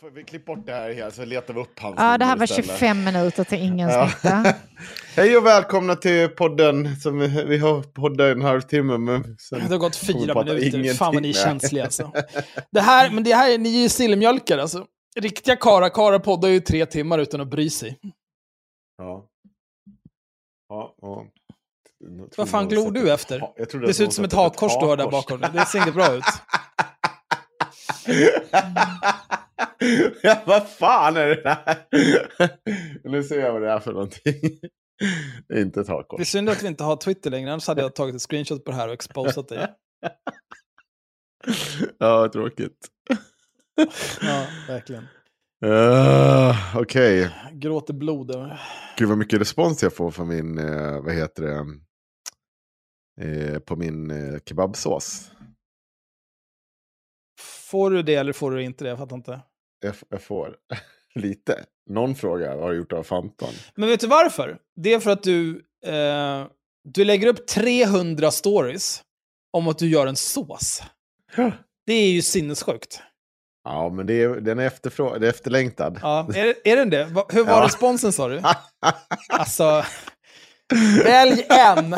får, 0.00 0.10
vi 0.10 0.24
klipper 0.24 0.54
bort 0.56 0.66
det 0.66 0.72
här 0.72 0.92
helt, 0.92 1.14
så 1.14 1.24
letar 1.24 1.54
vi 1.54 1.60
upp 1.60 1.78
hans 1.80 1.94
Ja, 1.98 2.18
det 2.18 2.24
här 2.24 2.36
var 2.36 2.44
istället. 2.44 2.66
25 2.70 3.04
minuter 3.04 3.44
till 3.44 3.58
ingen 3.62 3.88
Ja. 3.88 4.08
smitta. 4.10 4.54
Hej 5.16 5.36
och 5.36 5.46
välkomna 5.46 5.96
till 5.96 6.28
podden. 6.28 6.96
Som 6.96 7.18
vi, 7.18 7.44
vi 7.44 7.58
har 7.58 7.82
poddat 7.82 8.36
en 8.36 8.42
halvtimme. 8.42 8.98
Men 8.98 9.36
sen 9.38 9.58
Det 9.58 9.66
har 9.68 9.78
gått 9.78 9.96
fyra 9.96 10.44
minuter. 10.44 10.94
Fan 10.94 11.14
vad 11.14 11.22
ni 11.22 11.28
är 11.28 11.32
ingenting. 11.32 11.32
känsliga 11.60 11.84
alltså. 11.84 12.12
Det 12.70 12.80
här, 12.80 13.10
men 13.10 13.24
det 13.24 13.34
här, 13.34 13.50
är- 13.50 13.58
ni 13.58 13.76
är 13.78 13.82
ju 13.82 13.88
sillmjölkare 13.88 14.62
alltså. 14.62 14.86
Riktiga 15.20 15.56
karlar, 15.56 15.88
karlar 15.88 16.18
poddar 16.18 16.48
ju 16.48 16.60
tre 16.60 16.86
timmar 16.86 17.18
utan 17.18 17.40
att 17.40 17.48
bry 17.48 17.70
sig. 17.70 17.98
Ja. 18.98 19.26
Ja, 20.68 20.94
ja. 21.02 21.26
Vad 22.36 22.48
fan 22.48 22.68
glor 22.68 22.90
du 22.90 23.12
efter? 23.12 23.42
Det 23.86 23.94
ser 23.94 24.04
ut 24.04 24.12
som 24.12 24.24
ett 24.24 24.32
hakkors 24.32 24.72
du 24.80 24.86
har 24.86 24.96
där 24.96 25.10
bakom 25.10 25.40
dig. 25.40 25.50
Det 25.52 25.66
ser 25.66 25.78
inte 25.78 25.92
bra 25.92 26.14
ut. 26.14 26.24
ja, 30.22 30.42
vad 30.46 30.68
fan 30.68 31.16
är 31.16 31.26
det 31.26 31.42
där? 31.42 31.86
nu 33.04 33.22
ser 33.22 33.40
jag 33.40 33.52
vad 33.52 33.62
det 33.62 33.70
är 33.70 33.78
för 33.80 33.92
någonting. 33.92 34.40
det 35.48 35.54
är 35.54 35.60
inte 35.60 35.80
ett 35.80 35.86
Det 35.86 36.22
är 36.22 36.24
synd 36.24 36.48
att 36.48 36.62
vi 36.62 36.66
inte 36.68 36.84
har 36.84 36.96
Twitter 36.96 37.30
längre, 37.30 37.52
annars 37.52 37.66
hade 37.68 37.82
jag 37.82 37.94
tagit 37.94 38.14
ett 38.14 38.22
screenshot 38.22 38.64
på 38.64 38.70
det 38.70 38.76
här 38.76 38.88
och 38.88 38.94
exposat 38.94 39.48
dig. 39.48 39.66
ja, 41.98 42.28
tråkigt. 42.32 42.88
Ja, 44.20 44.46
verkligen. 44.68 45.04
Uh, 45.64 46.76
Okej. 46.76 47.30
Gråter 47.52 47.94
blod. 47.94 48.30
över- 48.30 48.60
Gud 48.96 49.08
vad 49.08 49.18
mycket 49.18 49.40
respons 49.40 49.82
jag 49.82 49.94
får 49.94 50.10
från 50.10 50.28
min, 50.28 50.58
eh, 50.58 51.00
vad 51.02 51.14
heter 51.14 51.42
det, 51.42 51.64
eh, 53.26 53.58
på 53.58 53.76
min 53.76 54.10
eh, 54.10 54.38
kebabsås. 54.44 55.30
Får 57.70 57.90
du 57.90 58.02
det 58.02 58.14
eller 58.14 58.32
får 58.32 58.50
du 58.50 58.62
inte 58.62 58.84
det? 58.84 58.90
Jag 58.90 58.98
fattar 58.98 59.16
inte. 59.16 59.40
Jag, 59.80 59.94
jag 60.08 60.22
får 60.22 60.56
lite. 61.14 61.64
Någon 61.90 62.14
fråga 62.14 62.56
har 62.56 62.70
du 62.70 62.76
gjort 62.76 62.92
av 62.92 63.02
Fanton? 63.02 63.48
Men 63.74 63.88
vet 63.88 64.00
du 64.00 64.06
varför? 64.06 64.58
Det 64.76 64.92
är 64.94 65.00
för 65.00 65.10
att 65.10 65.22
du, 65.22 65.64
eh, 65.86 66.46
du 66.84 67.04
lägger 67.04 67.26
upp 67.26 67.46
300 67.46 68.30
stories 68.30 69.02
om 69.52 69.68
att 69.68 69.78
du 69.78 69.88
gör 69.88 70.06
en 70.06 70.16
sås. 70.16 70.82
Det 71.86 71.92
är 71.92 72.10
ju 72.10 72.22
sinnessjukt. 72.22 73.00
Ja, 73.64 73.88
men 73.88 74.06
det 74.06 74.22
är, 74.22 74.28
den 74.28 74.58
är, 74.58 74.70
efterfrå- 74.70 75.18
det 75.18 75.26
är 75.26 75.30
efterlängtad. 75.30 75.98
Ja, 76.02 76.28
är, 76.34 76.54
är 76.64 76.76
den 76.76 76.90
det? 76.90 77.04
Hur 77.28 77.44
var 77.44 77.52
Ja. 77.60 77.64
responsen 77.64 78.12
sa 78.12 78.28
du? 78.28 78.42
Alltså, 79.28 79.84
välj 81.04 81.44
en. 81.48 81.94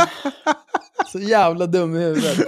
Så 1.13 1.19
jävla 1.19 1.67
dum 1.67 1.97
i 1.97 1.99
huvudet. 1.99 2.39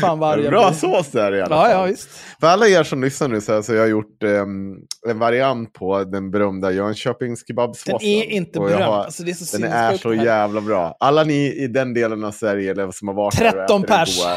Fan 0.00 0.18
vad 0.18 0.42
Bra 0.48 0.72
sås 0.72 1.08
där 1.10 1.34
i 1.34 1.42
alla 1.42 1.56
Ja, 1.56 1.62
fall. 1.62 1.70
ja, 1.70 1.84
visst. 1.84 2.08
För 2.40 2.46
alla 2.46 2.66
er 2.68 2.82
som 2.82 3.02
lyssnar 3.02 3.28
nu 3.28 3.40
så, 3.40 3.52
här, 3.54 3.62
så 3.62 3.74
jag 3.74 3.80
har 3.82 3.88
gjort 3.88 4.22
ehm, 4.22 4.74
en 5.08 5.18
variant 5.18 5.72
på 5.72 6.04
den 6.04 6.30
berömda 6.30 6.70
Jönköpings 6.72 7.46
kebabsåsen. 7.48 7.98
Den 8.00 8.08
är 8.08 8.24
inte 8.24 8.60
berömd. 8.60 8.84
har- 8.84 9.04
Alltså, 9.04 9.22
är 9.30 9.34
så 9.34 9.56
Den 9.56 9.72
är 9.72 9.96
så 9.96 10.14
jävla 10.14 10.60
bra. 10.60 10.96
Alla 11.00 11.24
ni 11.24 11.46
i 11.64 11.66
den 11.66 11.94
delen 11.94 12.24
av 12.24 12.30
Sverige 12.32 12.70
eller 12.70 12.90
som 12.90 13.08
har 13.08 13.14
varit 13.14 13.38
där 13.38 13.46
och 13.46 13.52
13 13.52 13.80
ätit 13.84 13.88
den 13.88 13.98
pers. 13.98 14.18
goda 14.18 14.36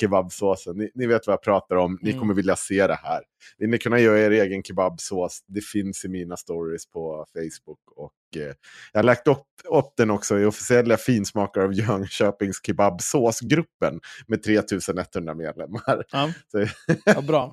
kebabsåsen. 0.00 0.76
Ni, 0.76 0.90
ni 0.94 1.06
vet 1.06 1.26
vad 1.26 1.32
jag 1.34 1.42
pratar 1.42 1.76
om. 1.76 1.98
Ni 2.02 2.10
Mm. 2.10 2.20
kommer 2.20 2.34
vilja 2.34 2.56
se 2.56 2.86
det 2.86 2.94
här. 3.02 3.22
Vill 3.58 3.70
ni 3.70 3.78
kunna 3.78 3.98
göra 3.98 4.18
er 4.18 4.30
egen 4.30 4.62
kebabsås? 4.62 5.44
Det 5.46 5.60
finns 5.64 6.04
i 6.04 6.08
mina 6.08 6.36
stories 6.36 6.86
på 6.90 7.26
Facebook. 7.34 7.80
Och 7.96 8.12
eh, 8.36 8.54
jag 8.92 8.98
har 8.98 9.02
lagt 9.02 9.28
upp, 9.28 9.46
upp 9.70 9.92
den 9.96 10.10
också 10.10 10.38
i 10.38 10.44
officiella 10.44 10.96
finsmakare 10.96 11.64
av 11.64 11.72
Jönköpings 11.74 12.60
kebabsåsgruppen 12.66 14.00
med 14.26 14.42
3100 14.42 15.34
medlemmar. 15.34 16.04
Ja, 16.12 16.32
Så, 16.50 16.66
ja 17.04 17.20
bra. 17.20 17.52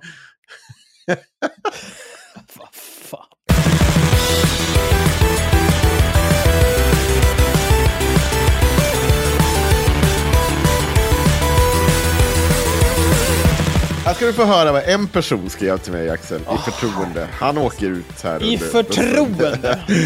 ska 14.18 14.26
du 14.26 14.34
få 14.34 14.46
höra 14.46 14.72
vad 14.72 14.84
en 14.84 15.08
person 15.08 15.50
skrev 15.50 15.78
till 15.78 15.94
mig, 15.94 16.10
Axel, 16.10 16.42
i 16.42 16.58
förtroende. 16.72 17.28
Han 17.32 17.58
åker 17.58 17.90
ut 17.90 18.22
här. 18.24 18.44
I 18.44 18.54
under- 18.56 18.68
förtroende. 18.68 19.80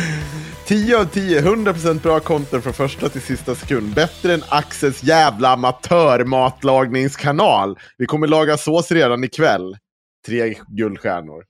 10 0.67 0.97
av 0.99 1.05
10, 1.05 1.41
100% 1.41 2.01
bra 2.01 2.19
content 2.19 2.63
från 2.63 2.73
första 2.73 3.09
till 3.09 3.21
sista 3.21 3.55
sekund. 3.55 3.93
Bättre 3.93 4.33
än 4.33 4.43
Axels 4.49 5.03
jävla 5.03 5.49
amatörmatlagningskanal. 5.49 7.79
Vi 7.97 8.05
kommer 8.05 8.27
laga 8.27 8.57
sås 8.57 8.91
redan 8.91 9.23
ikväll. 9.23 9.77
Tre 10.25 10.55
guldstjärnor. 10.67 11.43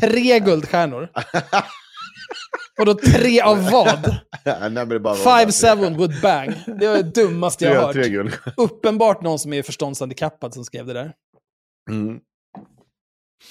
Tre 0.00 0.40
guldstjärnor. 0.40 1.08
Och 2.78 2.86
då 2.86 2.94
tre 2.94 3.40
av 3.40 3.70
vad? 3.70 4.16
Five 5.16 5.52
seven 5.52 5.96
would 5.96 6.20
bang. 6.22 6.54
Det 6.80 6.88
var 6.88 6.96
det 6.96 7.02
dummaste 7.02 7.64
jag 7.64 7.74
har 7.74 7.80
hört. 7.86 7.94
Uppenbart 8.56 9.22
någon 9.22 9.38
som 9.38 9.52
är 9.52 9.62
förståndshandikappad 9.62 10.54
som 10.54 10.64
skrev 10.64 10.86
det 10.86 10.92
där. 10.92 11.12
Mm. 11.88 12.20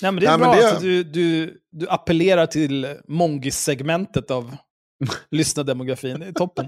Nej, 0.02 0.12
men 0.12 0.16
det 0.16 0.26
är 0.26 0.38
Nej, 0.38 0.48
bra 0.48 0.56
det- 0.56 0.72
att 0.72 0.82
du, 0.82 1.04
du, 1.04 1.58
du 1.72 1.90
appellerar 1.90 2.46
till 2.46 2.98
mongis-segmentet 3.08 4.32
av 4.32 4.56
lyssnardemografin. 5.32 6.20
Det 6.20 6.26
är 6.26 6.32
toppen. 6.32 6.66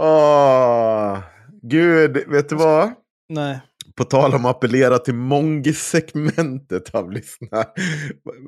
Åh, 0.00 1.18
gud, 1.62 2.24
vet 2.28 2.48
du 2.48 2.56
vad? 2.56 2.92
Nej. 3.28 3.60
På 3.94 4.04
tal 4.04 4.34
om 4.34 4.44
att 4.44 4.56
appellera 4.56 4.98
till 4.98 5.14
Mongis-segmentet 5.14 6.94
av 6.94 7.12
lyssnare. 7.12 7.64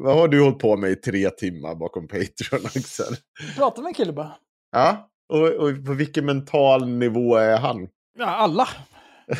Vad 0.00 0.16
har 0.16 0.28
du 0.28 0.42
hållit 0.42 0.58
på 0.58 0.76
med 0.76 0.90
i 0.90 0.96
tre 0.96 1.30
timmar 1.30 1.74
bakom 1.74 2.08
Patreon, 2.08 2.66
Axel? 2.66 3.16
Prata 3.56 3.80
med 3.80 3.88
en 3.88 3.94
kille 3.94 4.12
bara. 4.12 4.32
Ja, 4.72 5.10
och, 5.32 5.46
och 5.48 5.84
på 5.86 5.92
vilken 5.92 6.26
mental 6.26 6.88
nivå 6.88 7.36
är 7.36 7.58
han? 7.58 7.88
Ja, 8.18 8.26
alla. 8.26 8.68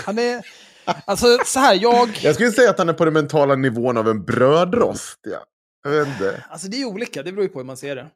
Han 0.07 0.19
är... 0.19 0.43
Alltså, 1.05 1.27
så 1.45 1.61
här, 1.61 1.75
jag... 1.83 2.19
Jag 2.23 2.35
skulle 2.35 2.51
säga 2.51 2.71
att 2.71 2.79
han 2.79 2.89
är 2.89 2.93
på 2.93 3.05
den 3.05 3.15
mentala 3.15 3.55
nivån 3.55 3.97
av 3.97 4.09
en 4.09 4.25
brödrost. 4.25 5.21
Ja. 5.23 5.45
Jag 5.83 5.91
vet 5.91 6.09
inte. 6.09 6.45
Alltså, 6.49 6.69
det 6.69 6.81
är 6.83 6.85
olika. 6.85 7.23
Det 7.23 7.33
beror 7.33 7.43
ju 7.43 7.49
på 7.49 7.59
hur 7.59 7.67
man 7.67 7.77
ser 7.77 7.97
det. 7.97 8.11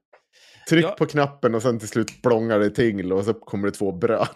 Tryck 0.69 0.85
Ja. 0.85 0.91
på 0.99 1.07
knappen 1.07 1.55
och 1.55 1.63
sen 1.63 1.79
till 1.79 1.89
slut 1.89 2.23
plångar 2.23 2.59
det 2.59 2.71
till 2.71 3.13
och 3.13 3.25
så 3.25 3.35
kommer 3.35 3.69
det 3.69 3.73
två 3.75 3.93
bröd. 3.93 4.29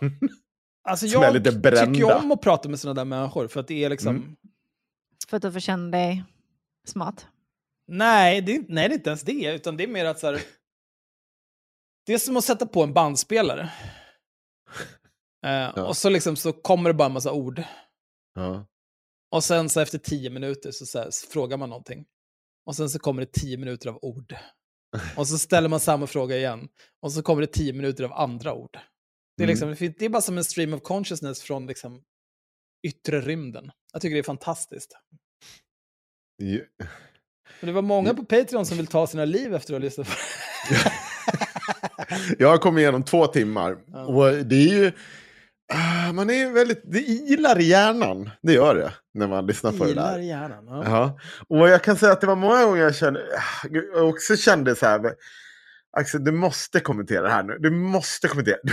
Alltså, 0.88 1.06
jag 1.06 1.34
lite 1.34 1.52
tycker 1.52 1.94
ju 1.94 2.04
om 2.04 2.32
att 2.32 2.40
prata 2.40 2.68
med 2.68 2.80
sådana 2.80 2.94
där 3.00 3.04
människor. 3.04 3.48
För 3.48 3.60
att 3.60 3.68
det 3.68 3.84
är 3.84 3.90
liksom... 3.90 4.16
Mm. 4.16 4.36
För 5.28 5.36
att 5.36 5.42
du 5.42 5.52
får 5.52 5.60
känna 5.60 5.90
dig 5.98 6.24
smart. 6.86 7.26
Nej, 7.88 8.40
det 8.40 8.56
är, 8.56 8.64
nej, 8.68 8.88
det 8.88 8.94
är 8.94 8.96
inte 8.96 9.10
ens 9.10 9.22
det. 9.22 9.54
Utan 9.54 9.76
det 9.76 9.84
är 9.84 9.88
mer 9.88 10.04
att 10.04 10.18
så 10.18 10.26
här... 10.26 10.40
Det 12.06 12.14
är 12.14 12.18
som 12.18 12.36
att 12.36 12.44
sätta 12.44 12.66
på 12.66 12.82
en 12.82 12.92
bandspelare. 12.92 13.70
Eh, 15.46 15.68
Och 15.78 15.96
så, 15.96 16.08
liksom, 16.08 16.36
så 16.36 16.52
kommer 16.52 16.90
det 16.90 16.94
bara 16.94 17.06
en 17.06 17.12
massa 17.12 17.32
ord. 17.32 17.62
Ja. 18.36 18.66
Och 19.30 19.44
sen 19.44 19.68
så 19.68 19.80
efter 19.80 19.98
tio 19.98 20.30
minuter 20.30 20.70
så, 20.70 20.86
så 20.86 20.98
här, 20.98 21.10
så 21.10 21.26
frågar 21.30 21.56
man 21.56 21.68
någonting. 21.68 22.04
Och 22.66 22.76
sen 22.76 22.90
så 22.90 22.98
kommer 22.98 23.20
det 23.22 23.32
tio 23.32 23.56
minuter 23.56 23.88
av 23.88 23.98
ord. 24.02 24.36
Och 25.16 25.28
så 25.28 25.38
ställer 25.38 25.68
man 25.68 25.80
samma 25.80 26.06
fråga 26.06 26.36
igen. 26.36 26.68
Och 27.02 27.12
så 27.12 27.22
kommer 27.22 27.40
det 27.40 27.46
tio 27.52 27.72
minuter 27.72 28.04
av 28.04 28.12
andra 28.12 28.54
ord. 28.54 28.72
Det 29.36 29.42
är, 29.42 29.44
Mm. 29.44 29.48
liksom, 29.52 29.68
det 29.68 29.76
fin- 29.76 29.94
det 29.98 30.04
är 30.04 30.08
bara 30.08 30.22
som 30.22 30.38
en 30.38 30.44
stream 30.44 30.74
of 30.74 30.82
consciousness 30.82 31.42
från 31.42 31.66
liksom, 31.66 32.02
yttre 32.86 33.20
rymden. 33.20 33.70
Jag 33.92 34.02
tycker 34.02 34.14
det 34.14 34.20
är 34.20 34.22
fantastiskt. 34.22 34.92
Och 37.60 37.66
det 37.66 37.72
var 37.72 37.82
många 37.82 38.14
på 38.14 38.24
Patreon 38.24 38.66
som 38.66 38.76
vill 38.76 38.86
ta 38.86 39.06
sina 39.06 39.24
liv 39.24 39.54
efter 39.54 39.74
att 39.74 39.80
ha 39.80 39.84
lyssnat 39.84 40.06
på 40.06 40.14
Jag 42.38 42.48
har 42.48 42.58
kommit 42.58 42.82
igenom 42.82 43.02
två 43.04 43.26
timmar. 43.26 43.78
Ja. 43.86 44.04
Och 44.06 44.32
det 44.46 44.56
är 44.56 44.74
ju... 44.78 44.92
ah, 45.74 46.12
Man 46.12 46.30
är 46.30 46.50
väldigt... 46.52 46.82
Det 46.92 46.98
ilar 47.00 47.58
i 47.60 47.64
hjärnan. 47.64 48.30
Det 48.42 48.52
gör 48.52 48.74
det. 48.74 48.92
När 49.14 49.28
man 49.28 49.46
lyssnar 49.46 49.72
på 49.72 49.84
det 49.84 49.90
Ilar 49.90 50.12
där. 50.12 50.18
i 50.18 50.26
hjärnan. 50.28 50.64
Ja. 50.68 50.82
Ja. 50.86 51.18
Och 51.48 51.68
jag 51.68 51.82
kan 51.82 51.96
säga 51.96 52.12
att 52.12 52.20
det 52.20 52.26
var 52.26 52.36
många 52.36 52.64
gånger 52.64 52.82
jag 52.82 52.94
kände... 52.96 53.20
Jag 53.94 54.08
också 54.08 54.36
kände 54.36 54.76
så 54.76 54.86
här... 54.86 55.00
Axel, 55.98 56.24
du 56.24 56.32
måste 56.32 56.80
kommentera 56.80 57.22
det 57.22 57.28
här 57.30 57.42
nu. 57.42 57.56
Du 57.60 57.70
måste 57.70 58.28
kommentera. 58.28 58.56
Du 58.62 58.72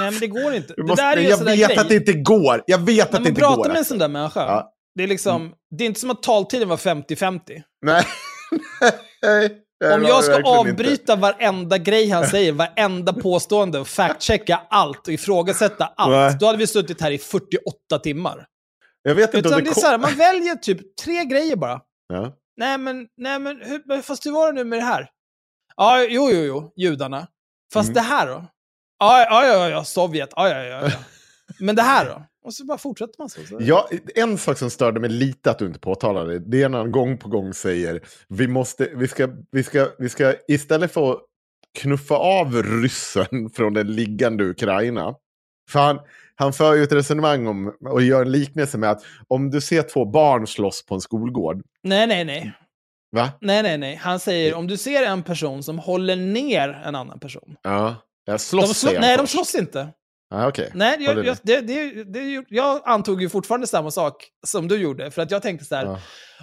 Nej, 0.00 0.10
men 0.10 0.20
det 0.20 0.26
går 0.26 0.54
inte. 0.54 0.74
det 0.76 0.82
måste, 0.82 1.02
där 1.04 1.16
är 1.16 1.20
ju 1.20 1.28
jag 1.28 1.38
sån 1.38 1.46
där 1.46 1.56
vet 1.56 1.68
grej. 1.68 1.78
att 1.78 1.88
det 1.88 1.94
inte 1.94 2.12
går. 2.12 2.62
Jag 2.66 2.78
vet 2.78 2.96
När 2.96 3.02
att 3.04 3.10
det 3.12 3.18
man 3.20 3.28
inte 3.28 3.40
pratar 3.40 3.56
går. 3.56 3.68
med 3.68 3.76
en 3.76 3.84
sån 3.84 3.98
där 3.98 4.08
människa, 4.08 4.40
Ja. 4.40 4.52
Mm. 4.52 4.64
det, 4.94 5.02
är 5.02 5.06
liksom, 5.06 5.52
det 5.78 5.84
är 5.84 5.86
inte 5.86 6.00
som 6.00 6.10
att 6.10 6.22
taltiden 6.22 6.68
var 6.68 6.76
50-50. 6.76 7.40
Nej. 7.82 8.04
Nej. 9.22 9.58
Det 9.88 9.94
Om 9.94 10.02
jag 10.02 10.24
ska 10.24 10.32
verkligen 10.32 10.58
inte. 10.58 10.70
avbryta 10.70 11.16
varenda 11.16 11.78
grej 11.78 12.10
han 12.10 12.26
säger, 12.26 12.52
varenda 12.52 13.12
påstående 13.12 13.84
fact-checka 13.84 14.60
allt 14.70 15.06
och 15.08 15.12
ifrågasätta 15.12 15.92
allt, 15.96 16.10
Nej. 16.10 16.36
då 16.40 16.46
hade 16.46 16.58
vi 16.58 16.66
suttit 16.66 17.00
här 17.00 17.10
i 17.10 17.18
48 17.18 17.98
timmar. 18.02 18.46
Jag 19.02 19.14
vet 19.14 19.34
inte 19.34 19.48
Utan 19.48 19.58
det 19.58 19.64
det 19.64 19.70
är 19.70 19.74
så 19.80 19.86
här, 19.86 19.98
man 19.98 20.14
väljer 20.14 20.54
typ 20.54 20.96
tre 20.96 21.24
grejer 21.24 21.56
bara. 21.56 21.80
Ja. 22.08 22.32
Nej 22.56 22.78
men, 22.78 23.06
nej 23.16 23.38
men, 23.38 23.60
hur, 23.62 24.02
fast 24.02 24.26
hur 24.26 24.32
var 24.32 24.46
det 24.46 24.52
nu 24.52 24.64
med 24.64 24.78
det 24.78 24.84
här? 24.84 25.08
Ja, 25.76 26.02
jo, 26.02 26.30
jo, 26.32 26.42
jo, 26.42 26.72
judarna. 26.76 27.26
Fast 27.72 27.88
Mm. 27.88 27.94
det 27.94 28.00
här 28.00 28.26
då? 28.26 28.44
Ja, 28.98 29.20
ja, 29.30 29.46
ja, 29.46 29.68
ja, 29.68 29.84
Sovjet. 29.84 30.30
Ja, 30.36 30.48
ja, 30.48 30.62
ja, 30.64 30.82
ja. 30.82 30.90
Men 31.60 31.76
det 31.76 31.82
här 31.82 32.04
då? 32.04 32.22
Och 32.44 32.54
så 32.54 32.64
bara 32.64 32.78
fortsätter 32.78 33.14
man 33.18 33.28
så. 33.28 33.40
Ja, 33.60 33.88
en 34.14 34.38
sak 34.38 34.58
som 34.58 34.70
störde 34.70 35.00
mig 35.00 35.10
lite 35.10 35.50
att 35.50 35.58
du 35.58 35.66
inte 35.66 35.78
påtalade, 35.78 36.38
det 36.38 36.62
är 36.62 36.68
när 36.68 36.78
han 36.78 36.92
gång 36.92 37.18
på 37.18 37.28
gång 37.28 37.54
säger 37.54 38.00
vi 38.28 38.48
måste, 38.48 38.90
vi 38.94 39.08
ska, 39.08 39.28
vi 39.52 39.62
ska, 39.62 39.88
vi 39.98 40.08
ska 40.08 40.34
istället 40.48 40.92
för 40.92 41.12
att 41.12 41.18
knuffa 41.78 42.14
av 42.14 42.62
ryssen 42.62 43.50
från 43.54 43.74
den 43.74 43.94
liggande 43.94 44.44
Ukraina, 44.44 45.14
för 45.70 45.80
han, 45.80 45.98
han 46.34 46.52
för 46.52 46.74
ju 46.74 46.82
ett 46.82 46.92
resonemang 46.92 47.46
om, 47.46 47.74
och 47.88 48.02
gör 48.02 48.22
en 48.22 48.32
liknelse 48.32 48.78
med 48.78 48.90
att 48.90 49.04
om 49.28 49.50
du 49.50 49.60
ser 49.60 49.82
två 49.82 50.04
barn 50.04 50.46
slåss 50.46 50.86
på 50.86 50.94
en 50.94 51.00
skolgård, 51.00 51.62
Nej, 51.82 52.06
nej, 52.06 52.24
nej. 52.24 52.52
va? 53.12 53.32
Nej, 53.40 53.62
nej, 53.62 53.78
nej. 53.78 53.94
Han 53.94 54.20
säger 54.20 54.54
om 54.54 54.66
du 54.66 54.76
ser 54.76 55.02
en 55.02 55.22
person 55.22 55.62
som 55.62 55.78
håller 55.78 56.16
ner 56.16 56.68
en 56.68 56.94
annan 56.94 57.18
person. 57.20 57.56
Ja, 57.62 57.96
jag 58.24 58.34
De 58.34 58.38
slåss 58.38 58.64
slå, 58.78 58.88
säger 58.88 59.00
han 59.00 59.08
nej, 59.08 59.16
de 59.16 59.22
först. 59.22 59.32
slåss 59.32 59.54
inte. 59.54 59.88
Ja, 60.30 60.48
okej. 60.48 60.70
Nej, 60.74 60.96
jag, 61.00 61.26
jag, 61.26 61.36
det, 61.42 61.60
det, 61.60 62.04
det, 62.04 62.44
jag 62.48 62.80
antog 62.84 63.22
ju 63.22 63.28
fortfarande 63.28 63.66
samma 63.66 63.90
sak 63.90 64.28
som 64.46 64.68
du 64.68 64.76
gjorde. 64.76 65.10
För 65.10 65.22
att 65.22 65.30
jag 65.30 65.42
tänkte 65.42 65.64
så 65.66 65.74
här, 65.74 65.84
Ja. 65.84 65.98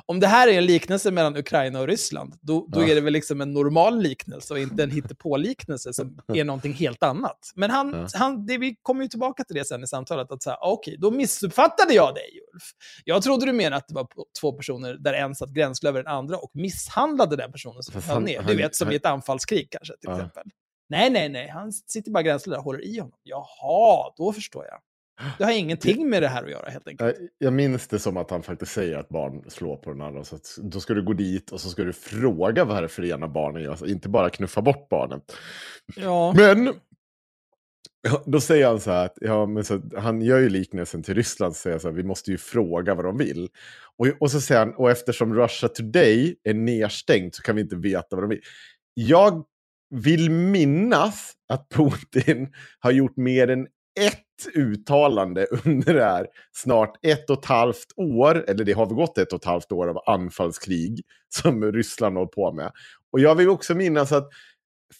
om 0.06 0.20
det 0.20 0.28
här 0.28 0.48
är 0.48 0.58
en 0.58 0.66
liknelse 0.66 1.12
mellan 1.12 1.38
Ukraina 1.38 1.80
och 1.80 1.88
Ryssland, 1.88 2.34
då, 2.42 2.68
då 2.70 2.82
Ja. 2.82 2.88
är 2.88 2.96
det 2.96 3.02
väl 3.02 3.14
liksom 3.14 3.42
en 3.42 3.54
normal 3.54 4.02
liknelse 4.02 4.54
och 4.54 4.60
inte 4.60 4.84
en 4.84 4.92
hittepå-liknelse 4.92 5.94
som 5.94 6.20
är 6.34 6.44
någonting 6.44 6.74
helt 6.74 7.04
annat. 7.04 7.40
Men 7.56 7.70
han, 7.72 7.94
Ja. 7.94 8.08
han, 8.14 8.46
det, 8.46 8.58
vi 8.58 8.76
kommer 8.82 9.02
ju 9.04 9.08
tillbaka 9.08 9.44
till 9.44 9.56
det 9.56 9.66
sen 9.66 9.84
i 9.84 9.88
samtalet, 9.88 10.32
att 10.32 10.44
säga, 10.44 10.58
okej, 10.62 10.98
då 11.00 11.12
missuppfattade 11.12 11.94
jag 11.94 12.16
dig, 12.16 12.30
Ulf. 12.54 12.64
Jag 13.06 13.24
trodde 13.24 13.46
du 13.46 13.54
menade 13.54 13.76
att 13.76 13.88
det 13.88 13.94
var 13.96 14.08
två 14.42 14.52
personer 14.54 14.94
där 15.00 15.14
en 15.14 15.36
satt 15.36 15.50
gränsle 15.50 15.90
över 15.90 16.04
den 16.04 16.14
andra 16.14 16.38
och 16.38 16.52
misshandlade 16.54 17.36
den 17.36 17.52
personen 17.52 17.84
som 17.84 18.02
han- 18.08 18.24
ner. 18.24 18.42
Du 18.48 18.56
vet, 18.56 18.76
som 18.76 18.92
i 18.92 18.96
ett 18.96 19.06
anfallskrig 19.06 19.68
kanske, 19.72 19.94
till 20.02 20.10
exempel. 20.12 20.44
Nej, 20.92 21.10
nej, 21.10 21.30
nej, 21.30 21.48
han 21.48 21.72
sitter 21.74 22.12
bara 22.12 22.24
gränsle 22.24 22.54
där 22.54 22.58
och 22.58 22.64
håller 22.64 22.86
i 22.86 23.00
honom. 23.00 23.20
Jaha, 23.24 24.14
då 24.18 24.34
förstår 24.34 24.66
jag. 24.66 24.80
Det 25.38 25.44
har 25.44 25.52
ingenting 25.52 26.10
med 26.10 26.22
det 26.24 26.28
här 26.28 26.44
att 26.44 26.52
göra 26.52 26.70
helt 26.70 26.88
enkelt. 26.88 27.18
Jag- 27.38 27.54
minns 27.54 27.88
det 27.88 28.00
som 28.00 28.18
att 28.18 28.32
han 28.32 28.44
faktiskt 28.44 28.72
säger 28.72 28.98
att 28.98 29.10
barn 29.10 29.44
slår 29.48 29.76
på 29.78 29.90
den 29.92 30.02
andra. 30.02 30.24
Så 30.24 30.36
att 30.36 30.58
då 30.62 30.80
ska 30.80 30.94
du 30.94 31.04
gå 31.04 31.14
dit 31.14 31.52
och 31.52 31.62
så 31.62 31.70
ska 31.70 31.84
du 31.84 31.94
fråga 31.94 32.66
vad 32.66 32.78
det 32.78 32.84
är 32.86 32.88
för 32.88 33.06
ena 33.06 33.28
barnen 33.28 33.64
gör. 33.64 33.76
så 33.76 33.86
Inte 33.86 34.10
bara 34.10 34.30
knuffa 34.30 34.62
bort 34.62 34.90
barnen. 34.90 35.22
Ja. 35.96 36.34
Men 36.38 36.74
då 38.26 38.42
säger 38.42 38.68
han 38.68 38.80
så 38.80 38.92
här 38.92 39.06
att 39.06 39.18
ja, 39.22 39.46
men 39.46 39.64
så, 39.64 39.82
han 39.98 40.22
gör 40.22 40.40
ju 40.40 40.50
liknelsen 40.50 41.04
till 41.04 41.16
Ryssland. 41.16 41.56
Säger 41.56 41.78
så 41.80 41.88
här, 41.88 41.96
vi 41.96 42.04
måste 42.04 42.32
ju 42.32 42.38
fråga 42.38 42.96
vad 42.96 43.06
de 43.06 43.18
vill. 43.18 43.50
Och, 43.98 44.08
och 44.20 44.32
så 44.32 44.42
säger 44.42 44.60
han, 44.60 44.74
och 44.76 44.92
eftersom 44.92 45.34
Russia 45.36 45.70
Today 45.70 46.36
är 46.44 46.54
nedstängt 46.54 47.36
så 47.36 47.42
kan 47.42 47.56
vi 47.56 47.62
inte 47.62 47.76
veta 47.76 48.16
vad 48.16 48.24
de 48.24 48.30
vill. 48.30 48.42
Jag 48.94 49.46
vill 49.92 50.30
minnas 50.30 51.34
att 51.50 51.70
Putin 51.70 52.54
har 52.80 52.92
gjort 52.92 53.18
mer 53.18 53.48
än 53.48 53.68
ett 54.00 54.56
uttalande 54.56 55.48
under 55.66 55.94
det 55.94 56.04
här 56.04 56.28
snart 56.52 57.06
ett 57.06 57.30
och 57.30 57.40
ett 57.40 57.46
halvt 57.46 57.88
år, 57.96 58.46
eller 58.48 58.64
det 58.64 58.74
har 58.74 58.86
väl 58.86 58.96
gått 58.96 59.18
ett 59.18 59.34
och 59.34 59.40
ett 59.40 59.46
halvt 59.46 59.72
år 59.72 59.88
av 59.88 59.98
anfallskrig 60.06 61.02
som 61.30 61.72
Ryssland 61.72 62.18
håller 62.18 62.28
på 62.28 62.54
med. 62.54 62.72
Och 63.12 63.20
jag 63.20 63.36
vill 63.36 63.50
också 63.50 63.76
minnas 63.76 64.12
att 64.12 64.30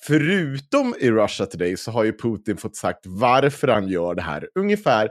förutom 0.08 0.96
i 1.00 1.12
Russia 1.12 1.46
Today 1.46 1.78
så 1.78 1.92
har 1.92 2.04
ju 2.04 2.18
Putin 2.18 2.58
fått 2.58 2.76
sagt 2.76 3.00
varför 3.06 3.68
han 3.68 3.88
gör 3.88 4.16
det 4.16 4.22
här 4.22 4.50
ungefär 4.56 5.10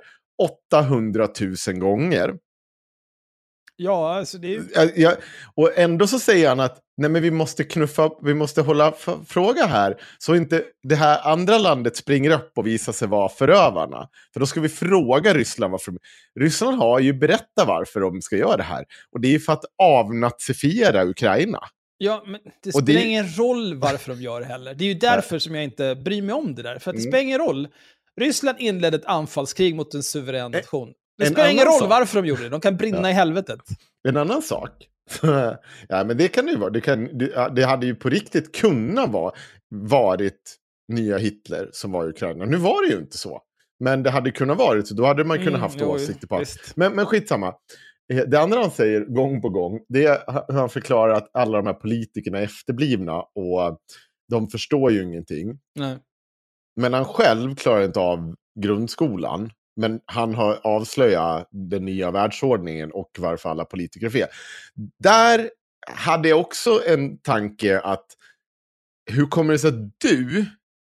800 0.73 1.29
000 1.69 1.79
gånger. 1.79 2.35
Ja, 3.83 4.15
alltså 4.15 4.39
det 4.39 4.55
är 4.55 4.93
jag, 5.01 5.15
och 5.55 5.79
ändå 5.79 6.07
så 6.07 6.19
säger 6.19 6.49
han 6.49 6.61
att 6.61 6.79
nej 6.97 7.11
men 7.11 7.23
vi 7.23 7.31
måste 7.31 7.65
knuffa, 7.65 8.11
vi 8.23 8.35
måste 8.35 8.63
hålla 8.63 8.93
fråga 9.27 9.67
här. 9.67 9.97
Så 10.19 10.35
inte 10.35 10.63
det 10.83 10.95
här 10.95 11.29
andra 11.33 11.59
landet 11.59 11.97
springer 11.97 12.31
upp 12.31 12.53
och 12.59 12.67
visar 12.67 12.93
sig 12.93 13.09
vara 13.09 13.29
förövarna. 13.29 14.09
För 14.33 14.41
då 14.41 14.47
ska 14.47 14.61
vi 14.61 14.69
fråga 14.69 15.35
Ryssland 15.35 15.71
varför. 15.73 15.95
Ryssland 16.41 16.77
har 16.79 16.99
ju 16.99 17.13
berättat 17.13 17.67
varför 17.69 18.01
de 18.01 18.23
ska 18.23 18.37
göra 18.37 18.57
det 18.57 18.63
här. 18.63 18.85
Och 19.13 19.21
det 19.21 19.29
är 19.29 19.33
ju 19.33 19.41
för 19.41 19.53
att 19.53 19.65
avnazifiera 19.83 21.05
Ukraina. 21.05 21.61
Ja, 21.99 22.23
men 22.27 22.41
det 22.63 22.75
Och 22.75 22.85
det- 22.85 22.93
spelar 22.93 23.07
ingen 23.07 23.29
roll 23.37 23.75
varför 23.75 24.15
de 24.15 24.23
gör 24.23 24.41
det 24.41 24.47
heller. 24.47 24.75
Det 24.75 24.85
är 24.85 24.89
ju 24.89 24.95
därför 24.95 25.39
som 25.39 25.55
jag 25.55 25.65
inte 25.65 25.95
bryr 25.95 26.23
mig 26.23 26.35
om 26.35 26.55
det 26.55 26.63
där. 26.63 26.79
För 26.79 26.91
att 26.91 26.97
det 26.97 27.03
Mm. 27.03 27.11
spelar 27.13 27.23
ingen 27.23 27.39
roll. 27.39 27.69
Ryssland 28.21 28.61
inledde 28.61 28.97
ett 28.97 29.05
anfallskrig 29.05 29.75
mot 29.75 29.95
en 29.95 30.03
suverän 30.03 30.51
nation. 30.51 30.93
Det 31.21 31.27
spelar 31.33 31.51
ingen 31.51 31.65
roll 31.65 31.79
sak. 31.79 31.91
varför 31.91 32.23
de 32.23 32.29
gjorde 32.29 32.43
det. 32.43 32.49
De 32.49 32.61
kan 32.61 32.77
brinna 32.77 33.11
i 33.11 33.13
helvetet. 33.13 33.61
En 34.09 34.17
annan 34.17 34.43
sak. 34.43 34.71
ja, 35.89 36.05
men 36.05 36.17
det 36.17 36.29
kan 36.29 36.47
det 36.47 36.53
ju 36.53 36.59
vara. 36.59 36.71
Det, 36.71 36.81
kan, 36.81 37.19
det, 37.19 37.31
ja, 37.35 37.49
det 37.49 37.63
hade 37.63 37.87
ju 37.87 37.95
på 37.95 38.09
riktigt 38.09 38.55
kunnat 38.57 39.11
vara 39.11 39.33
varit 39.75 40.57
nya 40.93 41.19
Hitler 41.19 41.69
som 41.73 41.93
var 41.93 42.07
i 42.07 42.09
Ukraina. 42.09 42.45
Nu 42.45 42.57
var 42.57 42.87
det 42.87 42.93
ju 42.95 43.01
inte 43.01 43.19
så. 43.19 43.43
Men 43.85 44.03
det 44.03 44.11
hade 44.11 44.31
kunnat 44.31 44.59
varit 44.59 44.89
så. 44.89 44.95
Då 44.95 45.05
hade 45.07 45.25
man 45.25 45.37
kunnat 45.37 45.49
Mm, 45.49 45.61
haft 45.61 45.77
jo, 45.81 45.87
åsikter 45.87 46.27
på 46.27 46.39
visst. 46.39 46.77
Men, 46.77 46.93
men 46.93 47.07
skitsamma. 47.07 47.55
Eh, 48.13 48.17
Det 48.27 48.41
andra 48.41 48.61
han 48.61 48.71
säger 48.71 49.01
gång 49.05 49.43
på 49.43 49.49
gång, 49.49 49.81
det 49.89 50.05
är 50.05 50.19
hur 50.53 50.59
han 50.59 50.69
förklarar 50.69 51.15
att 51.15 51.31
alla 51.35 51.57
de 51.59 51.67
här 51.67 51.75
politikerna 51.75 52.39
är 52.39 52.43
efterblivna 52.43 53.13
och 53.21 53.79
de 54.31 54.49
förstår 54.49 54.93
ju 54.93 55.03
ingenting. 55.03 55.59
Nej. 55.75 55.97
Men 56.81 56.93
han 56.93 57.05
själv 57.05 57.55
klarar 57.55 57.85
inte 57.85 58.01
av 58.01 58.35
grundskolan. 58.61 59.51
Men 59.77 60.01
han 60.07 60.35
har 60.35 60.61
avslöjat 60.67 61.49
den 61.51 61.85
nya 61.85 62.11
världsordningen 62.11 62.91
och 62.93 63.11
varför 63.19 63.49
alla 63.51 63.65
politiker 63.65 64.07
är 64.07 64.11
fel. 64.11 64.29
Där 64.99 65.51
hade 65.93 66.29
jag 66.29 66.41
också 66.41 66.81
en 66.87 67.19
tanke 67.19 67.81
att 67.81 68.07
hur 69.11 69.27
kommer 69.27 69.53
det 69.53 69.59
sig 69.59 69.69
att 69.69 69.99
du 69.99 70.45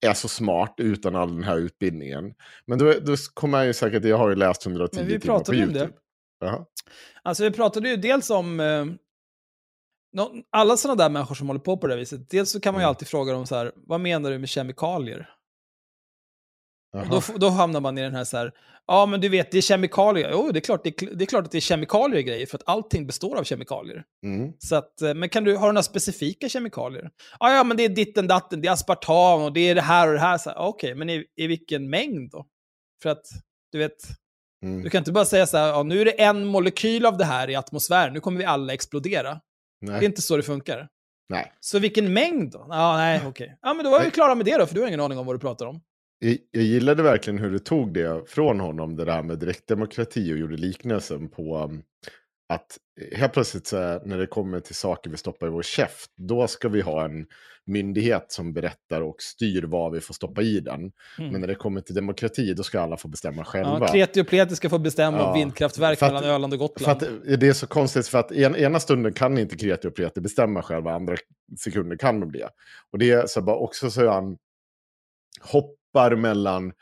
är 0.06 0.14
så 0.14 0.28
smart 0.28 0.74
utan 0.78 1.16
all 1.16 1.34
den 1.36 1.44
här 1.44 1.58
utbildningen? 1.58 2.34
Men 2.66 2.80
då, 2.80 2.94
då 3.02 3.16
kommer 3.34 3.58
jag 3.58 3.68
ju 3.68 3.74
säkert, 3.74 4.04
jag 4.06 4.18
har 4.18 4.30
ju 4.30 4.36
läst 4.36 4.66
110 4.66 4.98
Men 5.00 5.08
vi 5.08 5.20
timmar 5.20 5.34
på 5.38 5.40
pratade 5.44 5.64
om 5.64 5.74
det. 5.74 5.80
YouTube. 5.80 5.98
Jaha. 6.40 6.66
Alltså 7.24 7.44
vi 7.44 7.52
pratade 7.52 7.90
ju 7.90 7.96
dels 7.96 8.30
om 8.30 8.60
eh, 8.60 8.86
alla 10.50 10.78
sådana 10.78 11.04
där 11.04 11.10
människor 11.10 11.36
som 11.36 11.48
håller 11.48 11.60
på 11.60 11.78
på 11.78 11.88
det 11.88 11.94
här 11.94 12.00
viset. 12.00 12.30
Dels 12.30 12.52
så 12.52 12.60
kan 12.60 12.74
man 12.74 12.82
ju 12.82 12.84
Mm. 12.84 12.90
alltid 12.90 13.08
fråga 13.08 13.34
dem 13.34 13.46
så 13.48 13.56
här, 13.56 13.72
vad 13.76 14.00
menar 14.02 14.32
du 14.32 14.38
med 14.38 14.50
kemikalier? 14.50 15.30
Då, 17.10 17.22
då 17.38 17.50
hamnar 17.50 17.82
man 17.82 17.98
i 17.98 18.02
den 18.02 18.16
här 18.16 18.24
så 18.24 18.38
här, 18.38 18.52
ja 18.88 19.06
men 19.06 19.22
du 19.22 19.30
vet 19.30 19.52
det 19.52 19.58
är 19.58 19.62
kemikalier. 19.62 20.30
Jo, 20.32 20.52
det 20.52 20.60
är, 20.60 20.62
klart, 20.62 20.84
det, 20.84 21.02
är, 21.02 21.16
det 21.16 21.24
är 21.24 21.26
klart 21.26 21.46
att 21.46 21.52
det 21.52 21.58
är 21.58 21.62
kemikalier 21.62 22.20
i 22.20 22.24
grejer, 22.24 22.46
för 22.46 22.58
att 22.58 22.64
allting 22.66 23.08
består 23.08 23.38
av 23.38 23.44
kemikalier. 23.44 24.04
Mm. 24.24 24.54
Så 24.60 24.76
att, 24.76 25.02
eh, 25.02 25.14
men 25.14 25.30
kan 25.30 25.44
du, 25.44 25.56
har 25.56 25.68
du 25.68 25.74
några 25.74 25.84
specifika 25.84 26.50
kemikalier? 26.50 27.10
Ja, 27.40 27.56
ja, 27.56 27.64
men 27.64 27.78
det 27.78 27.84
är 27.84 27.90
ditten 27.90 28.28
datten, 28.28 28.62
det 28.62 28.68
är 28.68 28.72
aspartam 28.72 29.42
och 29.42 29.54
det 29.54 29.60
är 29.70 29.76
det 29.76 29.82
här 29.82 30.08
och 30.08 30.14
det 30.14 30.20
här. 30.20 30.40
Okej, 30.58 30.96
men 30.96 31.10
i, 31.10 31.26
i 31.36 31.48
vilken 31.48 31.90
mängd 31.90 32.32
då? 32.32 32.46
För 33.04 33.10
att, 33.10 33.24
du 33.72 33.78
vet, 33.78 33.98
Mm. 34.64 34.84
du 34.84 34.90
kan 34.90 35.00
inte 35.00 35.12
bara 35.12 35.26
säga 35.26 35.48
så 35.48 35.58
här, 35.58 35.68
ja, 35.68 35.84
nu 35.84 36.02
är 36.02 36.06
det 36.06 36.22
en 36.24 36.46
molekyl 36.46 37.06
av 37.06 37.18
det 37.18 37.26
här 37.26 37.50
i 37.50 37.56
atmosfären, 37.56 38.14
nu 38.14 38.20
kommer 38.20 38.40
vi 38.40 38.46
alla 38.46 38.74
explodera. 38.74 39.40
Det 39.82 39.88
är 39.88 39.92
Nej. 39.92 40.06
inte 40.06 40.22
så 40.22 40.38
det 40.38 40.44
funkar. 40.44 40.88
Nej. 41.30 41.54
Så 41.60 41.80
vilken 41.80 42.14
mängd 42.14 42.52
då? 42.52 42.66
Ja, 42.70 42.98
nej, 42.98 43.22
okej. 43.28 43.58
Ja, 43.62 43.74
men 43.74 43.86
då 43.86 43.92
var 43.92 44.04
vi 44.04 44.12
klara 44.12 44.36
med 44.36 44.46
det 44.46 44.58
då, 44.58 44.66
för 44.66 44.76
du 44.76 44.82
har 44.82 44.88
ingen 44.88 45.00
aning 45.00 45.18
om 45.18 45.26
vad 45.26 45.36
du 45.36 45.40
pratar 45.40 45.66
om. 45.66 45.82
Jag, 46.20 46.64
gillade 46.64 47.04
verkligen 47.04 47.40
hur 47.40 47.52
du 47.52 47.60
tog 47.60 47.94
det 47.94 48.30
från 48.30 48.60
honom, 48.60 48.96
det 48.96 49.06
där 49.06 49.24
med 49.24 49.40
direktdemokrati 49.40 50.34
och 50.34 50.38
gjorde 50.38 50.58
liknelsen 50.58 51.30
på 51.30 51.58
um, 51.58 51.84
att 52.50 52.78
helt 53.16 53.34
plötsligt 53.34 53.68
så 53.68 53.78
är, 53.78 54.02
när 54.06 54.18
det 54.18 54.28
kommer 54.28 54.60
till 54.60 54.76
saker 54.76 55.10
vi 55.10 55.18
stoppar 55.18 55.48
i 55.48 55.50
vår 55.50 55.64
käft, 55.64 56.12
då 56.16 56.48
ska 56.48 56.70
vi 56.70 56.82
ha 56.82 57.06
en 57.06 57.26
myndighet 57.66 58.26
som 58.32 58.54
berättar 58.54 59.02
och 59.02 59.22
styr 59.22 59.64
vad 59.64 59.92
vi 59.92 60.00
får 60.02 60.14
stoppa 60.14 60.42
i 60.42 60.60
den. 60.60 60.92
Mm. 61.20 61.32
Men 61.32 61.42
när 61.42 61.48
det 61.48 61.56
kommer 61.56 61.82
till 61.82 61.96
demokrati, 61.96 62.54
då 62.54 62.64
ska 62.64 62.82
alla 62.82 62.98
få 62.98 63.08
bestämma 63.08 63.46
själva. 63.46 63.78
Ja, 63.80 63.88
kreti 63.88 64.22
och 64.22 64.28
pleti 64.28 64.56
ska 64.56 64.70
få 64.70 64.80
bestämma 64.80 65.18
Ja. 65.18 65.34
vindkraftverk 65.34 66.02
att- 66.02 66.14
mellan 66.14 66.30
Öland 66.30 66.54
och 66.54 66.60
Gotland. 66.60 67.04
att 67.04 67.40
det 67.40 67.48
är 67.48 67.54
så 67.54 67.68
konstigt, 67.68 68.08
för 68.08 68.18
att 68.20 68.32
en, 68.32 68.56
ena 68.56 68.80
stunden 68.80 69.14
kan 69.14 69.38
inte 69.38 69.58
kreti 69.58 69.88
och 69.88 69.96
pleti 69.96 70.22
bestämma 70.22 70.64
själva, 70.64 70.94
andra 70.94 71.16
sekunder 71.60 71.98
kan 71.98 72.20
de 72.20 72.32
det. 72.32 72.50
Och 72.92 73.00
det 73.00 73.12
är 73.12 73.28
så 73.28 73.42
bara 73.42 73.58
också 73.58 73.92
så 73.92 74.10
han 74.10 74.38
hoppar 75.98 76.16
mellan 76.16 76.74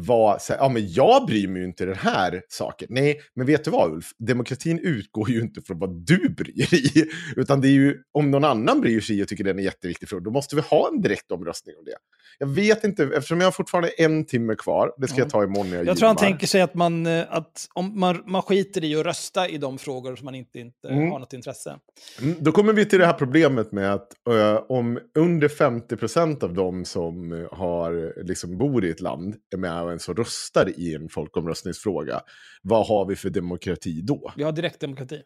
vad, 0.00 0.42
så 0.42 0.52
här, 0.52 0.60
ja 0.60 0.68
men 0.68 0.92
jag 0.92 1.26
bryr 1.26 1.48
mig 1.48 1.62
ju 1.62 1.68
inte 1.68 1.84
den 1.84 1.94
här 1.94 2.42
saken. 2.48 2.88
Nej, 2.90 3.20
men 3.34 3.46
vet 3.46 3.64
du 3.64 3.70
vad 3.70 3.92
Ulf? 3.92 4.06
Demokratin 4.18 4.78
utgår 4.78 5.30
ju 5.30 5.40
inte 5.40 5.62
från 5.62 5.78
vad 5.78 6.06
du 6.06 6.28
bryr 6.28 6.70
dig 6.70 6.98
i. 7.02 7.04
Utan 7.36 7.60
det 7.60 7.68
är 7.68 7.72
ju 7.72 8.02
om 8.12 8.30
någon 8.30 8.44
annan 8.44 8.80
bryr 8.80 9.00
sig 9.00 9.22
och 9.22 9.28
tycker 9.28 9.44
den 9.44 9.58
är 9.58 9.62
jätteviktig 9.62 10.08
fråga, 10.08 10.22
då 10.24 10.30
måste 10.30 10.56
vi 10.56 10.62
ha 10.62 10.88
en 10.92 11.00
direkt 11.00 11.30
omröstning 11.32 11.76
om 11.78 11.84
det. 11.84 11.92
Jag 12.38 12.46
vet 12.46 12.84
inte, 12.84 13.04
eftersom 13.04 13.40
jag 13.40 13.46
har 13.46 13.52
fortfarande 13.52 13.88
en 13.88 14.24
timme 14.24 14.54
kvar, 14.54 14.92
det 14.98 15.06
ska 15.08 15.16
Ja. 15.16 15.22
jag 15.22 15.30
ta 15.30 15.44
imorgon 15.44 15.70
när 15.70 15.76
jag 15.76 15.86
Jag 15.86 15.96
tror 15.98 16.06
han 16.06 16.16
tänker 16.16 16.46
sig 16.46 16.60
att, 16.60 16.74
man, 16.74 17.06
eh, 17.06 17.24
att 17.28 17.66
om 17.74 18.00
man, 18.00 18.22
man 18.26 18.42
skiter 18.42 18.84
i 18.84 18.96
att 18.96 19.06
rösta 19.06 19.48
i 19.48 19.58
de 19.58 19.78
frågor 19.78 20.16
som 20.16 20.24
man 20.24 20.34
inte, 20.34 20.58
inte 20.58 20.88
Mm. 20.88 21.10
har 21.10 21.18
något 21.18 21.32
intresse. 21.32 21.78
Mm, 22.22 22.34
Då 22.40 22.52
kommer 22.52 22.72
vi 22.72 22.84
till 22.84 22.98
det 22.98 23.06
här 23.06 23.12
problemet 23.12 23.72
med 23.72 23.94
att 23.94 24.08
eh, 24.30 24.54
om 24.68 24.98
under 25.14 25.48
50% 25.48 26.42
av 26.44 26.54
de 26.54 26.84
som 26.84 27.32
eh, 27.32 27.46
har, 27.52 28.04
eh, 28.18 28.24
liksom 28.24 28.58
bor 28.58 28.84
i 28.84 28.90
ett 28.90 29.00
land 29.00 29.36
är 29.54 29.58
med 29.58 29.72
och 29.88 29.92
ens 29.92 30.08
röstar 30.08 30.78
i 30.78 30.94
en 30.94 31.08
folkomröstningsfråga, 31.08 32.20
vad 32.62 32.86
har 32.86 33.06
vi 33.06 33.16
för 33.16 33.30
demokrati 33.30 34.00
då? 34.02 34.32
Vi 34.36 34.42
har 34.42 34.52
direktdemokrati. 34.52 35.22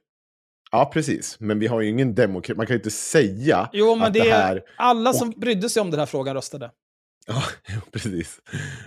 Ja, 0.72 0.90
precis. 0.94 1.36
Men 1.40 1.58
vi 1.58 1.66
har 1.66 1.80
ju 1.80 1.88
ingen 1.88 2.14
demokrati. 2.14 2.56
Man 2.56 2.66
kan 2.66 2.74
ju 2.74 2.78
inte 2.78 2.90
säga 2.90 3.70
Jo, 3.72 3.94
men 3.94 4.06
att 4.06 4.14
det, 4.14 4.22
det 4.22 4.30
här... 4.30 4.62
alla 4.76 5.12
som 5.12 5.30
brydde 5.30 5.68
sig 5.68 5.80
om 5.80 5.90
den 5.90 6.00
här 6.00 6.06
frågan 6.06 6.34
röstade. 6.34 6.70
Ja, 7.26 7.42
precis. 7.92 8.40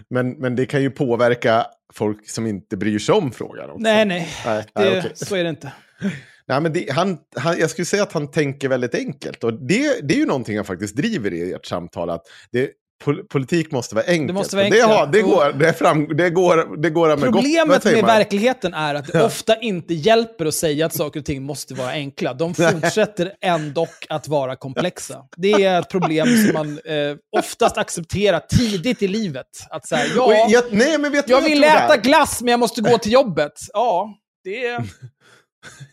Men, 0.10 0.32
men 0.32 0.56
det 0.56 0.66
kan 0.66 0.82
ju 0.82 0.92
påverka 0.92 1.66
folk 1.94 2.30
som 2.30 2.48
inte 2.48 2.78
bryr 2.78 3.00
sig 3.00 3.16
om 3.16 3.32
frågan 3.32 3.70
också. 3.70 3.80
Nej, 3.80 4.06
nej, 4.06 4.30
nej, 4.46 4.66
det, 4.74 4.82
nej 4.82 5.00
okej. 5.00 5.12
så 5.16 5.36
är 5.36 5.44
det 5.44 5.50
inte. 5.50 5.74
Nej, 6.48 6.62
men 6.62 6.74
det, 6.74 6.92
han, 6.92 7.18
han, 7.36 7.60
jag 7.60 7.70
skulle 7.70 7.86
säga 7.86 8.04
att 8.04 8.14
han 8.14 8.32
tänker 8.32 8.70
väldigt 8.70 8.96
enkelt. 8.96 9.44
Och 9.44 9.54
det, 9.54 10.08
det 10.08 10.14
är 10.14 10.18
ju 10.18 10.26
någonting 10.26 10.56
han 10.56 10.66
faktiskt 10.66 10.96
driver 10.96 11.34
i 11.34 11.54
ert 11.54 11.66
samtal. 11.66 12.10
Att 12.10 12.22
det, 12.52 12.72
pol, 13.04 13.24
politik 13.24 13.72
måste 13.72 13.96
vara 13.96 14.06
enkelt. 14.06 14.34
måste 14.34 14.56
vara 14.56 14.66
Och 14.66 14.72
det, 14.72 14.82
enkelt. 14.82 15.00
har, 15.00 15.08
det, 15.08 15.22
går, 15.22 15.54
det, 15.54 15.74
fram, 15.74 16.08
det, 16.08 16.30
går, 16.30 16.78
det 16.78 16.90
går 16.90 17.08
med 17.08 17.18
gott. 17.20 17.32
Problemet 17.32 17.84
säger 17.84 17.96
med 18.04 18.06
verkligheten 18.06 18.74
är 18.74 18.96
att 18.96 19.08
det 19.08 19.24
ofta 19.24 19.56
inte 19.60 19.94
hjälper 19.94 20.46
att 20.46 20.54
säga 20.54 20.86
att 20.86 20.94
saker 20.94 21.20
och 21.20 21.26
ting 21.26 21.44
måste 21.44 21.74
vara 21.74 21.90
enkla. 21.90 22.34
De 22.34 22.54
fortsätter 22.54 23.34
ändå 23.42 23.88
att 24.10 24.28
vara 24.28 24.56
komplexa. 24.56 25.26
Det 25.38 25.52
är 25.64 25.80
ett 25.80 25.90
problem 25.90 26.28
som 26.28 26.54
man 26.54 26.80
eh, 26.86 27.16
oftast 27.38 27.78
accepterar 27.78 28.40
tidigt 28.40 29.02
i 29.04 29.08
livet. 29.08 29.48
Att 29.70 29.88
säga, 29.88 30.06
ja, 30.16 30.48
jag, 30.50 30.64
nej, 30.72 30.98
men 30.98 31.12
vet 31.12 31.30
jag 31.30 31.42
vad 31.42 31.50
vill 31.50 31.62
det 31.62 31.68
är? 31.68 31.86
äta 31.86 31.98
glass 31.98 32.42
men 32.42 32.52
jag 32.52 32.60
måste 32.60 32.82
gå 32.82 32.98
till 32.98 33.12
jobbet. 33.12 33.54
Ja, 33.74 34.14
det 34.44 34.66
är, 34.66 34.84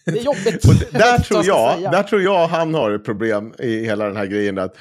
det 0.04 0.18
är 0.18 0.22
jobbigt. 0.22 0.64
Jag 0.92 1.00
där, 1.00 1.18
tror 1.18 1.44
jag, 1.44 1.92
där 1.92 2.02
tror 2.02 2.22
jag 2.22 2.46
han 2.48 2.74
har 2.74 2.90
ett 2.90 3.04
problem 3.04 3.54
i 3.58 3.84
hela 3.84 4.04
den 4.04 4.16
här 4.16 4.26
grejen. 4.26 4.58
Att 4.58 4.76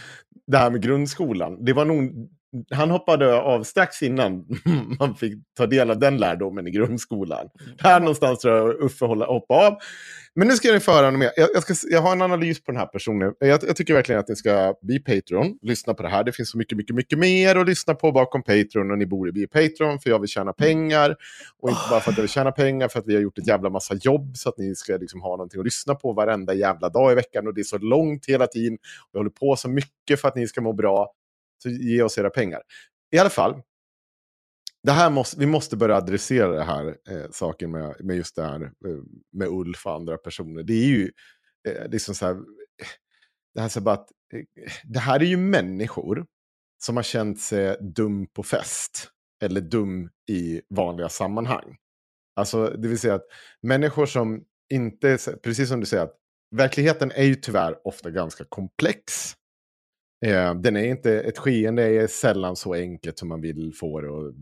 det 0.51 0.57
här 0.57 0.69
med 0.69 0.81
grundskolan, 0.81 1.65
det 1.65 1.73
var 1.73 1.85
nog, 1.85 2.29
han 2.71 2.91
hoppade 2.91 3.41
av 3.41 3.63
strax 3.63 4.01
innan 4.01 4.45
man 4.99 5.15
fick 5.15 5.33
ta 5.57 5.65
del 5.65 5.91
av 5.91 5.99
den 5.99 6.17
lärdomen 6.17 6.67
i 6.67 6.71
grundskolan. 6.71 7.49
Här 7.79 7.99
någonstans 7.99 8.39
tror 8.39 8.55
jag 8.57 8.83
Uffe 8.83 9.05
håller, 9.05 9.25
hoppa 9.25 9.53
av. 9.67 9.77
Men 10.35 10.47
nu 10.47 10.55
ska 10.55 10.71
ni 10.73 10.79
få 10.79 10.91
höra 10.91 11.11
något 11.11 11.19
mer. 11.19 11.31
Jag, 11.35 11.49
jag, 11.53 11.63
ska, 11.63 11.87
jag 11.89 12.01
har 12.01 12.11
en 12.11 12.21
analys 12.21 12.63
på 12.63 12.71
den 12.71 12.79
här 12.79 12.87
personen. 12.87 13.33
Jag, 13.39 13.63
jag 13.63 13.75
tycker 13.75 13.93
verkligen 13.93 14.19
att 14.19 14.27
ni 14.27 14.35
ska 14.35 14.75
bli 14.81 14.99
Patreon. 14.99 15.57
Lyssna 15.61 15.93
på 15.93 16.03
det 16.03 16.09
här. 16.09 16.23
Det 16.23 16.31
finns 16.31 16.49
så 16.49 16.57
mycket, 16.57 16.77
mycket, 16.77 16.95
mycket 16.95 17.19
mer 17.19 17.55
att 17.55 17.67
lyssna 17.67 17.95
på 17.95 18.11
bakom 18.11 18.43
Patreon. 18.43 18.91
Och 18.91 18.97
ni 18.97 19.05
borde 19.05 19.31
bli 19.31 19.47
Patreon 19.47 19.99
för 19.99 20.09
jag 20.09 20.19
vill 20.19 20.29
tjäna 20.29 20.53
pengar. 20.53 21.15
Och 21.59 21.69
inte 21.69 21.81
bara 21.89 21.99
för 21.99 22.11
att 22.11 22.17
jag 22.17 22.21
vill 22.21 22.29
tjäna 22.29 22.51
pengar, 22.51 22.87
för 22.87 22.99
att 22.99 23.07
vi 23.07 23.15
har 23.15 23.21
gjort 23.21 23.37
ett 23.37 23.47
jävla 23.47 23.69
massa 23.69 23.95
jobb 24.01 24.37
så 24.37 24.49
att 24.49 24.57
ni 24.57 24.75
ska 24.75 24.97
liksom 24.97 25.21
ha 25.21 25.29
någonting 25.29 25.59
att 25.59 25.65
lyssna 25.65 25.95
på 25.95 26.13
varenda 26.13 26.53
jävla 26.53 26.89
dag 26.89 27.11
i 27.11 27.15
veckan. 27.15 27.47
Och 27.47 27.53
det 27.53 27.61
är 27.61 27.63
så 27.63 27.77
långt 27.77 28.25
hela 28.25 28.47
tiden. 28.47 28.73
Och 28.73 29.09
jag 29.11 29.19
håller 29.19 29.29
på 29.29 29.55
så 29.55 29.69
mycket 29.69 30.21
för 30.21 30.27
att 30.27 30.35
ni 30.35 30.47
ska 30.47 30.61
må 30.61 30.73
bra. 30.73 31.13
Så 31.63 31.69
ge 31.69 32.01
oss 32.01 32.17
era 32.17 32.29
pengar. 32.29 32.61
I 33.11 33.17
alla 33.17 33.29
fall, 33.29 33.55
det 34.83 34.91
här 34.91 35.09
måste, 35.09 35.39
vi 35.39 35.45
måste 35.45 35.77
börja 35.77 35.95
adressera 35.95 36.47
det 36.47 36.63
här 36.63 36.97
eh, 37.09 37.31
saken 37.31 37.71
med, 37.71 37.95
med 37.99 38.15
just 38.15 38.35
det 38.35 38.43
här 38.43 38.61
eh, 38.63 39.01
med 39.31 39.47
Ulf 39.47 39.85
och 39.85 39.93
andra 39.93 40.17
personer. 40.17 40.63
Det 40.63 40.73
är 40.73 40.87
ju 40.87 41.11
eh, 41.67 41.89
liksom 41.89 42.15
så 42.15 42.25
här, 42.25 42.37
det 43.53 43.61
här, 43.61 43.69
så 43.69 43.81
bara 43.81 43.95
att, 43.95 44.11
eh, 44.33 44.71
det 44.83 44.99
här 44.99 45.19
är 45.19 45.25
ju 45.25 45.37
människor 45.37 46.25
som 46.83 46.95
har 46.95 47.03
känt 47.03 47.39
sig 47.39 47.77
dum 47.81 48.27
på 48.27 48.43
fest 48.43 49.09
eller 49.43 49.61
dum 49.61 50.09
i 50.29 50.61
vanliga 50.69 51.09
sammanhang. 51.09 51.77
Alltså, 52.35 52.67
det 52.67 52.87
vill 52.87 52.99
säga 52.99 53.15
att 53.15 53.25
människor 53.61 54.05
som 54.05 54.43
inte, 54.73 55.17
precis 55.43 55.69
som 55.69 55.79
du 55.79 55.85
säger, 55.85 56.03
att 56.03 56.17
verkligheten 56.55 57.11
är 57.11 57.23
ju 57.23 57.35
tyvärr 57.35 57.87
ofta 57.87 58.09
ganska 58.09 58.43
komplex. 58.49 59.33
Eh, 60.25 60.55
den 60.55 60.75
är 60.75 60.83
inte, 60.83 61.21
ett 61.21 61.37
skeende 61.37 61.83
är 61.83 62.07
sällan 62.07 62.55
så 62.55 62.73
enkelt 62.73 63.19
som 63.19 63.27
man 63.29 63.41
vill 63.41 63.73
få 63.75 64.01
det 64.01 64.07
att 64.07 64.35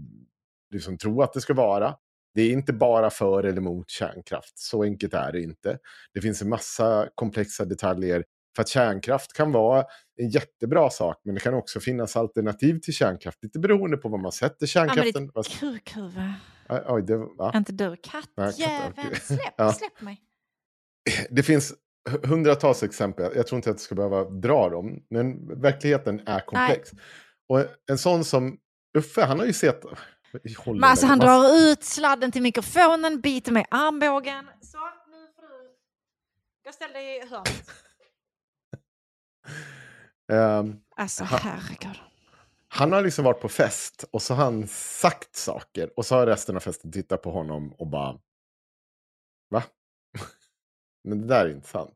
liksom 0.74 0.98
tro 0.98 1.22
att 1.22 1.34
det 1.34 1.42
ska 1.42 1.54
vara. 1.54 1.96
Det 2.36 2.42
är 2.42 2.52
inte 2.52 2.74
bara 2.74 3.10
för 3.10 3.44
eller 3.44 3.62
mot 3.62 3.90
kärnkraft, 3.90 4.60
så 4.60 4.84
enkelt 4.84 5.14
är 5.14 5.32
det 5.32 5.42
inte. 5.42 5.78
Det 6.14 6.22
finns 6.22 6.42
en 6.42 6.50
massa 6.50 7.10
komplexa 7.16 7.66
detaljer. 7.66 8.24
För 8.56 8.62
att 8.62 8.70
kärnkraft 8.70 9.34
kan 9.34 9.52
vara 9.52 9.86
en 10.16 10.30
jättebra 10.30 10.90
sak, 10.90 11.22
men 11.24 11.36
det 11.36 11.42
kan 11.42 11.54
också 11.54 11.80
finnas 11.80 12.16
alternativ 12.18 12.80
till 12.80 12.94
kärnkraft. 12.94 13.44
Lite 13.44 13.60
beroende 13.60 13.98
på 13.98 14.10
vad 14.10 14.20
man 14.20 14.32
sätter 14.32 14.70
Ja, 14.76 14.86
men 14.86 14.96
kärnkraften. 14.96 15.26
ditt 15.36 15.60
kukhuvud. 15.60 16.34
Oj, 16.88 17.04
det, 17.04 17.18
va? 17.18 17.52
Inte 17.56 17.72
du, 17.72 17.90
Nej, 17.90 17.98
katt, 18.04 18.30
kattjäveln. 18.36 18.94
okej. 18.98 19.20
Släpp, 19.22 19.40
Ja. 19.58 19.74
släpp 19.74 20.02
mig. 20.02 20.22
det 21.30 21.44
finns 21.44 21.74
hundratals 22.24 22.84
exempel. 22.84 23.32
Jag 23.36 23.48
tror 23.48 23.58
inte 23.58 23.70
att 23.70 23.74
jag 23.74 23.80
ska 23.82 23.96
behöva 23.96 24.24
dra 24.30 24.70
dem. 24.70 25.04
Men 25.10 25.48
verkligheten 25.62 26.22
är 26.28 26.40
komplex. 26.40 26.92
Och 27.50 27.60
en 27.92 27.98
sån 27.98 28.24
som 28.24 28.58
Uffe, 28.98 29.22
han 29.24 29.40
har 29.40 29.46
ju 29.46 29.54
sett... 29.54 29.82
Men 30.66 30.84
alltså 30.84 31.06
han 31.06 31.20
va? 31.20 31.26
drar 31.26 31.56
ut 31.72 31.84
sladden 31.84 32.32
till 32.32 32.42
mikrofonen, 32.42 33.22
biter 33.22 33.52
mig 33.52 33.62
i 33.64 33.66
armbågen. 33.72 34.46
Så, 34.62 34.78
nu 35.12 35.28
får 35.36 35.42
du... 35.42 35.76
Jag 36.64 36.74
ställer 36.74 36.94
dig 36.94 37.18
i 37.18 37.26
hörnet. 37.28 37.70
Ehm, 40.32 40.80
Alltså 40.96 41.24
Ha- 41.24 41.38
herregud. 41.38 42.00
han 42.68 42.92
har 42.92 43.02
liksom 43.02 43.26
varit 43.26 43.42
på 43.42 43.50
fest 43.50 44.06
och 44.12 44.22
så 44.22 44.34
har 44.34 44.44
han 44.44 44.68
sagt 44.68 45.36
saker. 45.36 45.92
Och 46.00 46.06
så 46.06 46.16
har 46.16 46.26
resten 46.28 46.56
av 46.56 46.60
festen 46.60 46.92
tittat 46.92 47.22
på 47.22 47.32
honom 47.32 47.74
och 47.74 47.88
bara... 47.88 48.20
Va? 49.50 49.64
Men 51.04 51.22
det 51.22 51.28
där 51.28 51.46
är 51.46 51.50
inte 51.52 51.68
sant. 51.68 51.94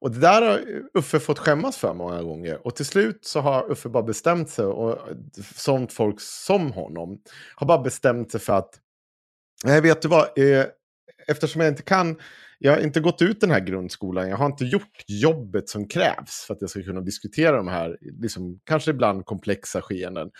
Och 0.00 0.10
det 0.10 0.18
där 0.18 0.42
har 0.42 0.60
Uffe 0.94 1.20
fått 1.20 1.38
skämmas 1.38 1.76
för 1.76 1.94
många 1.94 2.22
gånger. 2.22 2.66
Och 2.66 2.76
till 2.76 2.86
slut 2.86 3.24
så 3.24 3.40
har 3.40 3.70
Uffe 3.70 3.88
bara 3.88 4.02
bestämt 4.02 4.50
sig, 4.50 4.64
och 4.64 5.08
eh, 5.08 5.16
sånt 5.54 5.92
folk 5.92 6.20
som 6.20 6.72
honom, 6.72 7.20
har 7.54 7.66
bara 7.66 7.82
bestämt 7.82 8.30
sig 8.30 8.40
för 8.40 8.52
att, 8.52 8.74
nej 9.64 9.80
vet 9.80 10.02
du 10.02 10.08
vad, 10.08 10.38
eh, 10.38 10.66
eftersom 11.26 11.60
jag 11.60 11.70
inte 11.70 11.82
kan, 11.82 12.20
jag 12.58 12.72
har 12.72 12.80
inte 12.80 13.00
gått 13.00 13.22
ut 13.22 13.40
den 13.40 13.50
här 13.50 13.60
grundskolan, 13.60 14.28
jag 14.28 14.36
har 14.36 14.46
inte 14.46 14.64
gjort 14.64 15.04
jobbet 15.06 15.68
som 15.68 15.88
krävs 15.88 16.44
för 16.46 16.54
att 16.54 16.60
jag 16.60 16.70
ska 16.70 16.82
kunna 16.82 17.00
diskutera 17.00 17.56
de 17.56 17.68
här, 17.68 17.98
liksom, 18.00 18.60
kanske 18.64 18.90
ibland 18.90 19.24
komplexa 19.24 19.82
skeenden. 19.82 20.30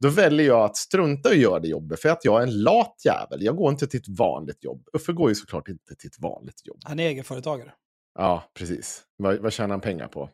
Då 0.00 0.08
väljer 0.08 0.46
jag 0.46 0.64
att 0.64 0.76
strunta 0.76 1.28
och 1.28 1.34
göra 1.34 1.60
det 1.60 1.68
jobbet 1.68 2.00
för 2.00 2.08
att 2.08 2.24
jag 2.24 2.42
är 2.42 2.46
en 2.46 2.62
lat 2.62 2.96
jävel. 3.04 3.42
Jag 3.42 3.56
går 3.56 3.70
inte 3.70 3.86
till 3.86 4.00
ett 4.00 4.18
vanligt 4.18 4.64
jobb. 4.64 4.88
Uffe 4.92 5.12
går 5.12 5.28
ju 5.28 5.34
såklart 5.34 5.68
inte 5.68 5.94
till 5.94 6.08
ett 6.08 6.20
vanligt 6.20 6.66
jobb. 6.66 6.80
Han 6.84 7.00
är 7.00 7.08
egenföretagare. 7.08 7.72
Ja, 8.18 8.50
precis. 8.54 9.04
Vad, 9.16 9.38
vad 9.38 9.52
tjänar 9.52 9.70
han 9.70 9.80
pengar 9.80 10.08
på? 10.08 10.30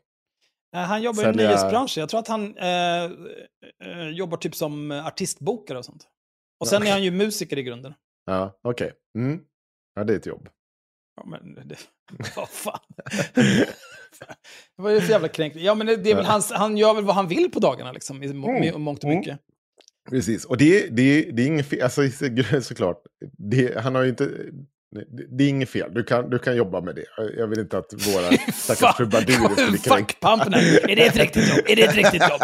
Eh, 0.75 0.81
Han 0.81 1.01
jobbar 1.01 1.21
i 1.23 1.25
Sälja- 1.25 1.47
nyhetsbranschen. 1.47 2.01
Jag 2.01 2.09
tror 2.09 2.19
att 2.19 2.27
han 2.27 2.57
eh, 2.57 3.03
eh, 3.03 4.09
jobbar 4.13 4.37
typ 4.37 4.55
som 4.55 4.91
artistbokare 4.91 5.77
och 5.77 5.85
sånt. 5.85 6.07
Och 6.59 6.67
sen 6.67 6.81
Ja. 6.81 6.87
är 6.87 6.91
han 6.91 7.03
ju 7.03 7.11
musiker 7.11 7.57
i 7.57 7.63
grunden. 7.63 7.93
Ja, 8.25 8.59
okej. 8.63 8.93
Mm. 9.17 9.39
Ja, 9.95 10.03
det 10.03 10.13
är 10.13 10.17
ett 10.17 10.25
jobb. 10.25 10.49
Ja, 11.15 11.25
men 11.25 11.67
det, 11.67 11.75
vad 12.35 12.49
fan. 12.49 12.79
Vad 14.75 14.91
är 14.91 14.95
det 14.95 15.01
för 15.01 15.09
jävla 15.11 15.27
kränkning? 15.27 15.63
Ja, 15.63 15.75
men 15.75 15.87
det, 15.87 15.95
det 15.95 16.11
är 16.11 16.15
väl 16.15 16.25
hans, 16.25 16.51
han 16.51 16.77
gör 16.77 16.93
väl 16.93 17.05
vad 17.05 17.15
han 17.15 17.27
vill 17.27 17.51
på 17.51 17.59
dagarna, 17.59 17.91
liksom, 17.91 18.23
i 18.23 18.33
må, 18.33 18.49
Mm. 18.49 18.63
i 18.63 18.71
mångt 18.77 18.99
och 18.99 19.05
Mm. 19.09 19.17
mycket. 19.19 19.39
Precis, 20.09 20.45
och 20.45 20.57
det, 20.57 20.87
det, 20.95 21.31
det 21.31 21.41
är 21.43 21.47
inget 21.47 21.65
fel, 21.69 21.81
alltså 21.81 22.09
så- 22.09 22.61
såklart. 22.61 23.01
Det, 23.37 23.77
han 23.79 23.95
har 23.95 24.03
ju 24.03 24.09
inte, 24.09 24.31
Det, 25.37 25.43
är 25.43 25.49
inget 25.49 25.69
fel, 25.69 25.93
du 25.93 26.03
kan, 26.03 26.29
du 26.29 26.39
kan 26.39 26.55
jobba 26.55 26.81
med 26.81 26.95
det. 26.95 27.05
Jag 27.37 27.47
vill 27.47 27.59
inte 27.59 27.77
att 27.77 27.93
våra 27.93 28.29
Fuck- 28.31 28.51
stackars 28.53 28.97
trubadurer 28.97 29.55
ska 29.55 29.69
bli 29.69 29.77
kränkta. 29.79 29.95
Fuckpampen 29.97 30.53
här. 30.53 30.89
Är 30.89 30.95
det 30.95 31.05
ett 31.05 31.15
riktigt 31.15 31.49
jobb? 31.49 31.65
Är 31.67 31.75
det 31.75 31.81
ett 31.81 31.95
riktigt 31.95 32.21
jobb? 32.29 32.41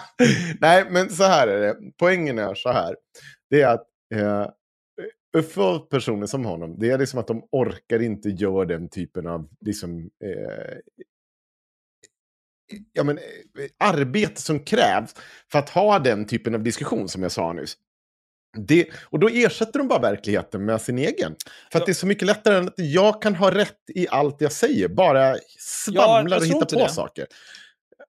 Nej, 0.60 0.86
men 0.90 1.10
så 1.10 1.24
här 1.24 1.48
är 1.48 1.60
det. 1.60 1.76
Poängen 1.98 2.38
är 2.38 2.54
så 2.54 2.72
här. 2.72 2.96
Det 3.50 3.62
är 3.62 3.68
att 3.68 3.86
eh, 4.14 4.46
för 5.42 5.78
personer 5.78 6.26
som 6.26 6.44
honom, 6.44 6.78
det 6.78 6.90
är 6.90 6.98
liksom 6.98 7.20
att 7.20 7.26
de 7.26 7.48
orkar 7.52 8.02
inte 8.02 8.28
göra 8.28 8.64
den 8.64 8.88
typen 8.88 9.26
av 9.26 9.48
liksom, 9.60 10.10
eh, 10.24 10.78
ja, 12.92 13.04
men, 13.04 13.18
eh, 13.18 13.24
arbete 13.78 14.42
som 14.42 14.60
krävs 14.60 15.14
för 15.52 15.58
att 15.58 15.68
ha 15.70 15.98
den 15.98 16.26
typen 16.26 16.54
av 16.54 16.62
diskussion 16.62 17.08
som 17.08 17.22
jag 17.22 17.32
sa 17.32 17.52
nyss. 17.52 17.76
Det, 18.58 18.88
och 19.10 19.18
då 19.18 19.28
ersätter 19.28 19.78
de 19.78 19.88
bara 19.88 19.98
verkligheten 19.98 20.64
med 20.64 20.80
sin 20.80 20.98
egen. 20.98 21.36
För 21.72 21.78
att 21.78 21.82
Ja. 21.82 21.84
det 21.86 21.92
är 21.92 21.94
så 21.94 22.06
mycket 22.06 22.26
lättare 22.26 22.56
än 22.58 22.68
att 22.68 22.74
jag 22.76 23.22
kan 23.22 23.34
ha 23.34 23.50
rätt 23.54 23.78
i 23.94 24.08
allt 24.08 24.40
jag 24.40 24.52
säger. 24.52 24.88
Bara 24.88 25.36
svamlar 25.58 26.36
och 26.38 26.44
hittar 26.46 26.60
på 26.66 26.78
det. 26.78 26.88
saker. 26.88 27.26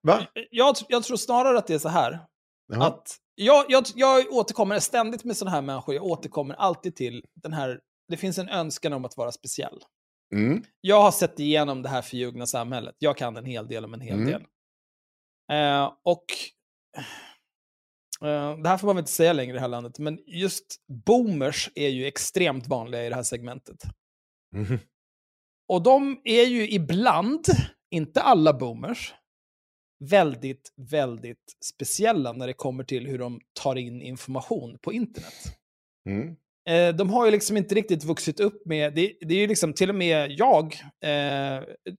Va? 0.02 0.26
Jag, 0.50 0.76
jag 0.88 1.02
tror 1.04 1.16
snarare 1.16 1.58
att 1.58 1.66
det 1.66 1.74
är 1.74 1.78
så 1.78 1.88
här. 1.88 2.18
Jaha. 2.72 2.86
Att 2.86 3.16
jag, 3.34 3.64
jag, 3.68 3.84
jag 3.94 4.32
återkommer 4.32 4.78
ständigt 4.78 5.24
med 5.24 5.36
sådana 5.36 5.54
här 5.54 5.62
människor. 5.62 5.94
Jag 5.94 6.04
återkommer 6.04 6.54
alltid 6.54 6.96
till 6.96 7.24
den 7.42 7.52
här... 7.52 7.80
Det 8.08 8.16
finns 8.16 8.38
en 8.38 8.48
önskan 8.48 8.92
om 8.92 9.04
att 9.04 9.16
vara 9.16 9.32
speciell. 9.32 9.78
Mm. 10.34 10.62
Jag 10.80 11.02
har 11.02 11.10
sett 11.10 11.40
igenom 11.40 11.82
det 11.82 11.88
här 11.88 12.02
förljugna 12.02 12.46
samhället. 12.46 12.94
Jag 12.98 13.16
kan 13.16 13.36
en 13.36 13.44
hel 13.44 13.66
del 13.68 13.84
om 13.84 13.94
en 13.94 14.00
hel 14.00 14.14
Mm. 14.14 14.26
del. 14.26 14.42
Eh, 15.52 15.92
och 16.04 16.24
eh, 16.96 17.04
det 18.62 18.68
här 18.68 18.78
får 18.78 18.86
man 18.86 18.96
väl 18.96 19.02
inte 19.02 19.12
säga 19.12 19.32
längre 19.32 19.50
i 19.50 19.54
det 19.54 19.60
här 19.60 19.68
landet, 19.68 19.98
men 19.98 20.18
just 20.26 20.76
boomers 21.06 21.70
är 21.74 21.88
ju 21.88 22.06
extremt 22.06 22.66
vanliga 22.66 23.06
i 23.06 23.08
det 23.08 23.14
här 23.14 23.22
segmentet. 23.22 23.82
Mhm. 24.56 24.78
Och 25.68 25.82
de 25.82 26.20
är 26.24 26.44
ju 26.44 26.70
ibland, 26.70 27.44
inte 27.90 28.20
alla 28.20 28.52
boomers, 28.52 29.14
väldigt, 30.10 30.72
väldigt 30.90 31.56
speciella 31.64 32.32
när 32.32 32.46
det 32.46 32.52
kommer 32.52 32.84
till 32.84 33.06
hur 33.06 33.18
de 33.18 33.40
tar 33.60 33.76
in 33.76 34.02
information 34.02 34.78
på 34.82 34.92
internet. 34.92 35.58
Mm. 36.08 36.36
Eh, 36.68 36.96
de 36.96 37.10
har 37.10 37.24
ju 37.24 37.30
liksom 37.30 37.56
inte 37.56 37.74
riktigt 37.74 38.04
vuxit 38.04 38.40
upp 38.40 38.66
med, 38.66 38.94
det, 38.94 39.12
det 39.20 39.34
är 39.34 39.38
ju 39.38 39.46
liksom 39.46 39.72
till 39.72 39.88
och 39.88 39.94
med 39.94 40.30
jag, 40.30 40.74
eh, 41.04 41.12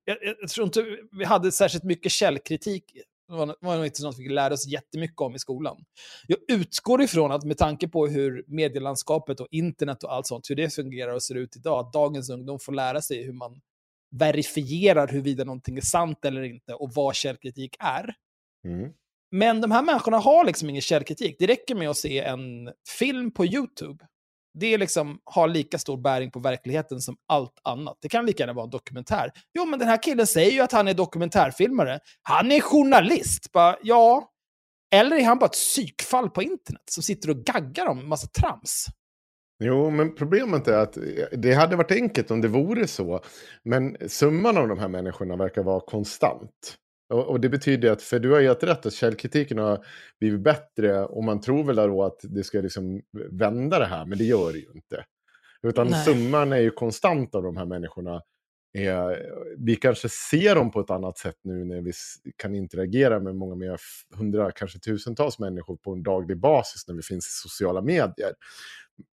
jag, 0.05 0.17
jag 0.41 0.49
tror 0.49 0.65
inte 0.65 0.85
vi 1.11 1.25
hade 1.25 1.51
särskilt 1.51 1.83
mycket 1.83 2.11
källkritik. 2.11 2.83
Det 3.27 3.33
var, 3.33 3.55
var 3.59 3.85
inte 3.85 4.01
sånt 4.01 4.19
vi 4.19 4.29
lära 4.29 4.53
oss 4.53 4.67
jättemycket 4.67 5.21
om 5.21 5.35
i 5.35 5.39
skolan. 5.39 5.85
Jag 6.27 6.37
utgår 6.47 7.01
ifrån 7.01 7.31
att 7.31 7.43
med 7.43 7.57
tanke 7.57 7.87
på 7.87 8.07
hur 8.07 8.43
medielandskapet 8.47 9.39
och 9.39 9.47
internet 9.51 10.03
och 10.03 10.13
allt 10.13 10.27
sånt, 10.27 10.49
hur 10.49 10.55
det 10.55 10.75
fungerar 10.75 11.13
och 11.13 11.23
ser 11.23 11.35
ut 11.35 11.55
idag, 11.55 11.79
att 11.79 11.93
dagens 11.93 12.29
ungdom 12.29 12.59
får 12.59 12.73
lära 12.73 13.01
sig 13.01 13.23
hur 13.23 13.33
man 13.33 13.61
verifierar 14.15 15.07
huruvida 15.07 15.43
någonting 15.43 15.77
är 15.77 15.81
sant 15.81 16.25
eller 16.25 16.43
inte 16.43 16.73
och 16.73 16.91
vad 16.93 17.15
källkritik 17.15 17.75
är. 17.79 18.15
Mm. 18.65 18.91
Men 19.31 19.61
de 19.61 19.71
här 19.71 19.81
människorna 19.81 20.17
har 20.17 20.45
liksom 20.45 20.69
ingen 20.69 20.81
källkritik. 20.81 21.35
Det 21.39 21.47
räcker 21.47 21.75
med 21.75 21.89
att 21.89 21.97
se 21.97 22.19
en 22.19 22.71
film 22.99 23.31
på 23.31 23.45
YouTube. 23.45 24.05
Det 24.59 24.77
liksom, 24.77 25.19
har 25.23 25.47
lika 25.47 25.77
stor 25.77 25.97
bäring 25.97 26.31
på 26.31 26.39
verkligheten 26.39 27.01
som 27.01 27.15
allt 27.27 27.59
annat. 27.63 27.97
Det 28.01 28.09
kan 28.09 28.25
lika 28.25 28.43
gärna 28.43 28.53
vara 28.53 28.63
en 28.63 28.69
dokumentär. 28.69 29.31
Jo, 29.53 29.65
men 29.65 29.79
den 29.79 29.87
här 29.87 30.03
killen 30.03 30.27
säger 30.27 30.51
ju 30.51 30.59
att 30.59 30.71
han 30.71 30.87
är 30.87 30.93
dokumentärfilmare. 30.93 31.99
Han 32.21 32.51
är 32.51 32.61
journalist. 32.61 33.51
Bara, 33.51 33.77
ja. 33.83 34.31
Eller 34.95 35.15
är 35.15 35.23
han 35.23 35.39
bara 35.39 35.45
ett 35.45 35.51
psykfall 35.51 36.29
på 36.29 36.43
internet 36.43 36.83
som 36.91 37.03
sitter 37.03 37.29
och 37.29 37.37
gaggar 37.37 37.85
om 37.85 37.99
en 37.99 38.07
massa 38.07 38.27
trams? 38.27 38.85
Jo, 39.63 39.89
men 39.89 40.15
problemet 40.15 40.67
är 40.67 40.77
att 40.77 40.97
det 41.31 41.53
hade 41.53 41.75
varit 41.75 41.91
enkelt 41.91 42.31
om 42.31 42.41
det 42.41 42.47
vore 42.47 42.87
så. 42.87 43.21
Men 43.63 43.97
summan 44.09 44.57
av 44.57 44.67
de 44.67 44.79
här 44.79 44.87
människorna 44.87 45.35
verkar 45.35 45.63
vara 45.63 45.79
konstant. 45.79 46.77
Och, 47.09 47.27
och 47.27 47.39
det 47.39 47.49
betyder 47.49 47.91
att, 47.91 48.01
för 48.01 48.19
du 48.19 48.31
har 48.31 48.41
helt 48.41 48.63
rätt, 48.63 48.85
att 48.85 48.93
källkritiken 48.93 49.57
har 49.57 49.85
blivit 50.19 50.41
bättre. 50.41 51.05
Och 51.05 51.23
man 51.23 51.41
tror 51.41 51.63
väl 51.63 51.75
då 51.75 52.03
att 52.03 52.19
det 52.23 52.43
ska 52.43 52.61
liksom 52.61 53.01
vända 53.31 53.79
det 53.79 53.85
här, 53.85 54.05
men 54.05 54.17
det 54.17 54.23
gör 54.23 54.53
det 54.53 54.59
ju 54.59 54.71
inte. 54.75 55.05
Utan 55.63 55.87
Nej. 55.87 56.05
summan 56.05 56.53
är 56.53 56.57
ju 56.57 56.71
konstant 56.71 57.35
av 57.35 57.43
de 57.43 57.57
här 57.57 57.65
människorna. 57.65 58.21
Eh, 58.77 59.09
vi 59.57 59.75
kanske 59.75 60.09
ser 60.09 60.55
dem 60.55 60.71
på 60.71 60.79
ett 60.79 60.89
annat 60.89 61.17
sätt 61.17 61.35
nu 61.43 61.65
när 61.65 61.81
vi 61.81 61.91
kan 62.37 62.55
interagera 62.55 63.19
med 63.19 63.35
många 63.35 63.55
mer, 63.55 63.79
hundra, 64.15 64.51
kanske 64.51 64.79
tusentals 64.79 65.39
människor 65.39 65.75
på 65.75 65.91
en 65.91 66.03
daglig 66.03 66.39
basis 66.39 66.87
när 66.87 66.95
vi 66.95 67.01
finns 67.01 67.27
i 67.27 67.31
sociala 67.31 67.81
medier. 67.81 68.33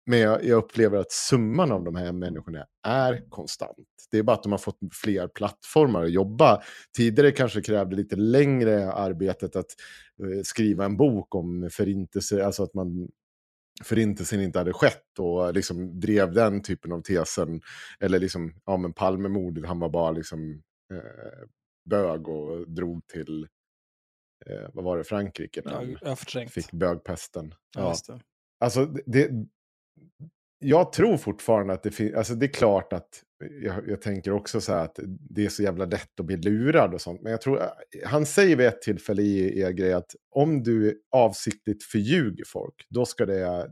Men 0.06 0.18
jag, 0.18 0.44
jag 0.44 0.56
upplever 0.56 0.98
att 0.98 1.12
summan 1.12 1.72
av 1.72 1.84
de 1.84 1.96
här 1.96 2.12
människorna 2.12 2.66
är 2.86 3.30
konstant. 3.30 3.76
Det 4.10 4.18
är 4.18 4.22
bara 4.22 4.36
att 4.36 4.42
de 4.42 4.52
har 4.52 4.58
fått 4.58 4.78
fler 4.92 5.28
plattformar 5.28 6.04
att 6.04 6.12
jobba. 6.12 6.62
Tidigare 6.96 7.32
kanske 7.32 7.62
krävde 7.62 7.96
lite 7.96 8.16
längre 8.16 8.92
arbetet 8.92 9.56
att 9.56 9.66
eh, 10.22 10.42
skriva 10.42 10.84
en 10.84 10.96
bok 10.96 11.34
om 11.34 11.68
förintelse, 11.72 12.46
alltså 12.46 12.62
att 12.62 12.74
man 12.74 13.08
förintelsen 13.84 14.40
inte 14.40 14.58
hade 14.58 14.72
skett 14.72 15.18
och 15.18 15.54
liksom 15.54 16.00
drev 16.00 16.32
den 16.32 16.62
typen 16.62 16.92
av 16.92 17.02
tesen. 17.02 17.60
Eller 18.00 18.18
liksom, 18.18 18.54
ja 18.66 18.76
men 18.76 18.92
Palmemordet, 18.92 19.66
han 19.66 19.78
var 19.78 19.88
bara 19.88 20.10
liksom 20.10 20.62
eh, 20.92 21.48
bög 21.90 22.28
och 22.28 22.70
drog 22.70 23.06
till, 23.06 23.48
eh, 24.46 24.68
vad 24.72 24.84
var 24.84 24.98
det, 24.98 25.04
Frankrike 25.04 25.62
när 25.64 25.72
han 25.72 26.16
fick 26.48 26.72
bögpesten. 26.72 27.54
Ja, 27.76 27.88
just 27.88 28.06
det. 28.06 28.20
Alltså, 28.60 28.86
det, 28.86 29.30
jag 30.58 30.92
tror 30.92 31.16
fortfarande 31.16 31.72
att 31.72 31.82
det 31.82 31.90
finns, 31.90 32.14
alltså 32.14 32.34
det 32.34 32.46
är 32.46 32.52
klart 32.52 32.92
att, 32.92 33.08
jag, 33.62 33.88
jag 33.88 34.02
tänker 34.02 34.32
också 34.32 34.60
så 34.60 34.72
här 34.72 34.84
att 34.84 34.98
det 35.30 35.44
är 35.44 35.48
så 35.48 35.62
jävla 35.62 35.84
lätt 35.84 36.20
att 36.20 36.26
bli 36.26 36.36
lurad 36.36 36.94
och 36.94 37.00
sånt. 37.00 37.22
Men 37.22 37.32
jag 37.32 37.40
tror, 37.40 37.62
han 38.04 38.26
säger 38.26 38.56
vid 38.56 38.66
ett 38.66 38.82
tillfälle 38.82 39.22
i 39.22 39.60
er 39.60 39.70
grej 39.70 39.92
att 39.92 40.14
om 40.30 40.62
du 40.62 41.02
avsiktligt 41.16 41.84
förljuger 41.84 42.44
folk, 42.46 42.74
då 42.90 43.04
ska, 43.06 43.26
det, 43.26 43.70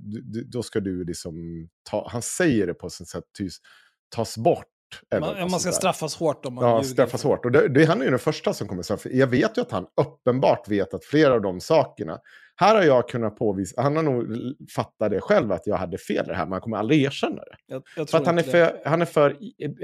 då 0.53 0.63
ska 0.63 0.81
du 0.81 1.05
liksom 1.05 1.35
ta, 1.91 2.09
han 2.11 2.23
säger 2.23 2.67
det 2.67 2.75
på 2.75 2.87
ett 2.87 2.93
sätt, 2.93 3.25
tas 4.15 4.39
bort. 4.39 4.67
eller 5.11 5.27
Man, 5.41 5.51
man 5.51 5.61
ska 5.61 5.73
straffas 5.73 6.17
hårt 6.17 6.47
om 6.47 6.55
man 6.55 6.65
Ja, 6.65 6.77
ljuger. 6.77 6.89
straffas 6.89 7.23
hårt. 7.23 7.45
Och 7.45 7.53
det, 7.53 7.69
det, 7.69 7.85
han 7.85 8.01
är 8.01 8.05
ju 8.05 8.11
den 8.11 8.19
första 8.19 8.55
som 8.55 8.69
kommer 8.69 8.83
straffas. 8.83 9.13
Jag 9.13 9.27
vet 9.27 9.59
ju 9.59 9.63
att 9.63 9.71
han 9.71 9.87
uppenbart 10.01 10.69
vet 10.69 10.95
att 10.95 11.05
flera 11.05 11.35
av 11.35 11.43
de 11.43 11.61
sakerna, 11.61 12.19
här 12.61 12.75
har 12.75 12.83
jag 12.83 13.09
kunnat 13.09 13.37
påvisa, 13.37 13.83
han 13.83 13.97
har 13.97 14.03
nog 14.03 14.27
fattat 14.75 15.11
det 15.11 15.21
själv 15.21 15.53
att 15.53 15.67
jag 15.67 15.77
hade 15.77 15.99
fel 15.99 16.25
i 16.25 16.29
det 16.29 16.35
här, 16.35 16.45
men 16.45 16.53
han 16.53 16.61
kommer 16.61 16.77
aldrig 16.77 17.03
erkänna 17.03 17.37
det. 17.37 17.57
Jag, 17.67 17.83
jag 17.97 18.11
För 18.11 18.19
att 18.19 18.27
han 18.27 18.39
är 18.39 18.43
inte 18.43 18.59
det. 18.59 18.81
för, 18.83 18.91
han 18.91 19.03
är 19.03 19.07
för, 19.07 19.37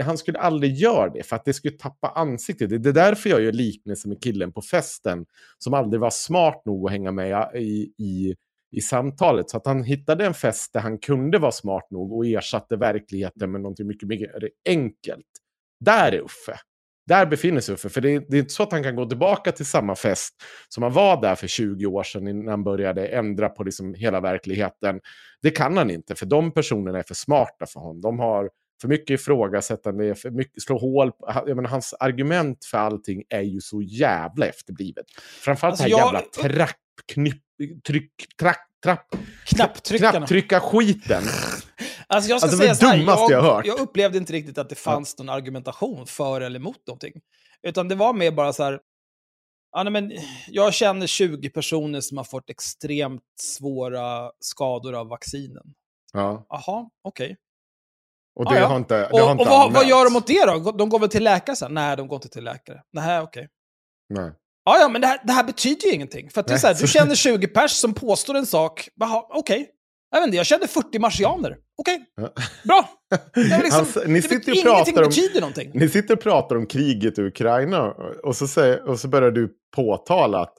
han 0.02 0.18
skulle 0.18 0.38
aldrig 0.38 0.74
göra 0.74 1.10
det, 1.10 1.22
för 1.22 1.36
att 1.36 1.44
det 1.44 1.52
skulle 1.52 1.76
tappa 1.78 2.08
ansiktet. 2.08 2.82
Det 2.82 2.88
är 2.88 2.92
därför 2.92 3.30
jag 3.30 3.42
gör 3.42 3.52
liknelse 3.52 4.08
med 4.08 4.22
killen 4.22 4.52
på 4.52 4.62
festen, 4.62 5.26
som 5.58 5.74
aldrig 5.74 6.00
var 6.00 6.10
smart 6.10 6.62
nog 6.64 6.86
att 6.86 6.92
hänga 6.92 7.12
med 7.12 7.50
i, 7.54 7.92
i, 7.98 8.34
i 8.70 8.80
samtalet. 8.80 9.50
Så 9.50 9.56
att 9.56 9.66
han 9.66 9.82
hittade 9.82 10.26
en 10.26 10.34
fest 10.34 10.72
där 10.72 10.80
han 10.80 10.98
kunde 10.98 11.38
vara 11.38 11.52
smart 11.52 11.90
nog 11.90 12.12
och 12.12 12.26
ersatte 12.26 12.76
verkligheten 12.76 13.52
med 13.52 13.60
någonting 13.60 13.86
mycket 13.86 14.08
mer 14.08 14.50
enkelt. 14.68 15.26
Där 15.80 16.12
är 16.12 16.20
Uffe. 16.20 16.58
Där 17.06 17.26
befinner 17.26 17.60
sig 17.60 17.74
Uffe. 17.74 17.88
För 17.88 18.00
det 18.00 18.10
är, 18.10 18.22
det 18.28 18.36
är 18.36 18.40
inte 18.40 18.52
så 18.54 18.62
att 18.62 18.72
han 18.72 18.82
kan 18.82 18.96
gå 18.96 19.06
tillbaka 19.06 19.52
till 19.52 19.66
samma 19.66 19.94
fest 19.96 20.34
som 20.68 20.82
han 20.82 20.92
var 20.92 21.20
där 21.22 21.34
för 21.34 21.46
20 21.46 21.86
år 21.86 22.02
sedan 22.02 22.28
innan 22.28 22.48
han 22.48 22.64
började 22.64 23.06
ändra 23.06 23.48
på 23.48 23.64
liksom 23.64 23.94
hela 23.94 24.20
verkligheten. 24.20 25.00
Det 25.42 25.50
kan 25.50 25.76
han 25.76 25.90
inte, 25.90 26.14
för 26.14 26.26
de 26.26 26.52
personerna 26.54 26.98
är 26.98 27.02
för 27.02 27.14
smarta 27.14 27.66
för 27.66 27.80
honom. 27.80 28.00
De 28.00 28.18
har 28.18 28.50
för 28.80 28.88
mycket 28.88 29.20
ifrågasättande, 29.20 30.14
för 30.14 30.30
mycket 30.30 30.62
slå 30.62 30.78
hål. 30.78 31.12
Jag 31.46 31.56
menar, 31.56 31.68
hans 31.70 31.94
argument 32.00 32.64
för 32.64 32.78
allting 32.78 33.22
är 33.28 33.40
ju 33.42 33.60
så 33.60 33.82
jävla 33.82 34.46
efterblivet. 34.46 35.04
Framförallt 35.40 35.72
Alltså, 35.80 35.84
det 35.96 36.02
här 36.02 36.12
jag- 36.12 36.14
jävla 36.42 36.56
trapp, 36.58 36.76
knypp, 37.12 37.42
tryck, 37.86 38.12
track, 38.40 38.66
trapp, 38.84 39.06
Knapptryckarna. 39.46 40.10
knapptrycka 40.12 40.60
skiten. 40.60 41.22
Alltså 42.06 42.30
jag 42.30 42.40
ska 42.40 42.46
Alltså, 42.46 42.58
säga 42.62 42.74
så 42.74 42.86
här, 42.86 42.96
jag 42.96 43.30
jag, 43.30 43.42
hört. 43.42 43.66
jag 43.66 43.78
upplevde 43.80 44.18
inte 44.18 44.32
riktigt 44.32 44.58
att 44.58 44.68
det 44.68 44.74
fanns 44.74 45.18
någon 45.18 45.28
argumentation 45.28 46.06
för 46.06 46.40
eller 46.40 46.60
emot 46.60 46.86
någonting. 46.86 47.12
Utan 47.62 47.88
det 47.88 47.94
var 47.94 48.12
mer 48.12 48.30
bara 48.30 48.52
så 48.52 48.62
här, 48.64 48.80
ja, 49.72 49.82
nej, 49.82 49.92
men 49.92 50.12
jag 50.48 50.74
känner 50.74 51.06
20 51.06 51.50
personer 51.50 52.00
som 52.00 52.16
har 52.16 52.24
fått 52.24 52.50
extremt 52.50 53.22
svåra 53.40 54.30
skador 54.40 54.94
av 54.94 55.08
vaccinen. 55.08 55.64
Ja, 56.12 56.46
Jaha, 56.48 56.90
okej. 57.04 57.36
och 58.36 58.44
det 58.44 58.54
Ja, 58.54 58.60
ja. 58.60 58.66
har 58.66 58.76
inte, 58.76 58.98
det 58.98 59.06
Och, 59.10 59.18
har 59.18 59.24
och 59.26 59.30
inte 59.32 59.44
vad, 59.44 59.58
vad 59.58 59.66
anmälts. 59.66 59.88
gör 59.88 60.04
de 60.04 60.16
åt 60.16 60.26
det 60.26 60.44
då? 60.46 60.72
De 60.72 60.88
går 60.88 60.98
väl 60.98 61.08
till 61.08 61.24
läkare 61.24 61.56
sen? 61.56 61.74
Nej, 61.74 61.96
de 61.96 62.08
går 62.08 62.16
inte 62.16 62.28
till 62.28 62.44
läkare. 62.44 62.82
Nej, 62.92 63.20
okej. 63.20 63.48
Nej. 64.08 64.32
Ja, 64.64 64.78
ja, 64.80 64.88
men 64.88 65.00
det 65.00 65.06
här, 65.06 65.20
det 65.24 65.32
här 65.32 65.44
betyder 65.44 65.86
ju 65.86 65.92
ingenting. 65.94 66.30
För 66.30 66.40
att 66.40 66.46
det 66.46 66.54
är 66.54 66.58
så 66.58 66.66
här, 66.66 66.74
du 66.74 66.86
känner 66.88 67.14
20 67.14 67.46
pers 67.48 67.70
som 67.70 67.94
påstår 67.94 68.34
en 68.34 68.46
sak. 68.46 68.88
Jaha, 68.94 69.26
okej. 69.30 69.70
Jag 70.10 70.18
vet 70.20 70.26
inte, 70.26 70.36
jag 70.36 70.46
kände 70.46 70.68
40 70.68 70.98
marsianer. 70.98 71.56
Okej, 71.76 72.04
Ja. 72.16 72.32
bra. 72.64 72.88
Liksom, 73.36 73.78
Alltså, 73.80 74.02
ni 74.06 74.22
sitter 74.22 74.52
och 74.52 74.62
pratar 74.62 75.02
om- 75.02 75.08
betyder 75.08 75.40
någonting. 75.40 75.70
Ni 75.74 75.88
sitter 75.88 76.14
och 76.14 76.20
pratar 76.20 76.56
om 76.56 76.66
kriget 76.66 77.18
i 77.18 77.22
Ukraina 77.22 77.92
och 78.24 78.36
så, 78.36 78.46
säger, 78.48 78.88
och 78.88 79.00
så 79.00 79.08
börjar 79.08 79.30
du 79.30 79.52
påtala 79.76 80.40
att 80.40 80.54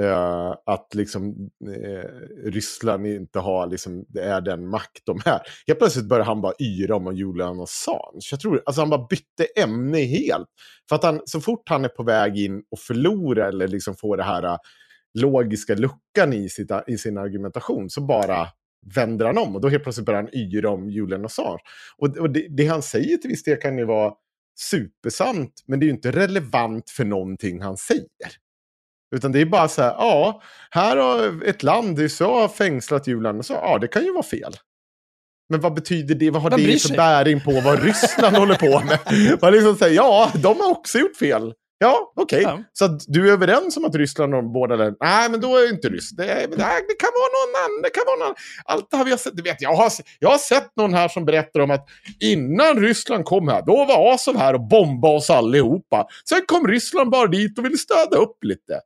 Eh, 0.00 0.54
att 0.66 0.94
liksom 0.94 1.50
eh, 1.76 2.08
Ryssland 2.50 3.06
inte 3.06 3.38
har, 3.38 3.66
liksom, 3.66 4.04
det 4.08 4.22
är 4.22 4.40
den 4.40 4.68
makt 4.68 5.00
de 5.04 5.20
är. 5.24 5.40
Helt 5.66 5.78
plötsligt 5.78 6.08
börjar 6.08 6.24
han 6.24 6.40
bara 6.40 6.52
yra 6.58 6.96
om 6.96 7.16
Julian 7.16 7.60
Assange. 7.60 8.20
Jag 8.30 8.40
tror, 8.40 8.62
alltså 8.66 8.82
han 8.82 8.90
bara 8.90 9.06
bytte 9.10 9.44
ämne 9.56 9.98
helt. 9.98 10.48
För 10.88 10.96
att 10.96 11.02
han, 11.02 11.20
så 11.24 11.40
fort 11.40 11.68
han 11.68 11.84
är 11.84 11.88
på 11.88 12.02
väg 12.02 12.38
in 12.38 12.62
och 12.70 12.78
förlorar 12.78 13.48
eller 13.48 13.68
liksom 13.68 13.94
får 13.96 14.16
det 14.16 14.22
här 14.22 14.44
uh, 14.44 14.56
logiska 15.18 15.74
luckan 15.74 16.32
i, 16.32 16.48
sitt, 16.48 16.70
i 16.86 16.98
sin 16.98 17.18
argumentation 17.18 17.90
så 17.90 18.00
bara 18.00 18.48
vänder 18.94 19.26
han 19.26 19.38
om. 19.38 19.54
Och 19.54 19.60
då 19.60 19.68
helt 19.68 19.82
plötsligt 19.82 20.06
börjar 20.06 20.22
han 20.22 20.34
yra 20.34 20.70
om 20.70 20.90
Julian 20.90 21.24
Assange. 21.24 21.58
Och, 21.98 22.16
och 22.16 22.30
det, 22.30 22.46
det 22.50 22.66
han 22.66 22.82
säger 22.82 23.16
till 23.16 23.30
viss 23.30 23.42
del 23.42 23.56
kan 23.56 23.78
ju 23.78 23.84
vara 23.84 24.12
supersant, 24.60 25.64
men 25.66 25.80
det 25.80 25.84
är 25.84 25.86
ju 25.86 25.92
inte 25.92 26.10
relevant 26.10 26.90
för 26.90 27.04
någonting 27.04 27.62
han 27.62 27.76
säger. 27.76 28.06
Utan 29.14 29.32
det 29.32 29.40
är 29.40 29.46
bara 29.46 29.68
så 29.68 29.82
här, 29.82 29.90
ja, 29.90 30.42
här 30.70 30.96
har 30.96 31.44
ett 31.44 31.62
land, 31.62 31.98
USA, 31.98 32.48
fängslat 32.48 33.06
Julian. 33.06 33.42
Så, 33.42 33.52
ja, 33.52 33.78
det 33.78 33.88
kan 33.88 34.04
ju 34.04 34.12
vara 34.12 34.22
fel. 34.22 34.52
Men 35.48 35.60
vad 35.60 35.74
betyder 35.74 36.14
det? 36.14 36.30
Vad 36.30 36.42
har 36.42 36.50
bryr 36.50 36.72
det 36.72 36.78
för 36.78 36.96
bäring 36.96 37.40
på 37.40 37.60
vad 37.60 37.82
Ryssland 37.82 38.36
håller 38.42 38.54
på 38.54 38.84
med? 38.84 38.98
Man 39.42 39.52
liksom 39.52 39.76
säger, 39.76 39.96
ja, 39.96 40.30
de 40.34 40.60
har 40.60 40.70
också 40.70 40.98
gjort 40.98 41.16
fel. 41.16 41.54
Ja, 41.82 42.12
okej. 42.16 42.42
Ja. 42.42 42.62
Så 42.72 42.86
du 43.06 43.28
är 43.28 43.32
överens 43.32 43.76
om 43.76 43.84
att 43.84 43.94
Ryssland 43.94 44.34
och 44.34 44.44
båda 44.44 44.76
länder... 44.76 44.96
Nej, 45.00 45.30
men 45.30 45.40
då 45.40 45.56
är 45.56 45.62
det 45.62 45.68
inte 45.68 45.88
Ryssland. 45.88 46.28
Det, 46.28 46.32
är- 46.34 46.48
nej, 46.48 46.84
det 46.88 46.94
kan 46.98 47.10
vara 47.14 47.30
någon 47.36 47.54
annan. 47.64 47.82
Det 47.82 47.90
kan 47.90 48.02
vara 48.06 48.28
någon. 48.28 48.34
Allt 48.64 48.90
det 48.90 48.96
här 48.96 49.04
vi 49.04 49.10
har 49.10 49.18
sett. 49.18 49.36
Du 49.36 49.42
vet, 49.42 49.62
jag, 49.62 49.74
har, 49.74 49.92
jag 50.18 50.30
har 50.30 50.38
sett 50.38 50.76
någon 50.76 50.94
här 50.94 51.08
som 51.08 51.24
berättar 51.24 51.60
om 51.60 51.70
att 51.70 51.88
innan 52.20 52.80
Ryssland 52.80 53.24
kom 53.24 53.48
här, 53.48 53.62
då 53.66 53.84
var 53.84 54.14
Azov 54.14 54.36
här 54.36 54.54
och 54.54 54.60
bombade 54.68 55.14
oss 55.14 55.30
allihopa. 55.30 56.06
Sen 56.28 56.40
kom 56.46 56.68
Ryssland 56.68 57.10
bara 57.10 57.26
dit 57.26 57.58
och 57.58 57.64
ville 57.64 57.76
stöda 57.78 58.16
upp 58.16 58.44
lite. 58.44 58.80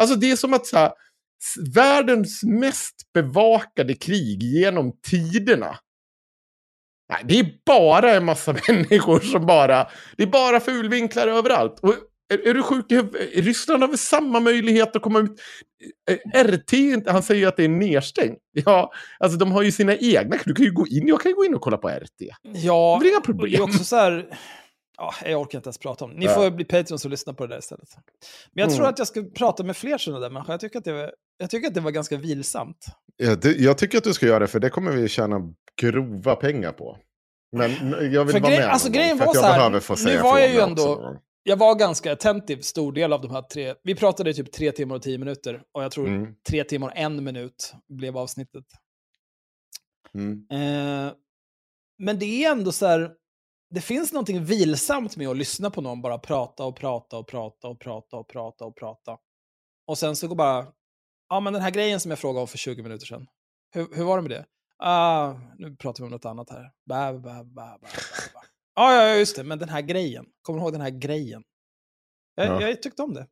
Alltså 0.00 0.16
det 0.16 0.30
är 0.30 0.36
som 0.36 0.54
att 0.54 0.66
så 0.66 0.76
här, 0.78 0.92
världens 1.74 2.42
mest 2.42 2.94
bevakade 3.14 3.94
krig 3.94 4.42
genom 4.42 4.92
tiderna. 5.10 5.76
Nej, 7.08 7.22
det 7.24 7.38
är 7.38 7.46
bara 7.66 8.14
en 8.14 8.24
massa 8.24 8.52
människor 8.68 9.20
som 9.20 9.46
bara... 9.46 9.86
Det 10.16 10.22
är 10.22 10.26
bara 10.26 10.60
fulvinklar 10.60 11.28
överallt. 11.28 11.80
Och 11.82 11.94
är, 12.34 12.48
är 12.48 12.54
du 12.54 12.62
sjuk 12.62 12.92
i? 12.92 12.96
Ryssland 13.40 13.82
har 13.82 13.88
väl 13.88 13.98
samma 13.98 14.40
möjlighet 14.40 14.96
att 14.96 15.02
komma 15.02 15.18
ut... 15.20 15.40
Eh, 16.34 16.44
RT, 16.44 16.72
är 16.72 16.94
inte- 16.94 17.12
han 17.12 17.22
säger 17.22 17.40
ju 17.40 17.46
att 17.46 17.56
det 17.56 17.64
är 17.64 17.68
nedstängt. 17.68 18.38
Ja, 18.52 18.92
alltså 19.18 19.38
de 19.38 19.52
har 19.52 19.62
ju 19.62 19.72
sina 19.72 19.96
egna. 19.96 20.36
Du 20.44 20.54
kan 20.54 20.64
ju 20.64 20.72
gå 20.72 20.86
in, 20.86 21.08
jag 21.08 21.20
kan 21.20 21.30
ju 21.30 21.36
gå 21.36 21.44
in 21.44 21.54
och 21.54 21.60
kolla 21.60 21.76
på 21.76 21.88
RT. 21.88 22.10
Ja, 22.18 22.34
Det 22.42 22.58
är 22.58 22.62
inga 22.62 22.72
och 22.96 23.02
det 23.02 23.08
är 23.08 23.20
problem. 23.20 23.62
också 23.62 23.84
så 23.84 23.96
här... 23.96 24.26
Ja, 24.96 25.14
jag 25.24 25.40
orkar 25.40 25.58
inte 25.58 25.66
ens 25.68 25.78
prata 25.78 26.04
om 26.04 26.10
det. 26.10 26.16
Ni 26.18 26.24
Ja. 26.24 26.34
får 26.34 26.50
bli 26.50 26.64
Patreons 26.64 27.04
och 27.04 27.10
lyssna 27.10 27.34
på 27.34 27.46
det 27.46 27.54
där 27.54 27.58
istället. 27.58 27.88
Men 28.52 28.62
jag 28.62 28.70
tror 28.70 28.80
Mm. 28.80 28.90
att 28.90 28.98
jag 28.98 29.08
ska 29.08 29.22
prata 29.38 29.62
med 29.62 29.76
fler 29.76 29.98
sådana 29.98 30.20
där 30.20 30.30
människor. 30.30 30.52
Jag 30.52 30.60
tycker 30.60 30.78
att 30.78 30.84
det 30.84 30.92
var, 30.92 31.12
jag 31.38 31.50
tycker 31.50 31.68
att 31.68 31.74
det 31.74 31.80
var 31.80 31.90
ganska 31.90 32.16
vilsamt. 32.16 32.86
Ja, 33.16 33.34
det, 33.36 33.52
jag 33.56 33.78
tycker 33.78 33.98
att 33.98 34.04
du 34.04 34.12
ska 34.14 34.26
göra 34.26 34.38
det, 34.38 34.46
för 34.46 34.60
det 34.60 34.70
kommer 34.70 34.92
vi 34.92 35.08
tjäna 35.08 35.40
grova 35.80 36.36
pengar 36.36 36.72
på. 36.72 36.98
Men 37.56 37.70
jag 38.12 38.24
vill 38.24 38.32
För 38.32 38.40
vara 38.40 38.50
grej- 38.50 38.60
med 38.60 38.68
alltså, 38.68 38.88
gång, 38.88 38.94
grejen 38.94 39.18
var 39.18 39.34
så 39.34 39.42
här, 39.42 40.04
nu 40.06 40.18
var 40.22 40.38
jag 40.38 40.50
ju 40.52 40.58
ändå-. 40.60 41.16
Jag 41.46 41.56
var 41.56 41.74
ganska 41.74 42.12
attentiv 42.12 42.60
stor 42.60 42.92
del 42.92 43.12
av 43.12 43.20
de 43.20 43.30
här 43.30 43.42
tre. 43.42 43.74
Vi 43.82 43.94
pratade 43.94 44.30
i 44.30 44.34
typ 44.34 44.52
tre 44.52 44.72
timmar 44.72 44.96
och 44.96 45.02
tio 45.02 45.18
minuter. 45.18 45.62
Och 45.72 45.84
jag 45.84 45.92
tror 45.92 46.08
Mm, 46.08 46.34
tre 46.48 46.64
timmar 46.64 46.86
och 46.88 46.96
en 46.96 47.24
minut 47.24 47.74
blev 47.88 48.16
avsnittet. 48.18 48.64
mm. 50.14 50.46
Eh, 50.50 51.12
men 51.98 52.18
det 52.18 52.44
är 52.44 52.52
ändå 52.52 52.72
så 52.72 52.86
här, 52.86 53.14
det 53.70 53.80
finns 53.80 54.12
någonting 54.12 54.44
vilsamt 54.44 55.16
med 55.16 55.28
att 55.28 55.36
lyssna 55.36 55.70
på 55.70 55.80
någon 55.80 56.02
bara 56.02 56.18
prata 56.18 56.64
och 56.64 56.76
prata 56.76 57.18
och 57.18 57.28
prata 57.28 57.68
och 57.68 57.80
prata 57.80 58.16
och 58.16 58.28
prata 58.28 58.64
och 58.64 58.76
prata. 58.76 59.18
Och 59.86 59.98
sen 59.98 60.16
så 60.16 60.28
går 60.28 60.36
bara, 60.36 60.66
ja 61.28 61.40
men 61.40 61.52
den 61.52 61.62
här 61.62 61.70
grejen 61.70 62.00
som 62.00 62.10
jag 62.10 62.18
frågade 62.18 62.40
om 62.40 62.48
för 62.48 62.58
20 62.58 62.82
minuter 62.82 63.06
sedan, 63.06 63.26
hur, 63.74 63.88
hur 63.96 64.04
var 64.04 64.16
det 64.16 64.22
med 64.22 64.30
det? 64.30 64.46
Ah, 64.78 65.34
nu 65.58 65.76
pratar 65.76 66.02
vi 66.02 66.06
om 66.06 66.10
något 66.10 66.24
annat 66.24 66.50
här. 66.50 66.70
Ba, 66.88 67.12
ba, 67.12 67.20
ba, 67.20 67.44
ba, 67.44 67.78
ba, 67.80 67.88
ba. 68.34 68.40
Ja, 68.74 68.94
ja, 68.94 69.16
just 69.16 69.36
det, 69.36 69.44
men 69.44 69.58
den 69.58 69.68
här 69.68 69.82
grejen, 69.82 70.26
kommer 70.42 70.58
du 70.58 70.64
ihåg 70.64 70.72
den 70.72 70.80
här 70.80 70.90
grejen? 70.90 71.42
Jag, 72.34 72.46
Ja. 72.46 72.60
jag 72.68 72.82
tyckte 72.82 73.02
om 73.02 73.14
det. 73.14 73.26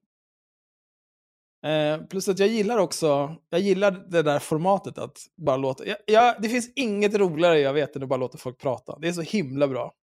Eh, 1.68 2.02
plus 2.06 2.28
att 2.28 2.38
jag 2.38 2.48
gillar 2.48 2.78
också, 2.78 3.36
jag 3.50 3.60
gillar 3.60 3.90
det 3.90 4.22
där 4.22 4.38
formatet 4.38 4.98
att 4.98 5.18
bara 5.36 5.56
låta, 5.56 5.86
jag, 5.86 5.96
jag, 6.06 6.42
det 6.42 6.48
finns 6.48 6.72
inget 6.76 7.14
roligare 7.14 7.58
jag 7.60 7.72
vet 7.72 7.96
än 7.96 8.02
att 8.02 8.08
bara 8.08 8.16
låta 8.16 8.38
folk 8.38 8.58
prata. 8.60 8.98
Det 8.98 9.08
är 9.08 9.12
så 9.12 9.20
himla 9.22 9.68
bra. 9.68 9.94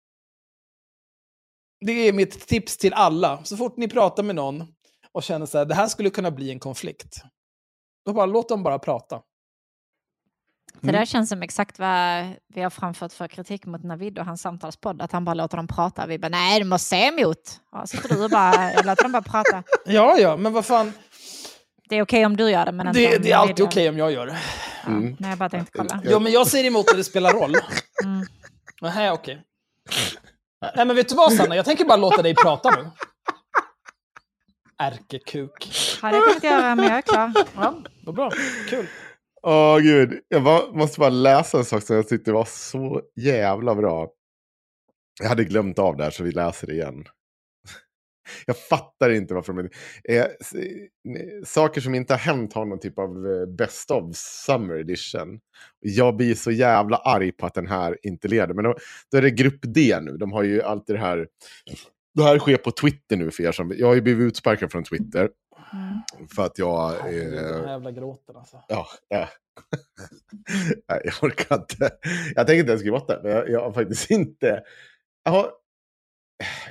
Det 1.85 1.91
är 1.91 2.13
mitt 2.13 2.47
tips 2.47 2.77
till 2.77 2.93
alla. 2.93 3.43
Så 3.43 3.57
fort 3.57 3.77
ni 3.77 3.87
pratar 3.87 4.23
med 4.23 4.35
någon 4.35 4.63
och 5.11 5.23
känner 5.23 5.45
så 5.45 5.57
här, 5.57 5.65
det 5.65 5.75
här 5.75 5.87
skulle 5.87 6.09
kunna 6.09 6.31
bli 6.31 6.51
en 6.51 6.59
konflikt. 6.59 7.15
Då 8.05 8.13
bara 8.13 8.25
låt 8.25 8.49
dem 8.49 8.63
bara 8.63 8.79
prata. 8.79 9.21
Det 10.81 10.91
där 10.91 11.05
känns 11.05 11.29
som 11.29 11.41
exakt 11.41 11.79
vad 11.79 12.27
vi 12.55 12.61
har 12.61 12.69
framfört 12.69 13.13
för 13.13 13.27
kritik 13.27 13.65
mot 13.65 13.83
Navid 13.83 14.19
och 14.19 14.25
hans 14.25 14.41
samtalspodd. 14.41 15.01
Att 15.01 15.11
han 15.11 15.25
bara 15.25 15.33
låter 15.33 15.57
dem 15.57 15.67
prata. 15.67 16.05
Vi 16.05 16.19
bara, 16.19 16.29
nej 16.29 16.59
du 16.59 16.65
måste 16.65 16.89
säga 16.89 17.07
emot. 17.07 17.59
Ja, 17.71 17.87
sitter 17.87 18.09
du 18.09 18.23
och 18.23 18.29
bara, 18.29 18.51
låter 18.83 19.03
dem 19.03 19.11
bara 19.11 19.21
prata. 19.21 19.63
Ja, 19.85 20.17
ja, 20.17 20.37
men 20.37 20.53
vad 20.53 20.65
fan. 20.65 20.93
Det 21.89 21.95
är 21.95 22.01
okej 22.01 22.25
om 22.25 22.37
du 22.37 22.49
gör 22.51 22.65
det, 22.65 22.71
men 22.71 22.87
inte 22.87 22.99
Det, 22.99 23.15
om 23.17 23.23
det 23.23 23.31
är 23.31 23.35
alltid 23.37 23.65
okej 23.65 23.83
gör 23.83 23.91
om 23.91 23.97
jag 23.97 24.11
gör 24.11 24.25
det. 24.27 24.37
Ja, 24.83 24.89
Mm. 24.91 25.15
nej, 25.19 25.29
jag 25.29 25.37
bara 25.39 25.49
tänkte 25.49 25.71
kolla. 25.77 26.01
Ja, 26.03 26.19
men 26.19 26.31
jag 26.31 26.47
säger 26.47 26.65
emot 26.65 26.85
när 26.91 26.97
det 26.97 27.03
spelar 27.03 27.33
roll. 27.33 27.55
Mm. 28.03 28.25
Nej, 28.81 29.11
okej. 29.11 29.41
Nej, 30.75 30.85
men 30.85 30.95
vet 30.95 31.09
du 31.09 31.15
vad 31.15 31.33
Sanna? 31.33 31.55
Jag 31.55 31.65
tänker 31.65 31.85
bara 31.85 31.97
låta 31.97 32.21
dig 32.21 32.35
prata 32.35 32.69
nu. 32.71 32.89
Ärkekuk. 34.77 35.71
Ja, 36.01 36.07
det 36.07 36.13
kan 36.17 36.21
jag 36.27 36.35
inte 36.35 36.47
göra, 36.47 36.75
men 36.75 36.85
jag 36.85 36.97
är 36.97 37.01
klar. 37.01 37.31
Ja, 37.55 37.73
vad 38.05 38.15
bra. 38.15 38.31
Kul. 38.69 38.87
Åh 39.43 39.79
gud, 39.79 40.19
jag 40.27 40.43
bara, 40.43 40.71
måste 40.71 40.99
bara 40.99 41.09
läsa 41.09 41.57
en 41.57 41.65
sak 41.65 41.83
som 41.83 41.95
jag 41.95 42.07
tyckte 42.07 42.31
var 42.31 42.45
så 42.45 43.01
jävla 43.15 43.75
bra. 43.75 44.09
Jag 45.21 45.29
hade 45.29 45.43
glömt 45.43 45.79
av 45.79 45.97
det 45.97 46.03
här 46.03 46.11
så 46.11 46.23
vi 46.23 46.31
läser 46.31 46.67
det 46.67 46.73
igen. 46.73 47.03
Jag 48.45 48.57
fattar 48.57 49.09
inte 49.09 49.33
varför 49.33 49.53
de... 49.53 49.69
Eh, 50.09 50.21
eh, 50.21 50.27
saker 51.45 51.81
som 51.81 51.95
inte 51.95 52.13
har 52.13 52.19
hänt 52.19 52.53
har 52.53 52.65
någon 52.65 52.79
typ 52.79 52.99
av 52.99 53.27
eh, 53.27 53.55
best 53.55 53.91
of 53.91 54.15
summer 54.15 54.75
edition. 54.79 55.39
Jag 55.79 56.15
blir 56.15 56.35
så 56.35 56.51
jävla 56.51 56.97
arg 56.97 57.31
på 57.31 57.45
att 57.45 57.53
den 57.53 57.67
här 57.67 57.97
inte 58.01 58.27
leder. 58.27 58.53
Men 58.53 58.63
då, 58.63 58.75
då 59.11 59.17
är 59.17 59.21
det 59.21 59.31
grupp 59.31 59.59
D 59.61 59.99
nu. 60.01 60.17
De 60.17 60.31
har 60.31 60.43
ju 60.43 60.61
alltid 60.61 60.95
det 60.95 60.99
här... 60.99 61.27
Det 62.13 62.23
här 62.23 62.39
sker 62.39 62.57
på 62.57 62.71
Twitter 62.71 63.17
nu 63.17 63.31
för 63.31 63.43
er 63.43 63.51
som... 63.51 63.73
Jag 63.77 63.87
har 63.87 63.95
ju 63.95 64.01
blivit 64.01 64.27
utsparkad 64.27 64.71
från 64.71 64.83
Twitter. 64.83 65.29
Mm. 65.73 66.27
För 66.35 66.45
att 66.45 66.57
jag... 66.57 66.93
Den 67.05 67.33
Eh, 67.33 67.43
här 67.43 67.67
jävla 67.67 67.91
gråten 67.91 68.35
alltså. 68.35 68.63
Ja, 68.67 68.87
ja. 69.07 69.29
Nej, 70.89 71.01
jag 71.03 71.23
orkar 71.23 71.55
inte. 71.55 71.89
Jag 72.35 72.47
tänker 72.47 72.59
inte 72.59 72.71
ens 72.71 72.83
gråta, 72.83 73.19
men 73.23 73.31
jag, 73.31 73.49
jag 73.49 73.61
har 73.61 73.71
faktiskt 73.71 74.11
inte... 74.11 74.63
Jag, 75.23 75.31
har, 75.31 75.51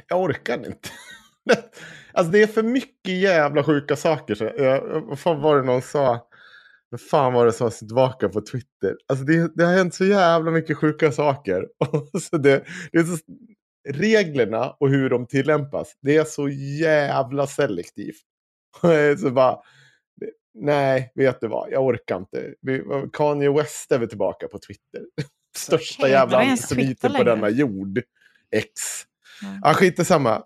jag 0.09 0.21
orkar 0.21 0.67
inte. 0.67 0.89
Alltså 2.13 2.33
det 2.33 2.43
är 2.43 2.47
för 2.47 2.63
mycket 2.63 3.15
jävla 3.15 3.65
sjuka 3.65 3.97
saker. 3.97 4.35
Så 4.35 4.45
jag, 4.45 5.01
vad 5.01 5.19
fan 5.19 5.41
var 5.41 5.57
det 5.57 5.63
någon 5.63 5.83
sa? 5.83 6.29
Vad 6.91 7.01
fan 7.01 7.33
var 7.33 7.47
det 7.47 7.53
som 7.53 7.65
var 7.65 7.71
tillbaka 7.71 8.29
på 8.29 8.41
Twitter? 8.41 8.97
Alltså 9.09 9.25
det, 9.25 9.51
det 9.55 9.65
har 9.65 9.75
hänt 9.75 9.95
så 9.95 10.05
jävla 10.05 10.51
mycket 10.51 10.77
sjuka 10.77 11.13
saker. 11.13 11.69
Så 12.31 12.37
det, 12.37 12.65
det 12.93 12.99
är 12.99 13.05
så, 13.05 13.19
reglerna 13.89 14.71
och 14.71 14.89
hur 14.89 15.11
de 15.11 15.27
tillämpas, 15.27 15.93
det 16.03 16.17
är 16.17 16.25
så 16.25 16.49
jävla 16.81 17.47
selektivt. 17.47 18.23
Så 19.19 19.31
bara, 19.31 19.59
nej, 20.55 21.13
vet 21.15 21.41
du 21.41 21.49
vad, 21.49 21.73
jag 21.73 21.85
orkar 21.87 22.17
inte. 22.17 22.55
Vi, 22.61 22.83
Kanye 23.13 23.51
West 23.51 23.93
är 23.93 23.99
väl 23.99 24.09
tillbaka 24.09 24.49
på 24.49 24.59
Twitter. 24.59 25.03
Största 25.57 26.07
Heter 26.07 26.19
jävla 26.19 26.39
antisemiten 26.39 27.13
på 27.15 27.23
denna 27.23 27.49
jord. 27.49 28.03
X. 28.51 28.71
Mm. 29.43 29.61
Ja, 29.63 29.75
skit 29.75 30.07
samma. 30.07 30.43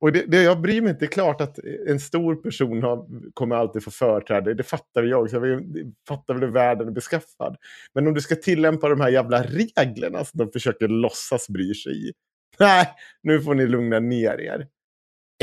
Och 0.00 0.12
det, 0.12 0.24
det, 0.26 0.42
jag 0.42 0.60
bryr 0.60 0.80
mig 0.80 0.90
inte. 0.90 1.00
Det 1.00 1.08
är 1.08 1.12
klart 1.12 1.40
att 1.40 1.58
en 1.88 2.00
stor 2.00 2.36
person 2.36 2.82
har, 2.82 3.06
kommer 3.34 3.56
alltid 3.56 3.84
få 3.84 3.90
företräde. 3.90 4.54
Det 4.54 4.62
fattar 4.62 5.02
jag 5.02 5.22
också. 5.22 5.38
Vi 5.38 5.92
fattar 6.08 6.34
väl 6.34 6.42
hur 6.42 6.50
världen 6.50 6.88
är 6.88 6.92
beskaffad. 6.92 7.56
Men 7.94 8.06
om 8.06 8.14
du 8.14 8.20
ska 8.20 8.34
tillämpa 8.36 8.88
de 8.88 9.00
här 9.00 9.08
jävla 9.08 9.42
reglerna 9.42 10.24
som 10.24 10.38
de 10.38 10.52
försöker 10.52 10.88
låtsas 10.88 11.48
bry 11.48 11.74
sig 11.74 12.08
i. 12.08 12.12
Nej, 12.58 12.88
nu 13.22 13.40
får 13.40 13.54
ni 13.54 13.66
lugna 13.66 14.00
ner 14.00 14.40
er. 14.40 14.66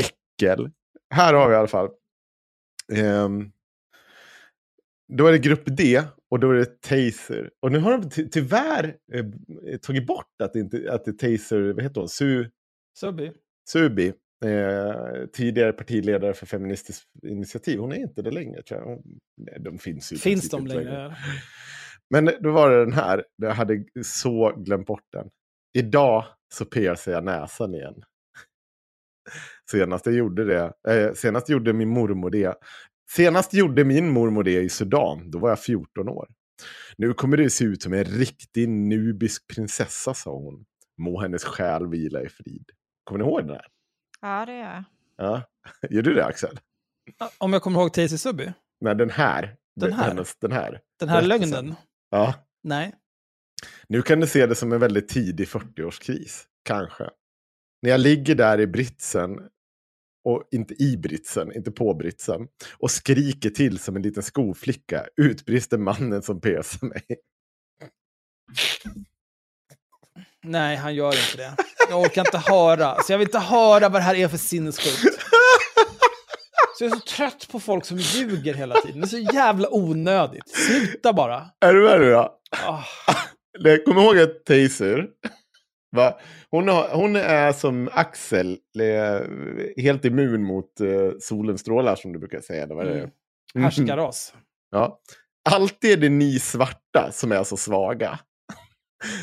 Äckel. 0.00 0.70
Här 1.10 1.34
har 1.34 1.48
vi 1.48 1.54
i 1.54 1.58
alla 1.58 1.68
fall. 1.68 1.88
Ehm, 2.92 3.50
då 5.12 5.26
är 5.26 5.32
det 5.32 5.38
grupp 5.38 5.62
D 5.66 6.02
och 6.30 6.40
då 6.40 6.50
är 6.50 6.54
det 6.54 6.80
Taser. 6.80 7.50
Och 7.60 7.72
nu 7.72 7.78
har 7.78 7.98
de 7.98 8.10
ty 8.10 8.28
tyvärr 8.28 8.96
eh, 9.12 9.24
tagit 9.82 10.06
bort 10.06 10.40
att 10.42 10.52
det, 10.52 10.60
inte, 10.60 10.92
att 10.92 11.04
det 11.04 11.18
Taser, 11.18 11.72
vad 11.72 11.82
heter 11.82 12.00
hon, 12.00 12.08
Su, 12.08 12.50
Subby. 12.98 13.32
Subi. 13.68 14.12
Eh, 14.44 15.26
tidigare 15.32 15.72
partiledare 15.72 16.34
för 16.34 16.46
Feministiskt 16.46 17.08
initiativ. 17.22 17.78
Hon 17.78 17.92
är 17.92 17.96
inte 17.96 18.22
det 18.22 18.30
längre 18.30 18.62
tror 18.62 18.80
jag. 18.80 19.02
Nej, 19.36 19.56
De 19.60 19.78
finns 19.78 20.12
ju 20.12 20.16
Finns 20.16 20.50
de 20.50 20.62
inte 20.62 20.74
längre? 20.74 21.16
Men 22.10 22.30
då 22.40 22.52
var 22.52 22.70
det 22.70 22.84
den 22.84 22.92
här. 22.92 23.24
Jag 23.36 23.50
hade 23.50 23.84
så 24.02 24.54
glömt 24.56 24.86
bort 24.86 25.06
den. 25.12 25.28
Idag 25.78 26.24
så 26.54 26.64
piercar 26.64 27.12
jag 27.12 27.24
näsan 27.24 27.74
igen. 27.74 28.04
Senast 29.70 30.06
jag 30.06 30.14
gjorde 30.14 30.44
det, 30.44 30.72
eh, 30.88 31.14
senast 31.14 31.48
gjorde 31.48 31.72
min 31.72 31.88
mormor 31.88 32.30
det. 32.30 32.54
Senast 33.10 33.54
gjorde 33.54 33.84
min 33.84 34.08
mormor 34.08 34.42
det 34.42 34.60
i 34.62 34.68
Sudan, 34.68 35.30
då 35.30 35.38
var 35.38 35.48
jag 35.48 35.60
14 35.60 36.08
år. 36.08 36.28
Nu 36.96 37.14
kommer 37.14 37.36
det 37.36 37.50
se 37.50 37.64
ut 37.64 37.82
som 37.82 37.92
en 37.92 38.04
riktig 38.04 38.68
nubisk 38.68 39.46
prinsessa, 39.54 40.14
sa 40.14 40.30
hon. 40.30 40.64
Må 40.98 41.20
hennes 41.20 41.44
själ 41.44 41.88
vila 41.88 42.22
i 42.22 42.28
frid. 42.28 42.70
Kommer 43.04 43.24
ni 43.24 43.30
ihåg 43.30 43.40
den 43.40 43.50
här? 43.50 43.66
Ja, 44.20 44.46
det 44.46 44.52
gör 44.52 44.74
jag. 44.74 44.84
Ja. 45.16 45.42
Gör 45.90 46.02
du 46.02 46.14
det 46.14 46.24
Axel? 46.24 46.60
Om 47.38 47.52
jag 47.52 47.62
kommer 47.62 47.80
ihåg 47.80 47.92
Tazy 47.92 48.18
Subby? 48.18 48.52
Nej, 48.80 48.94
den 48.94 49.10
här. 49.10 49.56
Den 49.76 49.92
här? 49.92 50.08
Hennes, 50.08 50.36
den 50.36 50.52
här. 50.52 50.80
Den 51.00 51.08
här 51.08 51.22
lögnen? 51.22 51.74
Ja. 52.10 52.34
Nej. 52.62 52.94
Nu 53.88 54.02
kan 54.02 54.20
du 54.20 54.26
se 54.26 54.46
det 54.46 54.54
som 54.54 54.72
en 54.72 54.80
väldigt 54.80 55.08
tidig 55.08 55.46
40-årskris. 55.46 56.42
Kanske. 56.64 57.10
När 57.84 57.90
jag 57.90 58.00
ligger 58.00 58.34
där 58.34 58.60
i 58.60 58.66
britsen, 58.66 59.30
och 60.24 60.42
inte 60.50 60.74
i 60.82 60.96
britsen, 60.96 61.52
inte 61.56 61.70
på 61.70 61.94
britsen, 61.94 62.40
och 62.78 62.90
skriker 62.90 63.50
till 63.50 63.78
som 63.78 63.96
en 63.96 64.02
liten 64.02 64.22
skoflicka, 64.22 65.06
utbrister 65.16 65.78
mannen 65.78 66.22
som 66.22 66.40
pesar 66.40 66.86
mig. 66.86 67.02
Nej, 70.44 70.76
han 70.76 70.94
gör 70.94 71.08
inte 71.08 71.36
det. 71.36 71.56
Jag 71.90 72.00
orkar 72.00 72.20
inte 72.24 72.38
höra. 72.38 73.02
Så 73.02 73.12
jag 73.12 73.18
vill 73.18 73.28
inte 73.28 73.38
höra 73.38 73.88
vad 73.88 74.00
det 74.00 74.04
här 74.04 74.14
är 74.14 74.28
för 74.28 74.36
sinnessjukt. 74.38 75.20
Så 76.78 76.84
jag 76.84 76.92
är 76.92 76.96
så 76.96 77.00
trött 77.00 77.48
på 77.52 77.60
folk 77.60 77.84
som 77.84 77.98
ljuger 77.98 78.54
hela 78.54 78.74
tiden. 78.80 79.00
Det 79.00 79.06
är 79.06 79.08
så 79.08 79.18
jävla 79.34 79.68
onödigt. 79.74 80.48
Sluta 80.48 81.12
bara. 81.12 81.50
Är 81.60 81.72
du 81.74 81.82
med 81.82 82.00
nu 82.00 82.10
då? 82.10 82.38
Det- 83.64 83.78
Kom 83.84 83.98
ihåg 83.98 84.18
att 84.18 84.44
Taser, 84.44 85.06
va? 85.94 86.18
Hon, 86.50 86.68
har, 86.68 86.88
hon 86.92 87.16
är 87.16 87.52
som 87.52 87.88
Axel, 87.92 88.58
eh, 88.80 89.28
helt 89.84 90.04
immun 90.04 90.42
mot 90.42 90.80
eh, 90.80 91.18
solens 91.20 91.60
strålar 91.60 91.96
som 91.96 92.12
du 92.12 92.18
brukar 92.18 92.40
säga. 92.40 92.66
vad 92.66 92.86
är 92.86 92.90
det? 92.90 92.98
Mm. 92.98 93.10
Härskaras. 93.64 94.34
Ja. 94.70 95.00
Alltid 95.50 95.92
är 95.92 95.96
det 95.96 96.08
ni 96.08 96.38
svarta 96.38 97.12
som 97.12 97.32
är 97.32 97.44
så 97.44 97.56
svaga. 97.56 98.18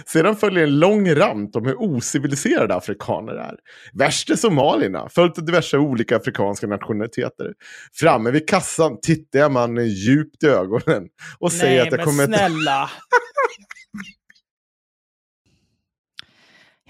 Sedan 0.06 0.36
följer 0.36 0.64
en 0.64 0.80
lång 0.80 1.16
rant 1.16 1.56
om 1.56 1.66
hur 1.66 1.82
ociviliserade 1.82 2.76
afrikaner 2.76 3.34
är. 3.34 3.56
Värst 3.94 4.30
är 4.30 4.36
somalierna, 4.36 5.10
följt 5.10 5.38
av 5.38 5.46
diverse 5.46 5.78
olika 5.78 6.18
afrikanska 6.18 6.68
nationaliteter. 6.68 7.54
Framme 7.94 8.32
vid 8.32 8.50
kassan 8.50 9.00
tittar 9.02 9.40
jag 9.40 9.52
mannen 9.52 9.88
djupt 9.88 10.44
i 10.44 10.48
ögonen 10.48 11.08
och 11.40 11.52
säger 11.52 11.78
Nej, 11.78 11.80
att 11.80 11.92
jag 11.92 11.98
men 11.98 12.06
kommer... 12.06 12.26
snälla. 12.26 12.90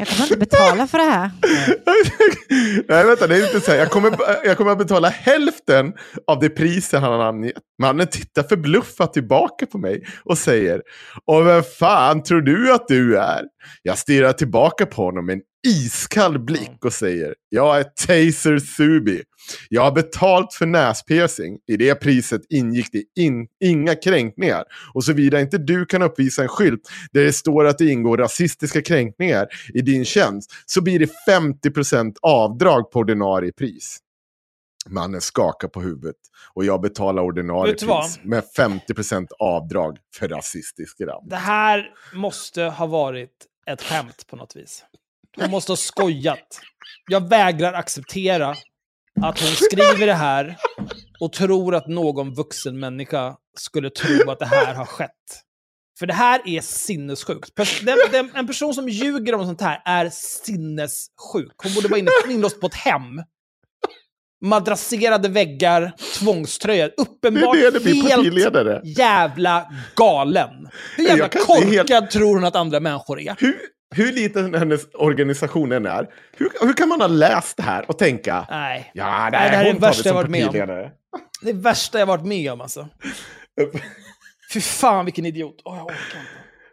Jag 0.02 0.08
kommer 0.08 0.24
inte 0.24 0.38
betala 0.38 0.88
för 0.88 0.98
det 0.98 1.04
här. 1.04 1.32
Nej, 2.88 3.06
vänta, 3.06 3.28
det 3.28 3.36
är 3.36 3.46
inte 3.46 3.62
så 3.62 3.72
här. 3.72 3.78
Jag 3.78 3.90
kommer, 3.92 4.18
jag 4.46 4.58
kommer 4.58 4.72
att 4.72 4.78
betala 4.78 5.10
hälften 5.10 5.94
av 6.28 6.40
det 6.40 6.50
priset 6.50 7.02
han 7.02 7.12
har 7.12 7.20
angett. 7.20 7.54
Mannen 7.82 8.08
tittar 8.08 8.44
förbluffat 8.44 9.14
tillbaka 9.14 9.66
på 9.66 9.78
mig 9.78 10.08
och 10.24 10.38
säger 10.38 10.82
Och 11.26 11.48
vem 11.48 11.64
fan 11.64 12.24
tror 12.24 12.42
du 12.42 12.74
att 12.74 12.88
du 12.88 13.18
är? 13.18 13.44
Jag 13.82 13.98
stirrar 13.98 14.34
tillbaka 14.34 14.86
på 14.86 15.04
honom 15.04 15.26
med 15.26 15.34
en 15.34 15.42
iskall 15.68 16.40
blick 16.40 16.86
och 16.86 16.94
säger 16.94 17.36
Jag 17.50 17.80
är 17.80 17.84
Taser 17.84 18.60
Subi. 18.60 19.24
Jag 19.70 19.82
har 19.82 19.92
betalt 19.92 20.54
för 20.54 20.66
näspiercing. 20.66 21.60
I 21.68 21.78
det 21.78 21.96
priset 21.96 22.42
ingick 22.50 22.92
det 22.92 23.22
in, 23.22 23.48
inga 23.60 23.96
kränkningar. 23.96 24.64
Och 24.94 25.04
såvida 25.04 25.42
inte 25.42 25.58
du 25.58 25.86
kan 25.86 26.02
uppvisa 26.02 26.42
en 26.42 26.48
skylt 26.48 26.82
där 27.12 27.24
det 27.24 27.34
står 27.34 27.66
att 27.66 27.78
det 27.78 27.86
ingår 27.86 28.18
rasistiska 28.18 28.82
kränkningar 28.82 29.48
i 29.74 29.82
din 29.82 30.06
tjänst 30.06 30.52
så 30.66 30.82
blir 30.82 31.00
det 31.00 31.10
50% 31.30 32.16
avdrag 32.22 32.92
på 32.92 33.00
ordinarie 33.00 33.52
pris. 33.52 34.00
Mannen 34.90 35.22
skakar 35.22 35.68
på 35.68 35.82
huvudet 35.82 36.16
och 36.54 36.66
jag 36.66 36.82
betalar 36.82 37.24
ordinarie 37.24 37.74
pris 37.74 38.20
med 38.24 38.44
50% 38.58 39.28
avdrag 39.40 39.98
för 40.16 40.28
rasistisk 40.28 41.02
rand. 41.02 41.30
Det 41.30 41.36
här 41.36 41.90
måste 42.14 42.64
ha 42.64 42.86
varit 42.86 43.48
ett 43.68 43.82
skämt 43.82 44.28
på 44.28 44.36
något 44.36 44.56
vis. 44.56 44.86
Hon 45.38 45.52
måste 45.52 45.72
ha 45.72 45.78
skojat. 45.78 46.60
Jag 47.10 47.30
vägrar 47.30 47.74
acceptera 47.74 48.50
att 49.22 49.40
hon 49.40 49.50
skriver 49.50 50.06
det 50.08 50.14
här 50.14 50.58
och 51.20 51.34
tror 51.34 51.76
att 51.76 51.88
någon 51.88 52.34
vuxen 52.34 52.80
människa 52.80 53.36
skulle 53.58 53.90
tro 53.90 54.32
att 54.32 54.40
det 54.40 54.46
här 54.46 54.74
har 54.74 54.86
skett. 54.86 55.10
För 56.00 56.08
det 56.08 56.14
här 56.14 56.42
är 56.46 56.62
sinnessjukt. 56.62 57.56
Pers- 57.58 57.86
den, 57.86 57.98
den, 58.12 58.32
en 58.36 58.48
person 58.48 58.74
som 58.74 58.90
ljuger 58.90 59.36
om 59.36 59.46
sånt 59.46 59.62
här 59.62 59.82
är 59.86 60.10
sinnessjuk. 60.14 61.54
Hon 61.64 61.74
borde 61.76 61.88
vara 61.88 62.00
inne, 62.00 62.10
inlåst 62.30 62.62
på 62.62 62.68
ett 62.68 62.74
hem. 62.76 63.24
Madrasserade 64.46 65.30
väggar, 65.30 65.92
tvångströjor. 66.20 66.92
Det 66.98 67.02
Uppenbart 67.02 67.58
är 67.58 67.72
det 67.72 67.80
det 67.80 67.94
helt 67.94 68.98
jävla 68.98 69.72
galen. 69.96 70.70
Hur 70.98 71.08
jävla 71.08 71.28
korkad 71.30 71.90
helt- 71.90 72.12
tror 72.12 72.36
hon 72.36 72.44
att 72.46 72.56
andra 72.56 72.80
människor 72.80 73.20
är? 73.22 73.36
Hur, 73.40 73.58
hur 73.96 74.12
liten 74.12 74.54
hennes 74.54 74.82
organisation 74.94 75.72
än 75.72 75.86
är, 75.86 76.08
hur, 76.38 76.50
hur 76.62 76.74
kan 76.74 76.90
man 76.90 77.02
ha 77.02 77.08
läst 77.08 77.58
det 77.58 77.64
här 77.64 77.86
och 77.90 77.98
tänka 77.98 78.46
Nej. 78.50 78.92
Ja, 78.94 79.06
Nej, 79.06 79.32
det 79.32 79.38
det 79.50 79.58
här 79.58 79.66
är 79.66 79.74
det 79.74 79.80
värsta 79.80 80.10
jag 80.10 80.14
varit 80.14 80.30
med 80.30 80.48
om. 80.48 80.54
Det 80.54 80.60
är 80.60 80.92
det 81.42 81.54
värsta 81.54 82.00
jag 82.00 82.06
varit 82.06 82.26
med 82.26 82.52
om 82.52 82.62
alltså. 82.62 82.88
Fy 84.54 84.62
fan 84.62 85.06
vilken 85.06 85.26
idiot. 85.26 85.62
Åh, 85.66 85.78
jag 85.78 85.86
orkar 85.86 85.96
inte. 85.98 86.32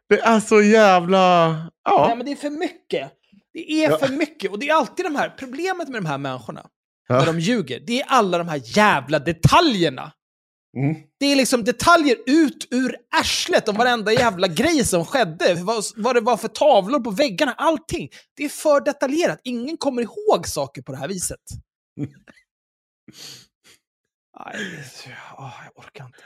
Det 0.09 0.21
är 0.21 0.41
så 0.41 0.63
jävla... 0.63 1.49
Nej, 1.49 1.69
Ja. 1.85 2.15
men 2.17 2.27
det 2.27 2.33
är 2.33 2.37
för 2.37 2.51
mycket. 2.51 3.11
Det 3.53 3.73
är 3.85 3.91
Ja. 3.91 3.99
för 3.99 4.09
mycket. 4.09 4.51
Och 4.51 4.59
det 4.59 4.69
är 4.69 4.75
alltid 4.75 5.05
de 5.07 5.17
här, 5.17 5.29
problemet 5.39 5.89
med 5.89 6.03
de 6.03 6.07
här 6.07 6.19
människorna, 6.19 6.67
Ja. 7.09 7.19
när 7.19 7.27
de 7.27 7.41
ljuger, 7.41 7.81
det 7.87 8.01
är 8.01 8.05
alla 8.09 8.39
de 8.39 8.49
här 8.49 8.61
jävla 8.65 9.19
detaljerna. 9.19 10.13
Mm. 10.77 10.97
Det 11.21 11.27
är 11.27 11.37
liksom 11.37 11.65
detaljer 11.65 12.17
ut 12.27 12.69
ur 12.71 12.97
arslet 13.21 13.69
om 13.69 13.77
varenda 13.77 14.13
jävla 14.13 14.49
grej 14.49 14.85
som 14.85 15.05
skedde. 15.05 15.55
Vad, 15.55 15.85
vad 15.97 16.17
det 16.17 16.21
var 16.21 16.37
för 16.37 16.49
tavlor 16.49 17.01
på 17.01 17.11
väggarna, 17.11 17.53
allting. 17.53 18.09
Det 18.37 18.45
är 18.45 18.49
för 18.49 18.81
detaljerat. 18.81 19.41
Ingen 19.45 19.77
kommer 19.77 20.03
ihåg 20.03 20.47
saker 20.47 20.83
på 20.83 20.93
det 20.93 20.99
här 20.99 21.09
viset. 21.09 21.41
Så- 24.93 25.11
åh, 25.39 25.55
jag 25.65 25.85
orkar 25.85 26.05
inte. 26.05 26.19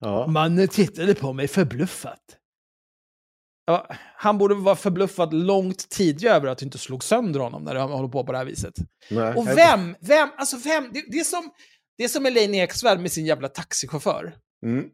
Ja. 0.00 0.26
Mannen 0.26 0.68
tittade 0.68 1.14
på 1.14 1.32
mig 1.32 1.48
förbluffat. 1.48 2.20
Ja, 3.66 3.86
han 4.16 4.38
borde 4.38 4.54
vara 4.54 4.76
förbluffad 4.76 5.34
långt 5.34 5.88
tidigare 5.88 6.36
över 6.36 6.48
att 6.48 6.58
du 6.58 6.64
inte 6.64 6.78
slog 6.78 7.04
sönder 7.04 7.40
honom 7.40 7.64
när 7.64 7.74
du 7.74 7.80
håller 7.80 8.08
på 8.08 8.24
på 8.24 8.32
det 8.32 8.38
här 8.38 8.44
viset. 8.44 8.74
Nej. 9.10 9.34
Och 9.34 9.48
vem, 9.48 9.96
vem, 10.00 10.28
alltså 10.36 10.56
vem, 10.56 10.90
det, 10.92 11.04
det 11.08 11.18
är 11.20 11.24
som, 11.24 11.50
det 11.98 12.04
är 12.04 12.08
som 12.08 12.26
Elaine 12.26 12.54
Eksvärd 12.54 13.00
med 13.00 13.12
sin 13.12 13.26
jävla 13.26 13.48
taxichaufför. 13.48 14.34
Mm. 14.66 14.84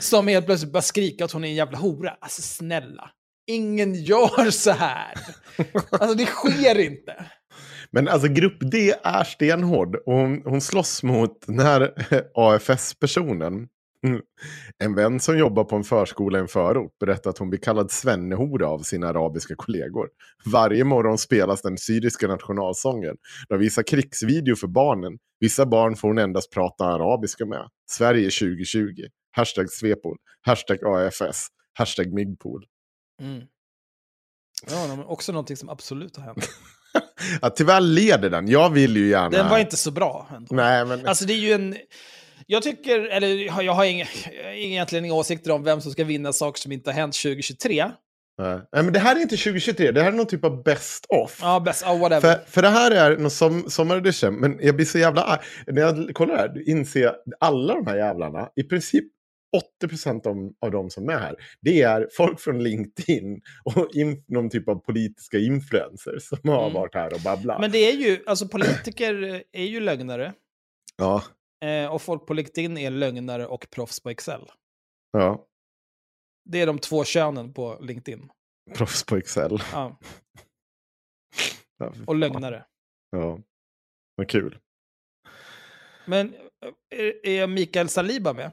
Som 0.00 0.28
helt 0.28 0.46
plötsligt 0.46 0.72
bara 0.72 0.82
skrika 0.82 1.24
att 1.24 1.32
hon 1.32 1.44
är 1.44 1.48
en 1.48 1.54
jävla 1.54 1.78
hora. 1.78 2.16
Alltså 2.20 2.42
snälla. 2.42 3.10
Ingen 3.46 3.94
gör 3.94 4.50
så 4.50 4.70
här. 4.70 5.14
Alltså 5.90 6.14
det 6.14 6.26
sker 6.26 6.78
inte. 6.78 7.26
Men 7.90 8.08
alltså 8.08 8.28
grupp 8.28 8.58
D 8.60 8.94
är 9.02 9.24
stenhård. 9.24 9.96
Och 9.96 10.14
hon, 10.14 10.42
hon 10.44 10.60
slåss 10.60 11.02
mot 11.02 11.46
den 11.46 11.58
här 11.58 11.92
AFS-personen. 12.34 13.68
Mm. 14.06 14.20
En 14.78 14.94
vän 14.94 15.20
som 15.20 15.38
jobbar 15.38 15.64
på 15.64 15.76
en 15.76 15.84
förskola 15.84 16.38
i 16.38 16.40
en 16.40 16.48
förort 16.48 16.98
berättar 17.00 17.30
att 17.30 17.38
hon 17.38 17.50
blir 17.50 17.60
kallad 17.60 17.90
svennehora 17.90 18.68
av 18.68 18.78
sina 18.78 19.08
arabiska 19.08 19.54
kollegor. 19.56 20.08
Varje 20.44 20.84
morgon 20.84 21.18
spelas 21.18 21.62
den 21.62 21.78
syriska 21.78 22.28
nationalsången. 22.28 23.16
De 23.48 23.58
visar 23.58 23.82
krigsvideo 23.82 24.56
för 24.56 24.66
barnen. 24.66 25.18
Vissa 25.40 25.66
barn 25.66 25.96
får 25.96 26.08
hon 26.08 26.18
endast 26.18 26.52
prata 26.52 26.84
arabiska 26.84 27.46
med. 27.46 27.68
Sverige 27.90 28.30
2020. 28.30 28.78
Hashtag 29.30 29.70
Svepol. 29.70 30.16
Hashtag 30.42 30.78
AFS. 30.84 31.46
Hashtag 31.74 32.12
Migpool. 32.12 32.64
Mm. 33.22 33.42
Ja, 34.70 34.86
men 34.88 35.04
också 35.04 35.32
någonting 35.32 35.56
som 35.56 35.68
absolut 35.68 36.16
har 36.16 36.24
hänt. 36.24 36.48
Ja, 37.42 37.50
tyvärr 37.50 37.80
leder 37.80 38.30
den. 38.30 38.48
Jag 38.48 38.70
vill 38.70 38.96
ju 38.96 39.08
gärna... 39.08 39.28
Den 39.28 39.48
var 39.48 39.58
inte 39.58 39.76
så 39.76 39.90
bra 39.90 40.28
ändå. 40.36 40.56
Nej, 40.56 40.84
men... 40.84 41.06
Alltså 41.06 41.24
det 41.24 41.32
är 41.32 41.38
ju 41.38 41.52
en... 41.52 41.76
Jag 42.50 42.62
tycker, 42.62 43.00
eller 43.00 43.62
jag 43.62 43.72
har 43.72 43.84
inga, 43.84 44.06
jag 44.44 44.58
egentligen 44.58 45.04
inga 45.04 45.14
åsikter 45.14 45.50
om 45.50 45.64
vem 45.64 45.80
som 45.80 45.92
ska 45.92 46.04
vinna 46.04 46.32
saker 46.32 46.60
som 46.60 46.72
inte 46.72 46.90
har 46.90 46.94
hänt 46.94 47.14
2023. 47.22 47.90
Nej. 48.38 48.60
Men 48.72 48.92
det 48.92 48.98
här 48.98 49.16
är 49.16 49.20
inte 49.20 49.36
2023. 49.36 49.92
Det 49.92 50.02
här 50.02 50.12
är 50.12 50.16
någon 50.16 50.26
typ 50.26 50.44
av 50.44 50.62
best 50.62 51.06
of. 51.08 51.38
Ja, 51.42 51.60
bäst, 51.60 51.82
ja, 51.86 51.94
whatever. 51.94 52.20
För, 52.20 52.44
för 52.50 52.62
det 52.62 52.68
här 52.68 52.90
är 52.90 53.16
någon 53.16 53.30
som, 53.30 53.70
sommaredition, 53.70 54.34
men 54.34 54.58
jag 54.62 54.76
blir 54.76 54.86
så 54.86 54.98
jävla 54.98 55.22
arg. 55.22 55.40
När 55.66 55.82
jag 55.82 56.14
kollar 56.14 56.36
här, 56.36 56.48
du 56.48 56.64
inser 56.64 57.12
alla 57.40 57.74
de 57.74 57.86
här 57.86 57.96
jävlarna, 57.96 58.48
i 58.56 58.62
princip 58.62 59.04
80% 59.84 60.26
av, 60.26 60.52
av 60.66 60.70
de 60.70 60.90
som 60.90 61.08
är 61.08 61.18
här, 61.18 61.34
det 61.60 61.82
är 61.82 62.08
folk 62.16 62.40
från 62.40 62.62
LinkedIn 62.62 63.40
och 63.64 63.88
in, 63.94 64.24
någon 64.28 64.50
typ 64.50 64.68
av 64.68 64.74
politiska 64.74 65.38
influencers 65.38 66.22
som 66.22 66.38
har 66.50 66.62
Mm. 66.62 66.74
varit 66.74 66.94
här 66.94 67.14
och 67.14 67.20
babblat. 67.20 67.60
Men 67.60 67.70
det 67.70 67.78
är 67.78 67.92
ju, 67.96 68.18
alltså 68.26 68.48
politiker 68.48 69.42
är 69.52 69.64
ju 69.64 69.80
lögnare. 69.80 70.32
Ja, 70.96 71.22
Eh, 71.64 71.86
och 71.92 72.02
folk 72.02 72.26
på 72.26 72.34
LinkedIn 72.34 72.78
är 72.78 72.90
lögnare 72.90 73.46
och 73.46 73.70
proffs 73.70 74.00
på 74.00 74.10
Excel. 74.10 74.50
ja. 75.12 75.44
Det 76.50 76.60
är 76.60 76.66
de 76.66 76.78
två 76.78 77.04
könen 77.04 77.52
på 77.52 77.78
LinkedIn. 77.80 78.30
Proffs 78.74 79.04
på 79.04 79.16
Excel. 79.16 79.62
Ja. 79.72 79.98
Ja, 81.80 81.92
Och 82.06 82.14
lögnare. 82.16 82.64
Ja, 83.10 83.38
vad 84.16 84.28
kul. 84.28 84.58
Men 86.06 86.34
är, 86.94 87.26
är 87.26 87.46
Mikael 87.46 87.88
Saliba 87.88 88.32
med? 88.32 88.52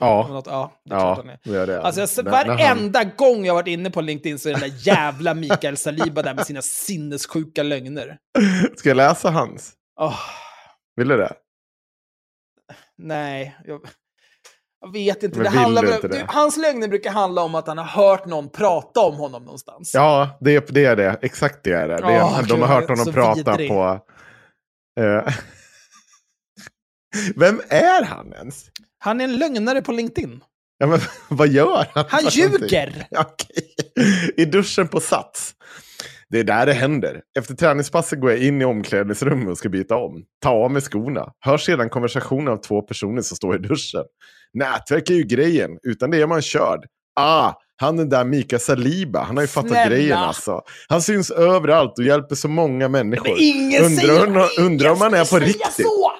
Ja, 0.00 0.26
Något? 0.28 0.46
Ja, 0.46 0.72
det 0.84 0.94
är 0.94 0.98
klart 0.98 1.18
ja 1.18 1.22
han 1.22 1.28
är. 1.30 1.66
det 1.66 1.74
är. 1.74 1.78
Alltså, 1.78 2.00
jag, 2.00 2.24
när 2.24 2.32
han- 2.32 2.46
varenda 2.56 3.04
gång 3.04 3.44
jag 3.46 3.54
varit 3.54 3.66
inne 3.68 3.90
på 3.90 4.00
LinkedIn 4.00 4.38
så 4.38 4.48
är 4.48 4.52
den 4.52 4.60
där 4.60 4.86
jävla 4.86 5.34
Mikael 5.34 5.76
Saliba 5.76 6.22
där 6.22 6.34
med 6.34 6.46
sina 6.46 6.62
sinnessjuka 6.62 7.62
lögner. 7.62 8.18
Ska 8.76 8.88
jag 8.90 8.96
läsa 8.96 9.30
hans? 9.30 9.74
Åh, 10.00 10.18
Vill 10.96 11.08
du 11.08 11.16
det? 11.16 11.36
Nej, 12.98 13.56
jag, 13.64 13.80
jag 14.80 14.92
vet 14.92 15.22
inte. 15.22 15.42
Det 15.42 15.48
handlar 15.48 15.94
inte 15.94 16.08
det? 16.08 16.26
hans 16.28 16.56
lögner 16.56 16.88
brukar 16.88 17.10
handla 17.10 17.42
om 17.42 17.54
att 17.54 17.66
han 17.66 17.78
har 17.78 17.84
hört 17.84 18.26
någon 18.26 18.48
prata 18.48 19.00
om 19.00 19.14
honom 19.14 19.44
någonstans. 19.44 19.94
Ja, 19.94 20.38
det 20.40 20.56
är 20.56 20.72
det. 20.72 20.84
Är 20.84 20.96
det. 20.96 21.18
Exakt 21.22 21.64
det 21.64 21.72
är 21.72 21.88
det. 21.88 21.96
det 21.96 22.12
är, 22.12 22.22
Åh, 22.22 22.42
de 22.48 22.60
har 22.60 22.68
hört 22.68 22.88
honom 22.88 23.12
prata 23.12 23.50
vidrig. 23.56 23.70
på... 23.70 24.00
Eh, 25.00 25.34
Vem 27.36 27.60
är 27.68 28.04
han 28.04 28.32
ens? 28.32 28.70
Han 28.98 29.20
är 29.20 29.24
en 29.24 29.38
lögnare 29.38 29.82
på 29.82 29.92
LinkedIn. 29.92 30.40
Ja, 30.78 30.86
men, 30.86 31.00
vad 31.28 31.48
gör 31.48 31.86
han? 31.94 32.04
Han 32.08 32.24
ljuger! 32.24 33.06
Okej. 33.16 33.74
I 34.36 34.44
duschen 34.44 34.88
på 34.88 35.00
Sats. 35.00 35.54
Det 36.30 36.38
är 36.38 36.44
där 36.44 36.66
det 36.66 36.72
händer. 36.72 37.20
Efter 37.38 37.54
träningspasset 37.54 38.20
går 38.20 38.30
jag 38.30 38.40
in 38.40 38.62
i 38.62 38.64
omklädningsrummet 38.64 39.48
och 39.48 39.58
ska 39.58 39.68
byta 39.68 39.96
om. 39.96 40.24
Ta 40.42 40.50
av 40.50 40.70
mig 40.70 40.82
skorna. 40.82 41.32
Hör 41.40 41.58
sedan 41.58 41.88
konversationen 41.88 42.48
av 42.48 42.56
två 42.56 42.82
personer 42.82 43.22
som 43.22 43.36
står 43.36 43.54
i 43.56 43.58
duschen. 43.58 44.04
Nätverk 44.52 45.10
är 45.10 45.14
ju 45.14 45.22
grejen. 45.22 45.78
Utan 45.82 46.10
det 46.10 46.20
är 46.20 46.26
man 46.26 46.42
körd. 46.42 46.86
Ah, 47.20 47.52
han 47.76 47.96
den 47.96 48.08
där 48.08 48.24
Mika 48.24 48.58
Saliba. 48.58 49.22
Han 49.22 49.36
har 49.36 49.42
ju 49.42 49.48
fattat 49.48 49.70
Snälla. 49.70 49.88
grejen 49.90 50.18
alltså. 50.18 50.62
Han 50.88 51.02
syns 51.02 51.30
överallt 51.30 51.98
och 51.98 52.04
hjälper 52.04 52.34
så 52.34 52.48
många 52.48 52.88
människor. 52.88 53.28
Men 53.28 53.36
ingen 53.38 53.84
undrar, 53.84 54.48
säger, 54.48 54.66
undrar, 54.66 54.90
om 54.90 55.00
han 55.00 55.14
är 55.14 55.30
på 55.30 55.38
riktigt. 55.38 55.86
Så. 55.86 56.15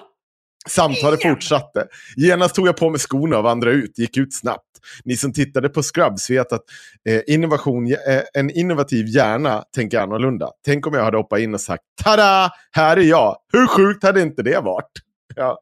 Samtalet 0.67 1.21
fortsatte. 1.21 1.87
Genast 2.15 2.55
tog 2.55 2.67
jag 2.67 2.77
på 2.77 2.89
mig 2.89 2.99
skorna 2.99 3.37
och 3.37 3.43
vandrade 3.43 3.75
ut, 3.75 3.97
gick 3.99 4.17
ut 4.17 4.33
snabbt. 4.33 4.63
Ni 5.03 5.17
som 5.17 5.33
tittade 5.33 5.69
på 5.69 5.83
Scrubs 5.83 6.29
vet 6.29 6.53
att 6.53 6.63
eh, 7.09 7.21
innovation, 7.27 7.87
eh, 7.91 8.21
en 8.33 8.49
innovativ 8.49 9.07
hjärna 9.07 9.63
tänker 9.75 9.99
annorlunda. 9.99 10.51
Tänk 10.65 10.87
om 10.87 10.93
jag 10.93 11.03
hade 11.03 11.17
hoppat 11.17 11.39
in 11.39 11.53
och 11.53 11.61
sagt 11.61 11.83
tada, 12.03 12.51
här 12.71 12.97
är 12.97 13.01
jag. 13.01 13.37
Hur 13.53 13.67
sjukt 13.67 14.03
hade 14.03 14.21
inte 14.21 14.43
det 14.43 14.59
varit? 14.59 14.91
Ja. 15.35 15.59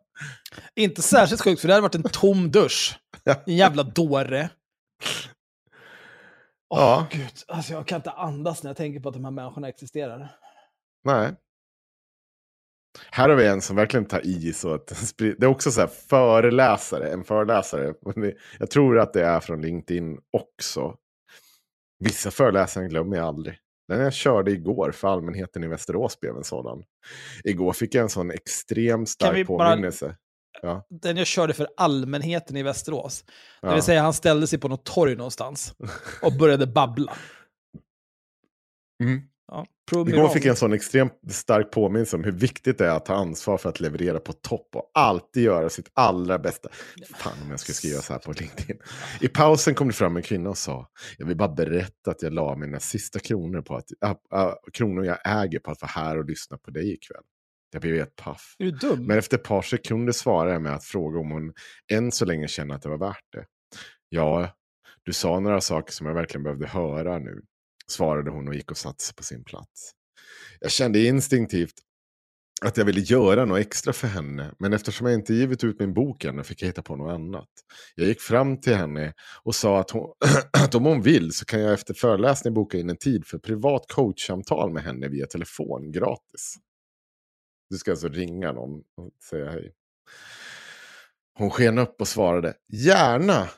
Inte 0.76 1.02
särskilt 1.02 1.42
sjukt, 1.42 1.62
för 1.62 1.68
det 1.68 1.74
hade 1.74 1.82
varit 1.82 1.96
en 1.96 2.04
tom 2.04 2.52
dusch. 2.52 3.00
En 3.46 3.56
jävla 3.56 3.84
dåre. 3.84 4.50
Åh, 6.70 6.80
Ja. 6.80 7.08
gud. 7.12 7.28
Alltså, 7.48 7.74
jag 7.74 7.88
kan 7.88 7.96
inte 7.96 8.12
andas 8.12 8.64
när 8.64 8.70
jag 8.70 8.78
tänker 8.78 9.00
på 9.00 9.10
att 9.10 9.16
de 9.16 9.26
här 9.26 9.32
människorna 9.32 9.70
existerar. 9.70 10.32
Nej. 11.04 11.32
Här 13.12 13.30
har 13.30 13.36
vi 13.36 13.48
en 13.48 13.62
som 13.62 13.76
verkligen 13.76 14.06
tar 14.06 14.26
i 14.26 14.54
så 14.54 14.74
att 14.74 15.14
det 15.18 15.44
är 15.44 15.46
också 15.46 15.72
så 15.72 15.80
här 15.82 15.88
föreläsare, 15.88 17.10
en 17.10 17.24
föreläsare. 17.24 17.94
Jag 18.60 18.70
tror 18.70 19.00
att 19.00 19.14
det 19.14 19.26
är 19.26 19.40
från 19.40 19.62
LinkedIn 19.62 20.18
också. 20.32 20.96
Vissa 22.00 22.32
föreläsare 22.32 22.88
glömmer 22.88 23.18
jag 23.18 23.26
aldrig. 23.26 23.58
Den 23.88 24.00
jag 24.02 24.14
körde 24.14 24.52
igår 24.52 24.92
för 24.92 25.08
allmänheten 25.08 25.64
i 25.64 25.68
Västerås 25.68 26.20
blev 26.20 26.36
en 26.38 26.44
sådan. 26.44 26.84
Igår 27.44 27.74
fick 27.74 27.96
jag 27.96 28.04
en 28.04 28.10
sån 28.10 28.32
extremt 28.32 29.10
stark 29.10 29.48
bara- 29.48 29.70
påminnelse. 29.70 30.16
Den 30.90 31.18
jag 31.18 31.28
körde 31.28 31.54
för 31.54 31.68
allmänheten 31.78 32.58
i 32.58 32.64
Västerås. 32.64 33.24
Det 33.62 33.68
Ja. 33.68 33.74
vill 33.74 33.84
säga 33.84 34.02
han 34.02 34.14
ställde 34.14 34.48
sig 34.48 34.60
på 34.60 34.68
något 34.68 34.86
torg 34.86 35.16
någonstans 35.16 35.74
och 36.22 36.34
började 36.34 36.68
babbla. 36.68 37.14
Mm. 39.04 39.22
Ja, 39.48 39.66
Igår 39.92 40.30
fick 40.30 40.46
jag 40.46 40.50
en 40.50 40.56
sån 40.56 40.74
extremt 40.74 41.14
stark 41.30 41.72
påminnelse 41.72 42.16
om 42.16 42.24
hur 42.24 42.32
viktigt 42.32 42.78
det 42.78 42.86
är 42.86 42.96
att 42.96 43.06
ta 43.06 43.14
ansvar 43.14 43.58
för 43.58 43.70
att 43.70 43.80
leverera 43.80 44.20
på 44.20 44.34
topp 44.34 44.70
och 44.76 44.92
alltid 44.94 45.44
göra 45.44 45.70
sitt 45.70 45.90
allra 45.94 46.40
bästa. 46.40 46.70
Fan 47.16 47.34
om 47.44 47.50
jag 47.50 47.60
skulle 47.60 47.76
skriva 47.76 48.02
så 48.02 48.14
här 48.14 48.20
på 48.20 48.32
LinkedIn. 48.32 48.78
I 49.22 49.28
pausen 49.28 49.76
kom 49.76 49.88
det 49.88 49.94
fram 49.94 50.18
en 50.18 50.24
kvinna 50.24 50.50
och 50.50 50.58
sa, 50.58 50.90
jag 51.18 51.26
vill 51.26 51.38
bara 51.38 51.50
berätta 51.50 52.12
att 52.12 52.22
jag 52.22 52.34
la 52.34 52.56
mina 52.56 52.80
sista 52.80 53.20
kronor, 53.20 53.62
på 53.62 53.76
att, 53.76 53.86
äh, 54.04 54.10
äh, 54.42 54.54
kronor 54.74 55.06
jag 55.06 55.18
äger 55.26 55.60
på 55.60 55.72
att 55.72 55.82
vara 55.82 55.92
här 55.92 56.18
och 56.18 56.26
lyssna 56.26 56.58
på 56.58 56.72
dig 56.72 56.94
ikväll. 56.94 57.24
Jag 57.72 57.82
blev 57.82 57.96
helt 57.96 58.16
paff. 58.16 58.56
Är 58.60 58.66
du 58.66 58.72
dum? 58.72 59.08
Men 59.08 59.18
efter 59.18 59.38
ett 59.38 59.44
par 59.44 59.62
sekunder 59.62 60.14
svarade 60.14 60.54
jag 60.54 60.62
med 60.62 60.74
att 60.74 60.84
fråga 60.84 61.20
om 61.20 61.32
hon 61.32 61.54
än 61.92 62.12
så 62.12 62.26
länge 62.26 62.48
känner 62.48 62.76
att 62.76 62.82
det 62.82 62.90
var 62.90 62.98
värt 62.98 63.34
det. 63.34 63.46
Ja, 64.10 64.50
du 65.04 65.14
sa 65.14 65.40
några 65.40 65.62
saker 65.62 65.94
som 65.94 66.08
jag 66.08 66.14
verkligen 66.14 66.44
behövde 66.44 66.68
höra 66.68 67.20
nu, 67.20 67.42
svarade 67.92 68.32
hon 68.32 68.48
och 68.48 68.56
gick 68.56 68.72
och 68.72 68.78
satte 68.78 69.04
sig 69.04 69.16
på 69.16 69.24
sin 69.24 69.44
plats. 69.44 69.92
Jag 70.60 70.72
kände 70.72 71.06
instinktivt 71.06 71.74
att 72.62 72.78
jag 72.78 72.86
ville 72.86 73.02
göra 73.02 73.46
något 73.46 73.60
extra 73.60 73.94
för 73.94 74.08
henne, 74.08 74.52
men 74.60 74.74
eftersom 74.74 75.08
jag 75.08 75.14
inte 75.14 75.34
givit 75.34 75.64
ut 75.64 75.80
min 75.80 75.94
bok 75.94 76.26
ännu 76.26 76.44
fick 76.44 76.62
jag 76.62 76.68
hitta 76.68 76.82
på 76.82 76.96
något 76.96 77.14
annat. 77.14 77.50
Jag 77.96 78.08
gick 78.08 78.22
fram 78.22 78.62
till 78.62 78.76
henne 78.76 79.14
och 79.44 79.56
sa 79.56 79.80
att, 79.80 79.92
hon, 79.92 80.14
att 80.64 80.76
om 80.76 80.86
hon 80.86 81.02
vill 81.02 81.32
så 81.32 81.46
kan 81.46 81.60
jag 81.60 81.74
efter 81.74 81.94
föreläsningen 81.94 82.54
boka 82.54 82.78
in 82.78 82.90
en 82.90 82.98
tid 82.98 83.28
för 83.28 83.38
privat 83.38 83.86
coachsamtal 83.88 84.74
med 84.74 84.84
henne 84.84 85.08
via 85.08 85.26
telefon 85.26 85.92
gratis. 85.92 86.56
Du 87.70 87.78
ska 87.78 87.92
alltså 87.92 88.08
ringa 88.08 88.52
någon 88.52 88.80
och 88.80 89.12
säga 89.30 89.52
hej. 89.52 89.74
Hon 91.38 91.50
sken 91.50 91.78
upp 91.78 92.02
och 92.02 92.08
svarade 92.08 92.54
gärna. 92.74 93.50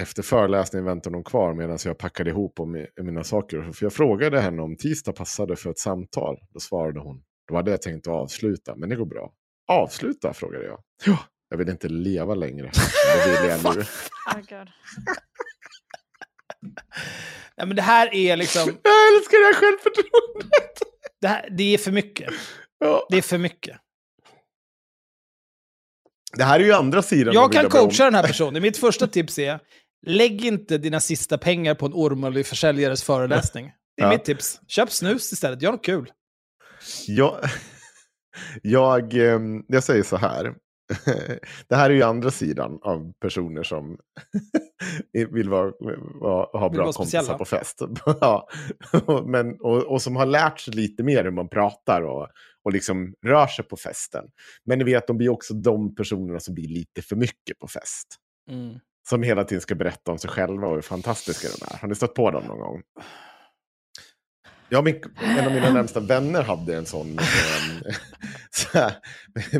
Efter 0.00 0.22
föreläsningen 0.22 0.84
väntade 0.84 1.16
hon 1.16 1.24
kvar 1.24 1.54
medan 1.54 1.78
jag 1.84 1.98
packade 1.98 2.30
ihop 2.30 2.58
mina 3.00 3.24
saker. 3.24 3.72
För 3.72 3.84
jag 3.86 3.92
frågade 3.92 4.40
henne 4.40 4.62
om 4.62 4.76
tisdag 4.76 5.12
passade 5.12 5.56
för 5.56 5.70
ett 5.70 5.78
samtal. 5.78 6.36
Då 6.54 6.60
svarade 6.60 7.00
hon. 7.00 7.22
Då 7.48 7.56
hade 7.56 7.70
jag 7.70 7.82
tänkt 7.82 8.06
att 8.06 8.12
avsluta, 8.12 8.76
men 8.76 8.88
det 8.88 8.96
går 8.96 9.06
bra. 9.06 9.32
Avsluta, 9.68 10.34
frågade 10.34 10.64
jag. 10.64 10.80
Ja, 11.06 11.18
jag 11.48 11.58
vill 11.58 11.68
inte 11.68 11.88
leva 11.88 12.34
längre. 12.34 12.70
Det 13.24 13.40
vill 13.42 13.50
jag 13.50 13.64
nu. 13.76 13.80
Oh. 13.80 13.86
Nej, 17.56 17.66
men 17.66 17.76
det 17.76 17.82
här 17.82 18.14
är 18.14 18.36
liksom... 18.36 18.62
Jag 18.62 19.16
älskar 19.16 19.38
det 19.38 19.46
här 19.46 19.54
självförtroendet. 19.54 20.82
Det, 21.20 21.28
här, 21.28 21.48
det 21.50 21.74
är 21.74 21.78
för 21.78 21.92
mycket. 21.92 22.32
Ja. 22.78 23.06
Det 23.10 23.16
är 23.18 23.22
för 23.22 23.38
mycket. 23.38 23.76
Det 26.36 26.44
här 26.44 26.60
är 26.60 26.64
ju 26.64 26.72
andra 26.72 27.02
sidan. 27.02 27.34
Jag 27.34 27.52
kan 27.52 27.70
coacha 27.70 28.04
den 28.04 28.14
här 28.14 28.22
personen. 28.26 28.62
Mitt 28.62 28.76
första 28.76 29.06
tips 29.06 29.38
är, 29.38 29.60
lägg 30.06 30.44
inte 30.44 30.78
dina 30.78 31.00
sista 31.00 31.38
pengar 31.38 31.74
på 31.74 31.86
en 31.86 31.92
ormullig 31.94 32.46
försäljares 32.46 33.02
föreläsning. 33.02 33.72
Det 33.96 34.02
är 34.02 34.06
Ja. 34.06 34.12
mitt 34.12 34.24
tips. 34.24 34.60
Köp 34.66 34.90
snus 34.90 35.32
istället, 35.32 35.62
gör 35.62 35.72
något 35.72 35.84
kul. 35.84 36.12
Jag, 37.06 37.40
jag, 38.62 39.14
ehm, 39.14 39.64
jag 39.68 39.84
säger 39.84 40.02
så 40.02 40.16
här. 40.16 40.54
Det 41.68 41.76
här 41.76 41.90
är 41.90 41.94
ju 41.94 42.02
andra 42.02 42.30
sidan 42.30 42.78
av 42.82 43.12
personer 43.20 43.62
som 43.62 43.98
vill 45.32 45.48
vara, 45.48 45.72
vara, 46.20 46.58
ha 46.58 46.68
bra 46.70 46.82
vara 46.84 46.92
kompisar 46.92 47.04
speciella. 47.22 47.38
på 47.38 47.44
fest. 47.44 47.80
ja. 48.20 48.48
Men, 49.26 49.60
och, 49.60 49.82
och 49.82 50.02
som 50.02 50.16
har 50.16 50.26
lärt 50.26 50.60
sig 50.60 50.74
lite 50.74 51.02
mer 51.02 51.24
hur 51.24 51.30
man 51.30 51.48
pratar 51.48 52.02
och, 52.02 52.28
och 52.64 52.72
liksom 52.72 53.14
rör 53.26 53.46
sig 53.46 53.64
på 53.64 53.76
festen. 53.76 54.24
Men 54.64 54.78
ni 54.78 54.84
vet, 54.84 55.06
de 55.06 55.16
blir 55.16 55.28
också 55.28 55.54
de 55.54 55.94
personerna 55.94 56.40
som 56.40 56.54
blir 56.54 56.68
lite 56.68 57.02
för 57.02 57.16
mycket 57.16 57.58
på 57.58 57.68
fest. 57.68 58.06
Mm. 58.50 58.78
Som 59.08 59.22
hela 59.22 59.44
tiden 59.44 59.62
ska 59.62 59.74
berätta 59.74 60.12
om 60.12 60.18
sig 60.18 60.30
själva 60.30 60.66
och 60.66 60.74
hur 60.74 60.82
fantastiska 60.82 61.48
de 61.48 61.74
är. 61.74 61.78
Har 61.78 61.88
ni 61.88 61.94
stött 61.94 62.14
på 62.14 62.30
dem 62.30 62.44
någon 62.44 62.58
gång? 62.58 62.82
Ja, 64.68 64.82
min, 64.82 65.02
en 65.20 65.46
av 65.46 65.52
mina 65.52 65.72
närmsta 65.72 66.00
vänner 66.00 66.42
hade 66.42 66.76
en 66.76 66.86
sån. 66.86 67.06
ehm, 67.08 67.82
så 68.50 68.78
här, 68.78 68.92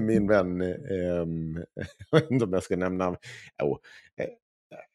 min 0.01 0.29
vän, 0.29 0.61
ehm, 0.63 1.65
jag 2.11 2.21
vet 2.21 2.31
inte 2.31 2.45
om 2.45 2.53
jag 2.53 2.63
ska 2.63 2.77
nämna, 2.77 3.17
jo, 3.63 3.79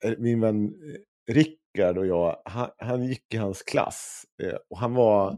eh, 0.06 0.14
min 0.18 0.42
vän 0.42 0.66
eh, 0.66 1.34
Rickard 1.34 1.98
och 1.98 2.06
jag, 2.08 2.42
han, 2.46 2.70
han 2.78 3.04
gick 3.04 3.34
i 3.34 3.38
hans 3.38 3.64
klass. 3.64 4.24
eh, 4.44 4.56
Och 4.70 4.78
han 4.78 4.94
var, 4.94 5.38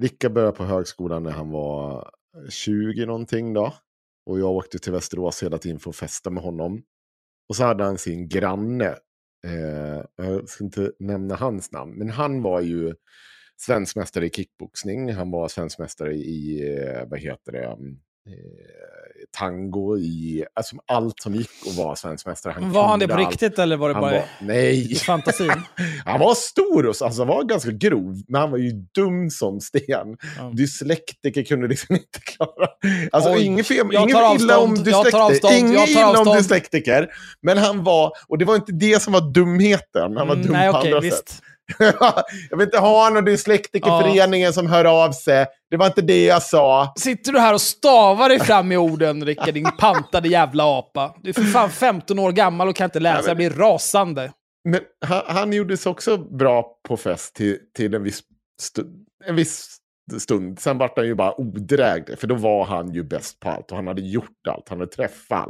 Rickard 0.00 0.32
började 0.32 0.56
på 0.56 0.64
högskolan 0.64 1.22
när 1.22 1.30
han 1.30 1.50
var 1.50 2.10
20 2.50 3.06
någonting 3.06 3.52
då. 3.54 3.74
Och 4.26 4.40
jag 4.40 4.50
åkte 4.50 4.78
till 4.78 4.92
Västerås 4.92 5.42
hela 5.42 5.58
tiden 5.58 5.78
för 5.78 5.90
att 5.90 5.96
festa 5.96 6.30
med 6.30 6.42
honom. 6.42 6.82
Och 7.48 7.56
så 7.56 7.64
hade 7.64 7.84
han 7.84 7.98
sin 7.98 8.28
granne. 8.28 8.96
Eh, 9.46 10.04
jag 10.16 10.48
ska 10.48 10.64
inte 10.64 10.92
nämna 10.98 11.34
hans 11.34 11.72
namn, 11.72 11.94
men 11.98 12.10
han 12.10 12.42
var 12.42 12.60
ju 12.60 12.94
svensk 13.56 13.96
mästare 13.96 14.26
i 14.26 14.30
kickboxning. 14.30 15.12
Han 15.12 15.30
var 15.30 15.48
svensk 15.48 15.78
mästare 15.78 16.14
i, 16.14 16.68
eh, 16.78 17.08
vad 17.08 17.20
heter 17.20 17.52
det, 17.52 17.64
mm, 17.64 17.98
tango, 19.38 19.98
i, 19.98 20.44
alltså 20.54 20.76
allt 20.86 21.20
som 21.20 21.34
gick 21.34 21.50
att 21.70 21.76
vara 21.76 21.96
svenskmästare. 21.96 22.52
Han 22.52 22.72
Var 22.72 22.86
han 22.88 22.98
det 22.98 23.08
på 23.08 23.14
allt. 23.14 23.28
riktigt 23.30 23.58
eller 23.58 23.76
var 23.76 23.88
det 23.88 23.94
Han 23.94 24.02
bara 24.02 24.12
var, 24.12 24.24
nej, 24.40 24.92
i 24.92 24.94
fantasin? 24.94 25.52
han 26.04 26.20
var 26.20 26.34
stor 26.34 26.86
och 26.86 26.96
så, 26.96 27.04
alltså, 27.04 27.20
han 27.20 27.28
var 27.28 27.44
ganska 27.44 27.70
grov, 27.70 28.22
men 28.28 28.40
han 28.40 28.50
var 28.50 28.58
ju 28.58 28.70
dum 28.70 29.30
som 29.30 29.60
sten. 29.60 29.82
Ja. 30.38 30.50
Dyslektiker 30.54 31.42
kunde 31.44 31.68
liksom 31.68 31.96
inte 31.96 32.20
klara... 32.20 32.68
Alltså 33.12 33.30
Oj, 33.30 33.42
inget, 33.44 33.66
fel, 33.66 33.86
inget 33.92 34.08
illa 34.10 34.18
om 34.28 34.34
avstånd, 34.34 34.88
jag 34.88 35.10
tar 35.10 35.30
dyslektiker. 35.30 35.46
avstånd, 35.48 35.54
Inget 35.76 35.88
illa 35.88 36.20
om 36.30 36.36
dyslektiker. 36.36 37.08
Men 37.42 37.58
han 37.58 37.84
var, 37.84 38.12
och 38.28 38.38
det 38.38 38.44
var 38.44 38.54
inte 38.56 38.72
det 38.72 39.02
som 39.02 39.12
var 39.12 39.32
dumheten, 39.34 40.16
han 40.16 40.28
var 40.28 40.34
Mm, 40.34 40.42
dum 40.46 40.52
Nej, 40.52 40.72
på 40.72 40.78
okej, 40.78 40.90
andra 40.92 41.00
visst. 41.00 41.28
sätt. 41.28 41.42
jag 42.50 42.56
vill 42.56 42.64
inte 42.66 42.78
ha 42.78 43.10
någon 43.10 43.24
dyslektikerföreningen 43.24 44.52
som 44.52 44.66
hör 44.66 44.84
av 44.84 45.12
sig. 45.12 45.46
Det 45.70 45.76
var 45.76 45.86
inte 45.86 46.02
det 46.02 46.24
jag 46.24 46.42
sa. 46.42 46.94
Sitter 46.96 47.32
du 47.32 47.38
här 47.38 47.54
och 47.54 47.60
stavar 47.60 48.28
dig 48.28 48.40
fram 48.40 48.72
i 48.72 48.76
orden, 48.76 49.24
Rickard, 49.24 49.54
din 49.54 49.70
pantade 49.78 50.28
jävla 50.28 50.78
apa? 50.78 51.14
Du 51.22 51.28
är 51.30 51.34
för 51.34 51.42
fan 51.42 51.70
15 51.70 52.18
år 52.18 52.32
gammal 52.32 52.68
och 52.68 52.76
kan 52.76 52.84
inte 52.84 53.00
läsa, 53.00 53.28
jag 53.28 53.36
blir 53.36 53.50
rasande. 53.50 54.32
Men 54.64 54.80
han, 55.06 55.22
han 55.26 55.52
gjorde 55.52 55.76
sig 55.76 55.90
också 55.90 56.18
bra 56.18 56.78
på 56.88 56.96
fest 56.96 57.34
till, 57.34 57.58
till 57.76 57.94
en, 57.94 58.02
viss 58.02 58.22
stund, 58.60 59.06
en 59.24 59.36
viss 59.36 59.76
stund. 60.18 60.58
Sen 60.58 60.78
vart 60.78 60.96
han 60.96 61.06
ju 61.06 61.14
bara 61.14 61.40
odräglig, 61.40 62.18
för 62.18 62.26
då 62.26 62.34
var 62.34 62.64
han 62.64 62.92
ju 62.92 63.02
bäst 63.02 63.40
på 63.40 63.50
allt 63.50 63.70
och 63.70 63.76
han 63.76 63.86
hade 63.86 64.02
gjort 64.02 64.46
allt. 64.48 64.68
Han 64.68 64.80
hade 64.80 64.92
träffat 64.92 65.48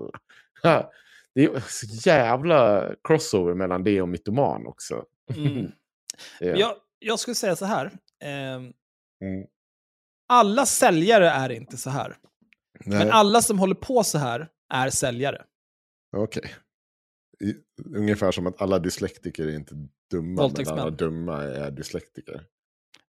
alla. 0.62 0.90
Det 1.34 1.44
är 1.44 1.60
så 1.68 2.10
jävla 2.10 2.88
crossover 3.04 3.54
mellan 3.54 3.84
det 3.84 4.02
och 4.02 4.08
mytoman 4.08 4.66
också. 4.66 5.04
Mm. 5.36 5.72
Ja. 6.40 6.46
Jag, 6.56 6.74
jag 6.98 7.18
skulle 7.20 7.34
säga 7.34 7.56
så 7.56 7.64
här. 7.64 7.90
ehm, 8.22 8.72
Mm. 9.24 9.46
alla 10.28 10.66
säljare 10.66 11.30
är 11.30 11.50
inte 11.52 11.76
så 11.76 11.90
här. 11.90 12.16
Nej, 12.84 12.98
Men 12.98 13.10
alla 13.10 13.42
som 13.42 13.58
håller 13.58 13.74
på 13.74 14.04
så 14.04 14.18
här 14.18 14.48
är 14.74 14.90
säljare. 14.90 15.44
okej. 16.16 16.54
I- 17.44 17.56
Ungefär 17.96 18.32
som 18.32 18.46
att 18.46 18.60
alla 18.62 18.78
dyslektiker 18.78 19.46
är 19.46 19.54
inte 19.54 19.74
dumma, 20.10 20.48
men 20.56 20.68
alla 20.68 20.90
dumma 20.90 21.42
är 21.44 21.70
dyslektiker. 21.70 22.44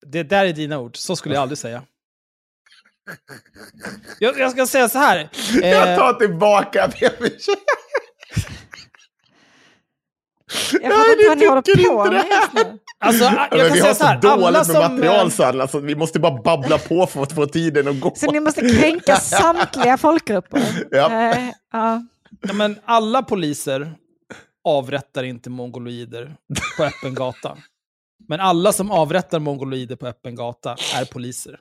Det 0.06 0.24
där 0.24 0.46
är 0.46 0.54
dina 0.54 0.80
ord, 0.80 0.98
så 0.98 1.16
skulle 1.16 1.36
jag 1.36 1.42
aldrig 1.42 1.58
säga. 1.58 1.84
Jag, 4.20 4.40
jag 4.40 4.52
ska 4.52 4.68
säga 4.68 4.90
så 4.90 4.98
här. 4.98 5.30
Jag 5.62 5.92
eh, 5.94 5.98
tar 6.00 6.14
tillbaka 6.14 6.88
det. 7.00 7.20
Jag 10.82 10.92
fattar 10.92 11.12
inte 11.12 11.28
vad 11.30 11.38
ni 11.38 11.46
håller 11.46 11.90
på 11.90 12.04
med 12.04 12.12
det. 12.12 12.36
just 12.36 12.54
nu. 12.54 12.80
alltså, 13.00 13.24
Ja, 13.24 13.48
jag 13.52 13.58
men 13.58 13.68
kan 13.68 13.74
vi 13.74 13.80
säga 13.82 13.88
har 13.88 13.94
så 13.94 14.04
här. 14.06 14.22
så 14.22 14.28
Alla 14.28 14.42
dåligt 14.52 14.58
med 14.58 14.66
som... 14.66 14.96
material, 14.96 15.26
eh, 15.28 15.32
Sanna, 15.32 15.68
så 15.68 15.80
vi 15.80 15.96
måste 15.96 16.20
bara 16.20 16.42
babbla 16.42 16.78
på 16.78 17.08
för 17.08 17.24
att 17.24 17.34
få 17.36 17.46
tiden 17.46 17.88
att 17.88 18.00
gå. 18.00 18.14
Så 18.16 18.32
ni 18.32 18.40
måste 18.40 18.62
kränka 18.62 19.16
samtliga 19.16 19.98
folkgrupper? 19.98 20.62
Ja. 20.92 21.32
Eh, 21.32 21.50
ja. 21.72 22.02
Ja, 22.48 22.54
men 22.54 22.80
alla 22.86 23.24
poliser 23.24 23.94
avrättar 24.64 25.24
inte 25.24 25.50
mongoloider 25.50 26.36
på 26.78 26.84
öppen 26.84 27.16
gata. 27.16 27.58
Men 28.28 28.40
alla 28.40 28.72
som 28.72 28.92
avrättar 28.92 29.40
mongoloider 29.40 29.96
på 29.96 30.08
öppen 30.08 30.36
gata 30.36 30.76
är 30.96 31.06
poliser. 31.06 31.60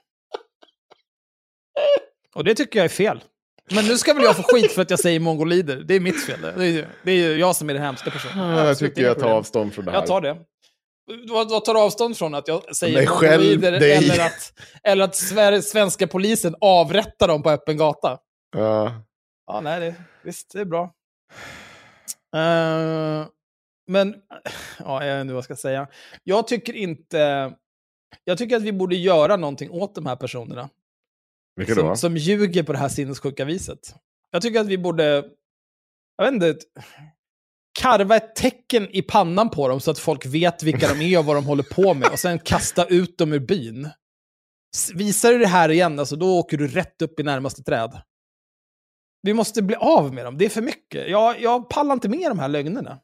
Och 2.34 2.44
det 2.44 2.54
tycker 2.54 2.78
jag 2.78 2.84
är 2.84 2.88
fel. 2.88 3.22
Men 3.74 3.84
nu 3.84 3.98
ska 3.98 4.14
väl 4.14 4.22
jag 4.24 4.36
få 4.36 4.42
skit 4.42 4.72
för 4.72 4.82
att 4.82 4.90
jag 4.90 4.98
säger 5.00 5.20
mongolider. 5.20 5.76
Det 5.76 5.94
är 5.94 6.00
mitt 6.00 6.26
fel. 6.26 6.40
Det 6.42 6.48
är, 6.48 6.64
ju- 6.64 6.86
det 7.02 7.12
är 7.12 7.36
jag 7.36 7.56
som 7.56 7.70
är 7.70 7.74
den 7.74 7.82
hemska 7.82 8.10
personen. 8.10 8.48
Jag 8.48 8.68
Absolut 8.70 8.94
tycker 8.94 9.08
jag 9.08 9.18
tar 9.18 9.28
avstånd 9.30 9.74
från 9.74 9.84
det 9.84 9.90
här. 9.90 9.98
Jag 9.98 10.06
tar 10.06 10.20
det. 10.20 10.36
Vad, 11.28 11.64
tar 11.64 11.74
avstånd 11.84 12.16
från? 12.16 12.34
Att 12.34 12.48
jag 12.48 12.76
säger 12.76 13.08
mongoloider 13.08 13.72
dig. 13.72 13.92
eller 13.92 14.26
att, 14.26 14.52
eller 14.82 15.04
att 15.04 15.64
svenska 15.64 16.06
polisen 16.06 16.54
avrättar 16.60 17.28
dem 17.28 17.42
på 17.42 17.50
öppen 17.50 17.76
gata? 17.76 18.18
Ja. 18.56 18.92
Ja, 19.46 19.60
nej, 19.60 19.80
det, 19.80 19.94
visst, 20.24 20.50
det 20.52 20.60
är 20.60 20.64
bra. 20.64 20.82
Eh, 22.36 23.26
men, 23.88 24.14
ja, 24.78 25.04
jag 25.04 25.14
vet 25.16 25.20
inte 25.20 25.32
vad 25.34 25.38
jag 25.38 25.44
ska 25.44 25.56
säga. 25.56 25.86
Jag 26.24 26.46
tycker 26.48 26.72
inte... 26.72 27.52
Jag 28.24 28.38
tycker 28.38 28.56
att 28.56 28.62
vi 28.62 28.72
borde 28.72 28.96
göra 28.96 29.36
någonting 29.36 29.70
åt 29.70 29.94
de 29.94 30.06
här 30.06 30.16
personerna. 30.16 30.68
Vilka 31.56 31.74
då? 31.74 31.80
Som, 31.80 31.96
som 31.96 32.16
ljuger 32.16 32.62
på 32.62 32.72
det 32.72 32.78
här 32.78 32.88
sinnessjuka 32.88 33.44
viset. 33.44 33.94
Jag 34.30 34.42
tycker 34.42 34.60
att 34.60 34.66
vi 34.66 34.78
borde, 34.78 35.24
jag 36.16 36.24
vet 36.24 36.34
inte, 36.34 36.66
karva 37.80 38.16
ett 38.16 38.36
tecken 38.36 38.88
i 38.90 39.02
pannan 39.02 39.50
på 39.50 39.68
dem 39.68 39.80
så 39.80 39.90
att 39.90 39.98
folk 39.98 40.26
vet 40.26 40.62
vilka 40.62 40.88
de 40.94 41.00
är 41.00 41.18
och 41.18 41.24
vad 41.24 41.36
de 41.36 41.44
håller 41.44 41.62
på 41.62 41.94
med 41.94 42.10
och 42.12 42.18
sen 42.18 42.38
kasta 42.38 42.86
ut 42.86 43.18
dem 43.18 43.32
ur 43.32 43.40
byn. 43.40 43.88
Visar 44.94 45.32
du 45.32 45.38
det 45.38 45.46
här 45.46 45.68
igen, 45.68 45.98
alltså, 45.98 46.16
då 46.16 46.38
åker 46.38 46.56
du 46.58 46.68
rätt 46.68 47.02
upp 47.02 47.20
i 47.20 47.22
närmaste 47.22 47.62
träd. 47.62 48.02
Vi 49.22 49.34
måste 49.34 49.62
bli 49.62 49.76
av 49.76 50.14
med 50.14 50.24
dem, 50.24 50.38
det 50.38 50.44
är 50.44 50.48
för 50.48 50.62
mycket. 50.62 51.10
Jag, 51.10 51.40
jag 51.40 51.68
pallar 51.68 51.92
inte 51.92 52.08
med 52.08 52.30
de 52.30 52.38
här 52.38 52.48
lögnerna. 52.48 53.00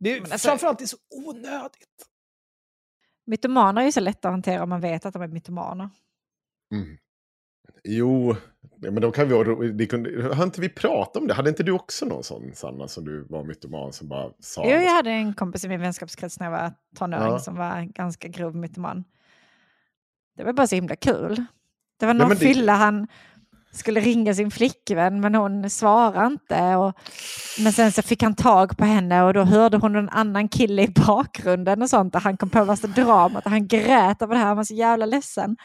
Det 0.00 0.12
är, 0.12 0.20
alltså- 0.20 0.38
framförallt 0.48 0.78
det 0.78 0.84
är 0.84 0.86
så 0.86 0.96
onödigt. 1.10 2.06
Mytomaner 3.26 3.82
är 3.82 3.86
ju 3.86 3.92
så 3.92 4.00
lätt 4.00 4.24
att 4.24 4.30
hantera 4.30 4.62
om 4.62 4.68
man 4.68 4.80
vet 4.80 5.06
att 5.06 5.12
de 5.12 5.22
är 5.22 5.28
mytomaner. 5.28 5.90
Mm. 6.74 6.98
Jo, 7.84 8.36
ja, 8.80 8.90
men 8.90 9.02
då 9.02 9.10
kan 9.12 9.28
vi 9.28 9.72
det 9.72 9.86
kunde, 9.86 10.34
Har 10.34 10.44
inte 10.44 10.60
vi 10.60 10.68
pratat 10.68 11.16
om 11.16 11.26
det? 11.28 11.34
Hade 11.34 11.48
inte 11.50 11.62
du 11.62 11.72
också 11.72 12.06
någon 12.06 12.24
sån, 12.24 12.50
Sanna, 12.54 12.88
som 12.88 13.04
du 13.04 13.26
var 13.30 13.44
mytoman 13.44 13.92
som 13.92 14.08
bara 14.08 14.30
sa? 14.40 14.62
Jo, 14.64 14.70
jag 14.70 14.90
hade 14.94 15.10
en 15.10 15.34
kompis 15.34 15.64
i 15.64 15.68
min 15.68 15.80
vänskapskrets 15.80 16.40
när 16.40 16.46
jag 16.46 16.52
var 16.60 16.72
tonåring 16.98 17.32
Ja. 17.32 17.38
som 17.38 17.56
var 17.56 17.80
ganska 17.82 18.28
grov 18.28 18.56
mytoman. 18.56 19.04
Det 20.36 20.44
var 20.44 20.52
bara 20.52 20.66
så 20.66 20.74
himla 20.74 20.96
kul. 20.96 21.44
Det 22.00 22.06
var 22.06 22.14
någon 22.14 22.28
men 22.28 22.36
det- 22.38 22.44
fylla 22.44 22.72
han 22.74 23.06
skulle 23.72 24.00
ringa 24.00 24.34
sin 24.34 24.50
flickvän 24.50 25.20
men 25.20 25.34
hon 25.34 25.70
svarade 25.70 26.26
inte. 26.26 26.76
Och, 26.76 26.92
men 27.60 27.72
sen 27.72 27.92
så 27.92 28.02
fick 28.02 28.22
han 28.22 28.34
tag 28.34 28.76
på 28.76 28.84
henne 28.84 29.22
och 29.22 29.34
då 29.34 29.42
hörde 29.42 29.76
hon 29.76 29.96
en 29.96 30.08
annan 30.08 30.48
kille 30.48 30.82
i 30.82 30.88
bakgrunden 31.06 31.82
och 31.82 31.90
sånt 31.90 32.14
och 32.14 32.20
han 32.20 32.36
kom 32.36 32.50
på 32.50 32.64
värsta 32.64 32.86
dramat 32.86 33.44
och 33.44 33.50
han 33.50 33.66
grät 33.66 34.22
över 34.22 34.34
det 34.34 34.38
här, 34.40 34.46
han 34.46 34.56
var 34.56 34.64
så 34.64 34.74
jävla 34.74 35.06
ledsen. 35.06 35.56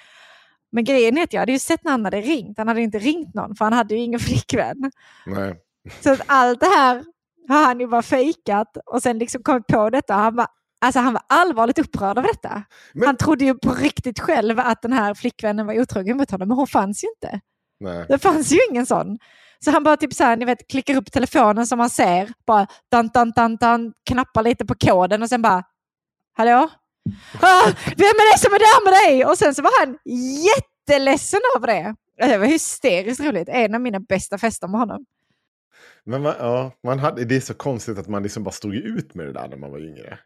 Men 0.71 0.83
grejen 0.83 1.17
är 1.17 1.23
att 1.23 1.33
jag 1.33 1.39
hade 1.39 1.51
ju 1.51 1.59
sett 1.59 1.83
när 1.83 1.91
han 1.91 2.05
hade 2.05 2.21
ringt, 2.21 2.57
han 2.57 2.67
hade 2.67 2.81
inte 2.81 2.99
ringt 2.99 3.33
någon 3.33 3.55
för 3.55 3.65
han 3.65 3.73
hade 3.73 3.95
ju 3.95 4.01
ingen 4.01 4.19
flickvän. 4.29 4.91
Nej. 5.25 5.55
Så 6.03 6.13
att 6.13 6.21
allt 6.25 6.59
det 6.59 6.65
här 6.65 7.03
har 7.49 7.63
han 7.65 7.79
ju 7.79 7.87
bara 7.87 8.01
fejkat 8.01 8.77
och 8.85 9.01
sen 9.03 9.19
liksom 9.19 9.43
kommit 9.43 9.67
på 9.67 9.89
detta. 9.89 10.13
Han 10.13 10.35
var, 10.35 10.47
alltså 10.81 10.99
han 10.99 11.13
var 11.13 11.21
allvarligt 11.29 11.79
upprörd 11.79 12.17
över 12.17 12.27
detta. 12.27 12.63
Men- 12.93 13.07
Han 13.07 13.17
trodde 13.17 13.45
ju 13.45 13.53
på 13.55 13.73
riktigt 13.73 14.19
själv 14.19 14.59
att 14.59 14.81
den 14.81 14.93
här 14.93 15.13
flickvännen 15.13 15.65
var 15.67 15.79
otrogen 15.81 16.17
mot 16.17 16.31
honom, 16.31 16.47
men 16.47 16.57
hon 16.57 16.67
fanns 16.67 17.03
ju 17.03 17.07
inte. 17.07 17.39
Nej. 17.79 18.05
Det 18.09 18.17
fanns 18.19 18.51
ju 18.51 18.57
ingen 18.71 18.85
sån. 18.85 19.17
Så 19.59 19.71
han 19.71 19.83
bara 19.83 19.97
typ 19.97 20.13
så 20.13 20.23
här, 20.23 20.37
ni 20.37 20.45
vet, 20.45 20.67
klickar 20.69 20.95
upp 20.95 21.11
telefonen 21.11 21.67
som 21.67 21.77
man 21.77 21.89
ser, 21.89 22.29
bara 22.47 22.67
dan, 22.91 23.09
dan, 23.13 23.31
dan, 23.31 23.55
dan, 23.55 23.93
knappar 24.09 24.43
lite 24.43 24.65
på 24.65 24.75
koden 24.75 25.21
och 25.23 25.29
sen 25.29 25.41
bara, 25.41 25.63
hallå? 26.37 26.69
Ah, 27.41 27.71
vem 27.97 28.15
är 28.21 28.33
det 28.33 28.39
som 28.39 28.53
är 28.53 28.59
där 28.59 28.83
med 28.85 28.93
dig? 28.93 29.25
Och 29.25 29.37
sen 29.37 29.55
så 29.55 29.61
var 29.61 29.79
han 29.85 29.97
jätteledsen 30.45 31.39
över 31.57 31.67
det. 31.67 31.95
Det 32.27 32.37
var 32.37 32.45
hysteriskt 32.45 33.19
roligt. 33.23 33.49
En 33.51 33.75
av 33.75 33.81
mina 33.81 33.99
bästa 33.99 34.37
fester 34.37 34.67
med 34.67 34.79
honom. 34.79 35.05
Men 36.03 36.21
man, 36.21 36.33
ja, 36.39 36.71
man 36.83 36.99
hade, 36.99 37.25
det 37.25 37.35
är 37.35 37.39
så 37.41 37.53
konstigt 37.53 37.97
att 37.97 38.07
man 38.07 38.23
liksom 38.23 38.43
bara 38.43 38.51
stod 38.51 38.75
ut 38.75 39.15
med 39.15 39.25
det 39.25 39.33
där 39.33 39.47
när 39.47 39.57
man 39.57 39.71
var 39.71 39.79
yngre. 39.79 40.19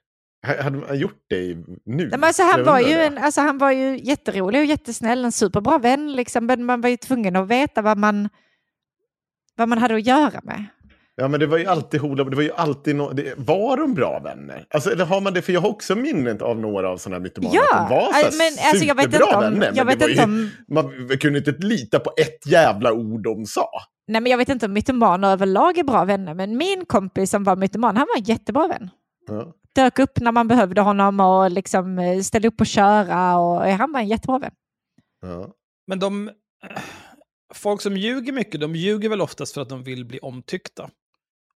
Ha- 0.48 0.62
Hade 0.64 0.78
man 0.78 1.00
gjort 1.00 1.24
det 1.30 1.56
nu? 1.86 2.08
Men 2.10 2.24
alltså, 2.24 2.44
han, 2.44 2.64
var 2.66 2.80
ju 2.80 2.94
en, 2.94 3.18
alltså, 3.18 3.42
han 3.42 3.58
var 3.58 3.72
ju 3.72 4.00
jätterolig 4.04 4.60
och 4.62 4.66
jättesnäll, 4.66 5.26
en 5.26 5.32
superbra 5.32 5.78
vän, 5.78 6.12
liksom, 6.16 6.46
men 6.46 6.64
man 6.66 6.82
var 6.82 6.90
ju 6.90 6.98
tvungen 6.98 7.36
att 7.36 7.48
veta 7.48 7.82
vad 7.82 7.98
man, 7.98 8.30
vad 9.56 9.70
man 9.70 9.78
hade 9.78 9.96
att 9.96 10.06
göra 10.06 10.42
med. 10.44 10.66
Ja, 11.20 11.28
men 11.28 11.40
det 11.40 11.48
var 11.48 11.58
ju 11.58 11.66
alltid 11.66 12.02
Hola, 12.02 12.24
det 12.24 12.36
var 12.36 12.44
ju 12.44 12.52
alltid 12.52 12.96
no, 12.96 13.14
det, 13.14 13.34
Var 13.38 13.78
de 13.78 13.94
bra 13.94 14.20
vänner? 14.20 14.66
Alltså, 14.70 14.92
eller 14.92 15.06
har 15.06 15.22
man 15.22 15.34
det? 15.34 15.42
För 15.42 15.54
jag 15.54 15.62
har 15.62 15.70
också 15.70 15.96
minnet 15.96 16.42
av 16.42 16.60
några 16.60 16.90
av 16.90 16.98
sådana 16.98 17.16
här 17.16 17.22
mytomaner. 17.24 17.56
Ja, 17.56 17.78
att 17.80 17.90
de 17.90 17.96
var 17.96 18.02
så 18.14 18.18
aj, 18.18 18.24
men, 18.38 18.66
alltså, 18.70 18.86
jag 18.86 18.96
vet 18.96 19.06
superbra 19.06 19.26
inte 19.28 19.38
om- 19.38 19.44
vänner. 19.54 19.66
jag 19.76 19.86
men 19.86 19.98
vet 19.98 20.10
inte 20.10 20.22
ju, 20.22 20.24
om- 20.24 20.50
Man 20.68 21.18
kunde 21.20 21.40
inte 21.40 21.52
lita 21.52 22.00
på 22.00 22.12
ett 22.18 22.46
jävla 22.52 22.94
ord 22.94 23.24
de 23.24 23.46
sa. 23.46 23.70
Nej, 24.08 24.22
men 24.22 24.30
jag 24.32 24.38
vet 24.38 24.50
inte 24.50 24.66
om 24.66 24.74
mytomaner 24.74 25.32
överlag 25.32 25.78
är 25.78 25.84
bra 25.84 26.06
vänner, 26.06 26.34
men 26.34 26.58
min 26.58 26.86
kompis 26.86 27.30
som 27.32 27.44
var 27.44 27.56
mytoman, 27.56 27.98
han 27.98 28.08
var 28.14 28.18
en 28.18 28.24
jättebra 28.24 28.68
vän. 28.68 28.90
Ja. 29.28 29.54
Dök 29.76 30.00
upp 30.00 30.20
när 30.20 30.32
man 30.32 30.48
behövde 30.48 30.82
honom 30.82 31.20
och 31.20 31.52
liksom 31.52 32.00
eh, 32.00 32.20
ställde 32.20 32.48
upp 32.48 32.62
och 32.62 32.68
köra 32.68 33.38
och 33.38 33.68
eh, 33.68 33.78
han 33.78 33.92
var 33.92 34.00
en 34.00 34.08
jättebra 34.08 34.40
vän. 34.40 34.52
Ja. 35.22 35.48
Men 35.88 36.00
de... 36.00 36.30
Folk 37.54 37.82
som 37.82 37.98
ljuger 37.98 38.34
mycket, 38.34 38.62
de 38.62 38.76
ljuger 38.76 39.10
väl 39.10 39.22
oftast 39.22 39.54
för 39.54 39.62
att 39.62 39.70
de 39.70 39.84
vill 39.84 40.06
bli 40.06 40.20
omtyckta. 40.20 40.90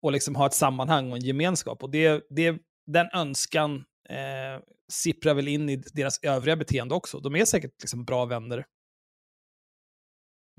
Och 0.03 0.11
liksom 0.11 0.35
ha 0.35 0.45
ett 0.45 0.53
sammanhang 0.53 1.11
och 1.11 1.17
en 1.17 1.23
gemenskap. 1.23 1.83
Och 1.83 1.89
det, 1.89 2.25
det, 2.29 2.57
den 2.85 3.09
önskan 3.13 3.75
eh, 4.09 4.63
sipprar 4.91 5.33
väl 5.33 5.47
in 5.47 5.69
i 5.69 5.75
deras 5.75 6.19
övriga 6.23 6.55
beteende 6.55 6.95
också. 6.95 7.19
De 7.19 7.35
är 7.35 7.45
säkert 7.45 7.81
liksom 7.81 8.05
bra 8.05 8.25
vänner. 8.25 8.65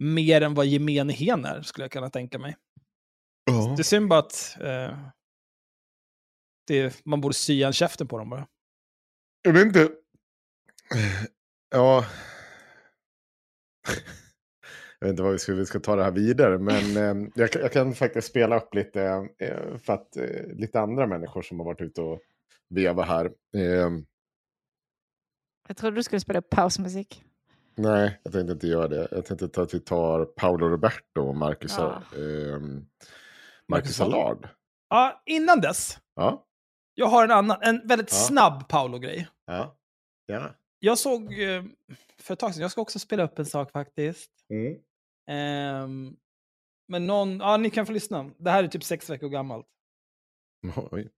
Mer 0.03 0.41
än 0.41 0.55
vad 0.55 0.67
gemene 0.67 1.13
hen 1.13 1.45
är, 1.45 1.63
skulle 1.63 1.85
jag 1.85 1.93
kunna 1.93 2.11
tänka 2.11 2.39
mig. 2.39 2.57
Det 3.77 3.83
är 3.83 3.83
synd 3.83 4.09
bara 4.09 4.21
att 4.21 4.57
eh, 4.61 4.99
det, 6.67 7.05
man 7.05 7.21
borde 7.21 7.35
sy 7.35 7.53
igen 7.53 7.73
käften 7.73 8.09
på 8.09 8.19
dem 8.19 8.31
bara. 8.31 8.47
Jag 9.43 9.53
vet 9.53 9.67
inte. 9.67 9.91
Ja. 11.71 12.05
Jag 15.05 15.09
vet 15.09 15.13
inte 15.13 15.23
vad 15.23 15.33
vi 15.33 15.39
ska, 15.39 15.53
vi 15.55 15.67
ska 15.67 15.81
ta 15.81 15.97
det 15.97 16.05
här 16.05 16.11
vidare, 16.11 16.59
men 16.59 16.97
eh, 17.25 17.29
jag, 17.35 17.51
kan- 17.51 17.63
jag 17.63 17.73
kan 17.73 17.95
faktiskt 17.95 18.29
spela 18.29 18.57
upp 18.57 18.75
lite 18.75 19.29
eh, 19.39 19.77
för 19.77 19.93
att 19.93 20.17
eh, 20.17 20.47
lite 20.47 20.81
andra 20.81 21.07
människor 21.07 21.43
som 21.43 21.59
har 21.59 21.65
varit 21.67 21.81
ute 21.81 22.01
och 22.01 22.21
vevat 22.69 23.07
här. 23.09 23.25
Eh, 23.57 23.91
Jag 25.69 25.77
trodde 25.77 25.97
du 25.97 26.03
skulle 26.03 26.21
spela 26.21 26.39
upp 26.39 26.51
pausmusik. 26.51 27.25
nej, 27.75 28.21
jag 28.23 28.33
tänkte 28.33 28.53
inte 28.53 28.67
göra 28.67 28.89
det. 28.89 29.09
Jag 29.11 29.25
tänkte 29.27 29.49
ta 29.49 29.63
att 29.63 29.75
vi 29.75 29.81
tar 29.81 30.25
Paolo 30.25 30.69
Roberto 30.69 31.21
och 31.21 31.37
Marcus, 31.37 31.75
Ja. 31.79 32.03
eh, 32.17 32.59
Marcus 32.61 32.89
Marcus 33.69 34.01
Allard. 34.01 34.49
Ja, 34.89 35.23
innan 35.27 35.61
dess 35.61 35.99
Ja. 36.15 36.47
Jag 36.95 37.07
har 37.07 37.25
en 37.25 37.31
annan, 37.31 37.57
en 37.63 37.81
väldigt 37.89 38.13
Ja. 38.13 38.17
snabb 38.19 38.69
Paolo-grej. 38.69 39.29
Ja, 39.47 39.77
gärna. 40.29 40.55
Jag 40.79 40.99
såg 40.99 41.23
eh, 41.41 41.65
för 42.19 42.33
ett 42.35 42.41
tag 42.41 42.55
sedan, 42.55 42.63
jag 42.63 42.71
ska 42.71 42.81
också 42.81 42.99
spela 42.99 43.25
upp 43.25 43.39
en 43.39 43.47
sak 43.47 43.71
faktiskt. 43.71 44.31
Mm. 44.51 44.79
Ehm, 45.31 46.13
men 46.89 47.07
någon, 47.07 47.39
ja 47.39 47.57
ni 47.57 47.71
kan 47.71 47.87
få 47.87 47.93
lyssna. 47.93 48.31
Det 48.39 48.51
här 48.51 48.65
är 48.65 48.69
typ 48.69 48.85
sex 48.85 49.11
veckor 49.11 49.29
gammalt. 49.29 49.67
Oj. 50.91 51.11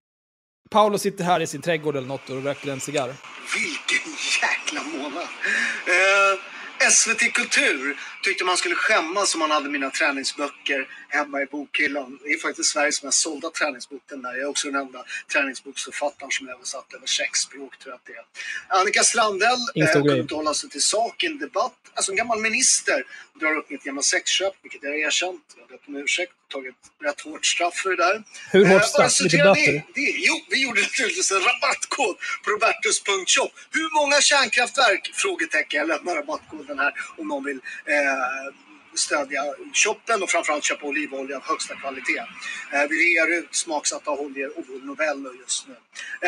Paolo 0.71 0.99
sitter 0.99 1.25
här 1.25 1.41
i 1.41 1.47
sin 1.47 1.63
trädgård 1.63 1.97
eller 1.97 2.09
något 2.09 2.31
och 2.31 2.43
röker 2.43 2.73
en 2.73 2.81
cigarr. 2.81 3.09
Vilken 3.57 4.13
jäkla 4.43 4.99
månad. 4.99 5.23
Eh, 5.23 6.46
SVT 6.91 7.33
Kultur 7.33 7.97
tyckte 8.23 8.45
man 8.45 8.57
skulle 8.57 8.75
skämmas 8.75 9.35
om 9.35 9.39
man 9.41 9.51
hade 9.51 9.69
mina 9.69 9.91
träningsböcker 9.91 10.89
hemma 11.09 11.43
i 11.43 11.47
bokhyllan. 11.47 12.19
Det 12.25 12.31
är 12.31 12.39
faktiskt 12.39 12.71
Sveriges 12.71 13.03
mest 13.03 13.19
sålda 13.19 13.51
träningsbok 13.51 14.03
den 14.09 14.23
där. 14.23 14.31
Jag 14.35 14.41
är 14.41 14.49
också 14.49 14.71
den 14.71 14.81
enda 14.81 15.05
träningsboksförfattaren 15.33 16.31
som 16.31 16.49
översatt 16.49 16.95
över 16.95 17.07
sex 17.07 17.41
språk 17.41 17.79
tror 17.79 17.93
jag 17.93 17.97
att 17.97 18.07
det 18.07 18.13
är. 18.13 18.81
Annika 18.81 19.03
Strandhäll 19.03 19.59
Ingen 19.75 19.89
eh, 19.89 19.93
kunde 19.93 20.19
inte 20.19 20.35
hålla 20.35 20.55
sig 20.55 20.71
till 20.71 20.83
sak 20.83 21.25
i 21.25 21.27
en 21.27 21.39
debatt. 21.39 21.73
Alltså 21.95 22.13
en 22.13 22.17
gammal 22.17 22.41
minister 22.41 23.05
drar 23.41 23.57
upp 23.57 23.71
mitt 23.71 23.85
gamla 23.85 24.03
sexköp, 24.03 24.55
vilket 24.63 24.83
jag 24.83 24.91
har 24.91 24.97
erkänt. 24.97 25.43
Jag 25.57 25.63
har 25.63 25.69
bett 25.69 25.89
om 25.89 25.97
ursäkt, 25.97 26.33
tagit 26.53 26.75
rätt 27.05 27.21
hårt 27.21 27.47
straff 27.47 27.75
för 27.75 27.91
det 27.91 27.97
där. 27.97 28.23
Hur 28.53 28.65
Eh, 28.67 28.73
hårt 28.73 28.83
och 28.83 28.89
straff? 28.89 29.21
Lite 29.21 29.25
resulterade 29.37 29.61
böter? 29.61 29.83
jo, 30.27 30.35
vi 30.51 30.63
gjorde 30.63 30.81
naturligtvis 30.81 31.31
en 31.31 31.41
rabattkod 31.41 32.17
på 32.45 32.51
Robertus.shop. 32.51 33.51
Hur 33.71 33.95
många 34.01 34.21
kärnkraftverk? 34.21 35.11
Frågetecken. 35.15 35.79
Jag 35.79 35.89
lämnar 35.89 36.15
rabattkoden 36.15 36.76
här 36.79 36.93
om 37.19 37.29
någon 37.29 37.45
vill 37.45 37.61
eh, 37.85 38.55
stödja 38.95 39.43
shoppen 39.73 40.23
och 40.23 40.31
framförallt 40.31 40.65
köpa 40.65 40.87
olivolja 40.87 41.37
av 41.37 41.43
högsta 41.43 41.75
kvalitet. 41.75 42.25
Eh, 42.73 42.85
vi 42.91 42.97
rear 42.97 43.39
ut 43.39 43.55
smaksatta 43.55 44.11
oljor 44.11 44.59
och 44.59 44.65
vår 44.69 44.79
Novello 44.87 45.35
just 45.41 45.69
nu. 45.69 45.75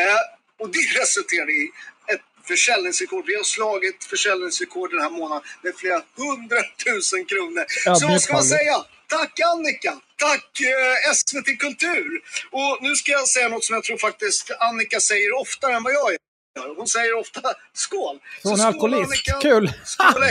Eh, 0.01 0.19
och 0.59 0.69
det 0.69 0.79
resulterade 0.99 1.51
i 1.51 1.71
ett 2.13 2.21
försäljningsrekord. 2.47 3.25
Vi 3.27 3.35
har 3.35 3.43
slagit 3.43 4.03
försäljningsrekord 4.03 4.91
den 4.91 5.01
här 5.01 5.09
månaden 5.09 5.43
med 5.61 5.75
flera 5.75 6.01
hundratusen 6.15 7.25
kronor. 7.25 7.65
Så 7.67 7.89
Ödmjuk, 7.89 8.09
vad 8.09 8.21
ska 8.21 8.33
man 8.33 8.43
säga? 8.43 8.75
Tack 9.07 9.39
Annika! 9.39 9.93
Tack 10.15 10.61
eh, 10.61 11.13
SVT 11.13 11.59
Kultur! 11.59 12.21
Och 12.51 12.77
nu 12.81 12.95
ska 12.95 13.11
jag 13.11 13.27
säga 13.27 13.49
något 13.49 13.63
som 13.63 13.73
jag 13.75 13.83
tror 13.83 13.97
faktiskt 13.97 14.51
Annika 14.59 14.99
säger 14.99 15.33
oftare 15.41 15.73
än 15.75 15.83
vad 15.83 15.93
jag 15.93 16.11
gör. 16.11 16.28
Hon 16.77 16.87
säger 16.87 17.17
ofta 17.17 17.41
skål. 17.73 18.19
Så 18.41 18.49
hon 18.49 18.59
är 18.59 18.65
alkoholist. 18.65 19.41
Kul. 19.41 19.71
Skål 19.83 20.23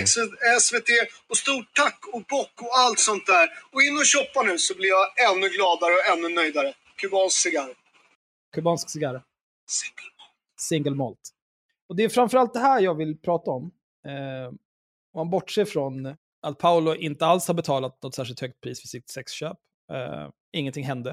SVT 0.60 0.90
och 1.28 1.36
stort 1.36 1.74
tack 1.74 2.00
och 2.12 2.22
bock 2.22 2.62
och 2.62 2.78
allt 2.78 2.98
sånt 2.98 3.26
där. 3.26 3.48
Och 3.72 3.82
in 3.82 3.96
och 3.96 4.06
shoppa 4.06 4.42
nu 4.42 4.58
så 4.58 4.74
blir 4.74 4.88
jag 4.88 5.06
ännu 5.30 5.48
gladare 5.48 5.92
och 5.92 6.06
ännu 6.12 6.34
nöjdare. 6.34 6.74
Kubansk 6.96 7.36
cigarr. 7.36 7.74
Kubansk 8.54 8.90
cigarr. 8.90 9.22
Single 9.68 10.10
malt. 10.18 10.60
Single 10.60 10.94
malt. 10.94 11.30
Och 11.88 11.96
det 11.96 12.04
är 12.04 12.08
framförallt 12.08 12.52
det 12.52 12.60
här 12.60 12.80
jag 12.80 12.94
vill 12.94 13.18
prata 13.18 13.50
om. 13.50 13.70
Eh, 14.06 14.48
om 14.48 14.58
man 15.14 15.30
bortser 15.30 15.64
från 15.64 16.16
att 16.42 16.58
Paolo 16.58 16.94
inte 16.94 17.26
alls 17.26 17.48
har 17.48 17.54
betalat 17.54 18.02
något 18.02 18.14
särskilt 18.14 18.40
högt 18.40 18.60
pris 18.60 18.80
för 18.80 18.88
sitt 18.88 19.10
sexköp. 19.10 19.56
Eh, 19.92 20.28
ingenting 20.52 20.84
hände. 20.84 21.10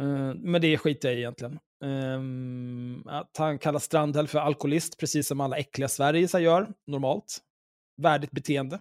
Eh, 0.00 0.34
men 0.34 0.60
det 0.60 0.78
skiter 0.78 1.08
jag 1.08 1.16
i 1.16 1.20
egentligen. 1.20 1.58
Eh, 1.84 2.20
att 3.18 3.36
han 3.38 3.58
kallar 3.58 3.78
Strandhäll 3.78 4.28
för 4.28 4.38
alkoholist, 4.38 4.98
precis 4.98 5.26
som 5.26 5.40
alla 5.40 5.56
äckliga 5.56 5.88
Sverigesar 5.88 6.40
gör, 6.40 6.68
normalt. 6.86 7.38
Värdigt 8.02 8.30
beteende. 8.30 8.80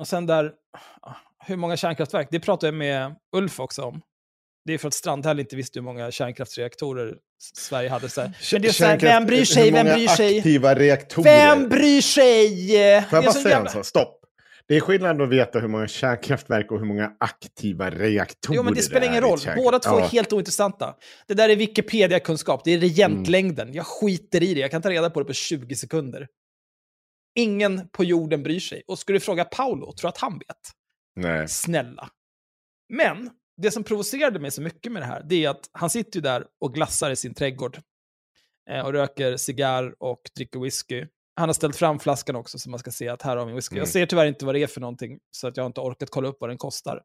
Och 0.00 0.08
sen 0.08 0.26
där, 0.26 0.52
ah, 1.02 1.14
hur 1.46 1.56
många 1.56 1.76
kärnkraftverk? 1.76 2.28
Det 2.30 2.40
pratade 2.40 2.66
jag 2.66 2.74
med 2.74 3.16
Ulf 3.36 3.60
också 3.60 3.82
om. 3.82 4.00
Det 4.64 4.74
är 4.74 4.78
för 4.78 4.88
att 4.88 4.94
Strandhäll 4.94 5.40
inte 5.40 5.56
visste 5.56 5.78
hur 5.78 5.84
många 5.84 6.10
kärnkraftsreaktorer 6.10 7.16
Sverige 7.56 7.88
hade. 7.88 8.08
Så 8.08 8.20
här. 8.20 8.32
Men 8.52 8.62
det 8.62 8.68
är 8.68 8.72
så 8.72 8.84
här, 8.84 8.98
vem 8.98 9.26
bryr 9.26 9.44
sig, 9.44 9.70
vem 9.70 9.86
bryr 9.86 10.08
sig? 10.08 10.38
aktiva 10.38 10.74
reaktorer? 10.74 11.24
Vem 11.24 11.68
bryr 11.68 12.00
sig? 12.00 12.48
Får 13.10 13.16
jag 13.16 13.24
bara 13.24 13.32
säga 13.32 13.44
en 13.44 13.50
jävla- 13.50 13.70
sak? 13.70 13.86
Stopp. 13.86 14.21
Det 14.72 14.76
är 14.76 14.80
skillnad 14.80 15.22
att 15.22 15.28
veta 15.28 15.58
hur 15.60 15.68
många 15.68 15.88
kärnkraftverk 15.88 16.72
och 16.72 16.78
hur 16.78 16.86
många 16.86 17.16
aktiva 17.20 17.90
reaktorer 17.90 18.56
Jo, 18.56 18.62
men 18.62 18.74
det 18.74 18.82
spelar 18.82 19.06
ingen 19.06 19.20
roll. 19.20 19.38
Båda 19.56 19.78
två 19.78 19.90
Ja. 19.90 20.04
är 20.04 20.08
helt 20.08 20.32
ointressanta. 20.32 20.96
Det 21.26 21.34
där 21.34 21.48
är 21.48 21.56
Wikipedia-kunskap. 21.56 22.64
Det 22.64 22.70
är 22.70 22.78
regentlängden. 22.78 23.72
Jag 23.72 23.86
skiter 23.86 24.42
i 24.42 24.54
det. 24.54 24.60
Jag 24.60 24.70
kan 24.70 24.82
ta 24.82 24.90
reda 24.90 25.10
på 25.10 25.20
det 25.20 25.24
på 25.26 25.32
20 25.32 25.74
sekunder. 25.74 26.28
Ingen 27.34 27.88
på 27.88 28.04
jorden 28.04 28.42
bryr 28.42 28.60
sig. 28.60 28.82
Och 28.86 28.98
skulle 28.98 29.16
du 29.16 29.20
fråga 29.20 29.44
Paolo, 29.44 29.92
tror 29.92 30.08
att 30.08 30.18
han 30.18 30.38
vet? 30.38 30.70
Nej. 31.16 31.48
Snälla. 31.48 32.08
Men 32.88 33.30
det 33.62 33.70
som 33.70 33.84
provocerade 33.84 34.40
mig 34.40 34.50
så 34.50 34.62
mycket 34.62 34.92
med 34.92 35.02
det 35.02 35.06
här, 35.06 35.22
det 35.28 35.44
är 35.44 35.48
att 35.48 35.70
han 35.72 35.90
sitter 35.90 36.16
ju 36.16 36.22
där 36.22 36.46
och 36.60 36.74
glassar 36.74 37.10
i 37.10 37.16
sin 37.16 37.34
trädgård. 37.34 37.78
Eh, 38.70 38.86
och 38.86 38.92
röker 38.92 39.36
cigarr 39.36 39.94
och 39.98 40.20
dricker 40.36 40.60
whisky. 40.60 41.06
Han 41.34 41.48
har 41.48 41.54
ställt 41.54 41.76
fram 41.76 41.98
flaskan 41.98 42.36
också 42.36 42.58
så 42.58 42.70
man 42.70 42.78
ska 42.78 42.90
se 42.90 43.08
att 43.08 43.22
här 43.22 43.36
har 43.36 43.46
vi 43.46 43.52
whisky. 43.52 43.74
Mm. 43.74 43.80
Jag 43.80 43.88
ser 43.88 44.06
tyvärr 44.06 44.26
inte 44.26 44.44
vad 44.44 44.54
det 44.54 44.62
är 44.62 44.66
för 44.66 44.80
någonting, 44.80 45.18
så 45.30 45.48
att 45.48 45.56
jag 45.56 45.64
har 45.64 45.66
inte 45.66 45.80
orkat 45.80 46.10
kolla 46.10 46.28
upp 46.28 46.36
vad 46.40 46.50
den 46.50 46.58
kostar. 46.58 47.02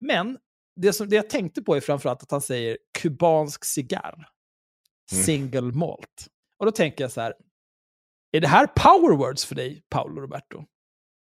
Men 0.00 0.38
det, 0.76 0.92
som, 0.92 1.08
det 1.08 1.16
jag 1.16 1.30
tänkte 1.30 1.62
på 1.62 1.76
är 1.76 1.80
framförallt 1.80 2.22
att 2.22 2.30
han 2.30 2.40
säger 2.40 2.78
kubansk 2.98 3.64
cigarr. 3.64 4.28
Mm. 5.12 5.24
Single 5.24 5.60
malt. 5.60 6.26
Och 6.58 6.66
då 6.66 6.72
tänker 6.72 7.04
jag 7.04 7.12
så 7.12 7.20
här, 7.20 7.34
är 8.32 8.40
det 8.40 8.48
här 8.48 8.66
power 8.66 9.16
words 9.16 9.44
för 9.44 9.54
dig, 9.54 9.82
Paolo 9.88 10.20
Roberto? 10.20 10.64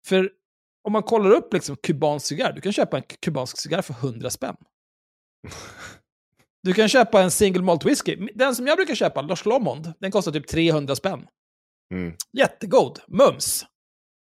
För 0.06 0.30
om 0.84 0.92
man 0.92 1.02
kollar 1.02 1.30
upp 1.30 1.52
liksom 1.52 1.76
kubansk 1.76 2.26
cigarr, 2.26 2.52
du 2.52 2.60
kan 2.60 2.72
köpa 2.72 2.96
en 2.96 3.02
kubansk 3.02 3.58
cigarr 3.58 3.82
för 3.82 3.94
100 3.94 4.30
spänn. 4.30 4.56
Du 6.62 6.72
kan 6.72 6.88
köpa 6.88 7.22
en 7.22 7.30
single 7.30 7.62
malt 7.62 7.84
whisky. 7.84 8.28
Den 8.34 8.54
som 8.54 8.66
jag 8.66 8.76
brukar 8.76 8.94
köpa, 8.94 9.22
Lars 9.22 9.44
Lomond, 9.44 9.92
den 9.98 10.10
kostar 10.10 10.32
typ 10.32 10.46
300 10.46 10.96
spänn. 10.96 11.26
Mm. 11.94 12.16
Jättegod. 12.32 13.00
Mums. 13.08 13.64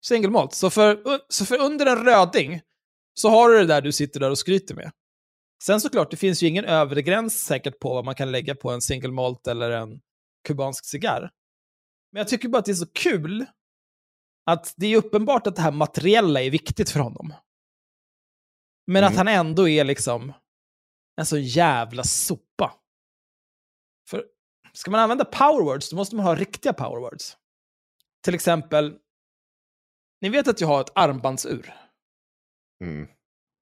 Single 0.06 0.30
malt. 0.30 0.54
Så 0.54 0.70
för, 0.70 1.20
så 1.30 1.46
för 1.46 1.60
under 1.62 1.86
en 1.86 2.06
röding 2.06 2.62
så 3.14 3.30
har 3.30 3.50
du 3.50 3.58
det 3.60 3.66
där 3.66 3.82
du 3.82 3.92
sitter 3.92 4.20
där 4.20 4.30
och 4.30 4.38
skryter 4.38 4.76
med. 4.76 4.92
Sen 5.64 5.82
såklart, 5.82 6.12
det 6.12 6.18
finns 6.18 6.44
ju 6.44 6.48
ingen 6.48 6.66
övre 6.66 7.02
gräns 7.02 7.46
säkert 7.46 7.80
på 7.80 7.94
vad 7.94 8.06
man 8.06 8.16
kan 8.16 8.32
lägga 8.32 8.56
på 8.56 8.72
en 8.72 8.82
single 8.82 9.12
malt 9.12 9.48
eller 9.48 9.72
en 9.72 10.02
kubansk 10.48 10.86
cigarr. 10.86 11.32
Men 12.12 12.20
jag 12.20 12.28
tycker 12.28 12.50
bara 12.50 12.58
att 12.58 12.66
det 12.66 12.72
är 12.72 12.76
så 12.76 12.92
kul 12.94 13.46
att 14.46 14.74
det 14.78 14.88
är 14.88 14.98
uppenbart 14.98 15.48
att 15.48 15.56
det 15.56 15.62
här 15.62 15.72
materiella 15.72 16.42
är 16.42 16.50
viktigt 16.52 16.90
för 16.90 17.00
honom. 17.00 17.34
Men 18.88 19.04
att 19.04 19.12
Mm. 19.14 19.18
han 19.18 19.28
ändå 19.48 19.70
är 19.70 19.84
liksom 19.84 20.34
en 21.16 21.26
så 21.26 21.38
jävla 21.38 22.04
sopa. 22.04 22.74
För 24.10 24.26
ska 24.74 24.92
man 24.92 25.00
använda 25.00 25.26
power 25.26 25.64
words, 25.64 25.90
då 25.90 25.96
måste 25.96 26.16
man 26.16 26.26
ha 26.26 26.36
riktiga 26.36 26.74
power 26.74 27.00
words. 27.00 27.38
Till 28.22 28.36
exempel, 28.36 28.98
ni 30.22 30.30
vet 30.30 30.48
att 30.48 30.62
jag 30.62 30.68
har 30.68 30.82
ett 30.82 30.92
armbandsur. 30.96 31.74
Mm. 32.84 33.08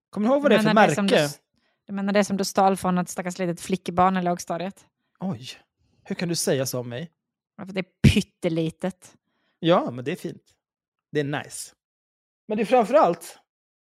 Kommer 0.09 0.27
ni 0.27 0.33
ihåg 0.33 0.41
vad 0.41 0.51
det 0.51 0.55
är 0.55 0.59
för 0.59 0.73
märke? 0.73 1.01
Du, 1.01 1.29
du 1.85 1.93
menar 1.93 2.13
det 2.13 2.23
som 2.23 2.37
du 2.37 2.45
stal 2.45 2.77
från 2.77 2.97
ett 2.97 3.09
stackars 3.09 3.39
litet 3.39 3.61
flickebarn 3.61 4.17
i 4.17 4.23
lågstadiet? 4.23 4.85
Oj, 5.19 5.49
hur 6.03 6.15
kan 6.15 6.29
du 6.29 6.35
säga 6.35 6.65
så 6.65 6.79
om 6.79 6.89
mig? 6.89 7.11
För 7.65 7.73
det 7.73 7.79
är 7.79 8.11
pyttelitet. 8.13 9.15
Ja, 9.59 9.91
men 9.91 10.05
det 10.05 10.11
är 10.11 10.15
fint. 10.15 10.43
Det 11.11 11.19
är 11.19 11.23
nice. 11.23 11.75
Men 12.47 12.57
det 12.57 12.63
är 12.63 12.65
framförallt, 12.65 13.39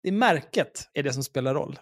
det 0.04 0.10
är 0.10 0.14
märket 0.14 0.90
är 0.94 1.04
det 1.04 1.14
som 1.14 1.24
spelar 1.24 1.54
roll. 1.54 1.80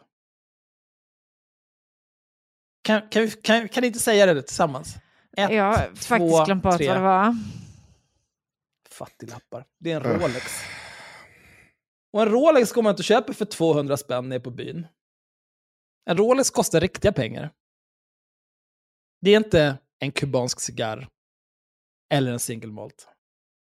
Kan, 2.81 3.09
kan, 3.09 3.21
vi, 3.21 3.31
kan, 3.31 3.69
kan 3.69 3.81
ni 3.81 3.87
inte 3.87 3.99
säga 3.99 4.25
det 4.25 4.41
tillsammans? 4.41 4.95
Ett, 5.37 5.51
jag 5.51 5.63
har 5.63 5.77
faktiskt 5.77 6.07
två, 6.07 6.45
glömt 6.45 6.63
bort 6.63 6.77
tre. 6.77 6.87
vad 6.87 6.97
det 6.97 7.01
var. 7.01 7.35
Fattiglappar. 8.99 9.65
Det 9.79 9.91
är 9.91 10.01
en. 10.01 10.19
Rolex. 10.21 10.61
Och 12.13 12.21
en 12.21 12.29
Rolex 12.29 12.71
går 12.71 12.81
man 12.81 12.89
inte 12.89 13.01
och 13.01 13.05
köper 13.05 13.33
för 13.33 13.45
200 13.45 13.97
spänn 13.97 14.29
nere 14.29 14.39
på 14.39 14.51
byn. 14.51 14.87
En 16.09 16.17
Rolex 16.17 16.49
kostar 16.49 16.79
riktiga 16.79 17.11
pengar. 17.11 17.53
Det 19.21 19.31
är 19.31 19.37
inte 19.37 19.77
en 19.99 20.11
kubansk 20.11 20.59
cigarr 20.59 21.07
eller 22.13 22.31
en 22.31 22.39
single 22.39 22.71
malt. 22.71 23.07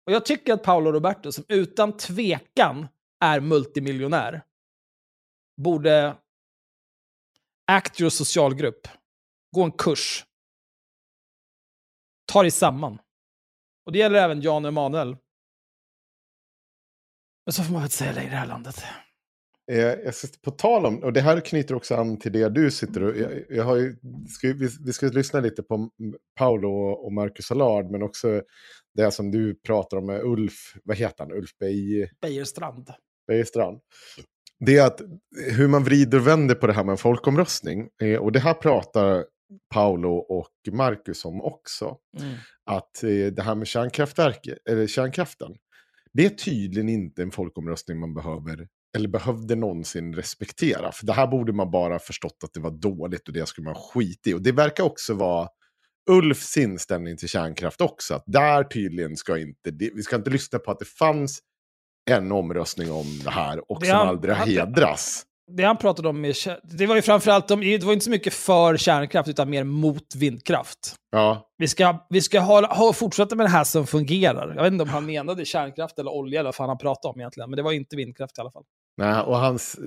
Och 0.07 0.13
jag 0.13 0.27
tycker 0.27 0.53
att 0.53 0.63
Paolo 0.63 0.93
Roberto, 0.93 1.33
som 1.33 1.45
utan 1.49 1.97
tvekan 1.97 2.89
är 3.25 3.41
multimiljonär, 3.41 4.43
borde 5.57 6.17
act 7.67 8.01
your 8.01 8.11
socialgrupp, 8.11 8.89
gå 9.57 9.63
en 9.63 9.73
kurs, 9.73 10.27
ta 12.33 12.43
dig 12.43 12.51
samman. 12.51 12.99
Och 13.91 13.93
det 13.93 13.99
gäller 13.99 14.19
även 14.19 14.41
Jan 14.41 14.65
Emanuel. 14.65 15.17
Men 17.47 17.53
så 17.53 17.63
får 17.63 17.73
man 17.73 17.81
väl 17.81 17.87
inte 17.87 17.97
säga 17.97 18.13
det 18.13 18.23
i 18.23 18.29
det 18.29 18.37
här 18.37 18.47
landet. 18.47 18.85
Eh, 19.73 19.79
Jag 19.79 20.15
ska, 20.15 20.29
på 20.43 20.51
tal 20.51 20.87
om, 20.87 21.03
och 21.03 21.13
det 21.13 21.21
här 21.21 21.41
knyter 21.41 21.75
också 21.75 21.95
an 21.95 22.19
till 22.19 22.33
det 22.33 22.49
du 22.49 22.71
sitter 22.71 23.03
och... 23.03 23.17
Jag, 23.17 23.45
jag 23.49 23.65
har 23.65 23.77
ju, 23.77 23.97
ska, 24.29 24.49
vi, 24.49 24.69
vi 24.85 24.93
ska 24.93 25.07
lyssna 25.07 25.41
lite 25.41 25.63
på 25.63 25.91
Paolo 26.39 26.69
och, 26.91 27.13
Marcus 27.13 27.51
Allard, 27.51 27.91
men 27.91 28.03
också 28.03 28.43
det 28.95 29.11
som 29.11 29.31
du 29.31 29.55
pratar 29.55 29.97
om 29.97 30.07
med 30.07 30.21
Ulf, 30.21 30.75
vad 30.85 30.97
heter 30.97 31.25
han, 31.25 31.33
Ulf 31.33 31.59
Bej, 31.59 32.11
Beijerstrand. 32.21 32.91
Beijerstrand. 33.27 33.81
Det 34.59 34.79
är 34.79 34.87
att 34.87 35.01
hur 35.51 35.69
man 35.69 35.85
vrider 35.85 36.19
och 36.19 36.27
vänder 36.27 36.55
på 36.55 36.67
det 36.67 36.73
här 36.73 36.85
med 36.85 36.93
en 36.93 36.99
folkomröstning. 36.99 37.89
Eh, 38.03 38.19
och 38.21 38.33
det 38.33 38.41
här 38.41 38.55
pratar 38.55 39.25
Paolo 39.75 40.17
och 40.17 40.53
Marcus 40.73 41.25
om 41.25 41.43
också. 41.43 41.97
Mm. 42.19 42.35
Att 42.71 43.03
eh, 43.03 43.27
det 43.33 43.43
här 43.43 43.55
med 43.55 43.69
eller 44.71 44.87
kärnkraften, 44.87 45.55
det 46.13 46.25
är 46.27 46.31
tydligen 46.31 46.89
inte 46.89 47.23
en 47.23 47.31
folkomröstning 47.31 48.01
man 48.01 48.15
behöver 48.15 48.69
eller 48.97 49.09
behövde 49.09 49.55
någonsin 49.55 50.15
respektera. 50.15 50.93
För 50.93 51.07
det 51.07 51.13
här 51.13 51.27
borde 51.27 51.53
man 51.53 51.71
bara 51.71 51.99
förstått 51.99 52.37
att 52.45 52.53
det 52.53 52.61
var 52.61 52.71
dåligt 52.71 53.29
och 53.29 53.35
det 53.35 53.49
skulle 53.49 53.65
man 53.65 53.75
skita 53.75 54.31
i. 54.31 54.35
Och 54.35 54.43
det 54.43 54.53
verkar 54.53 54.85
också 54.85 55.15
vara 55.15 55.49
Ulfs 56.11 56.57
inställning 56.57 57.17
till 57.17 57.29
kärnkraft 57.29 57.81
också. 57.81 58.15
Att 58.15 58.25
där 58.27 58.65
tydligen 58.65 59.17
ska 59.17 59.39
inte, 59.39 59.71
vi 59.95 60.03
ska 60.03 60.17
inte 60.17 60.31
lyssna 60.31 60.59
på 60.59 60.71
att 60.71 60.79
det 60.79 60.85
fanns 60.85 61.41
en 62.11 62.33
omröstning 62.33 62.93
om 62.93 63.07
det 63.25 63.31
här 63.31 63.71
och 63.73 63.87
som 63.87 63.97
aldrig 63.97 64.35
han- 64.35 64.49
hedras. 64.49 65.27
Det 65.57 65.63
han 65.63 65.77
pratade 65.77 66.09
om, 66.09 66.21
med, 66.21 66.35
det 66.63 66.87
var 66.87 66.97
ju 66.97 67.03
framförallt, 67.03 67.51
om, 67.51 67.61
det 67.61 67.85
var 67.85 67.93
inte 67.93 68.05
så 68.05 68.11
mycket 68.11 68.35
för 68.35 68.77
kärnkraft 68.77 69.29
utan 69.29 69.51
mer 69.51 69.65
mot 69.65 70.15
vindkraft. 70.15 70.95
Ja, 71.13 71.51
Vi 71.59 71.69
ska, 71.69 72.07
vi 72.11 72.21
ska 72.21 72.41
ha, 72.41 72.75
ha, 72.75 72.93
fortsätta 72.93 73.37
med 73.37 73.47
det 73.47 73.51
här 73.51 73.65
som 73.65 73.87
fungerar. 73.87 74.55
Jag 74.57 74.63
vet 74.63 74.73
inte 74.73 74.83
om 74.83 74.89
han 74.89 75.07
menade 75.07 75.45
kärnkraft 75.45 75.99
eller 75.99 76.11
olja 76.11 76.41
eller 76.41 76.49
vad 76.49 76.55
fan 76.55 76.69
han 76.69 76.79
pratade 76.79 77.13
om 77.13 77.21
egentligen, 77.21 77.51
men 77.51 77.57
det 77.57 77.63
var 77.63 77.73
inte 77.73 77.97
vindkraft 77.97 78.39
i 78.39 78.41
alla 78.41 78.51
fall. 78.51 78.65
Nej, 79.01 79.23
och 79.23 79.37
hans, 79.37 79.79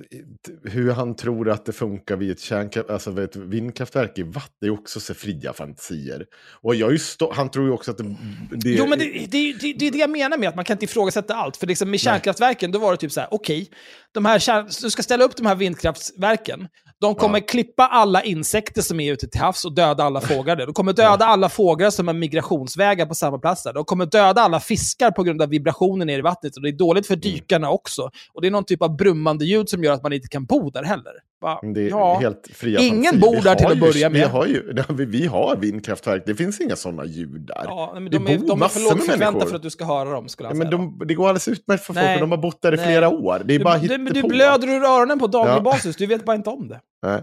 hur 0.64 0.92
han 0.92 1.16
tror 1.16 1.50
att 1.50 1.66
det 1.66 1.72
funkar 1.72 2.16
vid 2.16 2.30
ett, 2.30 2.40
kärnkraft, 2.40 2.90
alltså 2.90 3.10
vid 3.10 3.24
ett 3.24 3.36
vindkraftverk 3.36 4.18
i 4.18 4.22
vatten 4.22 4.68
är 4.68 4.70
också 4.70 5.00
så 5.00 5.14
fria 5.14 5.52
fantasier. 5.52 6.26
Och 6.62 6.74
jag 6.74 6.92
är 6.92 6.96
stå, 6.96 7.32
han 7.32 7.50
tror 7.50 7.66
ju 7.66 7.72
också 7.72 7.90
att 7.90 7.98
det... 7.98 8.16
det 8.50 8.70
Jo, 8.70 8.86
men 8.86 8.98
det, 8.98 9.04
det, 9.04 9.52
det, 9.52 9.72
det 9.72 9.86
är 9.86 9.90
det 9.90 9.98
jag 9.98 10.10
menar 10.10 10.38
med 10.38 10.48
att 10.48 10.56
man 10.56 10.64
kan 10.64 10.74
inte 10.74 10.84
ifrågasätta 10.84 11.34
allt. 11.34 11.56
För 11.56 11.66
liksom 11.66 11.90
med 11.90 12.00
kärnkraftverken, 12.00 12.72
då 12.72 12.78
var 12.78 12.90
det 12.90 12.96
typ 12.96 13.12
så 13.12 13.20
här, 13.20 13.28
okej, 13.30 13.70
de 14.14 14.24
här 14.24 14.82
du 14.82 14.90
ska 14.90 15.02
ställa 15.02 15.24
upp 15.24 15.36
de 15.36 15.46
här 15.46 15.54
vindkraftverken. 15.54 16.68
De 17.00 17.14
kommer 17.14 17.40
klippa 17.40 17.86
alla 17.86 18.22
insekter 18.22 18.82
som 18.82 19.00
är 19.00 19.12
ute 19.12 19.28
till 19.28 19.40
havs 19.40 19.64
och 19.64 19.74
döda 19.74 20.04
alla 20.04 20.20
fåglar 20.30 20.56
där. 20.56 20.66
De 20.66 20.72
kommer 20.74 20.92
döda 20.92 21.24
alla 21.24 21.48
fåglar 21.48 21.90
som 21.90 22.06
har 22.06 22.14
migrationsvägar 22.14 23.06
på 23.06 23.14
samma 23.14 23.38
plats 23.38 23.62
där. 23.62 23.72
De 23.72 23.84
kommer 23.84 24.06
döda 24.06 24.40
alla 24.42 24.60
fiskar 24.60 25.10
på 25.10 25.22
grund 25.22 25.42
av 25.42 25.48
vibrationen 25.48 26.06
ner 26.06 26.18
i 26.18 26.22
vattnet. 26.22 26.56
Och 26.56 26.62
det 26.62 26.68
är 26.68 26.72
dåligt 26.72 27.10
Mm. 27.10 27.20
för 27.20 27.28
dykarna 27.30 27.70
också. 27.70 28.10
Och 28.32 28.40
det 28.42 28.46
är 28.46 28.50
någon 28.50 28.64
typ 28.64 28.82
av 28.82 28.96
brummande 28.96 29.44
ljud 29.44 29.68
som 29.68 29.84
gör 29.84 29.92
att 29.92 30.02
man 30.02 30.12
inte 30.12 30.28
kan 30.28 30.44
bo 30.44 30.70
där 30.70 30.82
heller. 30.82 31.12
Bara, 31.44 31.58
ja. 31.72 32.34
Ingen 32.80 33.20
bor 33.20 33.42
där 33.42 33.54
till 33.54 33.66
att 33.66 33.80
börja 33.80 34.10
med. 34.10 34.20
Vi 34.20 34.26
har, 34.26 34.46
ju, 34.46 34.74
vi, 35.06 35.26
har 35.26 35.56
vindkraftverk, 35.56 36.22
det 36.26 36.34
finns 36.34 36.60
inga 36.60 36.76
sådana 36.76 37.04
ljud 37.04 37.40
där. 37.40 37.62
Ja, 37.64 37.92
men 37.94 38.10
de 38.10 38.26
är, 38.26 38.38
de 38.38 38.62
är 38.62 38.68
för 38.68 38.80
lågfrekventa 38.80 39.30
människor. 39.30 39.48
för 39.48 39.56
att 39.56 39.62
du 39.62 39.70
ska 39.70 39.84
höra 39.84 40.10
dem, 40.10 40.28
skulle 40.28 40.46
Ja, 40.46 40.50
han 40.50 40.58
men 40.58 40.66
säga. 40.68 40.78
de, 40.78 41.06
det 41.06 41.14
går 41.14 41.24
alldeles 41.28 41.48
utmärkt 41.48 41.84
för 41.84 41.94
folk, 41.94 42.04
Nej. 42.04 42.20
de 42.20 42.30
har 42.30 42.38
bott 42.38 42.62
där 42.62 42.72
i 42.72 42.76
Nej. 42.76 42.86
flera 42.86 43.08
år. 43.08 43.42
Det 43.44 43.54
är 43.54 43.64
bara 43.64 43.78
du, 43.78 43.88
du, 43.88 43.98
men 43.98 44.04
du 44.04 44.10
hittepå. 44.10 44.28
blöder 44.28 44.68
ur 44.68 44.84
öronen 44.84 45.18
på 45.18 45.26
daglig 45.26 45.54
Ja. 45.54 45.60
basis, 45.60 45.96
du 45.96 46.06
vet 46.06 46.24
bara 46.24 46.36
inte 46.36 46.50
om 46.50 46.68
det. 46.68 46.80
Nej. 47.02 47.22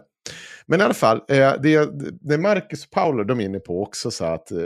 Men 0.65 0.81
i 0.81 0.83
alla 0.83 0.93
fall, 0.93 1.17
eh, 1.17 1.53
det, 1.61 1.89
det 2.21 2.37
Marcus 2.37 2.85
och 2.85 2.91
Paolo 2.91 3.23
de 3.23 3.39
är 3.39 3.45
inne 3.45 3.59
på 3.59 3.81
också 3.83 4.11
så 4.11 4.25
att 4.25 4.51
eh, 4.51 4.57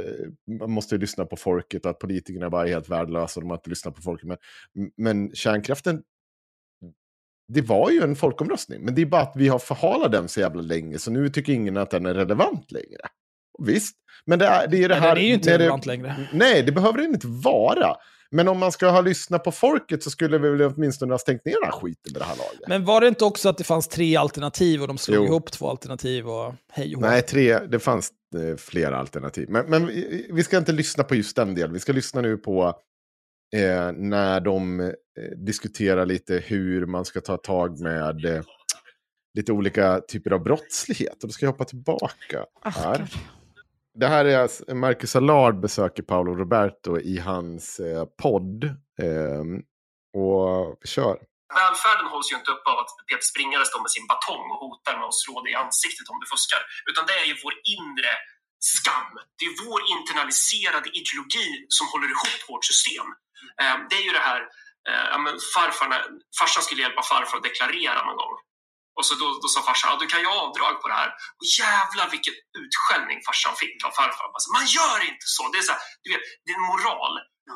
man 0.59 0.71
måste 0.71 0.95
ju 0.95 1.01
lyssna 1.01 1.25
på 1.25 1.35
folket 1.35 1.85
och 1.85 1.91
att 1.91 1.99
politikerna 1.99 2.49
bara 2.49 2.63
är 2.63 2.67
helt 2.69 2.89
värdelösa 2.89 3.39
och 3.39 3.43
de 3.43 3.49
har 3.49 3.57
inte 3.57 3.69
lyssnat 3.69 3.95
på 3.95 4.01
folket. 4.01 4.27
Men, 4.27 4.37
men 4.97 5.31
kärnkraften, 5.35 6.01
det 7.53 7.61
var 7.61 7.91
ju 7.91 8.01
en 8.01 8.15
folkomröstning, 8.15 8.81
men 8.81 8.95
det 8.95 9.01
är 9.01 9.05
bara 9.05 9.21
att 9.21 9.33
vi 9.35 9.47
har 9.47 9.59
förhalat 9.59 10.11
den 10.11 10.27
så 10.27 10.39
jävla 10.39 10.61
länge 10.61 10.99
så 10.99 11.11
nu 11.11 11.29
tycker 11.29 11.53
ingen 11.53 11.77
att 11.77 11.89
den 11.91 12.05
är 12.05 12.13
relevant 12.13 12.71
längre. 12.71 12.99
Visst, 13.63 13.95
men 14.25 14.39
det 14.39 14.45
är, 14.45 14.67
det 14.67 14.77
är 14.83 14.89
det 14.89 14.95
Men 14.95 15.03
här... 15.03 15.15
den 15.15 15.23
är 15.23 15.27
ju 15.27 15.33
inte 15.33 15.49
när 15.49 15.57
det- 15.57 15.63
relevant 15.63 15.85
längre. 15.85 16.15
Nej, 16.33 16.63
det 16.63 16.71
behöver 16.71 16.97
den 16.97 17.13
inte 17.13 17.27
vara. 17.27 17.95
Men 18.31 18.47
om 18.47 18.59
man 18.59 18.71
ska 18.71 18.89
ha 18.89 19.01
lyssnat 19.01 19.43
på 19.43 19.51
folket 19.51 20.03
så 20.03 20.09
skulle 20.09 20.37
vi 20.37 20.49
väl 20.49 20.61
åtminstone 20.61 21.13
ha 21.13 21.17
stängt 21.19 21.45
ner 21.45 21.53
den 21.53 21.63
här 21.63 21.71
skiten 21.79 22.13
med 22.13 22.21
det 22.21 22.25
här 22.25 22.35
laget. 22.37 22.67
Men 22.67 22.85
var 22.85 23.01
det 23.01 23.07
inte 23.07 23.25
också 23.25 23.49
att 23.49 23.57
det 23.57 23.63
fanns 23.63 23.87
tre 23.87 24.15
alternativ 24.15 24.81
och 24.81 24.87
de 24.87 24.97
slog 24.97 25.17
Jo. 25.17 25.25
ihop 25.25 25.51
två 25.51 25.69
alternativ 25.69 26.27
och 26.29 26.53
hej 26.71 26.95
och? 26.95 27.01
Nej, 27.01 27.21
tre, 27.21 27.59
det 27.59 27.79
fanns 27.79 28.09
eh, 28.35 28.57
flera 28.57 28.97
alternativ. 28.97 29.49
Men, 29.49 29.65
men 29.65 29.87
vi, 29.87 30.27
vi 30.33 30.43
ska 30.43 30.57
inte 30.57 30.71
lyssna 30.71 31.03
på 31.03 31.15
just 31.15 31.35
den 31.35 31.55
delen. 31.55 31.73
Vi 31.73 31.79
ska 31.79 31.93
lyssna 31.93 32.21
nu 32.21 32.37
på 32.37 32.73
eh, 33.55 33.91
när 33.91 34.39
de 34.39 34.79
eh, 34.79 34.93
diskuterar 35.45 36.05
lite 36.05 36.33
hur 36.45 36.85
man 36.85 37.05
ska 37.05 37.21
ta 37.21 37.37
tag 37.37 37.79
med 37.79 38.25
eh, 38.25 38.43
lite 39.37 39.51
olika 39.51 39.99
typer 40.07 40.31
av 40.31 40.43
brottslighet. 40.43 41.23
Och 41.23 41.27
då 41.29 41.33
ska 41.33 41.45
jag 41.45 41.51
hoppa 41.51 41.65
tillbaka 41.65 42.45
Ah, 42.61 42.69
här. 42.69 42.97
gud. 42.97 43.07
Det 43.99 44.07
här 44.07 44.25
är 44.25 44.37
alltså- 44.39 44.75
Marcus 44.75 45.15
Allard 45.15 45.59
besöker 45.59 46.03
Paolo 46.03 46.31
Roberto 46.35 46.99
i 46.99 47.17
hans 47.19 47.79
eh, 47.79 48.05
podd. 48.23 48.63
Eh, 49.01 49.43
och 50.21 50.77
vi 50.81 50.87
kör. 50.95 51.17
Välfärden 51.61 52.07
hålls 52.13 52.27
ju 52.31 52.35
inte 52.41 52.51
upp 52.55 52.65
av 52.73 52.77
att 52.83 52.91
Peter 53.09 53.27
Springare 53.31 53.65
står 53.71 53.81
med 53.85 53.91
sin 53.97 54.07
batong 54.13 54.45
och 54.51 54.59
hotar 54.65 54.93
med 54.99 55.07
att 55.11 55.19
slå 55.23 55.35
dig 55.43 55.51
i 55.55 55.57
ansiktet 55.65 56.05
om 56.11 56.17
du 56.21 56.25
fuskar. 56.33 56.61
Utan 56.89 57.03
det 57.09 57.15
är 57.21 57.25
ju 57.31 57.35
vår 57.45 57.55
inre 57.75 58.11
skam. 58.59 59.11
Det 59.39 59.45
är 59.45 59.65
vår 59.65 59.81
internaliserade 59.95 60.89
ideologi 60.99 61.65
som 61.69 61.87
håller 61.87 62.07
ihop 62.07 62.39
vårt 62.49 62.65
system. 62.65 63.07
Eh, 63.61 63.75
Det 63.89 63.95
är 63.95 64.01
ju 64.09 64.11
det 64.11 64.25
här, 64.29 64.41
eh, 64.89 65.05
ja, 65.11 65.17
men 65.17 65.33
farfar, 65.55 65.87
när- 65.89 66.07
farsan 66.39 66.63
skulle 66.63 66.81
hjälpa 66.81 67.03
farfar 67.03 67.37
att 67.37 67.43
deklarera 67.43 68.05
någon 68.05 68.17
gång. 68.23 68.35
Och 68.97 69.05
så 69.05 69.15
då, 69.15 69.25
då 69.41 69.47
sa 69.47 69.61
farsan, 69.61 69.89
ja, 69.91 69.97
du 69.99 70.07
kan 70.07 70.19
ju 70.25 70.27
avdrag 70.27 70.81
på 70.81 70.87
det 70.87 70.93
här. 71.01 71.09
Och 71.39 71.45
jävlar 71.61 72.07
vilken 72.15 72.33
utskällning 72.63 73.19
farsan 73.27 73.55
fick 73.61 73.85
av 73.87 73.91
farfar. 73.99 74.27
Man 74.57 74.65
gör 74.77 74.99
inte 75.11 75.25
så! 75.35 75.43
Det 75.51 75.57
är, 75.57 75.61
så 75.69 75.71
här, 75.71 75.81
du 76.03 76.07
vet, 76.13 76.21
det 76.45 76.51
är 76.51 76.55
en 76.61 76.69
moral 76.73 77.13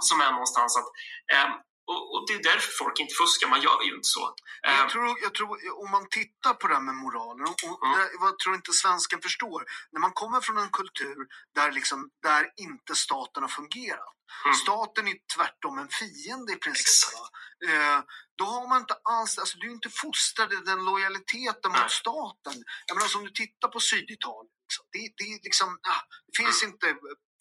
som 0.09 0.21
är 0.21 0.31
någonstans 0.31 0.71
att 0.79 0.89
ehm, 1.35 1.51
och, 1.91 2.03
och 2.13 2.21
det 2.27 2.33
är 2.33 2.43
därför 2.51 2.71
folk 2.83 2.99
inte 2.99 3.15
fuskar, 3.21 3.47
man 3.49 3.61
gör 3.61 3.79
ju 3.87 3.95
inte 3.95 4.07
så. 4.17 4.23
Ehm, 4.67 4.77
Jag 4.81 4.89
tror, 4.89 5.05
jag 5.25 5.33
tror 5.33 5.49
om 5.83 5.91
man 5.91 6.05
tittar 6.09 6.53
på 6.53 6.67
det 6.67 6.73
här 6.73 6.81
med 6.89 6.95
moralen, 6.95 7.47
och, 7.47 7.83
Mm. 7.85 7.97
det, 7.99 8.09
vad 8.19 8.39
tror 8.39 8.55
inte 8.55 8.73
svensken 8.73 9.21
förstår, 9.21 9.59
när 9.91 9.99
man 10.05 10.13
kommer 10.21 10.41
från 10.41 10.57
en 10.57 10.69
kultur 10.69 11.17
där, 11.55 11.71
liksom, 11.71 12.09
där 12.23 12.43
inte 12.57 12.95
staten 12.95 13.43
har 13.43 13.49
fungerat. 13.59 14.13
Mm. 14.45 14.55
Staten 14.55 15.07
är 15.07 15.15
tvärtom 15.35 15.77
en 15.77 15.89
fiende 15.99 16.53
i 16.53 16.55
princip. 16.55 17.19
Eh, 17.69 17.99
då 18.37 18.45
har 18.45 18.67
man 18.69 18.81
inte 18.81 18.95
alls, 19.03 19.37
alltså 19.37 19.57
du 19.57 19.67
är 19.67 19.71
inte 19.71 19.89
fostrad 20.03 20.53
i 20.53 20.55
den 20.55 20.85
lojaliteten 20.85 21.71
mot 21.71 21.79
Nej. 21.87 21.89
staten. 21.89 22.55
Jag 22.87 22.95
menar, 22.97 23.07
som 23.07 23.23
du 23.23 23.31
tittar 23.31 23.67
på 23.67 23.79
Syditalien, 23.79 24.53
liksom, 24.67 24.85
det, 24.93 24.99
det, 25.19 25.39
liksom, 25.47 25.69
ah, 25.93 26.01
det 26.27 26.33
finns 26.43 26.63
Mm. 26.63 26.73
inte 26.73 26.87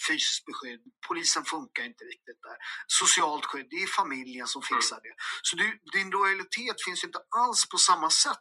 fysiskt 0.08 0.44
beskydd, 0.46 0.80
polisen 1.08 1.44
funkar 1.44 1.84
inte 1.84 2.04
riktigt 2.04 2.40
där. 2.42 2.56
Socialt 2.86 3.44
skydd, 3.44 3.66
det 3.70 3.76
är 3.82 3.86
familjen 3.86 4.46
som 4.46 4.62
Mm. 4.62 4.68
fixar 4.80 5.00
det. 5.02 5.14
Så 5.42 5.56
du, 5.56 5.78
din 5.92 6.10
lojalitet 6.10 6.84
finns 6.84 7.04
inte 7.04 7.18
alls 7.36 7.68
på 7.68 7.78
samma 7.78 8.10
sätt 8.10 8.38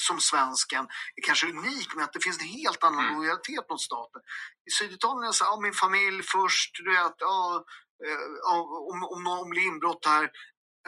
som 0.00 0.20
svensken 0.20 0.84
är 1.18 1.22
kanske 1.26 1.46
unik 1.46 1.94
med 1.94 2.04
att 2.04 2.12
det 2.12 2.20
finns 2.20 2.40
en 2.40 2.46
helt 2.48 2.84
annan 2.84 3.04
Mm. 3.04 3.16
lojalitet 3.18 3.64
mot 3.70 3.80
staten. 3.80 4.22
I 4.68 4.70
Syditalien 4.70 5.22
är 5.22 5.26
det 5.26 5.32
så 5.32 5.44
här, 5.44 5.50
ja, 5.52 5.60
min 5.60 5.72
familj 5.72 6.22
först, 6.22 6.70
du 6.84 6.90
vet, 6.92 7.14
ja, 7.18 7.64
eh, 8.06 8.52
om, 8.90 9.04
om 9.14 9.24
någon 9.24 9.50
blir 9.50 9.62
inbrott 9.62 10.06
här, 10.06 10.30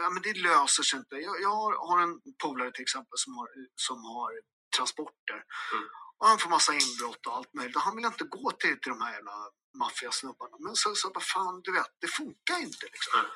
ja, 0.00 0.10
men 0.10 0.22
det 0.22 0.34
löser 0.38 0.82
sig 0.82 0.98
inte. 0.98 1.14
Jag, 1.16 1.42
jag 1.42 1.48
har, 1.62 1.72
har 1.88 2.02
en 2.02 2.20
polare 2.42 2.72
till 2.72 2.82
exempel 2.82 3.18
som 3.18 3.32
har, 3.38 3.48
som 3.76 3.96
har 4.04 4.32
transporter. 4.76 5.38
Mm. 5.74 5.88
Och 6.20 6.26
han 6.30 6.38
får 6.38 6.50
massa 6.50 6.72
inbrott 6.72 7.26
och 7.26 7.34
allt 7.36 7.54
möjligt. 7.54 7.76
Och 7.76 7.82
han 7.82 7.96
vill 7.96 8.04
inte 8.04 8.24
gå 8.24 8.50
till, 8.50 8.76
till 8.80 8.92
de 8.94 9.00
här 9.04 9.12
jävla 9.12 9.36
maffiasnubbarna. 9.82 10.56
Men 10.64 10.74
så, 10.82 10.94
så 10.94 11.10
bara, 11.10 11.26
fan, 11.34 11.60
du 11.64 11.72
vet, 11.72 11.92
det 12.00 12.10
funkar 12.20 12.58
inte 12.66 12.84
liksom. 12.94 13.20
Mm. 13.20 13.30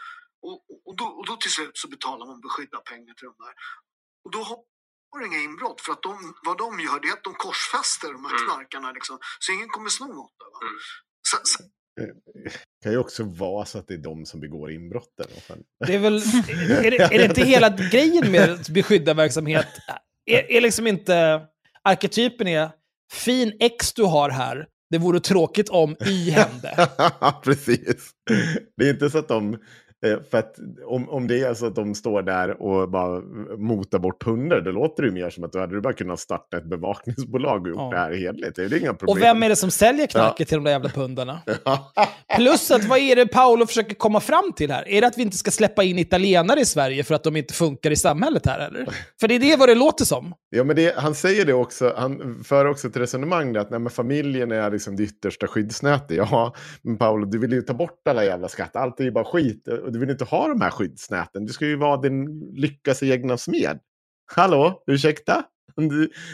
Och, 0.46 0.56
och, 0.88 0.96
då, 0.96 1.04
och 1.18 1.26
då 1.26 1.36
till 1.36 1.50
slut 1.50 1.76
så 1.82 1.88
betalar 1.88 2.26
man 2.26 2.40
beskydda 2.40 2.78
pengar 2.78 3.14
till 3.14 3.28
de 3.32 3.36
där. 3.44 3.54
Och 4.24 4.30
då 4.36 4.40
har 5.12 5.26
inga 5.26 5.38
inbrott. 5.38 5.80
För 5.80 5.92
att 5.92 6.02
de, 6.02 6.34
vad 6.46 6.58
de 6.58 6.80
gör 6.80 7.00
det 7.00 7.08
är 7.08 7.12
att 7.12 7.24
de 7.24 7.34
korsfäster 7.34 8.12
de 8.12 8.24
här 8.24 8.34
Mm. 8.36 8.44
knarkarna 8.44 8.92
liksom. 8.92 9.18
Så 9.38 9.52
ingen 9.52 9.68
kommer 9.68 9.88
sno 9.88 10.06
något. 10.06 10.36
Va? 10.52 10.58
Mm. 10.66 10.74
Så, 11.28 11.36
så, 11.44 11.62
Det 12.44 12.52
kan 12.82 12.92
ju 12.92 12.98
också 12.98 13.24
vara 13.24 13.64
så 13.64 13.78
att 13.78 13.88
det 13.88 13.94
är 13.94 13.98
de 13.98 14.26
som 14.26 14.40
begår 14.40 14.70
inbrotten. 14.72 15.26
Det 15.86 15.94
är 15.94 15.98
väl, 15.98 16.16
är 16.86 16.90
det, 16.90 16.96
är 17.14 17.18
det 17.18 17.24
inte 17.24 17.42
hela 17.44 17.70
grejen 17.70 18.32
med 18.32 18.66
beskyddarverksamhet? 18.74 19.68
Är, 20.24 20.50
är 20.50 20.60
liksom 20.60 20.86
inte 20.86 21.46
arketypen 21.84 22.48
är 22.48 22.70
fin 23.12 23.52
ex 23.60 23.92
du 23.92 24.02
har 24.02 24.30
här, 24.30 24.66
det 24.90 24.98
vore 24.98 25.20
tråkigt 25.20 25.68
om 25.68 25.96
Y 26.06 26.30
hände. 26.30 26.88
Precis. 27.44 28.10
Det 28.76 28.84
är 28.84 28.90
inte 28.90 29.10
så 29.10 29.18
att 29.18 29.28
de 29.28 29.58
eh, 30.06 30.18
För 30.30 30.38
att 30.38 30.54
om, 30.86 31.08
om 31.10 31.26
det 31.28 31.40
är 31.40 31.54
så 31.54 31.66
att 31.66 31.74
de 31.74 31.94
står 31.94 32.22
där 32.22 32.62
och 32.62 32.90
bara 32.90 33.20
motar 33.58 33.98
bort 33.98 34.22
hundar, 34.22 34.60
då 34.60 34.70
låter 34.70 35.02
det 35.02 35.08
ju 35.08 35.14
mer 35.14 35.30
som 35.30 35.44
att 35.44 35.52
du 35.52 35.60
hade 35.60 35.74
du 35.74 35.80
bara 35.80 35.92
kunnat 35.92 36.20
starta 36.20 36.56
ett 36.56 36.64
bevakningsbolag 36.64 37.60
och 37.62 37.68
gjort 37.68 37.78
Ja. 37.78 37.90
det 37.90 37.96
här 37.98 38.12
hedligt. 38.14 38.56
Det 38.56 38.62
är 38.62 38.78
inga 38.80 38.94
problem. 38.94 39.16
Och 39.16 39.22
vem 39.22 39.42
är 39.42 39.48
det 39.48 39.56
som 39.56 39.70
säljer 39.70 40.06
knarket 40.06 40.48
till 40.48 40.56
de 40.56 40.64
där 40.64 40.70
jävla 40.70 40.88
pundarna? 40.88 41.40
det? 41.46 42.36
Plus 42.36 42.70
att 42.70 42.84
vad 42.84 42.98
är 42.98 43.16
det 43.16 43.26
Paolo 43.26 43.66
försöker 43.66 43.94
komma 43.94 44.20
fram 44.20 44.52
till 44.56 44.70
här? 44.70 44.88
Är 44.88 45.00
det 45.00 45.06
att 45.06 45.18
vi 45.18 45.22
inte 45.22 45.36
ska 45.36 45.50
släppa 45.50 45.82
in 45.82 45.98
italienare 45.98 46.60
i 46.60 46.64
Sverige 46.64 47.04
för 47.04 47.14
att 47.14 47.24
de 47.24 47.36
inte 47.36 47.54
funkar 47.54 47.90
i 47.90 47.96
samhället 47.96 48.46
här 48.46 48.66
eller? 48.68 48.86
För 49.20 49.28
det 49.28 49.34
är 49.34 49.38
det 49.38 49.56
vad 49.56 49.68
det 49.68 49.74
låter 49.74 50.04
som. 50.04 50.34
Ja, 50.50 50.64
men 50.64 50.76
det, 50.76 50.96
han 50.96 51.14
säger 51.14 51.44
det 51.44 51.52
också, 51.52 51.92
han 51.96 52.44
för 52.44 52.66
också 52.66 52.88
ett 52.88 52.96
resonemang 52.96 53.52
där 53.52 53.60
att 53.60 53.70
nej, 53.70 53.90
familjen 53.90 54.52
är 54.52 54.70
liksom 54.70 54.96
det 54.96 55.02
yttersta 55.02 55.46
skyddsnätet. 55.46 56.16
Ja, 56.16 56.54
men 56.82 56.98
Paolo, 56.98 57.26
du 57.26 57.38
vill 57.38 57.52
ju 57.52 57.62
ta 57.62 57.74
bort 57.74 58.08
alla 58.08 58.24
jävla 58.24 58.48
skatter, 58.48 58.80
allt 58.80 59.00
är 59.00 59.04
ju 59.04 59.10
bara 59.10 59.24
skit. 59.24 59.68
Du 59.92 59.98
vill 59.98 60.10
inte 60.10 60.24
ha 60.24 60.48
de 60.48 60.60
här 60.60 60.70
skyddsnäten, 60.70 61.46
du 61.46 61.52
ska 61.52 61.66
ju 61.66 61.76
vara 61.76 61.96
din 61.96 62.50
lyckas 62.54 63.02
egna 63.02 63.36
smed. 63.36 63.78
Hallå, 64.26 64.82
ursäkta? 64.86 65.44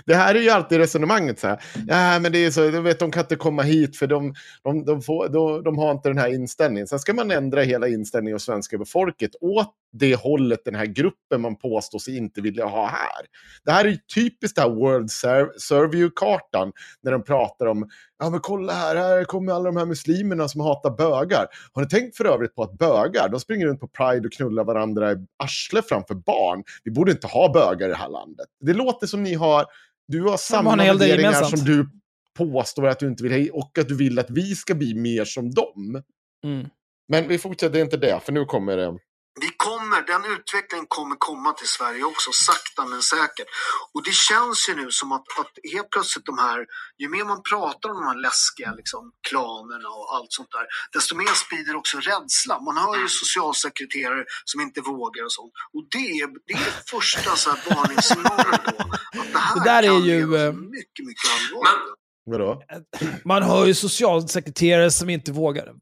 Det 0.06 0.14
här 0.14 0.34
är 0.34 0.40
ju 0.40 0.50
alltid 0.50 0.78
resonemanget 0.78 1.38
så 1.38 1.46
här. 1.46 1.62
Ja, 1.86 2.18
men 2.18 2.32
det 2.32 2.38
är 2.38 2.50
så, 2.50 2.70
de, 2.70 2.84
vet, 2.84 2.98
de 2.98 3.10
kan 3.10 3.20
inte 3.20 3.36
komma 3.36 3.62
hit 3.62 3.96
för 3.96 4.06
de, 4.06 4.34
de, 4.62 4.84
de, 4.84 5.02
får, 5.02 5.28
de, 5.28 5.64
de 5.64 5.78
har 5.78 5.90
inte 5.90 6.08
den 6.08 6.18
här 6.18 6.34
inställningen. 6.34 6.86
Sen 6.86 6.98
ska 6.98 7.14
man 7.14 7.30
ändra 7.30 7.62
hela 7.62 7.88
inställningen 7.88 8.34
hos 8.34 8.42
svenska 8.42 8.78
folket 8.86 9.30
åt 9.40 9.74
det 9.92 10.14
hållet 10.14 10.64
den 10.64 10.74
här 10.74 10.86
gruppen 10.86 11.40
man 11.40 11.56
påstår 11.56 11.98
sig 11.98 12.16
inte 12.16 12.40
vilja 12.40 12.66
ha 12.66 12.86
här. 12.86 13.26
Det 13.64 13.72
här 13.72 13.84
är 13.84 13.98
typiskt 14.14 14.56
det 14.56 14.62
här 14.62 14.70
World 14.70 15.10
Surview-kartan 15.60 16.72
när 17.02 17.12
de 17.12 17.24
pratar 17.24 17.66
om 17.66 17.88
Ja 18.18 18.30
men 18.30 18.40
kolla 18.40 18.72
här, 18.72 18.96
här 18.96 19.24
kommer 19.24 19.52
alla 19.52 19.64
de 19.64 19.76
här 19.76 19.86
muslimerna 19.86 20.48
som 20.48 20.60
hatar 20.60 20.90
bögar. 20.90 21.46
Har 21.72 21.82
ni 21.82 21.88
tänkt 21.88 22.16
för 22.16 22.24
övrigt 22.24 22.54
på 22.54 22.62
att 22.62 22.78
bögar, 22.78 23.28
de 23.28 23.40
springer 23.40 23.66
runt 23.66 23.80
på 23.80 23.88
Pride 23.88 24.26
och 24.26 24.32
knullar 24.32 24.64
varandra 24.64 25.12
i 25.12 25.16
arslet 25.42 25.88
framför 25.88 26.14
barn. 26.14 26.64
Vi 26.84 26.90
borde 26.90 27.12
inte 27.12 27.26
ha 27.26 27.52
bögar 27.52 27.86
i 27.86 27.90
det 27.90 27.96
här 27.96 28.08
landet. 28.08 28.46
Det 28.60 28.72
låter 28.72 29.06
som 29.06 29.22
ni 29.22 29.34
har, 29.34 29.64
du 30.08 30.22
har 30.22 30.36
samma 30.36 30.76
värderingar 30.76 31.42
som 31.42 31.60
du 31.64 31.88
påstår 32.38 32.86
att 32.86 32.98
du 32.98 33.06
inte 33.06 33.22
vill 33.22 33.32
ha 33.32 33.60
och 33.60 33.78
att 33.78 33.88
du 33.88 33.96
vill 33.96 34.18
att 34.18 34.30
vi 34.30 34.54
ska 34.54 34.74
bli 34.74 34.94
mer 34.94 35.24
som 35.24 35.50
dem. 35.50 36.02
Mm. 36.44 36.68
Men 37.08 37.28
vi 37.28 37.38
fortsätter 37.38 37.78
inte 37.80 37.96
det, 37.96 38.20
för 38.22 38.32
nu 38.32 38.44
kommer 38.44 38.76
det. 38.76 38.98
Vi 39.40 39.50
kommer, 39.56 40.02
den 40.02 40.24
utvecklingen 40.24 40.86
kommer 40.88 41.16
komma 41.18 41.52
till 41.52 41.68
Sverige 41.68 42.04
också, 42.04 42.30
sakta 42.32 42.86
men 42.86 43.02
säkert. 43.02 43.48
Och 43.94 44.02
det 44.02 44.14
känns 44.14 44.68
ju 44.68 44.74
nu 44.74 44.90
som 44.90 45.12
att, 45.12 45.26
att 45.40 45.52
helt 45.72 45.90
plötsligt 45.90 46.26
de 46.26 46.38
här, 46.38 46.66
ju 46.98 47.08
mer 47.08 47.24
man 47.24 47.42
pratar 47.42 47.88
om 47.90 47.96
de 47.96 48.06
här 48.06 48.20
läskiga 48.28 48.72
liksom, 48.80 49.12
klanerna 49.28 49.88
och 49.88 50.14
allt 50.14 50.32
sånt 50.38 50.50
där, 50.50 50.66
desto 50.92 51.14
mer 51.16 51.34
sprider 51.44 51.76
också 51.76 51.96
rädsla. 51.98 52.60
Man 52.60 52.76
hör 52.76 52.96
ju 53.02 53.08
socialsekreterare 53.08 54.24
som 54.44 54.60
inte 54.60 54.80
vågar 54.80 55.24
och 55.24 55.32
sånt. 55.32 55.52
Och 55.74 55.84
det 55.90 56.06
är, 56.20 56.26
det 56.46 56.52
är 56.52 56.72
första 56.90 57.36
så 57.36 57.50
här, 57.50 57.58
varningssignalen 57.74 58.60
då. 58.64 58.76
Att 59.20 59.32
det 59.32 59.38
här 59.38 59.54
Det 59.54 59.64
där 59.70 59.82
är 59.82 59.86
kan 59.86 60.02
ju, 60.04 60.30
leda 60.30 60.46
eh, 60.46 60.52
mycket, 60.52 61.02
mycket 61.08 61.28
allvarligt. 61.36 61.97
Vadå? 62.30 62.62
Man 63.24 63.42
hör 63.42 63.66
ju 63.66 63.74
socialsekreterare 63.74 64.90
som 64.90 65.10
inte 65.10 65.32
vågar. 65.32 65.74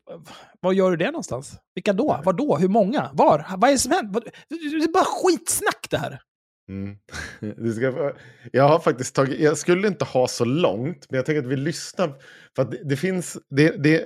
Var 0.61 0.73
gör 0.73 0.91
du 0.91 0.97
det 0.97 1.11
någonstans? 1.11 1.59
Vilka 1.75 1.93
då? 1.93 2.21
Var 2.25 2.33
då? 2.33 2.57
Hur 2.57 2.69
många? 2.69 3.11
Var? 3.13 3.47
Vad 3.57 3.71
är 3.71 3.73
det 3.75 3.79
som 3.79 3.93
händer? 3.93 4.23
Det 4.49 4.55
är 4.55 4.93
bara 4.93 5.05
skitsnack 5.05 5.87
det 5.91 5.99
här. 5.99 6.21
Mm. 6.69 6.97
Jag 8.53 8.69
har 8.69 8.79
faktiskt 8.79 9.15
tagit, 9.15 9.41
jag 9.41 9.59
skulle 9.59 9.89
inte 9.89 10.05
ha 10.05 10.29
så 10.29 10.45
långt, 10.45 11.07
men 11.11 11.17
jag 11.17 11.27
tänker 11.27 11.43
att 11.43 11.49
vi 11.49 11.57
lyssnar. 11.57 12.15
För 12.57 12.65
det, 12.65 12.81
det 12.85 12.97
finns, 12.97 13.39
det, 13.51 13.83
det, 13.83 14.05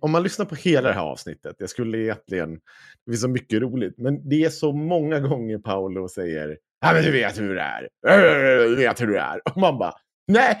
om 0.00 0.10
man 0.10 0.22
lyssnar 0.22 0.46
på 0.46 0.54
hela 0.54 0.88
det 0.88 0.94
här 0.94 1.02
avsnittet, 1.02 1.56
jag 1.58 1.70
skulle 1.70 1.98
egentligen, 1.98 2.54
det 3.06 3.12
finns 3.12 3.20
så 3.20 3.28
mycket 3.28 3.62
roligt, 3.62 3.94
men 3.98 4.28
det 4.28 4.44
är 4.44 4.50
så 4.50 4.72
många 4.72 5.20
gånger 5.20 5.58
Paolo 5.58 6.08
säger, 6.08 6.58
ja 6.80 6.92
men 6.92 7.02
du 7.02 7.12
vet 7.12 7.40
hur 7.40 7.54
det 7.54 7.62
är, 7.62 7.88
du 8.68 8.76
vet 8.76 9.00
hur 9.00 9.06
det 9.06 9.20
är. 9.20 9.40
Och 9.48 9.56
man 9.56 9.78
bara, 9.78 9.94
nej, 10.28 10.60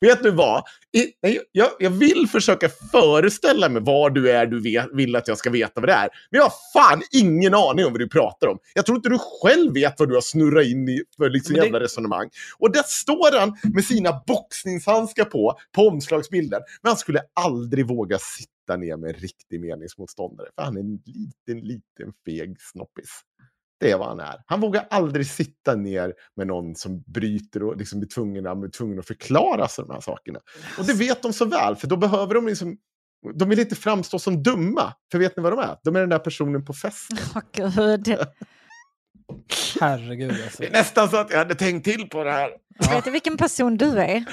vet 0.00 0.22
du 0.22 0.30
vad? 0.30 0.62
I, 0.96 1.28
jag, 1.52 1.68
jag 1.78 1.90
vill 1.90 2.28
försöka 2.28 2.68
föreställa 2.68 3.68
mig 3.68 3.82
vad 3.82 4.14
du 4.14 4.30
är 4.30 4.46
du 4.46 4.62
vet, 4.62 4.86
vill 4.92 5.16
att 5.16 5.28
jag 5.28 5.38
ska 5.38 5.50
veta 5.50 5.80
vad 5.80 5.88
det 5.88 5.92
är. 5.92 6.08
Men 6.30 6.38
jag 6.38 6.42
har 6.44 6.52
fan 6.72 7.02
ingen 7.12 7.54
aning 7.54 7.86
om 7.86 7.92
vad 7.92 8.00
du 8.00 8.08
pratar 8.08 8.46
om. 8.46 8.58
Jag 8.74 8.86
tror 8.86 8.96
inte 8.96 9.08
du 9.08 9.18
själv 9.42 9.74
vet 9.74 9.94
vad 10.00 10.08
du 10.08 10.14
har 10.14 10.22
snurrat 10.22 10.66
in 10.66 10.88
i 10.88 11.02
för 11.16 11.30
liksom 11.30 11.54
det- 11.54 11.62
jävla 11.62 11.80
resonemang. 11.80 12.28
Och 12.58 12.72
där 12.72 12.82
står 12.86 13.38
han 13.40 13.56
med 13.74 13.84
sina 13.84 14.22
boxningshandskar 14.26 15.24
på, 15.24 15.58
på 15.74 15.88
omslagsbilden. 15.88 16.60
Men 16.82 16.88
han 16.90 16.96
skulle 16.98 17.20
aldrig 17.40 17.86
våga 17.88 18.18
sitta 18.18 18.76
ner 18.76 18.96
med 18.96 19.08
en 19.14 19.20
riktig 19.20 19.60
meningsmotståndare. 19.60 20.48
För 20.54 20.62
han 20.62 20.76
är 20.76 20.80
en 20.80 20.98
liten, 21.06 21.68
liten 21.68 22.12
feg 22.26 22.56
snoppis. 22.60 23.10
Det 23.80 23.90
är 23.90 23.98
vad 23.98 24.08
han 24.08 24.20
är. 24.20 24.42
Han 24.46 24.60
vågar 24.60 24.86
aldrig 24.90 25.26
sitta 25.26 25.74
ner 25.74 26.14
med 26.36 26.46
någon 26.46 26.74
som 26.74 27.02
bryter 27.06 27.62
och 27.62 27.76
liksom 27.76 28.00
blir 28.00 28.08
tvungen, 28.08 28.60
blir 28.60 28.70
tvungen 28.70 28.98
att 28.98 29.06
förklara 29.06 29.68
sig 29.68 29.84
de 29.84 29.94
här 29.94 30.00
sakerna. 30.00 30.40
Och 30.78 30.84
det 30.84 30.92
vet 30.92 31.22
de 31.22 31.32
så 31.32 31.44
väl, 31.44 31.76
för 31.76 31.86
då 31.86 31.96
behöver 31.96 32.34
de 32.34 32.46
liksom... 32.46 32.76
De 33.34 33.48
vill 33.48 33.58
inte 33.58 33.74
framstå 33.74 34.18
som 34.18 34.42
dumma, 34.42 34.94
för 35.12 35.18
vet 35.18 35.36
ni 35.36 35.42
vad 35.42 35.52
de 35.52 35.58
är? 35.58 35.76
De 35.84 35.96
är 35.96 36.00
den 36.00 36.08
där 36.08 36.18
personen 36.18 36.64
på 36.64 36.72
festen. 36.72 37.18
Åh 37.34 37.42
gud. 37.52 38.18
Herregud 39.80 40.30
alltså. 40.30 40.62
Det 40.62 40.66
är 40.66 40.72
nästan 40.72 41.08
så 41.08 41.16
att 41.16 41.30
jag 41.30 41.38
hade 41.38 41.54
tänkt 41.54 41.84
till 41.84 42.08
på 42.08 42.24
det 42.24 42.32
här. 42.32 42.50
Vet 42.90 43.04
du 43.04 43.10
vilken 43.10 43.36
person 43.36 43.76
du 43.76 43.98
är? 43.98 44.24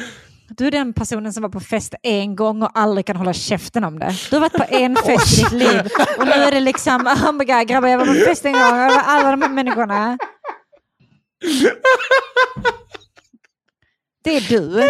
Du 0.58 0.68
är 0.68 0.72
den 0.72 0.94
personen 0.94 1.34
som 1.34 1.42
var 1.44 1.50
på 1.50 1.60
fest 1.60 1.96
en 2.04 2.36
gång 2.36 2.64
och 2.64 2.72
aldrig 2.74 3.06
kan 3.06 3.16
hålla 3.16 3.34
käften 3.34 3.84
om 3.84 4.00
det. 4.00 4.14
Du 4.30 4.36
har 4.36 4.42
varit 4.42 4.54
på 4.54 4.66
en 4.76 4.96
fest 4.96 5.40
i 5.40 5.44
ditt 5.44 5.52
liv 5.52 5.82
och 6.20 6.26
nu 6.26 6.32
är 6.32 6.52
det 6.52 6.60
liksom, 6.60 7.08
oh 7.08 7.32
my 7.38 7.46
god 7.46 7.68
grabbar 7.68 7.88
jag 7.88 7.98
var 7.98 8.06
på 8.06 8.14
fest 8.14 8.46
en 8.46 8.54
gång 8.54 8.62
och 8.62 8.70
det 8.90 8.96
var 8.96 9.04
alla 9.06 9.32
de 9.32 9.42
här 9.42 9.50
människorna. 9.50 10.18
Det 14.24 14.36
är 14.38 14.42
du. 14.50 14.82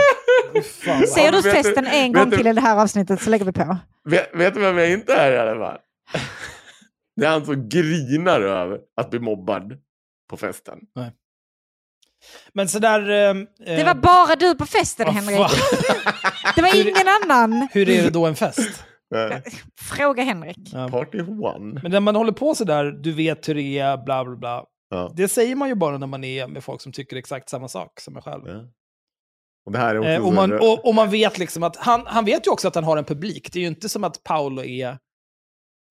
Fan. 0.63 1.07
Ser 1.07 1.31
du 1.31 1.41
festen 1.41 1.87
en 1.87 2.13
gång 2.13 2.29
du- 2.29 2.37
till 2.37 2.47
i 2.47 2.53
det 2.53 2.61
här 2.61 2.77
avsnittet 2.81 3.21
så 3.21 3.29
lägger 3.29 3.45
vi 3.45 3.51
på. 3.51 3.77
Vet, 4.09 4.29
vet 4.35 4.53
du 4.53 4.59
vem 4.59 4.77
jag 4.77 4.91
inte 4.91 5.13
är 5.13 5.31
i 5.31 5.37
alla 5.37 5.59
fall? 5.65 5.79
Det 7.15 7.25
är 7.25 7.29
han 7.29 7.45
som 7.45 7.69
grinar 7.69 8.41
över 8.41 8.79
att 9.01 9.09
bli 9.09 9.19
mobbad 9.19 9.73
på 10.29 10.37
festen. 10.37 10.79
Men 12.53 12.67
sådär... 12.67 12.99
Eh, 12.99 13.33
Det 13.75 13.83
var 13.83 13.95
bara 13.95 14.35
du 14.35 14.55
på 14.55 14.65
festen 14.65 15.05
vad 15.05 15.15
Henrik. 15.15 15.39
Det 16.55 16.61
var 16.61 16.75
ingen 16.75 17.07
annan. 17.23 17.67
Hur 17.71 17.89
är 17.89 18.03
det 18.03 18.09
då 18.09 18.25
en 18.25 18.35
fest? 18.35 18.83
Fråga 19.81 20.23
Henrik. 20.23 20.57
Ja. 20.73 20.89
Party 20.89 21.21
one. 21.21 21.79
Men 21.83 21.91
när 21.91 21.99
man 21.99 22.15
håller 22.15 22.31
på 22.31 22.55
sådär, 22.55 22.85
du 22.85 23.11
vet 23.11 23.49
hur 23.49 23.55
det 23.55 23.79
är, 23.79 23.97
bla 23.97 24.25
bla 24.25 24.35
bla. 24.35 24.63
Ja. 24.89 25.11
Det 25.15 25.27
säger 25.27 25.55
man 25.55 25.69
ju 25.69 25.75
bara 25.75 25.97
när 25.97 26.07
man 26.07 26.23
är 26.23 26.47
med 26.47 26.63
folk 26.63 26.81
som 26.81 26.91
tycker 26.91 27.15
exakt 27.15 27.49
samma 27.49 27.67
sak 27.67 27.99
som 27.99 28.15
en 28.15 28.21
själv. 28.21 28.41
Ja. 28.47 28.61
Och 29.65 29.71
det 29.71 29.79
här 29.79 29.95
är 29.95 29.99
också 29.99 30.09
Eh, 30.09 30.25
och, 30.25 30.33
man, 30.33 30.53
och, 30.53 30.85
och 30.87 30.95
man 30.95 31.09
vet 31.09 31.37
liksom 31.37 31.63
att 31.63 31.75
han, 31.75 32.03
han 32.05 32.25
vet 32.25 32.47
ju 32.47 32.51
också 32.51 32.67
att 32.67 32.75
han 32.75 32.83
har 32.83 32.97
en 32.97 33.03
publik. 33.05 33.49
Det 33.53 33.59
är 33.59 33.61
ju 33.61 33.67
inte 33.67 33.89
som 33.89 34.03
att 34.03 34.23
Paolo 34.23 34.63
är, 34.63 34.97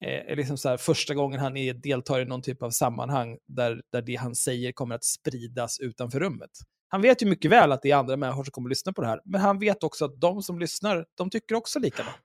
eh, 0.03 0.33
är 0.33 0.37
liksom 0.37 0.59
så 0.59 0.69
här, 0.69 0.77
första 0.77 1.15
gången 1.15 1.41
han 1.41 1.57
är, 1.57 1.75
deltar 1.75 2.21
i 2.21 2.25
någon 2.25 2.43
typ 2.43 2.63
av 2.63 2.71
sammanhang 2.71 3.39
där, 3.49 3.81
där 3.93 4.03
det 4.03 4.17
han 4.17 4.35
säger 4.35 4.73
kommer 4.73 4.95
att 4.95 5.05
spridas 5.05 5.81
utanför 5.81 6.21
rummet. 6.21 6.51
Han 6.89 7.03
vet 7.03 7.23
ju 7.23 7.27
mycket 7.27 7.51
väl 7.51 7.73
att 7.73 7.83
det 7.83 7.91
är 7.91 7.97
andra 7.97 8.17
människor 8.17 8.45
som 8.45 8.51
kommer 8.51 8.69
att 8.69 8.71
lyssna 8.71 8.93
på 8.93 9.03
det 9.03 9.09
här, 9.09 9.21
men 9.25 9.41
han 9.41 9.59
vet 9.59 9.83
också 9.83 10.05
att 10.05 10.21
de 10.21 10.43
som 10.43 10.59
lyssnar, 10.59 11.05
de 11.19 11.31
tycker 11.31 11.55
också 11.55 11.79
likadant. 11.79 12.25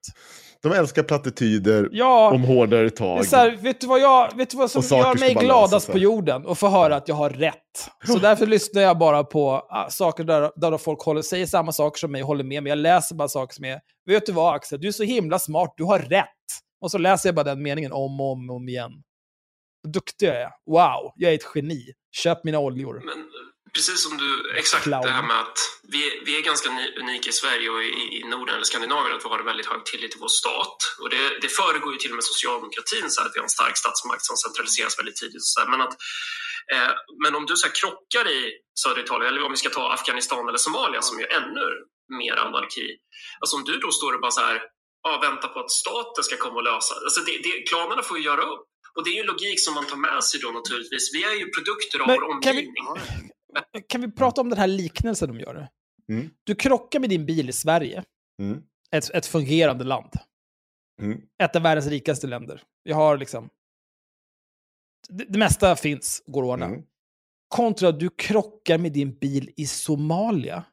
De 0.61 0.71
älskar 0.71 1.03
plattityder 1.03 1.89
Ja, 1.91 2.31
om 2.33 2.43
hårdare 2.43 2.83
det 2.83 2.89
tag. 2.89 3.19
är 3.19 3.23
så 3.23 3.35
här, 3.35 3.51
vet, 3.55 3.81
du 3.81 3.87
vad 3.87 3.99
jag, 3.99 4.37
vet 4.37 4.49
du 4.49 4.57
vad 4.57 4.71
som 4.71 4.97
gör 4.97 5.19
mig 5.19 5.33
gladast 5.33 5.91
på 5.91 5.97
jorden? 5.97 6.45
Och 6.45 6.57
få 6.57 6.67
höra 6.69 6.95
att 6.95 7.07
jag 7.07 7.15
har 7.15 7.29
rätt. 7.29 7.55
Så 8.07 8.19
därför 8.19 8.45
lyssnar 8.45 8.81
jag 8.81 8.97
bara 8.97 9.23
på 9.23 9.49
ah, 9.69 9.89
saker 9.89 10.23
där, 10.23 10.51
där 10.55 10.77
folk 10.77 11.01
håller, 11.01 11.21
säger 11.21 11.45
samma 11.45 11.71
saker 11.71 11.99
som 11.99 12.11
mig 12.11 12.21
håller 12.21 12.43
med. 12.43 12.63
Men 12.63 12.69
jag 12.69 12.79
läser 12.79 13.15
bara 13.15 13.27
saker 13.27 13.55
som 13.55 13.65
är, 13.65 13.79
vet 14.05 14.25
du 14.25 14.31
vad 14.31 14.55
Axel, 14.55 14.81
du 14.81 14.87
är 14.87 14.91
så 14.91 15.03
himla 15.03 15.39
smart, 15.39 15.73
du 15.77 15.83
har 15.83 15.99
rätt. 15.99 16.27
Och 16.81 16.91
så 16.91 16.97
läser 16.97 17.29
jag 17.29 17.35
bara 17.35 17.43
den 17.43 17.63
meningen 17.63 17.91
om 17.91 18.21
och 18.21 18.31
om, 18.31 18.49
om 18.49 18.69
igen. 18.69 18.91
Vad 19.81 19.93
duktig 19.93 20.27
jag 20.27 20.35
är. 20.35 20.51
Wow, 20.65 21.11
jag 21.15 21.31
är 21.31 21.35
ett 21.35 21.51
geni. 21.55 21.93
Köp 22.23 22.43
mina 22.43 22.59
oljor. 22.59 23.01
Men 23.05 23.19
precis 23.73 24.03
som 24.05 24.17
du, 24.17 24.29
exakt 24.61 24.83
Clown. 24.83 25.05
det 25.05 25.17
här 25.19 25.27
med 25.31 25.39
att 25.45 25.59
vi, 25.93 26.21
vi 26.25 26.37
är 26.39 26.43
ganska 26.51 26.69
ni- 26.71 26.95
unika 27.01 27.29
i 27.29 27.37
Sverige 27.41 27.69
och 27.69 27.83
i, 27.83 27.91
i 28.17 28.19
Norden 28.33 28.55
eller 28.55 28.69
Skandinavien 28.71 29.15
att 29.15 29.25
vi 29.25 29.29
har 29.29 29.39
en 29.39 29.45
väldigt 29.51 29.69
hög 29.73 29.85
tillit 29.85 30.11
till 30.11 30.19
vår 30.25 30.33
stat. 30.41 30.77
Och 31.01 31.09
det, 31.09 31.23
det 31.43 31.49
föregår 31.59 31.91
ju 31.93 31.99
till 31.99 32.11
och 32.13 32.19
med 32.19 32.23
socialdemokratin 32.33 33.07
så 33.09 33.17
här, 33.19 33.27
att 33.27 33.35
vi 33.35 33.39
har 33.39 33.49
en 33.49 33.57
stark 33.59 33.77
statsmakt 33.83 34.23
som 34.29 34.37
centraliseras 34.45 34.99
väldigt 34.99 35.19
tidigt. 35.21 35.45
Så 35.53 35.59
här, 35.59 35.67
men, 35.73 35.81
att, 35.85 35.93
eh, 36.73 36.91
men 37.23 37.35
om 37.35 37.45
du 37.45 37.53
så 37.57 37.67
här, 37.67 37.75
krockar 37.81 38.25
i 38.37 38.39
södra 38.83 39.01
Italien, 39.05 39.27
eller 39.29 39.45
om 39.45 39.51
vi 39.55 39.61
ska 39.63 39.69
ta 39.69 39.93
Afghanistan 39.97 40.47
eller 40.49 40.61
Somalia 40.67 41.01
som 41.01 41.19
ju 41.19 41.25
är 41.25 41.33
ännu 41.41 41.67
mer 42.21 42.35
anarki. 42.45 42.87
Alltså 43.39 43.53
om 43.57 43.63
du 43.69 43.75
då 43.85 43.91
står 43.91 44.11
och 44.15 44.21
bara 44.21 44.37
så 44.39 44.41
här, 44.41 44.57
ja, 45.07 45.19
väntar 45.29 45.47
på 45.53 45.59
att 45.59 45.71
staten 45.71 46.23
ska 46.27 46.35
komma 46.45 46.55
och 46.61 46.67
lösa. 46.71 46.93
Alltså 47.05 47.21
det, 47.27 47.33
det, 47.45 47.51
klanerna 47.71 48.01
får 48.07 48.17
ju 48.19 48.23
göra 48.31 48.41
upp. 48.53 48.65
Och 48.95 49.01
det 49.03 49.09
är 49.09 49.15
ju 49.19 49.19
en 49.25 49.31
logik 49.33 49.59
som 49.65 49.73
man 49.73 49.85
tar 49.91 49.97
med 50.07 50.23
sig 50.23 50.39
då 50.43 50.49
naturligtvis. 50.59 51.05
Vi 51.15 51.23
är 51.23 51.35
ju 51.41 51.45
produkter 51.57 51.97
av 52.01 52.07
Men 52.07 52.15
vår 52.21 52.41
kan 52.41 52.55
vi- 52.55 52.67
omgivning. 52.67 52.85
Kan 53.91 54.01
vi 54.01 54.11
prata 54.11 54.41
om 54.41 54.49
den 54.49 54.59
här 54.59 54.67
liknelsen 54.67 55.27
de 55.27 55.39
gör? 55.39 55.67
Mm. 56.11 56.29
Du 56.43 56.55
krockar 56.55 56.99
med 56.99 57.09
din 57.09 57.25
bil 57.25 57.49
i 57.49 57.53
Sverige, 57.53 58.03
Mm. 58.41 58.61
ett, 58.91 59.09
ett 59.09 59.25
fungerande 59.25 59.83
land. 59.83 60.11
Mm. 61.01 61.21
Ett 61.43 61.55
av 61.55 61.61
världens 61.61 61.87
rikaste 61.87 62.27
länder. 62.27 62.63
Vi 62.83 62.91
har 62.91 63.17
liksom... 63.17 63.49
Det, 65.09 65.25
det 65.29 65.39
mesta 65.39 65.75
finns, 65.75 66.23
går 66.27 66.43
att 66.43 66.47
ordna. 66.49 66.65
Mm. 66.65 66.81
Kontra 67.47 67.89
att 67.89 67.99
du 67.99 68.09
krockar 68.09 68.77
med 68.77 68.91
din 68.93 69.17
bil 69.19 69.51
i 69.57 69.67
Somalia. 69.67 70.63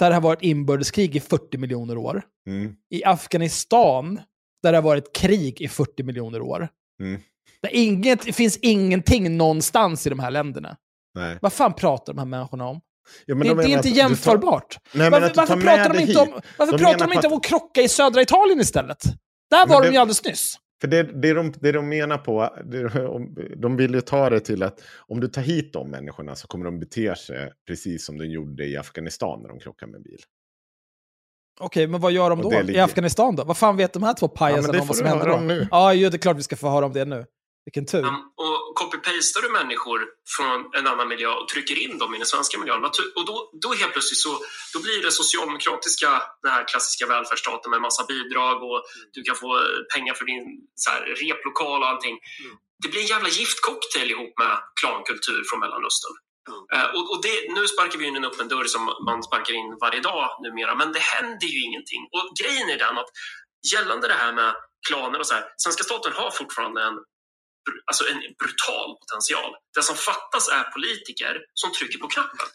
Där 0.00 0.08
det 0.10 0.14
har 0.16 0.20
varit 0.22 0.42
inbördeskrig 0.42 1.16
i 1.16 1.20
40 1.20 1.58
miljoner 1.58 1.98
år. 1.98 2.22
Mm. 2.46 2.74
I 2.90 3.04
Afghanistan, 3.04 4.20
där 4.62 4.72
det 4.72 4.78
har 4.78 4.82
varit 4.82 5.16
krig 5.16 5.60
i 5.60 5.68
40 5.68 6.02
miljoner 6.02 6.40
år. 6.42 6.68
Mm. 7.02 7.20
Där 7.62 7.70
inget, 7.74 8.22
det 8.24 8.32
finns 8.32 8.56
ingenting 8.56 9.36
någonstans 9.36 10.06
i 10.06 10.10
de 10.10 10.18
här 10.18 10.30
länderna. 10.30 10.76
Nej. 11.14 11.38
Vad 11.42 11.52
fan 11.52 11.74
pratar 11.74 12.12
de 12.12 12.18
här 12.18 12.26
människorna 12.26 12.66
om? 12.66 12.80
Ja, 13.26 13.34
det, 13.34 13.48
de 13.48 13.56
det 13.56 13.62
är 13.64 13.68
inte 13.68 13.82
tar- 13.88 13.96
jämförbart. 13.96 14.78
Nej, 14.94 15.10
varför 15.10 15.28
pratar 15.60 15.94
de 15.94 15.98
inte 16.00 16.20
om, 16.20 16.26
hit. 16.34 16.44
varför 16.58 16.72
De 16.72 16.78
pratar 16.84 16.98
menar 16.98 17.06
de 17.08 17.12
inte 17.16 17.28
på 17.28 17.34
om 17.34 17.38
att 17.38 17.44
krocka 17.44 17.82
i 17.82 17.88
södra 17.88 18.22
Italien 18.22 18.60
istället? 18.60 19.02
Där 19.50 19.66
var 19.66 19.66
Men 19.66 19.82
de 19.82 19.88
det- 19.88 19.92
ju 19.92 19.98
alldeles 19.98 20.24
nyss. 20.24 20.56
För 20.80 20.88
det, 20.88 21.02
det, 21.02 21.32
de, 21.34 21.52
det 21.60 21.72
de 21.72 21.88
menar 21.88 22.18
på, 22.18 22.56
de 23.56 23.76
vill 23.76 23.94
ju 23.94 24.00
ta 24.00 24.30
det 24.30 24.40
till 24.40 24.62
att 24.62 24.80
om 24.96 25.20
du 25.20 25.28
tar 25.28 25.42
hit 25.42 25.72
de 25.72 25.90
människorna 25.90 26.36
så 26.36 26.46
kommer 26.48 26.64
de 26.64 26.78
bete 26.80 27.16
sig 27.16 27.52
precis 27.66 28.04
som 28.06 28.18
de 28.18 28.26
gjorde 28.26 28.64
i 28.66 28.76
Afghanistan 28.76 29.40
när 29.42 29.48
de 29.48 29.58
krockade 29.60 29.92
med 29.92 29.98
en 29.98 30.02
bil. 30.02 30.18
Okej, 31.60 31.86
men 31.86 32.00
vad 32.00 32.12
gör 32.12 32.30
de 32.30 32.42
då? 32.42 32.50
det 32.50 32.60
I 32.60 32.62
ligger- 32.62 32.82
Afghanistan 32.84 33.36
då? 33.36 33.44
Vad 33.44 33.56
fan 33.56 33.76
vet 33.76 33.92
de 33.92 34.02
här 34.02 34.14
två 34.14 34.26
Ja, 34.26 34.36
pajasarna 34.38 34.72
det 34.72 34.80
om 34.80 34.86
vad 34.86 34.96
som 34.96 35.06
händer 35.06 35.28
då? 35.28 35.36
nu. 35.36 35.68
Ja, 35.70 35.94
ju, 35.94 36.08
det 36.10 36.16
är 36.16 36.18
klart 36.18 36.36
vi 36.36 36.42
ska 36.42 36.56
få 36.56 36.68
höra 36.68 36.86
om 36.86 36.92
det 36.92 37.04
nu. 37.04 37.26
Vilken 37.64 37.86
tur. 37.86 38.04
Um, 38.04 38.32
och 38.44 38.78
copy-pastar 38.80 39.42
du 39.42 39.48
människor 39.48 40.00
från 40.36 40.58
en 40.78 40.86
annan 40.86 41.08
miljö 41.08 41.28
och 41.28 41.48
trycker 41.48 41.78
in 41.84 41.98
dem 41.98 42.14
i 42.14 42.18
den 42.18 42.26
svenska 42.26 42.58
miljön 42.58 42.84
och 42.84 43.26
då, 43.26 43.50
då 43.62 43.68
helt 43.74 43.92
plötsligt 43.92 44.18
så 44.26 44.32
då 44.74 44.78
blir 44.82 45.02
det 45.02 45.12
socialdemokratiska, 45.12 46.22
den 46.42 46.52
här 46.52 46.68
klassiska 46.68 47.06
välfärdsstaten 47.06 47.70
med 47.70 47.80
massa 47.80 48.04
bidrag 48.04 48.62
och 48.62 48.82
du 49.12 49.22
kan 49.22 49.36
få 49.36 49.50
pengar 49.94 50.14
för 50.14 50.24
din 50.24 50.44
så 50.74 50.90
här, 50.90 51.02
replokal 51.24 51.82
och 51.82 51.88
allting. 51.88 52.18
Det 52.82 52.88
blir 52.88 53.00
en 53.00 53.06
jävla 53.06 53.28
giftcocktail 53.28 54.10
ihop 54.10 54.32
med 54.38 54.54
klankultur 54.80 55.42
från 55.48 55.60
Mellanöstern. 55.60 56.14
Eh, 56.74 56.88
och, 56.96 57.04
och 57.12 57.22
det, 57.22 57.36
nu 57.56 57.62
sparkar 57.68 57.98
vi 57.98 58.06
in 58.06 58.16
en 58.16 58.24
öppen 58.24 58.48
dörr 58.48 58.64
som 58.64 58.82
man 59.08 59.22
sparkar 59.22 59.54
in 59.54 59.78
varje 59.80 60.00
dag 60.00 60.24
numera, 60.42 60.74
men 60.74 60.92
det 60.92 61.04
händer 61.14 61.46
ju 61.46 61.60
ingenting. 61.68 62.02
Och 62.14 62.24
grejen 62.40 62.70
är 62.70 62.78
den 62.78 62.98
att 62.98 63.10
gällande 63.72 64.08
det 64.08 64.14
här 64.14 64.32
med 64.32 64.54
klaner 64.88 65.18
och 65.18 65.26
så 65.26 65.34
här, 65.34 65.44
svenska 65.56 65.84
staten 65.84 66.12
har 66.12 66.30
fortfarande 66.30 66.82
en 66.82 66.96
alltså 67.90 68.04
en 68.12 68.18
brutal 68.40 68.88
potential. 69.00 69.50
Det 69.74 69.82
som 69.82 69.96
fattas 69.96 70.48
är 70.48 70.62
politiker 70.76 71.34
som 71.54 71.72
trycker 71.72 71.98
på 71.98 72.08
knappen. 72.08 72.46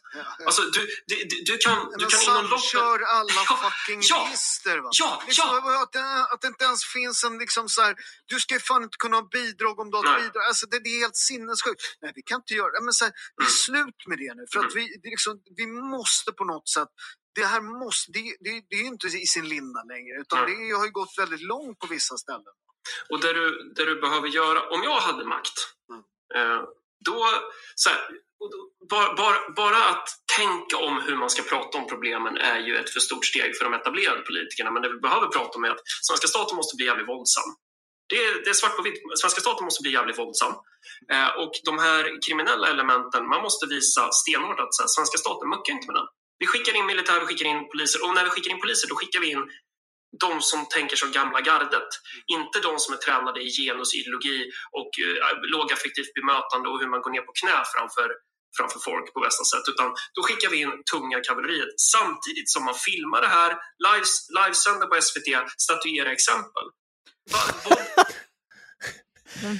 Alltså, 0.45 0.62
du, 0.62 0.82
du, 1.10 1.16
du, 1.30 1.36
du 1.49 1.58
kan, 1.58 1.78
du 1.86 1.97
Men 1.99 2.10
kan 2.10 2.22
inom 2.24 2.45
loppet... 2.51 2.66
samkör 2.66 2.99
alla 3.18 3.32
Ja, 3.49 3.56
fucking 3.70 4.01
ja, 4.03 4.26
register 4.28 4.78
va? 4.78 4.89
ja, 5.01 5.24
liksom, 5.28 5.45
ja. 5.51 5.84
Att, 5.84 5.91
det, 5.91 6.06
att 6.34 6.41
det 6.41 6.47
inte 6.47 6.66
ens 6.66 6.84
finns 6.86 7.24
en 7.24 7.38
liksom 7.38 7.70
så 7.70 7.82
här, 7.82 7.95
du 8.26 8.39
ska 8.39 8.53
ju 8.53 8.60
fan 8.60 8.84
inte 8.84 8.97
kunna 9.03 9.16
ha 9.18 9.28
bidrag 9.38 9.80
om 9.80 9.91
du 9.91 9.97
har 9.97 10.20
bidrag. 10.20 10.43
Alltså 10.47 10.66
det, 10.72 10.80
det 10.84 10.89
är 10.95 10.99
helt 10.99 11.16
sinnessjukt. 11.32 11.82
Nej 12.01 12.12
vi 12.16 12.22
kan 12.22 12.36
inte 12.41 12.53
göra 12.53 12.72
det. 12.72 12.82
Men 12.88 12.93
så 12.93 13.06
här, 13.06 13.14
det 13.38 13.43
är 13.43 13.45
Mm. 13.56 13.64
slut 13.66 13.99
med 14.10 14.18
det 14.18 14.34
nu. 14.39 14.43
För 14.53 14.60
att 14.66 14.76
vi, 14.76 14.84
det 15.01 15.08
är 15.08 15.16
liksom, 15.18 15.34
vi 15.60 15.66
måste 15.68 16.32
på 16.32 16.43
något 16.53 16.70
sätt 16.70 16.89
det 17.36 17.45
här 17.45 17.62
måste, 17.62 18.12
det, 18.12 18.20
det, 18.39 18.51
det 18.70 18.76
är 18.76 18.82
ju 18.82 18.88
inte 18.88 19.08
i 19.08 19.28
sin 19.36 19.47
linda 19.49 19.82
längre 19.93 20.16
utan 20.22 20.39
Nej. 20.45 20.56
det 20.70 20.76
har 20.78 20.86
ju 20.86 20.91
gått 20.91 21.14
väldigt 21.18 21.41
långt 21.41 21.80
på 21.80 21.88
vissa 21.88 22.18
ställen. 22.18 22.53
Och 23.10 23.20
det 23.22 23.34
du, 23.34 23.74
det 23.76 23.86
du 23.86 24.02
behöver 24.02 24.28
göra, 24.28 24.70
om 24.70 24.84
jag 24.84 25.00
hade 25.00 25.26
makt, 25.26 25.58
Mm. 25.90 26.02
eh, 26.36 26.62
då, 27.06 27.28
så 27.76 27.90
här, 27.90 28.00
bara, 29.18 29.50
bara 29.56 29.84
att 29.90 30.08
tänka 30.38 30.78
om 30.78 31.02
hur 31.02 31.16
man 31.16 31.30
ska 31.30 31.44
prata 31.44 31.78
om 31.78 31.88
problemen 31.88 32.38
är 32.38 32.60
ju 32.60 32.76
ett 32.76 32.90
för 32.90 33.00
stort 33.00 33.26
steg 33.26 33.58
för 33.58 33.66
de 33.66 33.74
etablerade 33.74 34.22
politikerna. 34.22 34.72
Men 34.72 34.82
det 34.82 34.90
vi 34.90 35.00
behöver 35.00 35.28
prata 35.28 35.58
om 35.58 35.64
är 35.64 35.70
att 35.70 35.82
svenska 36.08 36.28
staten 36.28 36.56
måste 36.56 36.76
bli 36.76 36.86
jävligt 36.86 37.08
våldsam. 37.08 37.50
Det 38.10 38.16
är, 38.26 38.44
det 38.44 38.50
är 38.50 38.54
svart 38.54 38.76
på 38.78 38.82
vitt. 38.82 39.02
Svenska 39.22 39.42
staten 39.42 39.66
måste 39.66 39.82
bli 39.82 39.92
jävligt 39.92 40.18
våldsam. 40.18 40.54
Eh, 41.12 41.30
och 41.42 41.52
de 41.66 41.80
här 41.80 42.04
kriminella 42.28 42.68
elementen, 42.68 43.28
man 43.28 43.42
måste 43.42 43.66
visa 43.66 44.12
stenhårt 44.12 44.60
att 44.60 44.74
så 44.74 44.82
här, 44.84 44.88
svenska 44.88 45.18
staten 45.18 45.50
muckar 45.50 45.74
inte 45.74 45.88
med 45.88 45.96
den. 45.96 46.08
Vi 46.40 46.46
skickar 46.48 46.76
in 46.78 46.86
militär, 46.86 47.20
vi 47.20 47.26
skickar 47.26 47.46
in 47.46 47.70
poliser 47.72 48.04
och 48.06 48.14
när 48.16 48.24
vi 48.24 48.30
skickar 48.30 48.52
in 48.52 48.62
poliser 48.62 48.88
då 48.90 48.96
skickar 48.96 49.20
vi 49.20 49.32
in 49.32 49.44
de 50.24 50.32
som 50.41 50.59
tänker 50.76 50.95
som 51.01 51.11
gamla 51.11 51.39
gardet. 51.49 51.89
Inte 52.38 52.57
de 52.68 52.72
som 52.84 52.93
är 52.95 52.99
tränade 53.05 53.39
i 53.45 53.49
genusideologi 53.59 54.38
och 54.80 54.91
eh, 55.03 55.16
lågaffektivt 55.55 56.13
bemötande 56.18 56.66
och 56.70 56.80
hur 56.82 56.89
man 56.93 57.01
går 57.03 57.11
ner 57.16 57.26
på 57.30 57.34
knä 57.39 57.57
framför, 57.74 58.07
framför 58.57 58.80
folk 58.89 59.05
på 59.13 59.20
bästa 59.28 59.43
sätt. 59.51 59.66
Utan 59.74 59.88
då 60.16 60.20
skickar 60.26 60.49
vi 60.53 60.57
in 60.63 60.74
tunga 60.91 61.20
kavalleriet 61.28 61.74
samtidigt 61.95 62.49
som 62.53 62.61
man 62.70 62.78
filmar 62.88 63.22
det 63.26 63.32
här, 63.39 63.51
lives, 63.88 64.13
livesänder 64.38 64.88
på 64.89 64.95
SVT, 65.07 65.30
statuerar 65.66 66.11
exempel. 66.18 66.66
Va, 67.34 67.41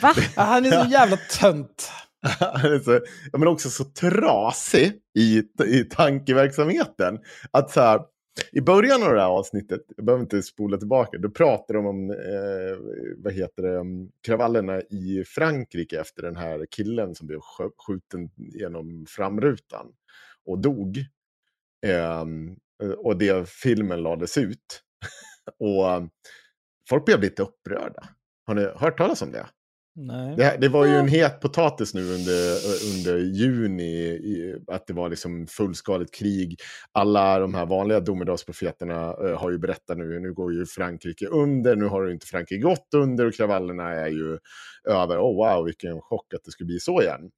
va? 0.02 0.14
Ja, 0.36 0.44
han 0.44 0.66
är 0.66 0.84
så 0.84 0.90
jävla 0.92 1.18
tönt. 1.18 1.80
Han 2.40 2.74
är 2.74 2.80
så, 2.80 3.00
men 3.38 3.48
också 3.48 3.70
så 3.70 3.84
trasig 3.84 4.94
i, 5.18 5.44
i 5.66 5.84
tankeverksamheten. 5.84 7.18
Att 7.52 7.72
så 7.72 7.82
här, 7.82 8.00
i 8.52 8.62
början 8.62 9.04
av 9.04 9.14
det 9.14 9.22
här 9.22 9.28
avsnittet, 9.28 9.82
jag 9.96 10.06
behöver 10.06 10.24
inte 10.24 10.44
spola 10.44 10.78
tillbaka, 10.78 11.18
då 11.18 11.30
pratar 11.30 11.74
de 11.74 11.86
om 11.86 12.12
eh, 12.12 12.78
vad 13.18 13.34
heter 13.34 13.64
det, 13.64 14.10
kravallerna 14.22 14.82
i 14.82 15.24
Frankrike 15.28 16.00
efter 16.00 16.24
den 16.24 16.36
här 16.36 16.66
killen 16.72 17.16
som 17.16 17.28
blev 17.28 17.40
skjuten 17.88 18.30
genom 18.36 19.06
framrutan 19.10 19.88
och 20.46 20.60
dog. 20.60 20.98
Eh, 21.86 22.26
och 22.98 23.18
det 23.18 23.50
filmen 23.50 24.04
lades 24.04 24.38
ut. 24.38 24.84
och 25.60 26.10
folk 26.90 27.06
blev 27.06 27.22
lite 27.22 27.42
upprörda. 27.44 28.10
Har 28.46 28.56
ni 28.56 28.68
hört 28.76 28.98
talas 28.98 29.22
om 29.22 29.32
det? 29.32 29.48
Nej. 29.98 30.36
Det, 30.36 30.58
det 30.62 30.70
var 30.70 30.86
ju 30.86 30.92
en 30.92 31.08
het 31.08 31.40
potatis 31.40 31.94
nu 31.94 32.02
under, 32.02 32.58
under 32.96 33.18
juni, 33.18 34.20
att 34.68 34.88
det 34.88 34.94
var 34.94 35.10
liksom 35.10 35.48
fullskaligt 35.48 36.14
krig. 36.14 36.60
Alla 36.92 37.40
de 37.40 37.54
här 37.54 37.66
vanliga 37.66 38.00
domedagsprofeterna 38.00 38.96
har 39.38 39.52
ju 39.52 39.58
berättat 39.58 39.98
nu, 39.98 40.20
nu 40.20 40.34
går 40.34 40.54
ju 40.54 40.66
Frankrike 40.66 41.28
under, 41.28 41.76
nu 41.76 41.86
har 41.86 42.06
ju 42.06 42.14
inte 42.14 42.28
Frankrike 42.28 42.62
gått 42.62 42.94
under 42.96 43.26
och 43.26 43.34
kravallerna 43.34 43.92
är 43.92 44.08
ju 44.08 44.38
över. 44.90 45.18
Oh 45.18 45.36
wow, 45.36 45.66
vilken 45.66 46.02
chock 46.02 46.34
att 46.34 46.44
det 46.44 46.52
skulle 46.52 46.68
bli 46.68 46.80
så 46.80 47.02
igen. 47.02 47.32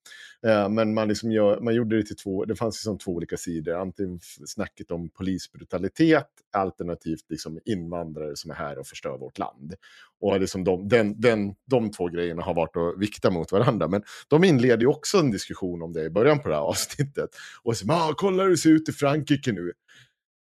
Men 0.70 0.94
man, 0.94 1.08
liksom 1.08 1.32
gör, 1.32 1.60
man 1.60 1.76
gjorde 1.76 1.98
det 1.98 2.04
till 2.04 2.18
två, 2.18 2.46
det 2.46 2.56
fanns 2.56 2.76
liksom 2.76 2.98
två 2.98 3.12
olika 3.12 3.38
sidor. 3.38 3.74
Antingen 3.74 4.20
snacket 4.46 4.92
om 4.92 5.10
polisbrutalitet, 5.10 6.28
alternativt 6.52 7.26
liksom 7.30 7.60
invandrare 7.66 8.36
som 8.36 8.52
är 8.52 8.56
här 8.56 8.80
och 8.80 8.88
förstör 8.88 9.18
vårt 9.18 9.38
land. 9.38 9.74
Och 10.20 10.40
liksom 10.40 10.64
de, 10.64 10.88
den, 10.88 11.22
den, 11.22 11.56
de 11.66 11.92
två 11.92 12.08
grejerna 12.08 12.42
har 12.48 12.54
varit 12.54 12.78
att 12.78 13.02
vikta 13.02 13.30
mot 13.30 13.52
varandra. 13.52 13.88
Men 13.88 14.04
de 14.28 14.44
inleder 14.44 14.82
ju 14.82 14.88
också 14.88 15.18
en 15.18 15.32
diskussion 15.32 15.82
om 15.82 15.94
det 15.94 16.04
i 16.04 16.10
början 16.10 16.40
på 16.40 16.50
det 16.50 16.56
här 16.56 16.62
avsnittet. 16.72 17.30
Och 17.64 17.78
så, 17.78 17.92
ah, 17.92 18.14
kolla 18.18 18.44
hur 18.44 18.50
det 18.50 18.58
ser 18.58 18.70
ut 18.70 18.90
i 18.90 18.92
Frankrike 18.92 19.52
nu. 19.52 19.74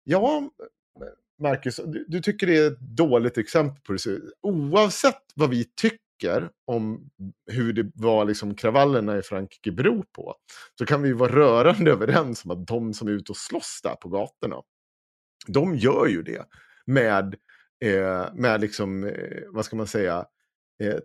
Ja, 0.05 0.51
Marcus, 1.43 1.81
du, 1.87 2.05
du 2.09 2.21
tycker 2.21 2.47
det 2.47 2.57
är 2.57 2.67
ett 2.67 2.81
dåligt 2.81 3.39
exempel 3.39 3.83
på 3.83 3.93
det. 3.93 4.21
Oavsett 4.43 5.23
vad 5.35 5.51
vi 5.51 5.65
tycker 5.65 6.51
om 6.67 7.11
hur 7.47 7.73
det 7.73 7.91
var 7.95 8.25
liksom 8.25 8.55
kravallerna 8.55 9.19
i 9.19 9.23
Frankrike 9.23 9.73
beror 9.73 10.05
på, 10.13 10.35
så 10.79 10.87
kan 10.87 11.03
vi 11.03 11.13
vara 11.13 11.33
rörande 11.33 11.91
överens 11.93 12.45
om 12.45 12.51
att 12.51 12.67
de 12.67 12.95
som 12.95 13.09
är 13.09 13.13
ute 13.13 13.33
och 13.33 13.37
slåss 13.37 13.81
där 13.83 13.95
på 13.95 14.09
gatorna, 14.09 14.57
de 15.47 15.77
gör 15.77 16.07
ju 16.07 16.23
det 16.23 16.47
med, 16.87 17.35
eh, 17.85 18.35
med 18.35 18.61
liksom, 18.61 19.05
eh, 19.05 19.43
vad 19.49 19.65
ska 19.65 19.77
man 19.77 19.87
säga, 19.87 20.27
eh, 20.83 20.99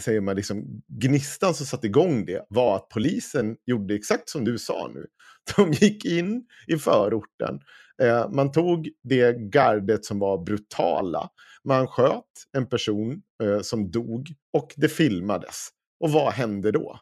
säger 0.00 0.20
man 0.20 0.36
liksom, 0.36 0.82
gnistan 0.88 1.54
som 1.54 1.66
satte 1.66 1.86
igång 1.86 2.24
det 2.24 2.46
var 2.48 2.76
att 2.76 2.88
polisen 2.88 3.56
gjorde 3.66 3.94
exakt 3.94 4.28
som 4.28 4.44
du 4.44 4.58
sa 4.58 4.90
nu. 4.94 5.06
De 5.56 5.72
gick 5.72 6.04
in 6.04 6.46
i 6.66 6.76
förorten, 6.76 7.60
eh, 8.02 8.30
man 8.30 8.52
tog 8.52 8.88
det 9.02 9.32
gardet 9.32 10.04
som 10.04 10.18
var 10.18 10.44
brutala, 10.44 11.30
man 11.64 11.86
sköt 11.86 12.24
en 12.52 12.68
person 12.68 13.22
eh, 13.42 13.60
som 13.60 13.90
dog 13.90 14.34
och 14.52 14.74
det 14.76 14.88
filmades. 14.88 15.68
Och 16.00 16.10
vad 16.10 16.32
hände 16.32 16.72
då? 16.72 17.00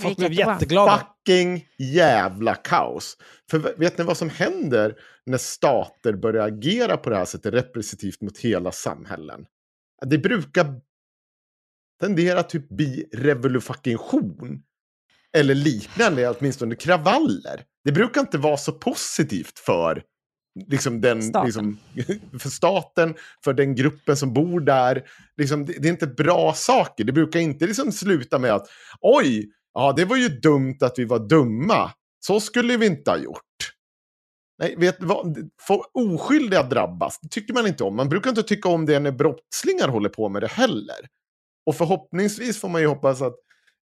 Folk 0.00 0.16
blev 0.16 0.32
jätteglada. 0.32 0.98
Fucking 0.98 1.68
jävla 1.78 2.54
kaos. 2.54 3.16
För 3.50 3.58
vet 3.58 3.98
ni 3.98 4.04
vad 4.04 4.16
som 4.16 4.30
händer 4.30 4.94
när 5.26 5.38
stater 5.38 6.12
börjar 6.12 6.46
agera 6.46 6.96
på 6.96 7.10
det 7.10 7.16
här 7.16 7.24
sättet 7.24 7.54
repressitivt 7.54 8.20
mot 8.20 8.38
hela 8.38 8.72
samhällen? 8.72 9.46
Det 10.06 10.18
brukar 10.18 10.80
tendera 12.04 12.40
att 12.40 12.48
typ 12.48 12.68
bli 12.68 13.04
revolution. 13.12 14.62
Eller 15.36 15.54
liknande, 15.54 16.28
åtminstone 16.28 16.74
kravaller. 16.74 17.64
Det 17.84 17.92
brukar 17.92 18.20
inte 18.20 18.38
vara 18.38 18.56
så 18.56 18.72
positivt 18.72 19.58
för 19.58 20.02
liksom 20.66 21.00
den, 21.00 21.22
Staten. 21.22 21.46
Liksom, 21.46 21.78
för 22.38 22.48
staten, 22.48 23.14
för 23.44 23.52
den 23.52 23.74
gruppen 23.74 24.16
som 24.16 24.32
bor 24.32 24.60
där. 24.60 25.02
Liksom, 25.36 25.66
det, 25.66 25.72
det 25.72 25.88
är 25.88 25.92
inte 25.92 26.06
bra 26.06 26.52
saker. 26.54 27.04
Det 27.04 27.12
brukar 27.12 27.40
inte 27.40 27.66
liksom 27.66 27.92
sluta 27.92 28.38
med 28.38 28.52
att 28.52 28.68
oj, 29.00 29.50
ja 29.74 29.92
det 29.96 30.04
var 30.04 30.16
ju 30.16 30.28
dumt 30.28 30.78
att 30.80 30.98
vi 30.98 31.04
var 31.04 31.28
dumma. 31.28 31.90
Så 32.26 32.40
skulle 32.40 32.76
vi 32.76 32.86
inte 32.86 33.10
ha 33.10 33.18
gjort. 33.18 33.40
Nej, 34.58 34.74
vet 34.78 34.96
vad? 35.02 35.50
Får 35.60 35.84
oskyldiga 35.94 36.62
drabbas, 36.62 37.18
det 37.20 37.28
tycker 37.28 37.54
man 37.54 37.66
inte 37.66 37.84
om. 37.84 37.96
Man 37.96 38.08
brukar 38.08 38.30
inte 38.30 38.42
tycka 38.42 38.68
om 38.68 38.86
det 38.86 39.00
när 39.00 39.12
brottslingar 39.12 39.88
håller 39.88 40.08
på 40.08 40.28
med 40.28 40.42
det 40.42 40.48
heller. 40.48 41.08
Och 41.66 41.76
förhoppningsvis 41.76 42.60
får 42.60 42.68
man 42.68 42.80
ju 42.80 42.86
hoppas 42.86 43.22
att, 43.22 43.34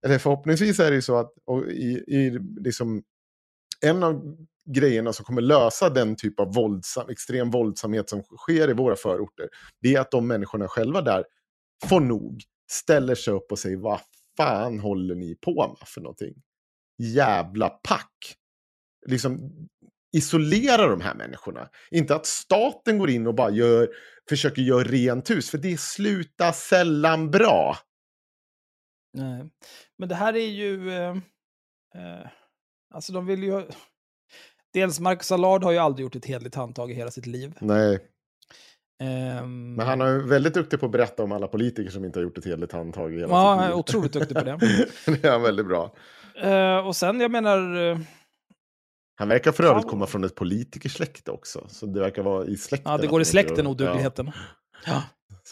eller 0.06 0.18
förhoppningsvis 0.18 0.80
är 0.80 0.90
det 0.90 0.94
ju 0.94 1.02
så 1.02 1.16
att 1.16 1.32
och 1.44 1.66
i, 1.66 2.04
i 2.06 2.38
liksom, 2.60 3.02
en 3.80 4.02
av 4.02 4.36
grejerna 4.64 5.12
som 5.12 5.24
kommer 5.24 5.42
lösa 5.42 5.90
den 5.90 6.16
typ 6.16 6.40
av 6.40 6.54
våldsam, 6.54 7.10
extrem 7.10 7.50
våldsamhet 7.50 8.10
som 8.10 8.22
sker 8.22 8.70
i 8.70 8.72
våra 8.72 8.96
förorter, 8.96 9.48
det 9.80 9.94
är 9.94 10.00
att 10.00 10.10
de 10.10 10.26
människorna 10.26 10.68
själva 10.68 11.00
där 11.00 11.24
får 11.86 12.00
nog, 12.00 12.42
ställer 12.70 13.14
sig 13.14 13.34
upp 13.34 13.52
och 13.52 13.58
säger 13.58 13.76
vad 13.76 14.00
fan 14.36 14.78
håller 14.78 15.14
ni 15.14 15.34
på 15.34 15.76
med 15.78 15.88
för 15.88 16.00
någonting? 16.00 16.34
Jävla 16.98 17.68
pack! 17.68 18.36
Liksom 19.06 19.52
isolera 20.12 20.86
de 20.86 21.00
här 21.00 21.14
människorna. 21.14 21.68
Inte 21.90 22.14
att 22.14 22.26
staten 22.26 22.98
går 22.98 23.10
in 23.10 23.26
och 23.26 23.34
bara 23.34 23.50
gör, 23.50 23.88
försöker 24.28 24.62
göra 24.62 24.84
rent 24.84 25.30
hus, 25.30 25.50
för 25.50 25.58
det 25.58 25.80
slutar 25.80 26.52
sällan 26.52 27.30
bra. 27.30 27.76
Nej. 29.12 29.44
Men 29.98 30.08
det 30.08 30.14
här 30.14 30.36
är 30.36 30.48
ju... 30.48 30.90
Eh, 30.90 31.10
eh, 31.94 32.26
alltså 32.94 33.12
de 33.12 33.26
vill 33.26 33.42
ju... 33.42 33.62
Dels 34.72 35.00
Marcus 35.00 35.32
Allard 35.32 35.64
har 35.64 35.72
ju 35.72 35.78
aldrig 35.78 36.04
gjort 36.04 36.16
ett 36.16 36.26
hederligt 36.26 36.54
handtag 36.54 36.90
i 36.90 36.94
hela 36.94 37.10
sitt 37.10 37.26
liv. 37.26 37.54
Nej, 37.60 37.98
Ehm, 39.02 39.74
men 39.74 39.86
han 39.86 40.00
är 40.00 40.18
väldigt 40.18 40.54
duktig 40.54 40.80
på 40.80 40.86
att 40.86 40.92
berätta 40.92 41.22
om 41.22 41.32
alla 41.32 41.46
politiker 41.46 41.90
som 41.90 42.04
inte 42.04 42.18
har 42.18 42.24
gjort 42.24 42.38
ett 42.38 42.44
hederligt 42.44 42.72
handtag 42.72 43.14
i 43.14 43.18
hela 43.18 43.28
Ja, 43.32 43.42
sitt 43.42 43.48
han 43.48 43.58
liv. 43.58 43.70
är 43.70 43.74
otroligt 43.74 44.12
duktig 44.12 44.36
på 44.36 44.44
det. 44.44 44.58
det 45.06 45.24
är 45.24 45.30
han 45.30 45.42
väldigt 45.42 45.66
bra. 45.66 45.94
Eh, 46.42 46.86
och 46.86 46.96
sen, 46.96 47.20
jag 47.20 47.30
menar... 47.30 47.90
eh, 47.90 47.98
Han 49.22 49.28
verkar 49.28 49.52
för 49.52 49.64
övrigt 49.64 49.86
komma 49.86 50.06
från 50.06 50.24
ett 50.24 50.34
politikersläkte 50.34 51.30
också. 51.30 51.66
Så 51.68 51.86
det 51.86 52.00
verkar 52.00 52.22
vara 52.22 52.46
i 52.46 52.56
släkten. 52.56 52.92
Ja, 52.92 52.98
det 52.98 53.06
går 53.06 53.20
i 53.20 53.24
släkten, 53.24 53.66
odugligheten. 53.66 54.32
Ja. 54.86 55.02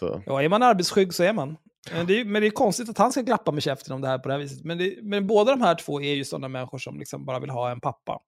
Ja. 0.01 0.23
Ja, 0.27 0.43
är 0.43 0.49
man 0.49 0.63
arbetsskygg 0.63 1.15
så 1.15 1.23
är 1.23 1.33
man. 1.33 1.57
Eh, 1.91 2.07
Det 2.07 2.21
är, 2.21 2.25
men 2.25 2.43
det 2.43 2.49
är 2.49 2.51
konstigt 2.51 2.89
att 2.89 2.99
han 2.99 3.13
ska 3.13 3.25
klappa 3.25 3.53
med 3.53 3.63
käften 3.63 3.95
om 3.95 4.01
det 4.01 4.09
här 4.09 4.19
på 4.19 4.29
det 4.29 4.35
här 4.35 4.41
viset. 4.41 4.65
Men, 4.65 4.79
det, 4.79 4.99
men 5.03 5.27
båda 5.27 5.51
de 5.57 5.61
här 5.63 5.75
två 5.75 6.01
är 6.01 6.15
ju 6.15 6.25
sådana 6.25 6.49
människor 6.49 6.79
som 6.79 6.99
liksom 6.99 7.25
bara 7.25 7.41
vill 7.41 7.51
ha 7.51 7.71
en 7.71 7.81
pappa. 7.81 8.19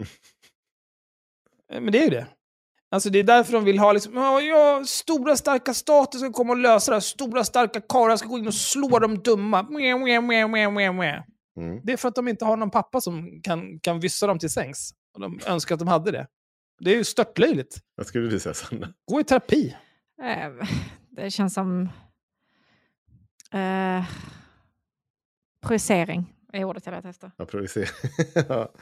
Eh, 1.72 1.80
Men 1.80 1.92
det 1.92 1.98
är 1.98 2.04
ju 2.04 2.10
det. 2.10 2.26
Alltså 2.90 3.10
det 3.10 3.18
är 3.18 3.22
därför 3.24 3.52
de 3.52 3.64
vill 3.64 3.78
ha 3.78 3.92
liksom, 3.92 4.16
ja, 4.16 4.82
stora 4.86 5.36
starka 5.36 5.74
stater 5.74 6.18
ska 6.18 6.32
komma 6.32 6.52
och 6.52 6.58
lösa 6.58 6.90
det 6.90 6.94
här. 6.96 7.00
Stora 7.00 7.44
starka 7.44 7.80
karlar 7.80 8.16
ska 8.16 8.28
gå 8.28 8.38
in 8.38 8.46
och 8.46 8.54
slå 8.54 8.98
de 8.98 9.18
dumma. 9.18 9.62
Mjau, 9.62 9.98
mjau, 9.98 10.22
mjau, 10.22 10.48
mjau, 10.48 10.92
mjau. 10.92 11.22
Mm. 11.56 11.80
Det 11.84 11.92
är 11.92 11.96
för 11.96 12.08
att 12.08 12.14
de 12.14 12.28
inte 12.28 12.44
har 12.44 12.56
någon 12.56 12.70
pappa 12.70 13.00
som 13.00 13.40
kan, 13.42 13.80
kan 13.80 14.00
vyssa 14.00 14.26
dem 14.26 14.38
till 14.38 14.50
sängs. 14.50 14.94
Och 15.14 15.20
de 15.20 15.40
önskar 15.46 15.74
att 15.74 15.78
de 15.78 15.88
hade 15.88 16.10
det. 16.10 16.26
Det 16.80 16.90
är 16.92 16.96
ju 16.96 17.04
störtlöjligt. 17.04 17.78
Vad 17.94 18.06
skulle 18.06 18.28
du 18.28 18.40
säga, 18.40 18.54
Sanna? 18.54 18.94
Gå 19.10 19.20
i 19.20 19.24
terapi. 19.24 19.76
Eh, 20.22 20.66
Det 21.10 21.30
känns 21.30 21.54
som... 21.54 21.88
Eh, 23.52 24.04
projicering 25.66 26.34
är 26.52 26.64
ordet 26.64 26.86
jag 26.86 26.92
letar 26.94 27.08
efter. 27.10 27.32
Ja, 27.36 27.44
provocera. 27.46 27.88
Ja. 28.48 28.72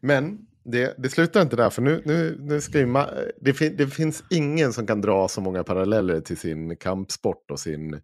Men 0.00 0.38
det, 0.64 0.94
det 0.98 1.08
slutar 1.08 1.42
inte 1.42 1.56
där, 1.56 1.70
för 1.70 1.82
nu, 1.82 2.02
nu, 2.04 2.36
nu 2.40 2.60
ska 2.60 2.78
ju 2.78 2.86
ma- 2.86 3.30
det, 3.40 3.54
fin, 3.54 3.76
det 3.76 3.86
finns 3.86 4.24
ingen 4.30 4.72
som 4.72 4.86
kan 4.86 5.00
dra 5.00 5.28
så 5.28 5.40
många 5.40 5.64
paralleller 5.64 6.20
till 6.20 6.36
sin 6.36 6.76
kampsport 6.76 7.50
och 7.50 7.60
sin 7.60 8.00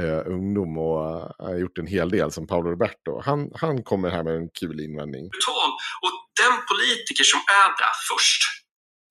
eh, 0.00 0.32
ungdom 0.32 0.78
och 0.78 1.00
eh, 1.10 1.46
har 1.46 1.56
gjort 1.58 1.78
en 1.78 1.86
hel 1.86 2.10
del 2.10 2.32
som 2.32 2.46
Paolo 2.46 2.70
Roberto. 2.70 3.20
Han, 3.24 3.50
han 3.54 3.82
kommer 3.82 4.10
här 4.10 4.22
med 4.24 4.34
en 4.36 4.48
kul 4.60 4.80
invändning. 4.80 5.28
brutal. 5.28 5.70
Och 6.02 6.12
den 6.42 6.54
politiker 6.70 7.24
som 7.24 7.40
är 7.62 7.68
där 7.82 7.94
först, 8.10 8.42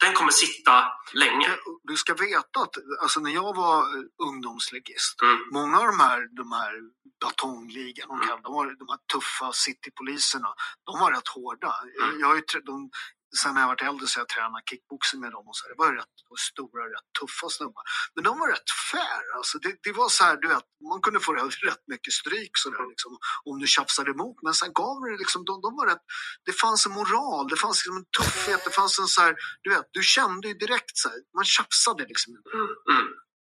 den 0.06 0.14
kommer 0.14 0.32
sitta 0.32 0.84
länge. 1.14 1.50
Du 1.84 1.96
ska 1.98 2.14
veta 2.14 2.60
att 2.66 2.76
alltså, 3.02 3.20
när 3.20 3.32
jag 3.32 3.56
var 3.56 3.78
eh, 3.80 4.28
ungdomslegist, 4.28 5.22
Mm. 5.22 5.38
många 5.52 5.80
av 5.80 5.86
de 5.86 6.00
här, 6.00 6.20
de 6.36 6.52
här 6.52 6.74
batongligan, 7.22 8.08
de, 8.10 8.20
kallar- 8.28 8.42
de, 8.44 8.54
var, 8.54 8.66
de 8.66 8.88
här 8.94 9.00
tuffa 9.14 9.52
citypoliserna, 9.54 10.50
de 10.86 11.00
var 11.00 11.12
rätt 11.12 11.28
hårda. 11.36 11.74
Jag, 12.00 12.12
jag 12.22 12.44
trä- 12.50 12.66
de, 12.66 12.90
sen 13.38 13.54
när 13.54 13.62
jag 13.62 13.68
varit 13.68 13.82
äldre 13.82 14.08
så 14.08 14.20
har 14.20 14.22
jag 14.22 14.30
tränat 14.30 14.70
kickboxing 14.70 15.20
med 15.20 15.32
dem 15.32 15.48
och 15.48 15.56
så. 15.56 15.62
här. 15.66 15.70
Det 15.74 15.80
var 15.84 15.94
rätt 16.02 16.18
och 16.30 16.40
stora, 16.40 16.84
rätt 16.96 17.10
tuffa 17.20 17.50
snubbar. 17.50 17.84
Men 18.16 18.24
de 18.24 18.40
var 18.40 18.48
rätt 18.56 18.70
fair. 18.92 19.24
Alltså 19.38 19.58
det, 19.64 19.74
det 19.86 19.92
var 19.92 20.10
så 20.10 20.24
här, 20.24 20.36
du 20.44 20.48
vet, 20.48 20.66
man 20.92 21.02
kunde 21.02 21.20
få 21.20 21.34
rätt 21.70 21.84
mycket 21.94 22.14
stryk 22.14 22.54
så 22.54 22.70
där, 22.70 22.90
liksom, 22.94 23.12
om 23.50 23.60
du 23.60 23.68
tjafsade 23.68 24.12
emot. 24.12 24.38
Men 24.46 24.54
sen 24.54 24.72
gav 24.74 24.96
det 25.06 25.18
liksom, 25.24 25.46
de, 25.46 25.62
de 25.62 25.70
var 25.80 25.88
rätt, 25.92 26.06
det 26.46 26.54
fanns 26.64 26.86
en 26.86 26.92
moral, 26.92 27.48
det 27.52 27.60
fanns 27.64 27.78
liksom 27.80 27.98
en 27.98 28.10
tuffhet, 28.18 28.62
det 28.68 28.76
fanns 28.80 29.00
en 29.00 29.08
så 29.08 29.22
här, 29.22 29.36
du 29.64 29.70
vet, 29.70 29.88
du 29.92 30.02
kände 30.04 30.48
ju 30.48 30.54
direkt 30.54 30.98
så 30.98 31.10
här, 31.10 31.18
man 31.36 31.46
tjafsade 31.46 32.04
liksom 32.12 32.30
inte. 32.38 32.50
Mm. 32.94 33.08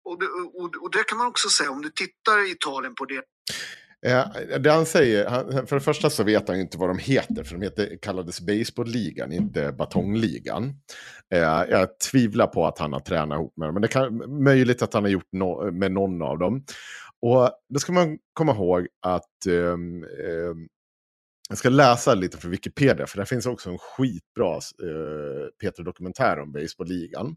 Och 0.09 0.19
det, 0.21 0.29
och, 0.61 0.69
och 0.83 0.91
det 0.91 1.05
kan 1.05 1.19
man 1.19 1.27
också 1.27 1.49
säga, 1.49 1.71
om 1.71 1.83
du 1.83 1.91
tittar 1.91 2.39
i 2.39 2.51
Italien 2.51 2.95
på 2.95 3.05
det 3.05 3.23
Eh, 4.07 4.59
det 4.59 4.71
han 4.71 4.87
säger, 4.87 5.27
han, 5.27 5.67
för 5.67 5.77
det 5.77 5.81
första 5.81 6.11
så 6.11 6.25
vet 6.25 6.49
han 6.49 6.57
ju 6.57 6.63
inte 6.63 6.79
vad 6.79 6.91
de 6.91 6.99
heter, 6.99 7.45
för 7.45 7.55
de 7.55 7.63
heter, 7.63 7.99
kallades 8.03 8.41
baseballligan, 8.41 9.33
inte 9.33 9.73
batongligan. 9.73 10.75
Eh, 11.35 11.41
jag 11.71 11.99
tvivlar 11.99 12.47
på 12.47 12.67
att 12.67 12.79
han 12.79 12.93
har 12.93 13.01
tränat 13.01 13.37
ihop 13.37 13.57
med 13.57 13.69
dem, 13.69 13.75
men 13.75 13.83
det 13.83 13.89
kan 13.89 14.43
möjligt 14.45 14.83
att 14.83 14.95
han 14.95 15.03
har 15.03 15.11
gjort 15.11 15.33
no, 15.33 15.71
med 15.71 15.93
någon 15.93 16.23
av 16.23 16.39
dem. 16.39 16.65
Och 17.21 17.51
då 17.69 17.81
ska 17.81 17.93
man 17.93 18.19
komma 18.33 18.53
ihåg 18.53 18.87
att 19.07 19.47
eh, 19.47 19.77
jag 21.49 21.59
ska 21.59 21.69
läsa 21.69 22.15
lite 22.15 22.39
från 22.39 22.51
Wikipedia, 22.51 23.07
för 23.07 23.19
där 23.19 23.25
finns 23.25 23.47
också 23.47 23.71
en 23.71 23.79
skitbra 23.79 24.55
eh, 24.57 25.49
Peter-dokumentär 25.61 26.41
om 26.41 26.53
baseballligan. 26.53 27.37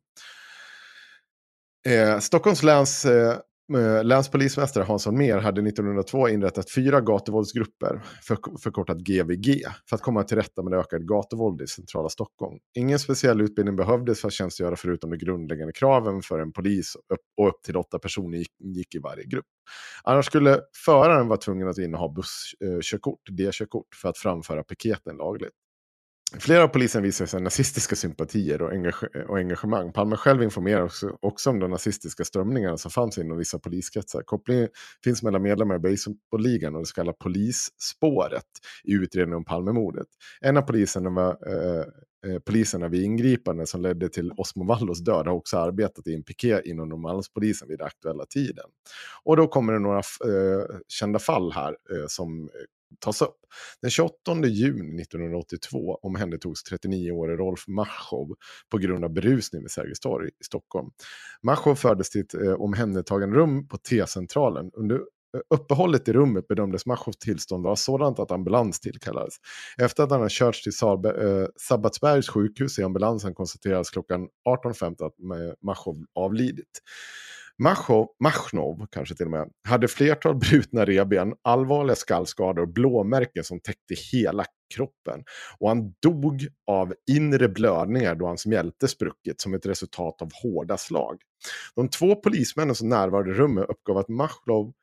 Eh, 1.87 2.19
Stockholms 2.19 2.63
läns 2.63 3.05
eh, 3.05 3.37
Eh, 3.75 4.03
länspolismästare 4.03 4.83
Hans 4.83 5.07
Mer 5.07 5.37
hade 5.37 5.61
1902 5.61 6.29
inrättat 6.29 6.71
fyra 6.71 7.01
gatuvåldsgrupper, 7.01 8.01
för, 8.23 8.37
förkortat 8.63 8.97
GVG, 8.97 9.63
för 9.89 9.95
att 9.95 10.01
komma 10.01 10.23
till 10.23 10.37
rätta 10.37 10.63
med 10.63 10.73
det 10.73 10.77
ökade 10.77 11.05
gatuvåld 11.05 11.61
i 11.61 11.67
centrala 11.67 12.09
Stockholm. 12.09 12.59
Ingen 12.77 12.99
speciell 12.99 13.41
utbildning 13.41 13.75
behövdes 13.75 14.21
för 14.21 14.27
att 14.27 14.33
tjänstgöra 14.33 14.75
förutom 14.75 15.09
de 15.09 15.17
grundläggande 15.17 15.73
kraven 15.73 16.21
för 16.21 16.39
en 16.39 16.51
polis 16.51 16.95
upp, 16.95 17.19
och 17.37 17.47
upp 17.47 17.61
till 17.65 17.77
åtta 17.77 17.99
personer 17.99 18.37
gick, 18.37 18.51
gick 18.59 18.95
i 18.95 18.99
varje 18.99 19.23
grupp. 19.23 19.45
Annars 20.03 20.25
skulle 20.25 20.59
föraren 20.85 21.27
vara 21.27 21.39
tvungen 21.39 21.67
att 21.67 21.77
inneha 21.77 22.09
busskörkort, 22.09 23.29
eh, 23.29 23.35
D-körkort, 23.35 23.95
för 24.01 24.09
att 24.09 24.17
framföra 24.17 24.63
piketen 24.63 25.17
lagligt. 25.17 25.53
Flera 26.39 26.63
av 26.63 26.67
polisen 26.67 27.03
visar 27.03 27.25
sig 27.25 27.41
nazistiska 27.41 27.95
sympatier 27.95 28.61
och, 28.61 28.73
engage 28.73 29.03
och 29.27 29.37
engagemang. 29.37 29.93
Palme 29.93 30.15
själv 30.15 30.43
informerar 30.43 30.83
också, 30.83 31.17
också 31.19 31.49
om 31.49 31.59
de 31.59 31.71
nazistiska 31.71 32.23
strömningarna 32.23 32.77
som 32.77 32.91
fanns 32.91 33.17
inom 33.17 33.37
vissa 33.37 33.59
poliskretsar. 33.59 34.21
Kopplingen 34.21 34.69
finns 35.03 35.23
mellan 35.23 35.41
medlemmar 35.41 35.75
i 35.75 35.79
baseballligan 35.79 36.75
och 36.75 36.81
det 36.81 36.85
så 36.85 36.93
kallade 36.93 37.17
polisspåret 37.17 38.45
i 38.83 38.93
utredningen 38.93 39.37
om 39.37 39.45
Palmemordet. 39.45 40.07
En 40.41 40.57
av 40.57 40.61
poliserna 40.61 41.09
var 41.09 41.37
eh, 41.47 41.85
eh 42.31 42.39
poliserna 42.39 42.87
vid 42.87 43.03
ingripande 43.03 43.65
som 43.65 43.81
ledde 43.81 44.09
till 44.09 44.31
Osmo 44.37 44.65
Vallos 44.65 44.99
död 44.99 45.27
har 45.27 45.33
också 45.33 45.57
arbetat 45.57 46.07
i 46.07 46.15
en 46.15 46.23
piké 46.23 46.61
inom 46.65 46.89
Norrmalmspolisen 46.89 47.67
vid 47.67 47.79
den 47.79 47.87
aktuella 47.87 48.25
tiden. 48.25 48.65
Och 49.23 49.37
då 49.37 49.47
kommer 49.47 49.73
det 49.73 49.79
några 49.79 49.99
eh, 49.99 50.65
kända 50.87 51.19
fall 51.19 51.51
här 51.51 51.69
eh, 51.69 52.07
som 52.07 52.49
tas 52.99 53.21
upp. 53.21 53.37
Den 53.81 53.91
28 53.91 54.47
juni 54.47 55.01
1982 55.01 55.99
omhändertogs 56.01 56.71
39-årige 56.71 57.37
Rolf 57.37 57.67
Machow 57.67 58.35
på 58.71 58.77
grund 58.77 59.03
av 59.03 59.13
berusning 59.13 59.61
vid 59.61 59.71
Sergels 59.71 59.99
torg 59.99 60.27
i 60.27 60.43
Stockholm. 60.43 60.89
Machow 61.43 61.75
fördes 61.75 62.09
till 62.09 62.21
ett 62.21 62.33
eh, 62.33 62.53
omhändertagande 62.53 63.35
rum 63.35 63.67
på 63.67 63.77
T-centralen. 63.77 64.71
Under 64.73 64.95
eh, 64.95 65.01
uppehållet 65.49 66.07
i 66.07 66.13
rummet 66.13 66.47
bedömdes 66.47 66.85
Machows 66.85 67.17
tillstånd 67.17 67.63
vara 67.63 67.75
sådant 67.75 68.19
att 68.19 68.31
ambulans 68.31 68.79
tillkallades. 68.79 69.33
Efter 69.81 70.03
att 70.03 70.11
han 70.11 70.21
har 70.21 70.29
körts 70.29 70.63
till 70.63 70.73
Salbe, 70.73 71.09
eh, 71.09 71.47
Sabbatsbergs 71.67 72.29
sjukhus 72.29 72.79
i 72.79 72.83
ambulansen 72.83 73.33
konstaterades 73.33 73.89
klockan 73.89 74.27
18.15 74.49 74.91
att 74.91 75.01
eh, 75.01 75.53
Machow 75.61 76.05
avlidit. 76.15 76.81
Machnov, 78.19 78.87
kanske 78.91 79.15
till 79.15 79.25
och 79.25 79.31
med, 79.31 79.49
hade 79.67 79.87
flertal 79.87 80.35
brutna 80.35 80.85
revben, 80.85 81.33
allvarliga 81.41 81.95
skallskador 81.95 82.61
och 82.61 82.73
blåmärken 82.73 83.43
som 83.43 83.59
täckte 83.59 83.95
hela 84.11 84.45
kroppen. 84.75 85.23
Och 85.59 85.67
han 85.69 85.93
dog 86.01 86.47
av 86.67 86.93
inre 87.11 87.49
blödningar 87.49 88.15
då 88.15 88.27
hans 88.27 88.45
mjälte 88.45 88.87
spruckit 88.87 89.41
som 89.41 89.53
ett 89.53 89.65
resultat 89.65 90.21
av 90.21 90.29
hårda 90.43 90.77
slag. 90.77 91.21
De 91.75 91.89
två 91.89 92.15
polismännen 92.15 92.75
som 92.75 92.89
närvarade 92.89 93.33
rummet 93.33 93.65
uppgav 93.69 93.97
att 93.97 94.09
Machnov 94.09 94.73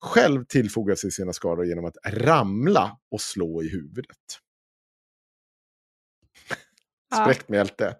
själv 0.00 0.44
tillfogade 0.44 0.96
sig 0.96 1.10
sina 1.10 1.32
skador 1.32 1.66
genom 1.66 1.84
att 1.84 1.96
ramla 2.06 2.98
och 3.10 3.20
slå 3.20 3.62
i 3.62 3.68
huvudet. 3.68 4.16
Spräckt 7.22 7.48
mjälte. 7.48 7.96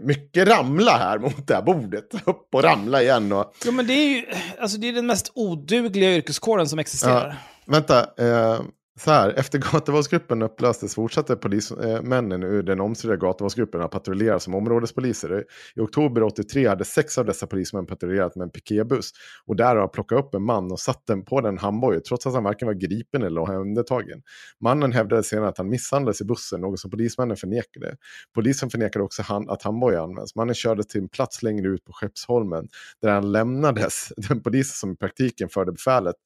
Mycket 0.00 0.48
ramla 0.48 0.90
här 0.90 1.18
mot 1.18 1.46
det 1.46 1.54
här 1.54 1.62
bordet. 1.62 2.14
Upp 2.24 2.48
och 2.54 2.62
ramla 2.62 3.02
igen. 3.02 3.32
Och... 3.32 3.52
Jo, 3.64 3.72
men 3.72 3.86
det 3.86 3.92
är 3.92 4.08
ju 4.08 4.26
alltså, 4.60 4.78
det 4.78 4.88
är 4.88 4.92
den 4.92 5.06
mest 5.06 5.32
odugliga 5.34 6.16
yrkeskåren 6.16 6.68
som 6.68 6.78
existerar. 6.78 7.38
Vänta, 7.66 8.00
eh, 8.00 8.60
så 8.98 9.10
här. 9.10 9.30
Efter 9.38 9.58
gatuvalsgruppen 9.58 10.42
upplöstes 10.42 10.94
fortsatte 10.94 11.36
polismännen 11.36 12.42
ur 12.42 12.62
den 12.62 12.80
omstridda 12.80 13.16
gatuvalsgruppen 13.16 13.80
att 13.80 13.90
patrullera 13.90 14.40
som 14.40 14.54
områdespoliser. 14.54 15.44
I 15.76 15.80
oktober 15.80 16.22
83 16.22 16.68
hade 16.68 16.84
sex 16.84 17.18
av 17.18 17.24
dessa 17.24 17.46
polismän 17.46 17.86
patrullerat 17.86 18.36
med 18.36 18.44
en 18.44 18.50
piketbuss 18.50 19.10
och 19.46 19.56
därav 19.56 19.88
plockat 19.88 20.18
upp 20.18 20.34
en 20.34 20.42
man 20.42 20.72
och 20.72 20.80
satt 20.80 21.06
den 21.06 21.24
på 21.24 21.40
den 21.40 21.58
handbojor, 21.58 22.00
trots 22.00 22.26
att 22.26 22.34
han 22.34 22.44
varken 22.44 22.66
var 22.66 22.74
gripen 22.74 23.22
eller 23.22 23.40
omhändertagen. 23.40 24.22
Mannen 24.60 24.92
hävdade 24.92 25.22
senare 25.22 25.48
att 25.48 25.58
han 25.58 25.68
misshandlades 25.68 26.20
i 26.20 26.24
bussen, 26.24 26.60
något 26.60 26.80
som 26.80 26.90
polismännen 26.90 27.36
förnekade. 27.36 27.96
Polisen 28.34 28.70
förnekade 28.70 29.04
också 29.04 29.22
han, 29.22 29.50
att 29.50 29.62
handboj 29.62 29.96
används. 29.96 30.34
Mannen 30.34 30.54
kördes 30.54 30.86
till 30.86 31.00
en 31.00 31.08
plats 31.08 31.42
längre 31.42 31.68
ut 31.68 31.84
på 31.84 31.92
Skeppsholmen 31.92 32.68
där 33.02 33.10
han 33.10 33.32
lämnades. 33.32 34.12
Den 34.16 34.42
polisen 34.42 34.74
som 34.74 34.92
i 34.92 34.96
praktiken 34.96 35.48
förde 35.48 35.72
befälet 35.72 36.16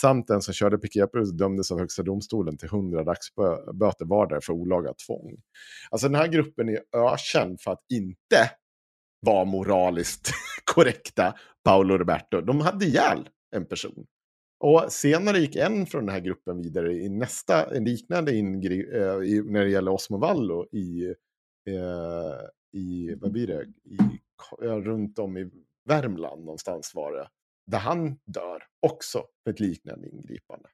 samt 0.00 0.28
den 0.28 0.42
som 0.42 0.54
körde 0.54 0.78
piketbuss 0.78 1.32
dömdes 1.32 1.70
av 1.70 1.78
Högsta 1.78 2.02
domstolen 2.02 2.56
till 2.56 2.68
100 2.68 3.04
dagsböter 3.04 4.04
vardera 4.04 4.40
för 4.40 4.52
olaga 4.52 4.94
tvång. 5.06 5.36
Alltså 5.90 6.08
den 6.08 6.20
här 6.20 6.28
gruppen 6.28 6.68
är 6.68 6.80
ökänd 6.92 7.60
för 7.60 7.70
att 7.70 7.84
inte 7.92 8.50
vara 9.20 9.44
moraliskt 9.44 10.30
korrekta, 10.64 11.34
Paolo 11.64 11.98
Roberto. 11.98 12.40
De 12.40 12.60
hade 12.60 12.84
ihjäl 12.84 13.28
en 13.56 13.66
person. 13.66 14.06
Och 14.58 14.92
senare 14.92 15.38
gick 15.38 15.56
en 15.56 15.86
från 15.86 16.06
den 16.06 16.14
här 16.14 16.20
gruppen 16.20 16.62
vidare 16.62 16.92
i 16.92 17.08
nästa, 17.08 17.76
en 17.76 17.84
liknande 17.84 18.36
ingrepp 18.36 18.94
eh, 18.94 19.28
i, 19.28 19.42
när 19.46 19.64
det 19.64 19.70
gäller 19.70 19.92
Osmo 19.92 20.18
Vallo 20.18 20.66
i, 20.72 21.04
eh, 21.68 22.80
i 22.80 23.14
vad 23.14 23.32
blir 23.32 23.46
det, 23.46 23.62
I, 23.84 23.98
runt 24.60 25.18
om 25.18 25.36
i 25.36 25.50
Värmland 25.88 26.44
någonstans 26.44 26.94
var 26.94 27.12
det. 27.12 27.28
Där 27.66 27.78
han 27.78 28.18
dör 28.24 28.62
också 28.86 29.24
för 29.44 29.50
ett 29.50 29.60
liknande 29.60 30.08
ingripande. 30.08 30.68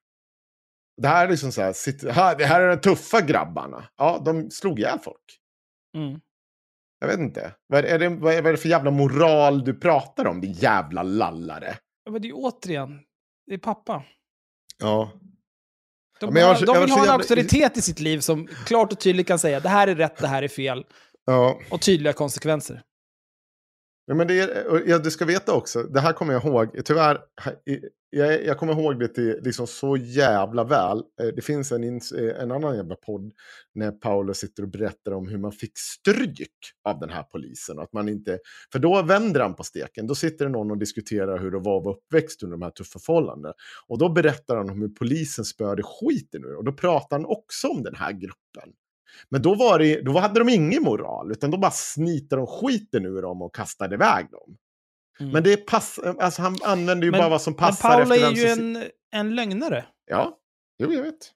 Det 1.02 1.08
här 1.08 1.26
är 1.26 1.30
liksom 1.30 1.52
så 1.52 1.62
här, 1.62 2.38
det 2.38 2.44
här 2.44 2.60
är 2.60 2.68
de 2.68 2.76
tuffa 2.80 3.20
grabbarna. 3.20 3.88
Ja, 3.96 4.22
de 4.24 4.50
slog 4.50 4.78
ihjäl 4.78 4.98
folk. 4.98 5.38
Mm. 5.96 6.20
Jag 7.00 7.08
vet 7.08 7.18
inte. 7.18 7.54
Vad 7.66 7.84
är, 7.84 7.98
det, 7.98 8.08
vad 8.08 8.34
är 8.34 8.42
det 8.42 8.56
för 8.56 8.68
jävla 8.68 8.90
moral 8.90 9.64
du 9.64 9.74
pratar 9.74 10.26
om, 10.26 10.40
din 10.40 10.52
jävla 10.52 11.02
lallare? 11.02 11.78
Ja, 12.04 12.10
Men 12.12 12.22
det 12.22 12.28
är 12.28 12.32
återigen, 12.34 13.00
det 13.46 13.54
är 13.54 13.58
pappa. 13.58 14.04
Ja. 14.78 15.12
De, 16.20 16.36
Ja, 16.36 16.40
jag 16.40 16.66
de 16.66 16.66
vill 16.66 16.76
ha 16.76 16.82
en 16.82 16.88
jävla- 16.88 17.12
auktoritet 17.12 17.76
i 17.76 17.82
sitt 17.82 18.00
liv 18.00 18.20
som 18.20 18.46
klart 18.46 18.92
och 18.92 19.00
tydligt 19.00 19.26
kan 19.26 19.38
säga 19.38 19.60
det 19.60 19.68
här 19.68 19.88
är 19.88 19.94
rätt, 19.94 20.16
det 20.16 20.26
här 20.26 20.42
är 20.42 20.48
fel. 20.48 20.84
Ja. 21.24 21.60
Och 21.70 21.80
tydliga 21.82 22.12
konsekvenser. 22.12 22.82
Ja, 24.06 24.14
men 24.14 24.26
det 24.26 24.40
är, 24.40 24.82
ja, 24.86 24.98
du 24.98 25.10
ska 25.10 25.24
veta 25.24 25.52
också, 25.52 25.82
det 25.82 26.00
här 26.00 26.12
kommer 26.12 26.32
jag 26.32 26.44
ihåg, 26.44 26.84
tyvärr, 26.84 27.18
jag, 28.14 28.44
jag 28.44 28.58
kommer 28.58 28.72
ihåg 28.72 28.98
det 28.98 29.08
till 29.08 29.40
liksom 29.42 29.66
så 29.66 29.96
jävla 29.96 30.64
väl. 30.64 30.98
Eh, 31.20 31.26
det 31.26 31.42
finns 31.42 31.72
en, 31.72 31.84
eh, 31.84 32.42
en 32.42 32.52
annan 32.52 32.76
jävla 32.76 32.94
podd 32.94 33.32
när 33.74 33.90
Paolo 33.90 34.34
sitter 34.34 34.62
och 34.62 34.68
berättar 34.68 35.12
om 35.12 35.28
hur 35.28 35.38
man 35.38 35.52
fick 35.52 35.78
stryk 35.78 36.50
av 36.84 37.00
den 37.00 37.10
här 37.10 37.22
polisen. 37.22 37.78
Att 37.78 37.92
man 37.92 38.08
inte, 38.08 38.38
för 38.72 38.78
då 38.78 39.02
vänder 39.02 39.40
han 39.40 39.54
på 39.54 39.64
steken, 39.64 40.06
då 40.06 40.14
sitter 40.14 40.44
det 40.44 40.50
någon 40.50 40.70
och 40.70 40.78
diskuterar 40.78 41.38
hur 41.38 41.50
det 41.50 41.58
var 41.58 41.78
att 41.78 41.84
vara 41.84 41.94
uppväxt 41.94 42.42
under 42.42 42.56
de 42.56 42.62
här 42.62 42.70
tuffa 42.70 42.98
förhållandena. 42.98 43.54
Och 43.86 43.98
då 43.98 44.08
berättar 44.08 44.56
han 44.56 44.70
om 44.70 44.80
hur 44.80 44.88
polisen 44.88 45.44
spöade 45.44 45.82
skiten 45.82 46.44
ur 46.44 46.56
och 46.56 46.64
då 46.64 46.72
pratar 46.72 47.16
han 47.16 47.26
också 47.26 47.68
om 47.68 47.82
den 47.82 47.94
här 47.94 48.12
gruppen. 48.12 48.72
Men 49.28 49.42
då, 49.42 49.54
var 49.54 49.78
det, 49.78 50.02
då 50.02 50.18
hade 50.18 50.40
de 50.40 50.48
ingen 50.48 50.82
moral, 50.82 51.30
utan 51.32 51.50
då 51.50 51.58
bara 51.58 51.70
snitade 51.70 52.42
de 52.42 52.46
skiten 52.46 53.06
ur 53.06 53.22
dem 53.22 53.42
och 53.42 53.54
kastade 53.54 53.94
iväg 53.94 54.30
dem. 54.30 54.56
Mm. 55.20 55.32
Men 55.32 55.42
det 55.42 55.56
pass, 55.56 55.98
alltså 55.98 56.42
han 56.42 56.56
använder 56.62 57.04
ju 57.04 57.10
Men- 57.10 57.20
bara 57.20 57.28
vad 57.28 57.42
som 57.42 57.52
Men 57.52 57.58
passar 57.58 57.88
Paolo 57.88 58.14
efter 58.14 58.26
är 58.26 58.30
ju 58.30 58.54
som... 58.56 58.76
en, 58.76 58.84
en 59.12 59.34
lögnare. 59.34 59.84
Ja, 60.06 60.38
jo 60.78 60.92
jag 60.92 61.02
vet. 61.02 61.32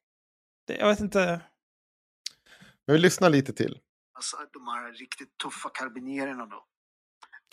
Det, 0.67 0.77
jag 0.77 0.87
vet 0.89 1.01
inte. 1.01 1.41
Men 2.87 2.93
vi 2.95 2.99
lyssnar 2.99 3.31
lite 3.31 3.53
till. 3.53 3.79
Alltså 4.15 4.37
de 4.53 4.69
här 4.69 4.93
riktigt 4.93 5.39
tuffa 5.43 5.69
karabinierna 5.75 6.47
då. 6.47 6.65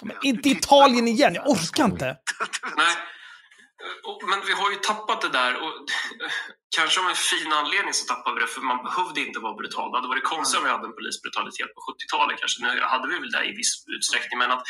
Men 0.03 0.15
inte 0.23 0.49
Italien 0.49 1.07
igen, 1.07 1.33
jag 1.35 1.49
orkar 1.49 1.85
inte. 1.85 2.05
Nej. 2.77 2.95
Men 4.29 4.39
vi 4.49 4.53
har 4.61 4.69
ju 4.73 4.77
tappat 4.89 5.19
det 5.25 5.33
där. 5.39 5.53
Och, 5.63 5.73
kanske 6.77 6.97
av 7.01 7.07
en 7.13 7.21
fin 7.31 7.51
anledning 7.61 7.93
så 7.99 8.03
tappade 8.11 8.33
vi 8.35 8.41
det, 8.43 8.51
för 8.55 8.61
man 8.71 8.79
behövde 8.87 9.19
inte 9.27 9.39
vara 9.45 9.55
brutal. 9.61 9.87
Det 9.89 9.97
hade 9.97 10.13
varit 10.13 10.31
konstigt 10.33 10.57
om 10.59 10.65
vi 10.65 10.71
hade 10.75 10.87
en 10.89 10.97
polisbrutalitet 10.99 11.69
på 11.75 11.79
70-talet 11.87 12.35
kanske. 12.41 12.57
Nu 12.63 12.69
hade 12.93 13.07
vi 13.11 13.15
väl 13.23 13.33
det 13.35 13.43
i 13.51 13.53
viss 13.61 13.73
utsträckning, 13.95 14.37
men 14.41 14.51
att, 14.55 14.63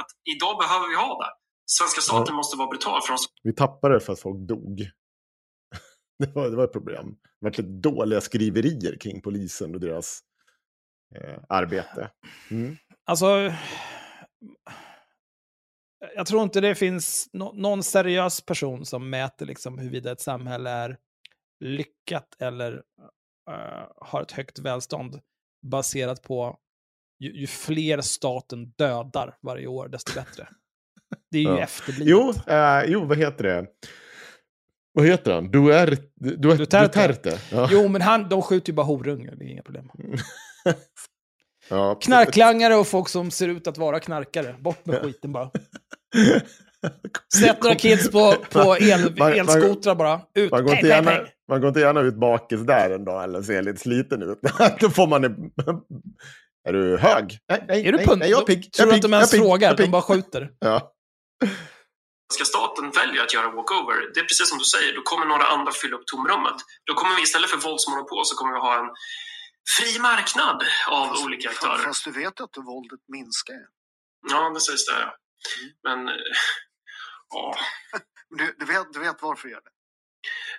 att 0.00 0.10
idag 0.34 0.54
behöver 0.62 0.86
vi 0.92 0.96
ha 1.04 1.12
det. 1.22 1.30
Svenska 1.76 2.00
staten 2.00 2.34
måste 2.40 2.54
vara 2.60 2.70
brutal 2.72 3.00
för 3.02 3.10
de 3.12 3.18
Vi 3.48 3.54
tappade 3.64 3.94
det 3.94 4.00
för 4.06 4.12
att 4.12 4.24
folk 4.28 4.40
dog. 4.54 4.76
Det 6.18 6.34
var, 6.34 6.50
det 6.50 6.56
var 6.56 6.64
ett 6.64 6.72
problem. 6.72 7.06
Det 7.40 7.44
var 7.44 7.50
lite 7.50 7.62
dåliga 7.62 8.20
skriverier 8.20 8.96
kring 9.00 9.22
polisen 9.22 9.74
och 9.74 9.80
deras 9.80 10.20
eh, 11.16 11.38
arbete. 11.48 12.10
Mm. 12.50 12.76
Alltså, 13.06 13.26
jag 16.16 16.26
tror 16.26 16.42
inte 16.42 16.60
det 16.60 16.74
finns 16.74 17.28
nå- 17.32 17.52
någon 17.52 17.82
seriös 17.82 18.40
person 18.40 18.84
som 18.84 19.10
mäter 19.10 19.46
liksom 19.46 19.78
huruvida 19.78 20.12
ett 20.12 20.20
samhälle 20.20 20.70
är 20.70 20.96
lyckat 21.64 22.36
eller 22.38 22.72
eh, 23.50 23.86
har 23.96 24.22
ett 24.22 24.32
högt 24.32 24.58
välstånd 24.58 25.20
baserat 25.62 26.22
på 26.22 26.56
ju, 27.18 27.40
ju 27.40 27.46
fler 27.46 28.00
staten 28.00 28.70
dödar 28.76 29.36
varje 29.42 29.66
år, 29.66 29.88
desto 29.88 30.14
bättre. 30.14 30.48
Det 31.30 31.38
är 31.38 31.42
ju 31.42 31.48
Ja. 31.56 31.58
efterblivet. 31.58 32.08
Jo, 32.08 32.32
eh, 32.54 32.82
jo, 32.86 33.04
vad 33.04 33.18
heter 33.18 33.44
det? 33.44 33.66
Vad 34.92 35.06
heter 35.06 35.32
han? 35.34 35.50
Duerte? 35.50 36.02
Du, 36.14 36.36
Duterte. 36.36 36.82
Duterte. 36.82 37.38
Ja. 37.52 37.68
Jo, 37.72 37.88
men 37.88 38.02
han, 38.02 38.28
de 38.28 38.42
skjuter 38.42 38.68
ju 38.72 38.74
bara 38.74 38.86
horungar, 38.86 39.34
det 39.34 39.44
är 39.44 39.48
inga 39.48 39.62
problem. 39.62 39.90
ja, 41.70 41.94
Knarklangare 41.94 42.74
och 42.74 42.86
folk 42.86 43.08
som 43.08 43.30
ser 43.30 43.48
ut 43.48 43.66
att 43.66 43.78
vara 43.78 44.00
knarkare. 44.00 44.56
Bort 44.60 44.86
med 44.86 45.02
skiten 45.02 45.32
bara. 45.32 45.50
Sätt 47.40 47.62
några 47.62 47.74
kids 47.76 48.10
på, 48.10 48.34
på 48.50 48.76
el, 48.80 49.14
Man- 49.18 49.32
elskotrar 49.32 49.94
bara. 49.94 50.20
Ut. 50.34 50.50
Man 50.50 50.64
går, 50.64 50.74
Peng, 50.74 50.86
gärna, 50.86 51.10
peng. 51.10 51.26
man 51.48 51.60
går 51.60 51.68
inte 51.68 51.80
gärna 51.80 52.00
ut 52.00 52.14
bakis 52.14 52.60
där 52.60 52.90
en 52.90 53.04
dag 53.04 53.24
eller 53.24 53.42
ser 53.42 53.62
lite 53.62 53.78
sliten 53.80 54.22
ut. 54.22 54.38
Då 54.80 54.90
får 54.90 55.06
man 55.06 55.24
en... 55.24 55.32
Är 56.68 56.72
du 56.72 56.98
hög? 56.98 57.38
Nej, 57.48 57.64
nej, 57.68 57.86
Är 57.86 57.92
du 57.92 57.98
nej, 57.98 58.06
nej, 58.16 58.30
jag 58.30 58.40
är 58.42 58.46
pigg. 58.46 58.72
Tror 58.72 58.88
jag 58.88 58.94
du 58.94 58.96
att 58.96 59.02
de 59.02 59.12
ens 59.14 59.30
frågar? 59.30 59.76
De 59.76 59.86
bara 59.90 60.02
skjuter. 60.02 60.50
Ja. 60.58 60.92
Ska 62.34 62.44
staten 62.44 62.90
välja 62.90 63.22
att 63.22 63.34
göra 63.34 63.48
walkover, 63.50 63.96
det 64.14 64.20
är 64.20 64.24
precis 64.24 64.48
som 64.48 64.58
du 64.58 64.64
säger, 64.64 64.94
då 64.94 65.02
kommer 65.02 65.26
några 65.26 65.44
andra 65.54 65.72
fylla 65.72 65.96
upp 65.96 66.06
tomrummet. 66.06 66.58
Då 66.88 66.92
kommer 66.94 67.16
vi 67.16 67.22
istället 67.22 67.50
för 67.50 67.58
våldsmonopol 67.68 68.24
så 68.30 68.34
kommer 68.36 68.52
vi 68.56 68.60
ha 68.68 68.74
en 68.82 68.88
fri 69.76 69.90
marknad 70.08 70.58
av 70.90 71.06
Fast- 71.06 71.24
olika 71.24 71.48
aktörer. 71.54 71.78
Fast 71.88 72.04
du 72.04 72.10
vet 72.22 72.36
att 72.40 72.54
våldet 72.70 73.00
minskar. 73.16 73.60
Ja, 74.32 74.50
det 74.54 74.60
sägs 74.60 74.86
det. 74.86 74.92
Ja. 75.00 75.08
Men, 75.84 76.08
eh, 76.08 76.14
ja. 77.30 77.56
Du, 78.38 78.54
du, 78.58 78.64
vet, 78.66 78.92
du 78.92 78.98
vet 79.00 79.22
varför 79.22 79.48
jag 79.48 79.52
gör 79.56 79.60
det? 79.60 79.70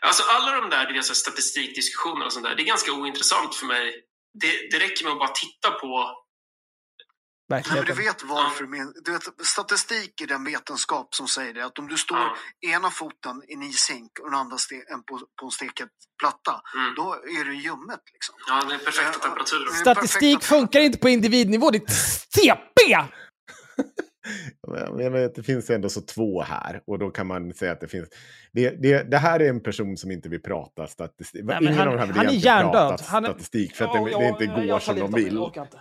Alltså 0.08 0.24
alla 0.24 0.62
de 0.62 0.70
där, 0.70 0.86
det 0.88 0.94
vill 0.94 1.04
säga 1.04 1.16
statistikdiskussioner 1.16 2.26
och 2.26 2.34
sånt 2.34 2.46
där, 2.46 2.56
det 2.56 2.62
är 2.64 2.66
ganska 2.66 2.92
ointressant 2.92 3.56
för 3.56 3.66
mig. 3.66 4.04
Det, 4.42 4.68
det 4.72 4.80
räcker 4.80 5.04
med 5.04 5.14
att 5.14 5.20
bara 5.20 5.30
titta 5.34 5.72
på 5.72 6.16
Nej, 7.52 7.64
men 7.70 7.86
du 7.86 7.94
vet 7.94 8.24
varför. 8.24 8.64
Du 9.04 9.12
vet, 9.12 9.46
statistik 9.48 10.22
är 10.22 10.28
den 10.28 10.44
vetenskap 10.44 11.16
som 11.16 11.28
säger 11.28 11.54
det. 11.54 11.66
Att 11.66 11.80
om 11.80 11.88
du 11.88 11.98
står 11.98 12.18
Ja. 12.18 12.38
ena 12.70 12.92
foten 12.92 13.42
i 13.48 13.54
en 13.54 13.64
ishink 13.64 14.20
och 14.20 14.32
den 14.32 14.40
andra 14.40 14.58
ste, 14.58 14.76
en 14.76 15.04
på, 15.04 15.20
på 15.40 15.46
en 15.46 15.52
steket 15.52 15.90
platta, 16.20 16.62
Mm. 16.76 16.96
då 16.96 17.14
är 17.14 17.46
det 17.46 17.54
ljummet. 17.56 18.00
Liksom. 18.14 18.36
ja, 18.48 18.64
den 18.70 18.80
perfekta 18.80 19.12
Ja, 19.14 19.20
temperaturen. 19.20 19.68
ja. 19.74 19.74
Statistik 19.82 20.40
perfekta- 20.40 20.48
funkar 20.48 20.80
inte 20.80 20.98
på 21.00 21.10
individnivå, 21.10 21.72
ditt 21.72 21.90
CP! 22.34 22.98
Jag 24.98 25.12
vet, 25.12 25.36
det 25.36 25.44
finns 25.44 25.70
ändå 25.70 25.90
så 25.90 26.02
två 26.02 26.42
här 26.42 26.82
och 26.88 27.00
då 27.00 27.10
kan 27.10 27.28
man 27.28 27.54
säga 27.54 27.72
att 27.72 27.82
det 27.82 27.88
finns... 27.88 28.10
Det, 28.52 28.70
det, 28.70 29.04
det 29.12 29.18
här 29.18 29.40
är 29.40 29.50
en 29.50 29.64
person 29.64 29.98
som 29.98 30.12
inte 30.12 30.30
vill 30.30 30.42
prata 30.42 30.88
statistik. 30.88 31.42
Nej, 31.46 31.58
Ingen 31.62 31.74
han- 31.74 31.88
av 31.88 31.94
de 31.94 32.00
här 32.00 32.08
vill 32.08 32.16
han 32.18 32.26
är 32.26 32.30
egentligen 32.30 32.72
prata 32.72 33.04
Han 33.08 33.26
är- 33.26 33.30
statistik 33.30 33.76
för 33.76 33.86
att 33.86 33.92
Ja, 33.96 34.04
det, 34.06 34.12
ja, 34.12 34.20
det 34.20 34.46
inte 34.46 34.46
går 34.46 34.66
jag 34.66 34.82
som 34.82 34.96
de 34.96 35.02
inte, 35.06 35.20
jag 35.20 35.26
vill. 35.26 35.38
orkar 35.38 35.62
inte. 35.62 35.78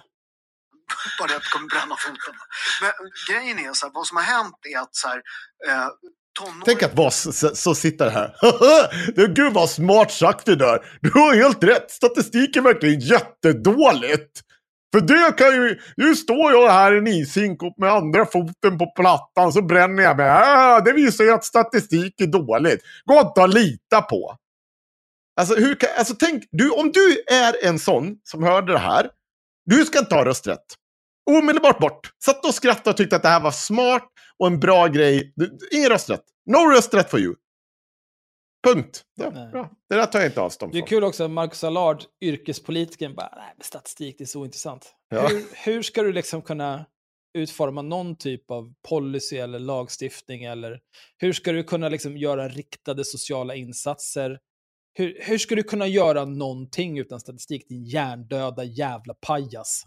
bara 1.20 1.28
det 1.28 1.36
att 1.36 1.43
kommer 1.52 1.69
bränna 1.69 1.97
foten. 1.98 2.35
Men 2.82 2.90
grejen 3.31 3.59
är 3.69 3.73
så 3.73 3.86
här, 3.86 3.93
vad 3.94 4.06
som 4.06 4.16
har 4.16 4.24
hänt 4.24 4.56
är 4.74 4.78
att 4.82 4.94
så 4.97 5.09
här, 5.09 5.16
eh, 5.69 5.89
tonåringar... 6.39 6.65
Tänk 6.65 6.82
att 6.82 6.94
vara 6.97 7.10
så, 7.10 7.32
så, 7.32 7.74
sitter 7.74 8.10
här. 8.10 8.35
det, 9.16 9.27
gud 9.35 9.52
vad 9.52 9.70
smart 9.70 10.12
sagt 10.12 10.47
det 10.47 10.56
där. 10.56 10.98
Du 11.01 11.10
har 11.10 11.35
helt 11.35 11.65
rätt. 11.65 11.90
Statistiken 11.90 12.66
är 12.66 12.73
verkligen 12.73 13.01
jättedåligt. 13.01 14.40
För 14.93 15.01
det 15.01 15.36
kan 15.36 15.52
ju... 15.52 15.81
Nu 15.97 16.15
står 16.15 16.52
jag 16.52 16.70
här 16.70 16.94
i 16.94 16.98
en 16.98 17.06
ishink 17.06 17.62
och 17.62 17.74
med 17.77 17.93
andra 17.93 18.27
foten 18.27 18.78
på 18.78 18.86
plattan 18.97 19.52
så 19.52 19.62
bränner 19.62 20.02
jag 20.02 20.16
mig. 20.16 20.27
Äh, 20.27 20.59
ah, 20.59 20.81
det 20.81 20.93
visar 20.93 21.24
ju 21.24 21.32
att 21.32 21.44
statistik 21.44 22.20
är 22.20 22.27
dåligt. 22.27 22.81
Gå 23.05 23.20
inte 23.20 23.43
att 23.43 23.55
lita 23.55 24.02
på. 24.02 24.36
Alltså, 25.40 25.55
hur 25.55 25.74
kan, 25.74 25.90
alltså 25.98 26.15
tänk, 26.19 26.44
du, 26.51 26.70
om 26.70 26.93
du 26.93 27.24
är 27.27 27.66
en 27.66 27.78
sån 27.78 28.16
som 28.24 28.43
hörde 28.43 28.73
det 28.73 28.78
här. 28.78 29.10
Du 29.66 29.85
ska 29.85 29.98
inte 29.98 30.15
ha 30.15 30.24
rösträtt. 30.24 30.65
Omedelbart 31.31 31.78
bort. 31.78 32.12
Satt 32.24 32.44
och 32.44 32.55
skrattade 32.55 32.90
och 32.90 32.97
tyckte 32.97 33.16
att 33.16 33.23
det 33.23 33.28
här 33.28 33.40
var 33.40 33.51
smart 33.51 34.09
och 34.39 34.47
en 34.47 34.60
bra 34.60 34.86
grej. 34.86 35.32
Du, 35.36 35.59
ingen 35.70 35.89
rösträtt. 35.89 36.23
No 36.47 36.56
rösträtt 36.56 37.10
for 37.10 37.20
you. 37.20 37.35
Punkt. 38.66 39.02
Ja, 39.14 39.30
bra. 39.30 39.70
Det 39.89 39.94
där 39.94 40.06
tar 40.06 40.18
jag 40.18 40.28
inte 40.28 40.40
avstånd 40.40 40.72
Det 40.72 40.78
är 40.78 40.80
från. 40.80 40.89
kul 40.89 41.05
också, 41.05 41.28
Marcus 41.28 41.64
Allard, 41.64 42.02
yrkespolitikern, 42.20 43.14
bara, 43.14 43.32
nej, 43.36 43.55
statistik, 43.60 44.18
det 44.18 44.24
är 44.24 44.26
så 44.26 44.44
intressant. 44.44 44.94
Ja. 45.09 45.28
Hur, 45.28 45.47
hur 45.64 45.82
ska 45.82 46.02
du 46.02 46.12
liksom 46.12 46.43
kunna 46.43 46.86
utforma 47.39 47.82
någon 47.82 48.16
typ 48.16 48.51
av 48.51 48.74
policy 48.89 49.36
eller 49.36 49.59
lagstiftning 49.59 50.44
eller 50.44 50.80
hur 51.18 51.32
ska 51.32 51.52
du 51.52 51.64
kunna 51.64 51.89
liksom 51.89 52.16
göra 52.16 52.48
riktade 52.48 53.05
sociala 53.05 53.55
insatser? 53.55 54.39
Hur, 54.94 55.18
hur 55.20 55.39
ska 55.39 55.55
du 55.55 55.62
kunna 55.62 55.86
göra 55.86 56.24
någonting 56.24 56.98
utan 56.98 57.20
statistik, 57.20 57.68
din 57.68 57.85
hjärndöda 57.85 58.64
jävla 58.64 59.14
pajas? 59.14 59.85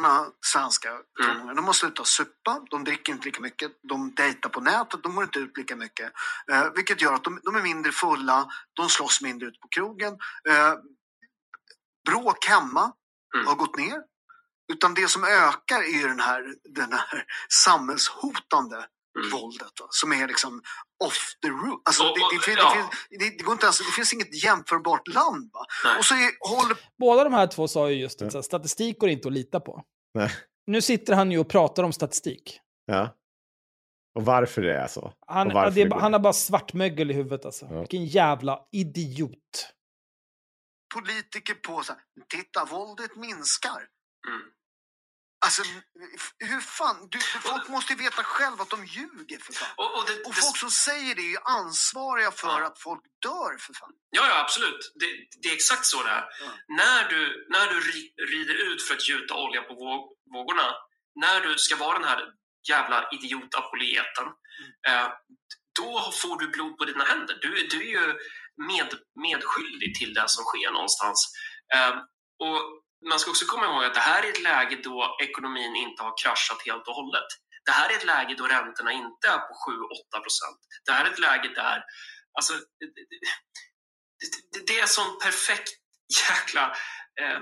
Många 0.00 0.26
svenska 0.40 0.88
tonåringar, 1.22 1.54
de 1.54 1.64
har 1.64 1.72
slutat 1.72 2.06
supa, 2.06 2.60
de 2.70 2.84
dricker 2.84 3.12
inte 3.12 3.24
lika 3.24 3.40
mycket, 3.40 3.72
de 3.82 4.14
dejtar 4.14 4.50
på 4.50 4.60
nätet, 4.60 5.02
de 5.02 5.14
går 5.14 5.24
inte 5.24 5.38
ut 5.38 5.56
lika 5.56 5.76
mycket. 5.76 6.12
Eh, 6.52 6.66
vilket 6.74 7.02
gör 7.02 7.14
att 7.14 7.24
de, 7.24 7.40
de 7.44 7.54
är 7.56 7.62
mindre 7.62 7.92
fulla, 7.92 8.48
de 8.72 8.88
slåss 8.88 9.22
mindre 9.22 9.48
ute 9.48 9.58
på 9.58 9.68
krogen. 9.68 10.12
Eh, 10.48 10.74
bråk 12.06 12.46
hemma 12.46 12.92
har 13.46 13.54
gått 13.54 13.76
ner. 13.76 14.02
Utan 14.72 14.94
det 14.94 15.08
som 15.08 15.24
ökar 15.24 15.82
är 15.82 16.00
ju 16.00 16.08
den 16.08 16.20
här, 16.20 16.54
den 16.64 16.92
här 16.92 17.24
samhällshotande 17.48 18.86
våldet. 19.32 19.80
Va? 19.80 19.86
Som 19.90 20.12
är 20.12 20.28
liksom 20.28 20.62
off 21.04 21.34
the 21.42 21.48
roof. 21.48 21.80
Alltså, 21.84 22.02
Och- 22.04 22.18
det, 22.18 22.36
det, 22.36 22.42
fin- 22.42 22.54
ja. 22.58 22.74
det, 22.74 22.80
finns- 22.80 23.06
det, 23.10 23.38
det, 23.38 23.44
går 23.44 23.52
inte 23.52 23.66
ens, 23.66 23.78
det 23.78 23.84
finns 23.96 24.12
inget 24.12 24.44
jämförbart 24.44 25.08
land. 25.08 25.50
Och 25.98 26.04
så 26.04 26.14
är, 26.14 26.56
håller 26.60 26.76
Båda 26.98 27.24
de 27.24 27.32
här 27.32 27.46
två 27.46 27.68
sa 27.68 27.90
ju 27.90 27.96
just 28.00 28.22
att 28.22 28.44
statistik 28.44 28.98
går 28.98 29.10
inte 29.10 29.28
att 29.28 29.34
lita 29.34 29.60
på. 29.60 29.82
Nej. 30.14 30.30
Nu 30.66 30.82
sitter 30.82 31.14
han 31.14 31.32
ju 31.32 31.38
och 31.38 31.48
pratar 31.48 31.82
om 31.82 31.92
statistik. 31.92 32.60
Ja. 32.86 33.16
Och 34.14 34.24
varför 34.24 34.62
det 34.62 34.74
är 34.76 34.86
så. 34.86 35.12
Han, 35.26 35.48
det 35.48 35.54
är, 35.82 35.88
det 35.88 35.94
han 36.00 36.12
har 36.12 36.20
bara 36.20 36.32
svartmögel 36.32 37.10
i 37.10 37.14
huvudet 37.14 37.44
alltså. 37.44 37.66
Ja. 37.70 37.78
Vilken 37.80 38.06
jävla 38.06 38.60
idiot. 38.72 39.70
politiker 40.94 41.54
på 41.54 41.82
så 41.82 41.92
här, 41.92 42.02
titta 42.28 42.64
våldet 42.64 43.16
minskar. 43.16 43.88
Mm. 44.28 44.42
Alltså 45.44 45.62
hur 46.38 46.60
fan, 46.60 47.08
du, 47.10 47.18
folk 47.20 47.68
måste 47.68 47.92
ju 47.92 47.98
veta 47.98 48.22
själv 48.22 48.60
att 48.60 48.70
de 48.70 48.84
ljuger 48.86 49.38
för 49.38 49.52
fan. 49.52 49.68
Och, 49.76 49.98
och 49.98 50.04
det, 50.06 50.12
Och 50.26 50.34
det, 50.34 50.40
folk 50.40 50.56
som 50.56 50.70
säger 50.70 51.14
det 51.14 51.20
är 51.22 51.30
ju 51.36 51.38
ansvariga 51.44 52.30
för 52.30 52.48
Ja. 52.60 52.66
att 52.66 52.78
folk 52.78 53.02
dör 53.22 53.58
för 53.58 53.74
fan. 53.74 53.92
Ja, 54.10 54.28
ja 54.28 54.40
absolut. 54.40 54.92
Det, 55.00 55.06
det 55.42 55.48
är 55.48 55.54
exakt 55.54 55.86
så 55.86 56.02
det 56.02 56.10
är. 56.10 56.24
Ja. 56.40 56.50
När 56.68 57.08
du, 57.08 57.46
när 57.50 57.66
du 57.66 57.80
ri, 57.80 58.12
rider 58.32 58.54
ut 58.72 58.82
för 58.82 58.94
att 58.94 59.08
gjuta 59.08 59.34
olja 59.34 59.62
på 59.62 59.74
våg, 59.74 60.00
vågorna, 60.34 60.74
när 61.20 61.40
du 61.40 61.58
ska 61.58 61.76
vara 61.76 61.98
den 61.98 62.08
här 62.08 62.20
jävla 62.68 63.08
idiotapoleten, 63.12 64.26
eh, 64.88 65.08
då 65.80 66.12
får 66.22 66.38
du 66.38 66.48
blod 66.48 66.78
på 66.78 66.84
dina 66.84 67.04
händer. 67.04 67.38
Du, 67.42 67.66
du 67.66 67.78
är 67.80 67.90
ju 68.00 68.06
med, 68.68 68.88
medskyldig 69.22 69.94
till 69.98 70.14
det 70.14 70.28
som 70.28 70.44
sker 70.44 70.70
någonstans. 70.72 71.32
Eh, 71.74 71.90
och 72.38 72.60
man 73.08 73.18
ska 73.18 73.30
också 73.30 73.46
komma 73.46 73.66
ihåg 73.66 73.84
att 73.84 73.94
det 73.94 74.00
här 74.00 74.22
är 74.22 74.30
ett 74.30 74.42
läge 74.42 74.76
då 74.84 75.16
ekonomin 75.22 75.76
inte 75.76 76.02
har 76.02 76.14
kraschat 76.22 76.62
helt 76.66 76.88
och 76.88 76.94
hållet. 76.94 77.30
Det 77.64 77.72
här 77.72 77.90
är 77.90 77.96
ett 77.96 78.04
läge 78.04 78.34
då 78.38 78.46
räntorna 78.46 78.92
inte 78.92 79.28
är 79.28 79.38
på 79.38 79.54
7-8 80.16 80.20
procent. 80.22 80.58
Det 80.86 80.92
här 80.92 81.04
är 81.04 81.10
ett 81.10 81.18
läge 81.18 81.48
där 81.48 81.84
alltså, 82.34 82.52
det, 82.52 82.86
det, 84.52 84.66
det 84.66 84.80
är 84.80 84.86
sån 84.86 85.18
perfekt 85.18 85.70
jäkla 86.28 86.76
eh, 87.20 87.40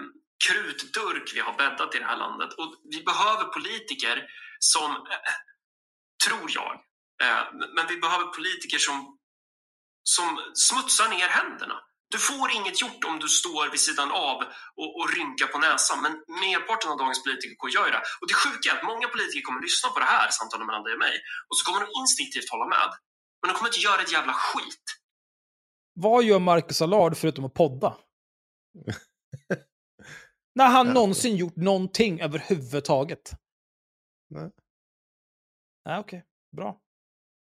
krutdurk 0.48 1.32
vi 1.34 1.40
har 1.40 1.56
bäddat 1.56 1.94
i 1.94 1.98
det 1.98 2.04
här 2.04 2.16
landet. 2.16 2.52
Och 2.52 2.80
vi 2.90 3.02
behöver 3.02 3.44
politiker 3.44 4.26
som, 4.58 4.90
eh, 4.90 5.34
tror 6.26 6.50
jag, 6.50 6.72
eh, 7.22 7.44
men 7.74 7.86
vi 7.88 7.96
behöver 7.96 8.26
politiker 8.26 8.78
som, 8.78 9.18
som 10.02 10.52
smutsar 10.54 11.08
ner 11.08 11.28
händerna. 11.28 11.80
Du 12.12 12.18
får 12.18 12.46
inget 12.58 12.78
gjort 12.84 13.02
om 13.10 13.16
du 13.24 13.28
står 13.40 13.64
vid 13.74 13.82
sidan 13.88 14.10
av 14.30 14.38
och, 14.80 14.90
och 14.98 15.06
rynkar 15.16 15.48
på 15.52 15.58
näsan, 15.66 15.98
men 16.04 16.12
merparten 16.44 16.88
av 16.92 16.96
dagens 17.02 17.20
politiker 17.24 17.54
gör 17.76 17.86
ju 17.88 17.92
det. 17.96 18.02
Och 18.20 18.26
det 18.30 18.36
sjuka 18.42 18.64
är 18.70 18.74
att 18.76 18.88
många 18.92 19.06
politiker 19.14 19.42
kommer 19.46 19.60
lyssna 19.68 19.88
på 19.94 19.98
det 20.04 20.10
här 20.14 20.28
samtalet 20.38 20.66
mellan 20.66 20.84
dig 20.86 20.92
och 20.96 21.02
mig 21.06 21.14
och 21.48 21.54
så 21.56 21.62
kommer 21.66 21.80
de 21.84 21.88
instinktivt 22.00 22.48
hålla 22.54 22.68
med. 22.76 22.88
Men 23.40 23.46
de 23.48 23.52
kommer 23.56 23.68
inte 23.70 23.86
göra 23.88 24.00
ett 24.02 24.16
jävla 24.18 24.32
skit. 24.32 24.86
Vad 25.94 26.24
gör 26.24 26.38
Marcus 26.38 26.82
Allard 26.82 27.16
förutom 27.16 27.44
att 27.44 27.54
podda? 27.54 27.94
När 30.54 30.68
han 30.68 30.86
någonsin 30.86 31.36
gjort 31.36 31.56
någonting 31.56 32.20
överhuvudtaget? 32.20 33.30
Nej. 34.30 34.50
Nej, 35.84 35.98
okej. 35.98 36.24
Bra. 36.56 36.78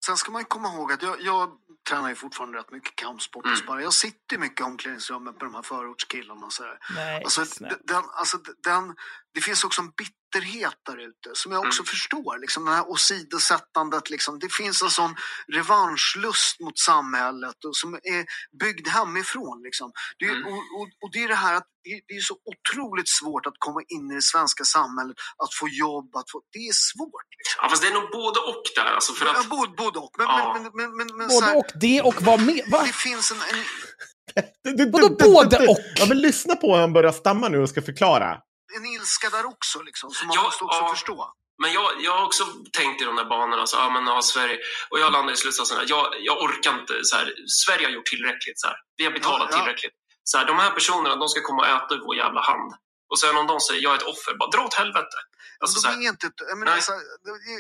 Sen 0.06 0.18
ska 0.18 0.32
man 0.32 0.46
komma 0.46 0.74
ihåg 0.74 0.92
att 0.92 1.02
jag, 1.02 1.22
jag 1.22 1.58
tränar 1.90 2.10
ju 2.10 2.16
fortfarande 2.16 2.58
rätt 2.58 2.72
mycket 2.72 2.96
kampsport 2.96 3.46
Mm. 3.46 3.58
sparring. 3.58 3.84
Jag 3.84 3.94
sitter 3.94 4.38
mycket 4.38 4.60
i 4.62 4.64
omklädningsrummet 4.64 5.34
med 5.34 5.42
de 5.42 5.56
här 5.56 5.62
förortskillarna 5.62 6.46
och 6.46 6.54
sådär. 6.54 6.78
Nej, 6.96 7.24
Alltså, 7.24 7.46
den, 7.84 8.04
alltså, 8.14 8.38
den, 8.64 8.96
det 9.34 9.42
finns 9.42 9.64
också 9.64 9.82
en 9.82 9.92
bitterhet 10.34 10.74
där 10.86 10.98
ute 10.98 11.30
som 11.34 11.52
jag 11.52 11.66
också 11.66 11.82
Mm. 11.82 11.86
förstår. 11.88 12.40
Liksom, 12.40 12.66
det 12.66 12.72
här 12.72 12.90
åsidosättandet. 12.90 14.10
Liksom, 14.10 14.40
det 14.40 14.54
finns 14.54 14.82
en 14.82 14.90
sån 14.90 15.16
revanschlust 15.54 16.60
mot 16.60 16.80
samhället 16.80 17.66
och 17.66 17.76
som 17.76 17.94
är 17.94 18.26
byggd 18.60 18.88
hemifrån. 18.88 19.62
Liksom. 19.64 19.92
Det, 20.20 20.26
är, 20.26 20.32
Mm. 20.36 20.46
och, 20.48 20.54
och, 20.54 20.88
och 21.04 21.10
det 21.12 21.24
är 21.24 21.28
det 21.28 21.36
här 21.36 21.54
att 21.56 21.68
det, 21.84 22.02
det 22.08 22.14
är 22.14 22.22
så 22.22 22.36
otroligt 22.54 23.10
svårt 23.10 23.46
att 23.46 23.54
komma 23.60 23.82
in 23.96 24.12
i 24.12 24.16
det 24.16 24.22
svenska 24.22 24.64
samhället, 24.64 25.16
att 25.44 25.54
få 25.54 25.68
jobb, 25.68 26.16
att 26.16 26.32
få, 26.32 26.42
det 26.54 26.60
är 26.60 26.74
svårt. 26.74 27.28
Liksom. 27.38 27.60
Ja, 27.64 27.70
fast 27.70 27.82
det 27.82 27.88
är 27.88 27.94
nog 27.94 28.10
både 28.12 28.40
och 28.40 28.64
där. 28.76 28.92
Alltså 28.96 29.14
för 29.14 29.26
Ja, 29.26 29.40
att, 29.40 29.50
både, 29.50 29.72
både 29.78 30.00
och. 30.00 30.12
Men, 30.18 30.28
Ja. 30.28 30.54
men, 30.54 30.72
men, 30.74 30.98
men, 30.98 31.18
men, 31.18 31.28
Både 31.28 31.46
här, 31.46 31.58
och 31.58 31.66
det 31.76 32.02
och 32.02 32.16
vad 32.22 32.40
med? 32.42 32.62
Va? 32.72 32.84
det 32.88 32.94
finns 32.96 33.32
en, 33.32 33.38
en, 33.38 34.92
Vadå 34.92 35.10
både 35.10 35.58
och? 35.68 35.78
Ja, 36.00 36.06
men 36.08 36.22
lyssna 36.22 36.56
på 36.56 36.74
hur 36.74 36.82
han 36.82 36.94
börjar 36.94 37.12
stamma 37.12 37.50
nu 37.50 37.58
och 37.60 37.70
ska 37.70 37.82
förklara. 37.82 38.38
En 38.78 38.86
ilska 38.86 39.30
där 39.30 39.46
också, 39.46 39.82
liksom, 39.82 40.12
som 40.12 40.28
man 40.28 40.36
Ja, 40.36 40.44
måste 40.44 40.64
också 40.64 40.80
ja. 40.82 40.90
förstå. 40.90 41.34
men 41.62 41.74
jag, 41.74 41.92
jag 42.00 42.18
har 42.18 42.26
också 42.26 42.44
tänkt 42.74 43.02
i 43.02 43.06
de 43.06 43.16
där 43.16 43.26
banorna. 43.26 43.68
Så, 43.68 43.78
ja, 43.78 43.90
men, 43.90 44.08
ja, 44.08 44.22
Sverige, 44.22 44.58
och 44.90 45.00
jag 45.00 45.12
landar 45.14 45.34
i 45.34 45.38
slutsatsen 45.38 45.78
att 45.80 45.90
jag, 45.90 46.06
jag 46.20 46.42
orkar 46.44 46.80
inte. 46.80 46.94
Så 47.04 47.16
här, 47.16 47.34
Sverige 47.66 47.86
har 47.88 47.92
gjort 47.92 48.06
tillräckligt. 48.06 48.60
Så 48.62 48.68
här. 48.68 48.78
Vi 48.98 49.04
har 49.06 49.12
betalat 49.12 49.50
Ja, 49.52 49.58
tillräckligt. 49.58 49.94
Så 50.24 50.38
här, 50.38 50.46
de 50.46 50.58
här 50.60 50.72
personerna 50.72 51.16
de 51.16 51.30
ska 51.30 51.42
komma 51.42 51.62
och 51.62 51.68
äta 51.68 51.96
ur 51.96 52.02
vår 52.06 52.16
jävla 52.16 52.42
hand. 52.42 52.74
Och 53.12 53.20
sen 53.20 53.38
om 53.38 53.48
de 53.48 53.60
säger 53.60 53.82
jag 53.84 53.94
är 53.94 53.98
ett 53.98 54.04
offer, 54.14 54.34
bara 54.40 54.50
dra 54.50 54.62
åt 54.66 54.74
helvete. 54.74 55.18
Alltså, 55.64 55.80
så 55.80 55.88
de 55.88 56.06
är 56.06 56.10
inte, 56.10 56.32
jag, 56.50 56.58
menar, 56.58 56.72
Nej. 56.72 56.82
så 56.82 56.92
här, 56.92 57.02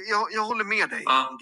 jag, 0.09 0.27
jag 0.31 0.41
håller 0.43 0.63
med 0.65 0.89
dig 0.89 1.03
Ja. 1.05 1.37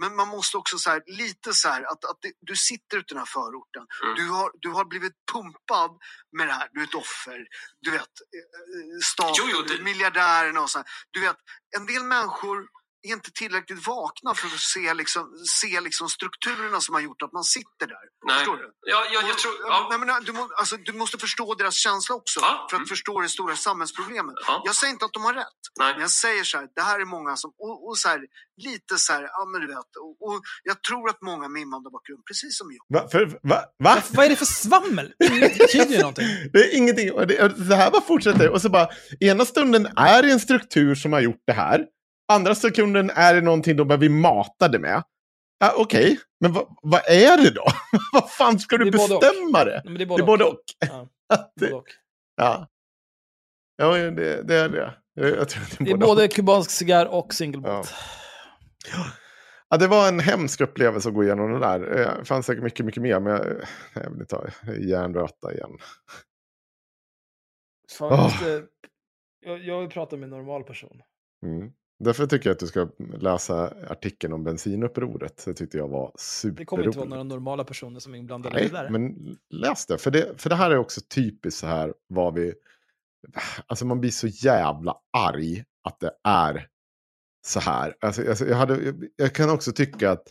Men 0.00 0.16
man 0.16 0.28
måste 0.28 0.56
också 0.56 0.78
så 0.78 0.90
här, 0.90 1.02
lite 1.06 1.54
så 1.54 1.68
här 1.68 1.82
att, 1.82 2.04
att 2.04 2.18
det, 2.22 2.32
du 2.40 2.56
sitter 2.56 2.96
ute 2.96 3.12
i 3.12 3.14
den 3.14 3.18
här 3.18 3.26
förorten. 3.26 3.86
Mm. 4.04 4.14
Du, 4.14 4.28
har, 4.30 4.50
du 4.60 4.68
har 4.68 4.84
blivit 4.84 5.12
pumpad 5.32 5.90
med 6.36 6.48
det 6.48 6.52
här. 6.52 6.68
Du 6.72 6.80
är 6.80 6.84
ett 6.84 6.94
offer. 6.94 7.46
Du 7.80 7.90
vet, 7.90 8.00
eh, 8.02 8.98
stat, 9.04 9.34
Jo, 9.38 9.44
jo, 9.52 9.62
det- 9.62 9.82
miljardärerna 9.82 10.60
och 10.60 10.70
så 10.70 10.78
här. 10.78 10.86
Du 11.10 11.20
vet, 11.20 11.36
en 11.76 11.86
del 11.86 12.02
människor 12.04 12.68
är 13.02 13.12
inte 13.12 13.30
tillräckligt 13.32 13.86
vakna 13.86 14.34
för 14.34 14.46
att 14.46 14.60
se, 14.60 14.94
liksom, 14.94 15.22
se 15.60 15.80
liksom 15.80 16.08
strukturerna 16.08 16.80
som 16.80 16.94
har 16.94 17.02
gjort 17.02 17.22
att 17.22 17.32
man 17.32 17.44
sitter 17.44 17.86
där. 17.86 18.04
nej. 18.26 18.38
Förstår 18.38 18.56
du? 18.56 18.72
Ja, 18.86 19.04
ja, 19.12 19.20
jag 19.28 19.38
tror... 19.38 19.54
Ja, 19.66 19.86
Nej, 19.90 19.98
men, 19.98 20.24
du, 20.24 20.32
må, 20.32 20.48
alltså, 20.58 20.76
du 20.76 20.92
måste 20.92 21.18
förstå 21.18 21.54
deras 21.54 21.74
känsla 21.74 22.14
också 22.14 22.40
Ja, 22.40 22.66
för 22.70 22.76
att 22.76 22.78
mm. 22.78 22.86
förstå 22.86 23.20
det 23.20 23.28
stora 23.28 23.56
samhällsproblemet. 23.56 24.34
Ja. 24.46 24.62
Jag 24.64 24.74
säger 24.74 24.92
inte 24.92 25.04
att 25.04 25.12
de 25.12 25.24
har 25.24 25.34
rätt. 25.34 25.60
nej. 25.78 25.92
Men 25.92 26.00
jag 26.00 26.10
säger 26.10 26.44
så 26.44 26.58
här, 26.58 26.68
det 26.74 26.82
här 26.82 27.00
är 27.00 27.04
många 27.04 27.36
som, 27.36 27.52
och, 27.58 27.88
och 27.88 27.98
så 27.98 28.08
här, 28.08 28.20
lite 28.56 28.98
så 28.98 29.12
här, 29.12 29.22
ja 29.22 29.44
men 29.52 29.60
du 29.60 29.66
vet, 29.66 29.90
och, 30.04 30.28
och 30.28 30.42
jag 30.62 30.82
tror 30.82 31.08
att 31.08 31.22
många 31.22 31.48
med 31.48 31.62
invandrarbakgrund, 31.62 32.24
precis 32.24 32.58
som 32.58 32.66
jag, 32.72 33.00
Va? 33.00 33.08
För, 33.08 33.26
va? 33.42 33.64
va? 33.78 34.02
Vad 34.10 34.24
är 34.26 34.30
det 34.30 34.36
för 34.36 34.44
svammel? 34.44 35.12
Inget 35.30 35.58
betyder 35.58 35.94
ju 35.94 35.98
någonting. 35.98 36.26
Det 36.52 36.58
är 36.58 36.76
ingenting. 36.76 37.12
Och 37.12 37.26
det, 37.26 37.42
och 37.42 37.56
så 37.56 37.74
här 37.74 37.90
bara 37.90 38.02
fortsätter 38.02 38.48
Och 38.48 38.62
så 38.62 38.68
bara, 38.68 38.88
ena 39.20 39.44
stunden 39.44 39.86
är 39.96 40.22
det 40.22 40.32
en 40.32 40.40
struktur 40.40 40.94
som 40.94 41.12
har 41.12 41.20
gjort 41.20 41.42
det 41.46 41.52
här. 41.52 41.80
Andra 42.28 42.54
sekunden 42.54 43.10
är 43.10 43.34
det 43.34 43.40
någonting 43.40 43.76
de 43.76 43.98
vi 44.00 44.08
matade 44.08 44.78
med. 44.78 45.02
Ja, 45.58 45.74
Okej, 45.76 46.18
men 46.40 46.52
vad, 46.52 46.76
vad 46.82 47.00
är 47.08 47.36
det 47.44 47.50
då? 47.50 47.64
vad 48.12 48.30
fan 48.30 48.58
ska 48.58 48.76
du 48.78 48.84
Det 48.90 48.96
är 48.96 49.08
både 49.08 49.18
bestämma 49.20 49.64
det? 49.64 49.82
Nej, 49.84 49.94
det 49.94 50.04
är 50.04 50.06
Det 50.06 50.06
både, 50.06 50.22
är 50.22 50.26
både 50.26 50.44
och. 50.44 50.60
Ja, 50.78 51.08
Det- 51.56 51.60
både 51.60 51.74
och. 51.74 51.86
Ja, 52.36 52.68
ja 53.76 53.92
det, 54.10 54.42
det 54.42 54.54
är 54.54 54.68
det. 54.68 54.94
Jag, 55.14 55.48
tror 55.48 55.62
att 55.62 55.76
Det 55.78 55.90
är 55.90 55.96
både 55.96 56.28
kubansk 56.28 56.70
cigarr 56.70 57.06
och 57.06 57.34
single 57.34 57.60
malt. 57.60 57.94
Ja, 59.68 59.76
det 59.76 59.86
var 59.86 60.08
en 60.08 60.20
hemsk 60.20 60.60
upplevelse 60.60 61.08
att 61.08 61.14
gå 61.14 61.24
igenom 61.24 61.52
det 61.52 61.58
där. 61.58 61.98
Eh, 62.00 62.18
Det 62.18 62.24
fanns 62.24 62.46
säkert 62.46 62.62
mycket, 62.64 62.86
mycket 62.86 63.02
mer, 63.02 63.20
men 63.20 63.32
jag, 63.32 63.46
jag 63.94 64.10
vill 64.10 64.20
inte 64.20 64.36
ha 64.36 64.46
hjärnröta 64.78 65.52
igen. 65.52 65.70
Fan, 67.98 68.08
måste, 68.22 68.64
jag, 69.40 69.64
jag 69.64 69.80
vill 69.80 69.88
prata 69.90 70.16
med 70.16 70.24
en 70.24 70.30
normal 70.30 70.64
person. 70.64 71.02
Mm. 71.46 71.72
Därför 72.04 72.26
tycker 72.26 72.50
jag 72.50 72.54
att 72.54 72.60
du 72.60 72.66
ska 72.66 72.88
läsa 73.18 73.74
artikeln 73.88 74.32
om 74.32 74.44
bensinupproret. 74.44 75.42
Det 75.44 75.54
tyckte 75.54 75.76
jag 75.76 75.88
var 75.88 76.12
Det 76.14 76.20
superroligt. 76.20 76.68
kommer 76.68 76.84
inte 76.84 76.98
vara 76.98 77.08
några 77.08 77.22
normala 77.22 77.64
personer 77.64 78.00
som 78.00 78.14
är 78.14 78.18
inblandade 78.18 78.58
i 78.58 78.62
Nej, 78.62 78.70
det 78.70 78.76
där. 78.76 78.90
men 78.90 79.36
läs 79.50 79.86
det. 79.86 79.98
För, 79.98 80.10
det. 80.10 80.40
för 80.40 80.50
det 80.50 80.56
här 80.56 80.70
är 80.70 80.76
också 80.76 81.00
typiskt 81.00 81.60
så 81.60 81.66
här 81.66 81.94
vad 82.06 82.34
vi... 82.34 82.54
Alltså 83.66 83.86
man 83.86 84.00
blir 84.00 84.10
så 84.10 84.26
jävla 84.26 84.96
arg 85.16 85.64
att 85.88 86.00
det 86.00 86.12
är 86.24 86.68
så 87.46 87.60
här. 87.60 87.96
Alltså, 88.00 88.28
alltså 88.28 88.46
jag, 88.46 88.56
hade, 88.56 88.94
jag, 89.16 89.34
kan 89.34 89.50
också 89.50 89.72
tycka 89.72 90.10
att 90.10 90.28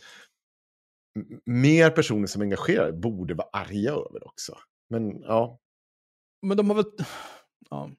mer 1.46 1.90
personer 1.90 2.26
som 2.26 2.42
är 2.42 2.46
engagerade 2.46 2.92
borde 2.92 3.34
vara 3.34 3.48
arga 3.52 3.90
över 3.90 4.26
också. 4.26 4.58
Men 4.90 5.20
ja, 5.20 5.58
Men 6.42 6.56
de 6.56 6.70
har 6.70 6.76
väl... 6.76 6.84
Ja. 7.70 7.90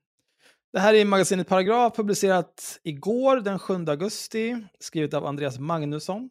Det 0.74 0.80
här 0.80 0.94
är 0.94 1.06
magasinet 1.06 1.48
Paragraf, 1.48 1.96
publicerat 1.96 2.80
igår 2.84 3.40
den 3.40 3.60
7 3.60 3.74
augusti, 3.88 4.56
skrivet 4.80 5.14
av 5.14 5.26
Andreas 5.26 5.60
Magnusson. 5.60 6.30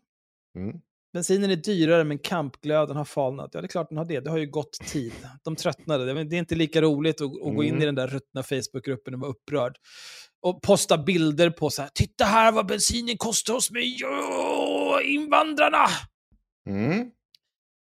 mm. 0.56 0.76
Bensinen 1.12 1.50
är 1.50 1.56
dyrare 1.56 2.04
men 2.04 2.18
kampglöden 2.18 2.96
har 2.96 3.04
falnat. 3.04 3.50
Ja, 3.52 3.60
det 3.60 3.66
är 3.66 3.68
klart 3.68 3.88
den 3.88 3.98
har 3.98 4.04
det. 4.04 4.20
Det 4.20 4.30
har 4.30 4.38
ju 4.38 4.46
gått 4.50 4.72
tid. 4.72 5.12
De 5.44 5.56
tröttnade. 5.56 6.04
Det 6.14 6.20
är- 6.20 6.34
inte 6.38 6.54
lika 6.54 6.82
roligt 6.82 7.20
att, 7.20 7.26
att 7.26 7.54
gå 7.54 7.62
in 7.64 7.70
Mm. 7.70 7.82
i 7.82 7.86
den 7.86 7.94
där 7.94 8.06
ruttna 8.06 8.42
Facebookgruppen 8.42 9.14
och 9.14 9.20
vara 9.20 9.30
upprörd. 9.30 9.76
Och 10.42 10.62
posta 10.62 10.98
bilder 10.98 11.50
på 11.50 11.70
så 11.70 11.82
här, 11.82 11.90
titta 11.94 12.24
här 12.24 12.52
vad 12.52 12.66
bensinen 12.66 13.16
kostar 13.16 13.54
hos 13.54 13.70
mig, 13.70 13.96
jo, 14.00 15.00
invandrarna! 15.04 15.86
Mm. 16.68 17.10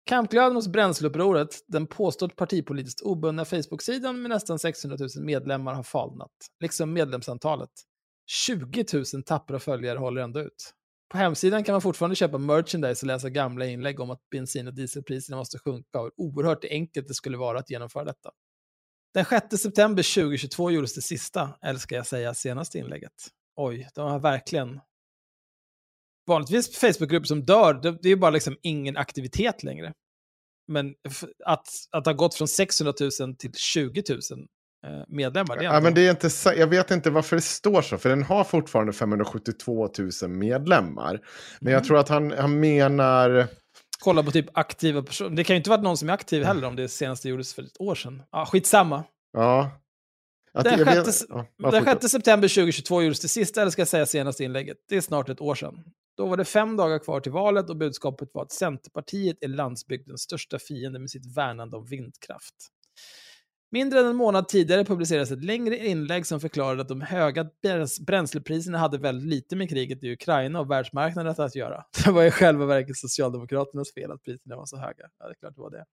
Kampglöden 0.04 0.54
hos 0.54 0.68
Bränsleupproret, 0.68 1.64
den 1.66 1.86
påstått 1.86 2.36
partipolitiskt 2.36 3.00
obundna 3.00 3.44
Facebook-sidan 3.44 4.22
med 4.22 4.28
nästan 4.28 4.58
600 4.58 4.96
000 5.16 5.24
medlemmar 5.24 5.74
har 5.74 5.82
falnat, 5.82 6.30
liksom 6.60 6.92
medlemsantalet. 6.92 7.70
20 8.26 8.84
000 8.92 9.22
tappra 9.22 9.58
följare 9.58 9.98
håller 9.98 10.22
ändå 10.22 10.40
ut. 10.40 10.74
På 11.12 11.18
hemsidan 11.18 11.64
kan 11.64 11.72
man 11.72 11.82
fortfarande 11.82 12.16
köpa 12.16 12.38
merchandise 12.38 13.06
och 13.06 13.06
läsa 13.06 13.30
gamla 13.30 13.66
inlägg 13.66 14.00
om 14.00 14.10
att 14.10 14.30
bensin 14.30 14.68
och 14.68 14.74
dieselpriserna 14.74 15.36
måste 15.36 15.58
sjunka 15.58 16.00
och 16.00 16.04
hur 16.04 16.12
oerhört 16.16 16.64
enkelt 16.64 17.08
det 17.08 17.14
skulle 17.14 17.36
vara 17.36 17.58
att 17.58 17.70
genomföra 17.70 18.04
detta. 18.04 18.30
Den 19.14 19.24
6 19.24 19.62
september 19.62 20.14
2022 20.14 20.70
gjordes 20.70 20.94
det 20.94 21.02
sista, 21.02 21.58
eller 21.62 21.78
ska 21.78 21.94
jag 21.94 22.06
säga 22.06 22.34
senaste 22.34 22.78
inlägget. 22.78 23.12
Oj, 23.56 23.88
de 23.94 24.10
har 24.10 24.18
verkligen... 24.18 24.80
Vanligtvis 26.26 26.76
Facebookgrupper 26.78 27.26
som 27.26 27.44
dör, 27.44 27.74
det, 27.74 27.90
det 28.02 28.08
är 28.08 28.10
ju 28.10 28.16
bara 28.16 28.30
liksom 28.30 28.56
ingen 28.62 28.96
aktivitet 28.96 29.62
längre. 29.62 29.92
Men 30.68 30.94
att, 31.44 31.68
att 31.90 32.06
ha 32.06 32.12
gått 32.12 32.34
från 32.34 32.48
600 32.48 32.94
000 33.20 33.36
till 33.36 33.52
20 33.54 34.02
000 34.08 34.18
eh, 34.86 35.04
medlemmar, 35.08 35.56
det 35.56 35.64
Ja, 35.64 35.80
men 35.80 35.94
det 35.94 36.00
är 36.06 36.10
inte, 36.10 36.28
jag 36.60 36.66
vet 36.66 36.90
inte 36.90 37.10
varför 37.10 37.36
det 37.36 37.42
står 37.42 37.82
så, 37.82 37.98
för 37.98 38.08
den 38.08 38.22
har 38.22 38.44
fortfarande 38.44 38.92
572 38.92 39.88
000 40.22 40.30
medlemmar. 40.30 41.20
Men 41.60 41.72
jag 41.72 41.78
Mm. 41.80 41.86
tror 41.88 41.98
att 41.98 42.08
han, 42.08 42.30
han 42.32 42.60
menar... 42.60 43.46
Kolla 44.00 44.22
på 44.22 44.30
typ 44.30 44.46
aktiva 44.58 45.02
personer. 45.02 45.36
Det 45.36 45.44
kan 45.44 45.54
ju 45.56 45.58
inte 45.58 45.70
varit 45.70 45.82
någon 45.84 45.96
som 45.96 46.08
är 46.08 46.12
aktiv 46.12 46.44
heller 46.44 46.66
om 46.66 46.76
det 46.76 46.88
senaste 46.88 47.28
gjordes 47.28 47.54
för 47.54 47.62
ett 47.62 47.80
år 47.80 47.94
sedan. 47.94 48.22
Ja, 48.30 48.46
skitsamma. 48.46 49.04
Ja. 49.32 49.70
Att 50.54 50.64
Den 50.64 50.78
jag 50.78 50.84
vet- 50.86 51.06
6, 51.14 51.26
ja, 51.28 51.46
ja, 51.56 51.70
den 51.70 51.84
fortsätt. 51.84 52.02
6 52.02 52.12
september 52.12 52.48
2022 52.48 53.02
gjordes 53.02 53.20
det 53.20 53.28
sista, 53.28 53.60
eller 53.60 53.70
ska 53.70 53.80
jag 53.80 53.88
säga 53.88 54.06
senaste 54.06 54.44
inlägget. 54.44 54.76
Det 54.88 54.96
är 54.96 55.00
snart 55.00 55.28
ett 55.28 55.40
år 55.40 55.54
sedan. 55.54 55.84
Då 56.16 56.26
var 56.26 56.36
det 56.36 56.44
fem 56.44 56.76
dagar 56.76 56.98
kvar 56.98 57.20
till 57.20 57.32
valet 57.32 57.70
och 57.70 57.76
budskapet 57.76 58.30
var 58.32 58.42
att 58.42 58.52
Centerpartiet 58.52 59.36
är 59.40 59.48
landsbygdens 59.48 60.22
största 60.22 60.58
fiende 60.58 60.98
med 60.98 61.10
sitt 61.10 61.36
värnande 61.36 61.76
om 61.76 61.84
vindkraft. 61.86 62.54
Mindre 63.70 64.00
än 64.00 64.06
en 64.06 64.16
månad 64.16 64.48
tidigare 64.48 64.84
publicerades 64.84 65.30
ett 65.30 65.44
längre 65.44 65.76
inlägg 65.76 66.26
som 66.26 66.40
förklarade 66.40 66.82
att 66.82 66.88
de 66.88 67.00
höga 67.00 67.46
bräns- 67.62 68.00
bränslepriserna 68.00 68.78
hade 68.78 68.98
väldigt 68.98 69.28
lite 69.28 69.56
med 69.56 69.68
kriget 69.68 70.04
i 70.04 70.12
Ukraina 70.12 70.60
och 70.60 70.70
världsmarknaden 70.70 71.34
att 71.38 71.54
göra. 71.54 71.84
Det 72.04 72.10
var 72.10 72.24
i 72.24 72.30
själva 72.30 72.66
verket 72.66 72.96
Socialdemokraternas 72.96 73.94
fel 73.94 74.10
att 74.12 74.22
priserna 74.22 74.56
var 74.56 74.66
så 74.66 74.76
höga. 74.76 75.08
Ja, 75.18 75.26
det 75.26 75.32
är 75.32 75.34
klart 75.34 75.54
det 75.54 75.60
var 75.60 75.70
det. 75.70 75.84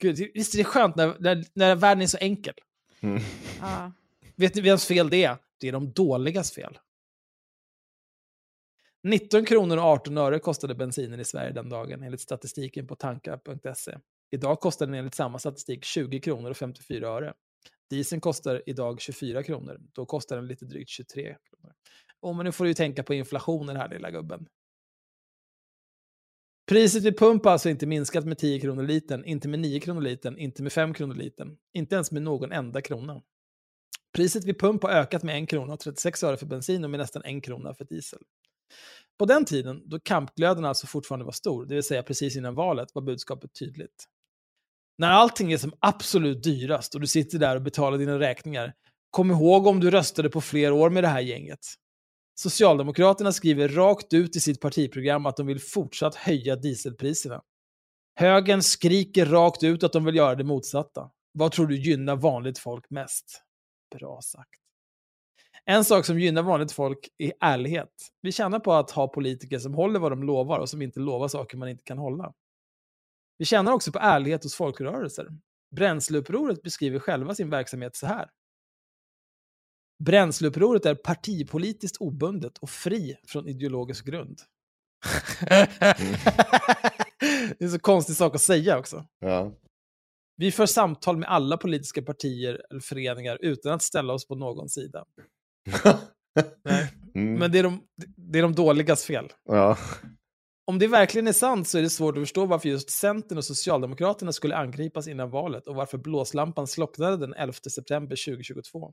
Gud, 0.00 0.30
visst 0.34 0.54
är 0.54 0.58
det 0.58 0.64
skönt 0.64 0.96
när, 0.96 1.16
när, 1.18 1.44
när 1.54 1.74
världen 1.74 2.02
är 2.02 2.06
så 2.06 2.18
enkel? 2.18 2.54
Mm. 3.00 3.22
Ja. 3.60 3.92
Vet 4.36 4.54
ni 4.54 4.60
vems 4.60 4.86
fel 4.86 5.10
det 5.10 5.24
är? 5.24 5.36
Det 5.60 5.68
är 5.68 5.72
de 5.72 5.92
dåligas 5.92 6.52
fel. 6.52 6.78
19 9.04 9.44
kronor 9.44 9.76
och 9.76 9.84
18 9.84 10.18
öre 10.18 10.38
kostade 10.38 10.74
bensinen 10.74 11.20
i 11.20 11.24
Sverige 11.24 11.52
den 11.52 11.68
dagen 11.68 12.02
enligt 12.02 12.20
statistiken 12.20 12.86
på 12.86 12.96
tankar.se. 12.96 13.98
Idag 14.30 14.60
kostar 14.60 14.86
den 14.86 14.94
enligt 14.94 15.14
samma 15.14 15.38
statistik 15.38 15.84
20 15.84 16.20
kronor 16.20 16.50
och 16.50 16.56
54 16.56 17.08
öre. 17.08 17.34
Dieseln 17.90 18.20
kostar 18.20 18.62
idag 18.66 19.00
24 19.00 19.42
kronor. 19.42 19.80
Då 19.92 20.06
kostar 20.06 20.36
den 20.36 20.46
lite 20.46 20.64
drygt 20.64 20.90
23 20.90 21.22
kronor. 21.22 21.74
Oh, 22.20 22.36
men 22.36 22.46
nu 22.46 22.52
får 22.52 22.64
du 22.64 22.70
ju 22.70 22.74
tänka 22.74 23.02
på 23.02 23.14
inflationen 23.14 23.76
här 23.76 23.88
lilla 23.88 24.10
gubben. 24.10 24.46
Priset 26.66 27.02
vid 27.02 27.18
pump 27.18 27.44
har 27.44 27.52
alltså 27.52 27.68
inte 27.68 27.86
minskat 27.86 28.24
med 28.24 28.38
10 28.38 28.60
kronor 28.60 28.82
litern, 28.82 29.24
inte 29.24 29.48
med 29.48 29.60
9 29.60 29.80
kronor 29.80 30.00
litern, 30.00 30.38
inte 30.38 30.62
med 30.62 30.72
5 30.72 30.94
kronor 30.94 31.14
litern, 31.14 31.56
inte 31.72 31.94
ens 31.94 32.12
med 32.12 32.22
någon 32.22 32.52
enda 32.52 32.80
krona. 32.80 33.22
Priset 34.12 34.44
vid 34.44 34.58
pump 34.58 34.82
har 34.82 34.90
ökat 34.90 35.22
med 35.22 35.42
1 35.42 35.48
krona 35.48 35.72
och 35.72 35.80
36 35.80 36.22
öre 36.22 36.36
för 36.36 36.46
bensin 36.46 36.84
och 36.84 36.90
med 36.90 37.00
nästan 37.00 37.22
1 37.24 37.44
krona 37.44 37.74
för 37.74 37.84
diesel. 37.84 38.20
På 39.18 39.24
den 39.24 39.44
tiden, 39.44 39.82
då 39.86 40.00
kampglöden 40.00 40.64
alltså 40.64 40.86
fortfarande 40.86 41.24
var 41.24 41.32
stor, 41.32 41.66
det 41.66 41.74
vill 41.74 41.84
säga 41.84 42.02
precis 42.02 42.36
innan 42.36 42.54
valet, 42.54 42.94
var 42.94 43.02
budskapet 43.02 43.50
tydligt. 43.58 44.04
När 44.98 45.10
allting 45.10 45.52
är 45.52 45.58
som 45.58 45.72
absolut 45.78 46.42
dyrast 46.42 46.94
och 46.94 47.00
du 47.00 47.06
sitter 47.06 47.38
där 47.38 47.56
och 47.56 47.62
betalar 47.62 47.98
dina 47.98 48.18
räkningar, 48.18 48.74
kom 49.10 49.30
ihåg 49.30 49.66
om 49.66 49.80
du 49.80 49.90
röstade 49.90 50.30
på 50.30 50.40
fler 50.40 50.72
år 50.72 50.90
med 50.90 51.04
det 51.04 51.08
här 51.08 51.20
gänget. 51.20 51.66
Socialdemokraterna 52.34 53.32
skriver 53.32 53.68
rakt 53.68 54.12
ut 54.12 54.36
i 54.36 54.40
sitt 54.40 54.60
partiprogram 54.60 55.26
att 55.26 55.36
de 55.36 55.46
vill 55.46 55.60
fortsatt 55.60 56.14
höja 56.14 56.56
dieselpriserna. 56.56 57.42
Högern 58.14 58.62
skriker 58.62 59.26
rakt 59.26 59.62
ut 59.62 59.84
att 59.84 59.92
de 59.92 60.04
vill 60.04 60.16
göra 60.16 60.34
det 60.34 60.44
motsatta. 60.44 61.10
Vad 61.32 61.52
tror 61.52 61.66
du 61.66 61.76
gynnar 61.76 62.16
vanligt 62.16 62.58
folk 62.58 62.90
mest? 62.90 63.42
Bra 63.98 64.20
sagt. 64.22 64.63
En 65.66 65.84
sak 65.84 66.06
som 66.06 66.20
gynnar 66.20 66.42
vanligt 66.42 66.72
folk 66.72 67.08
är 67.18 67.32
ärlighet. 67.40 67.90
Vi 68.22 68.32
tjänar 68.32 68.58
på 68.58 68.72
att 68.72 68.90
ha 68.90 69.08
politiker 69.08 69.58
som 69.58 69.74
håller 69.74 70.00
vad 70.00 70.12
de 70.12 70.22
lovar 70.22 70.58
och 70.58 70.68
som 70.68 70.82
inte 70.82 71.00
lovar 71.00 71.28
saker 71.28 71.56
man 71.56 71.68
inte 71.68 71.84
kan 71.84 71.98
hålla. 71.98 72.32
Vi 73.38 73.44
tjänar 73.44 73.72
också 73.72 73.92
på 73.92 73.98
ärlighet 73.98 74.42
hos 74.42 74.54
folkrörelser. 74.54 75.28
Bränsleupproret 75.76 76.62
beskriver 76.62 76.98
själva 76.98 77.34
sin 77.34 77.50
verksamhet 77.50 77.96
så 77.96 78.06
här. 78.06 78.28
Bränsleupproret 80.04 80.86
är 80.86 80.94
partipolitiskt 80.94 81.96
obundet 81.96 82.58
och 82.58 82.70
fri 82.70 83.16
från 83.26 83.48
ideologisk 83.48 84.06
grund. 84.06 84.40
det 85.48 85.68
är 87.58 87.64
en 87.64 87.70
så 87.70 87.78
konstig 87.78 88.16
sak 88.16 88.34
att 88.34 88.40
säga 88.40 88.78
också. 88.78 89.06
Ja. 89.18 89.52
Vi 90.36 90.52
för 90.52 90.66
samtal 90.66 91.16
med 91.16 91.28
alla 91.28 91.56
politiska 91.56 92.02
partier 92.02 92.62
eller 92.70 92.80
föreningar 92.80 93.38
utan 93.40 93.72
att 93.72 93.82
ställa 93.82 94.12
oss 94.12 94.26
på 94.26 94.34
någon 94.34 94.68
sida. 94.68 95.04
Nej. 96.64 96.90
Mm. 97.16 97.38
Men 97.38 97.52
det 97.52 97.58
är, 97.58 97.62
de, 97.62 97.80
det 98.16 98.38
är 98.38 98.42
de 98.42 98.54
dåligas 98.54 99.04
fel. 99.04 99.32
Ja. 99.44 99.78
Om 100.66 100.78
det 100.78 100.86
verkligen 100.86 101.28
är 101.28 101.32
sant 101.32 101.68
så 101.68 101.78
är 101.78 101.82
det 101.82 101.90
svårt 101.90 102.16
att 102.16 102.22
förstå 102.22 102.46
varför 102.46 102.68
just 102.68 102.90
Centern 102.90 103.38
och 103.38 103.44
Socialdemokraterna 103.44 104.32
skulle 104.32 104.56
angripas 104.56 105.08
innan 105.08 105.30
valet 105.30 105.66
och 105.66 105.74
varför 105.74 105.98
blåslampan 105.98 106.66
slocknade 106.66 107.16
den 107.16 107.34
11 107.34 107.52
september 107.52 108.16
2022. 108.26 108.92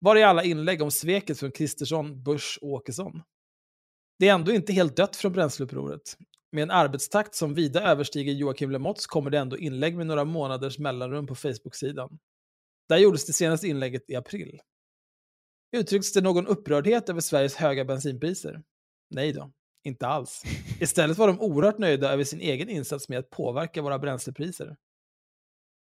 Var 0.00 0.16
är 0.16 0.26
alla 0.26 0.44
inlägg 0.44 0.82
om 0.82 0.90
sveket 0.90 1.38
från 1.38 1.52
Kristersson, 1.52 2.22
Busch 2.22 2.58
och 2.62 2.68
Åkesson? 2.68 3.22
Det 4.18 4.28
är 4.28 4.34
ändå 4.34 4.52
inte 4.52 4.72
helt 4.72 4.96
dött 4.96 5.16
från 5.16 5.32
bränsleupproret. 5.32 6.16
Med 6.52 6.62
en 6.62 6.70
arbetstakt 6.70 7.34
som 7.34 7.54
vida 7.54 7.82
överstiger 7.82 8.32
Joakim 8.32 8.70
Lemotts 8.70 9.06
kommer 9.06 9.30
det 9.30 9.38
ändå 9.38 9.58
inlägg 9.58 9.96
med 9.96 10.06
några 10.06 10.24
månaders 10.24 10.78
mellanrum 10.78 11.26
på 11.26 11.34
Facebook-sidan. 11.34 12.18
Där 12.88 12.96
gjordes 12.96 13.26
det 13.26 13.32
senaste 13.32 13.68
inlägget 13.68 14.10
i 14.10 14.16
april. 14.16 14.60
Uttrycks 15.72 16.12
det 16.12 16.20
någon 16.20 16.46
upprördhet 16.46 17.08
över 17.08 17.20
Sveriges 17.20 17.54
höga 17.54 17.84
bensinpriser? 17.84 18.62
Nej 19.10 19.32
då, 19.32 19.52
inte 19.84 20.06
alls. 20.06 20.42
Istället 20.80 21.18
var 21.18 21.28
de 21.28 21.40
oerhört 21.40 21.78
nöjda 21.78 22.12
över 22.12 22.24
sin 22.24 22.40
egen 22.40 22.68
insats 22.68 23.08
med 23.08 23.18
att 23.18 23.30
påverka 23.30 23.82
våra 23.82 23.98
bränslepriser. 23.98 24.76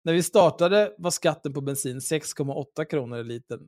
När 0.04 0.14
vi 0.14 0.24
startade 0.24 0.96
var 0.98 1.12
skatten 1.12 1.54
på 1.54 1.62
bensin 1.62 2.00
6,8 2.00 2.86
kronor 2.86 3.24
litern 3.24 3.68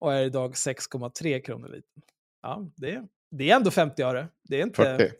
och 0.00 0.14
är 0.14 0.22
idag 0.22 0.52
6,3 0.52 1.40
kronor 1.40 1.68
litern. 1.68 2.02
Ja, 2.42 2.70
det, 2.76 3.06
det 3.30 3.50
är 3.50 3.56
ändå 3.56 3.70
50 3.70 4.02
öre. 4.02 4.28
Det 4.42 4.60
är 4.60 4.62
inte... 4.62 4.82
40. 4.82 5.16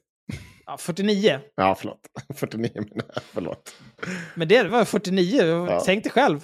Ja, 0.70 0.76
49. 0.78 1.40
Ja, 1.56 1.74
förlåt. 1.78 2.00
49 2.36 2.70
menar 2.74 3.04
jag. 3.14 3.22
Förlåt. 3.32 3.74
Men 4.34 4.48
det 4.48 4.62
var 4.62 4.84
49, 4.84 5.42
Ja. 5.68 5.82
tänk 5.86 6.04
dig 6.04 6.12
själv. 6.12 6.40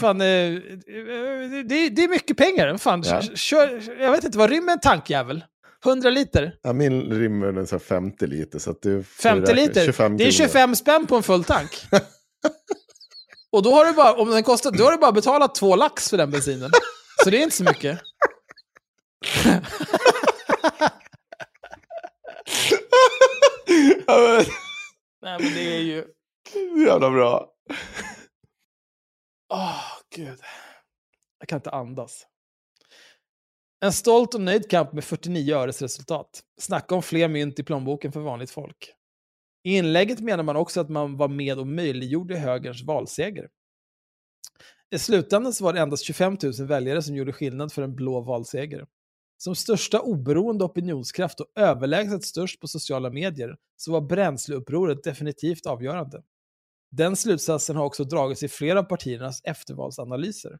Fan, 0.00 0.20
eh, 0.20 0.26
det, 0.26 1.88
det 1.88 2.04
är 2.04 2.08
mycket 2.08 2.36
pengar. 2.36 2.76
Fan, 2.76 3.02
Ja. 3.06 3.22
kör, 3.22 3.82
jag 4.02 4.10
vet 4.10 4.24
inte, 4.24 4.38
vad 4.38 4.50
rymmer 4.50 4.72
en 4.72 4.80
tankjävel? 4.80 5.44
100 5.84 6.10
liter? 6.10 6.54
Ja, 6.62 6.72
min 6.72 7.02
rymmer 7.02 7.46
en 7.46 7.66
sån 7.66 7.78
här 7.78 7.84
50 7.86 8.26
liter. 8.26 8.58
Så 8.58 8.70
att 8.70 8.82
får 8.82 9.02
50 9.02 9.52
räkna- 9.52 9.54
liter? 9.62 9.84
25 9.84 10.16
det 10.16 10.24
är 10.24 10.30
kronor. 10.32 10.48
25 10.48 10.76
spänn 10.76 11.06
på 11.06 11.16
en 11.16 11.22
full 11.22 11.44
tank. 11.44 11.70
Och 13.52 13.62
då 13.62 13.70
har 13.74 13.84
du 13.86 13.92
bara, 13.92 14.12
om 14.12 14.30
den 14.30 14.42
kostar, 14.42 14.70
då 14.70 14.84
har 14.84 14.92
du 14.92 14.98
bara 14.98 15.12
betalat 15.12 15.54
två 15.54 15.76
lax 15.76 16.10
för 16.10 16.16
den 16.16 16.30
bensinen. 16.30 16.70
Så 17.24 17.30
det 17.30 17.38
är 17.38 17.42
inte 17.42 17.56
så 17.56 17.64
mycket. 17.64 17.98
Ja, 23.66 23.72
men, 23.76 23.99
Nej, 25.22 25.38
men 25.40 25.54
det 25.54 25.76
är 25.76 25.80
ju... 25.80 26.04
jävla 26.86 27.10
bra. 27.10 27.52
Åh, 29.52 29.82
gud. 30.16 30.38
Jag 31.38 31.48
kan 31.48 31.58
inte 31.58 31.70
andas. 31.70 32.26
En 33.84 33.92
stolt 33.92 34.34
och 34.34 34.40
nöjd 34.40 34.70
kamp 34.70 34.92
med 34.92 35.04
49 35.04 35.54
öres 35.54 35.82
resultat. 35.82 36.40
Snacka 36.60 36.94
om 36.94 37.02
fler 37.02 37.28
mynt 37.28 37.58
i 37.58 37.62
plånboken 37.62 38.12
för 38.12 38.20
vanligt 38.20 38.50
folk. 38.50 38.92
I 39.62 39.76
inlägget 39.76 40.20
menar 40.20 40.44
man 40.44 40.56
också 40.56 40.80
att 40.80 40.88
man 40.88 41.16
var 41.16 41.28
med 41.28 41.58
och 41.58 41.66
möjliggjorde 41.66 42.36
högerns 42.36 42.82
valseger. 42.82 43.48
I 44.90 44.98
slutändan 44.98 45.52
så 45.52 45.64
var 45.64 45.72
det 45.72 45.80
endast 45.80 46.04
25 46.04 46.36
000 46.42 46.66
väljare 46.66 47.02
som 47.02 47.16
gjorde 47.16 47.32
skillnad 47.32 47.72
för 47.72 47.82
en 47.82 47.94
blå 47.94 48.20
valseger. 48.20 48.86
Som 49.42 49.54
största 49.54 50.00
oberoende 50.00 50.64
opinionskraft 50.64 51.40
och 51.40 51.46
överlägset 51.56 52.24
störst 52.24 52.60
på 52.60 52.68
sociala 52.68 53.10
medier 53.10 53.56
så 53.76 53.92
var 53.92 54.00
bränsleupproret 54.00 55.04
definitivt 55.04 55.66
avgörande. 55.66 56.22
Den 56.90 57.16
slutsatsen 57.16 57.76
har 57.76 57.84
också 57.84 58.04
dragits 58.04 58.42
i 58.42 58.48
flera 58.48 58.78
av 58.78 58.82
partiernas 58.82 59.40
eftervalsanalyser. 59.44 60.58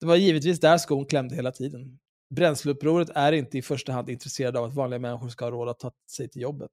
Det 0.00 0.06
var 0.06 0.16
givetvis 0.16 0.60
där 0.60 0.78
skon 0.78 1.06
klämde 1.06 1.34
hela 1.34 1.52
tiden. 1.52 1.98
Bränsleupproret 2.34 3.10
är 3.14 3.32
inte 3.32 3.58
i 3.58 3.62
första 3.62 3.92
hand 3.92 4.10
intresserade 4.10 4.58
av 4.58 4.64
att 4.64 4.74
vanliga 4.74 4.98
människor 5.00 5.28
ska 5.28 5.44
ha 5.44 5.50
råd 5.50 5.68
att 5.68 5.78
ta 5.78 5.92
sig 6.16 6.28
till 6.28 6.42
jobbet. 6.42 6.72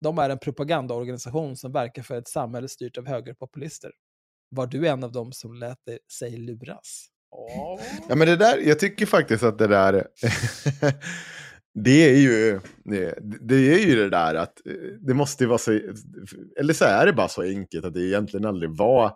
De 0.00 0.18
är 0.18 0.30
en 0.30 0.38
propagandaorganisation 0.38 1.56
som 1.56 1.72
verkar 1.72 2.02
för 2.02 2.18
ett 2.18 2.28
samhälle 2.28 2.68
styrt 2.68 2.98
av 2.98 3.06
högerpopulister. 3.06 3.92
Var 4.48 4.66
du 4.66 4.88
en 4.88 5.04
av 5.04 5.12
dem 5.12 5.32
som 5.32 5.54
lät 5.54 5.84
dig- 5.84 5.98
sig 6.18 6.36
luras? 6.36 7.08
Ja, 8.08 8.14
men 8.14 8.26
det 8.26 8.36
där, 8.36 8.58
jag 8.58 8.78
tycker 8.78 9.06
faktiskt 9.06 9.42
att 9.42 9.58
det 9.58 9.66
där, 9.66 9.92
det 11.74 12.10
är 12.10 12.18
ju 12.18 12.60
det, 12.84 13.18
det 13.40 13.74
är 13.74 13.86
ju 13.86 13.96
det 13.96 14.10
där 14.10 14.34
att 14.34 14.66
eh, 14.66 14.72
det 15.00 15.14
måste 15.14 15.46
vara 15.46 15.58
så, 15.58 15.80
eller 16.60 16.72
så 16.72 16.84
är 16.84 17.06
det 17.06 17.12
bara 17.12 17.28
så 17.28 17.42
enkelt 17.42 17.84
att 17.84 17.94
det 17.94 18.00
egentligen 18.00 18.46
aldrig 18.46 18.70
var 18.70 19.12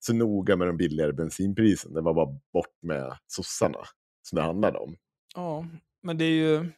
så 0.00 0.14
noga 0.14 0.56
med 0.56 0.66
de 0.66 0.76
billigare 0.76 1.12
bensinprisen. 1.12 1.94
Det 1.94 2.00
var 2.00 2.14
bara 2.14 2.38
bort 2.52 2.82
med 2.82 3.16
sossarna 3.26 3.78
som 4.22 4.36
det 4.36 4.42
handlade 4.42 4.78
om. 4.78 4.96
Ja, 5.34 5.66
men 6.02 6.18
det 6.18 6.24
är 6.24 6.30
ju... 6.30 6.70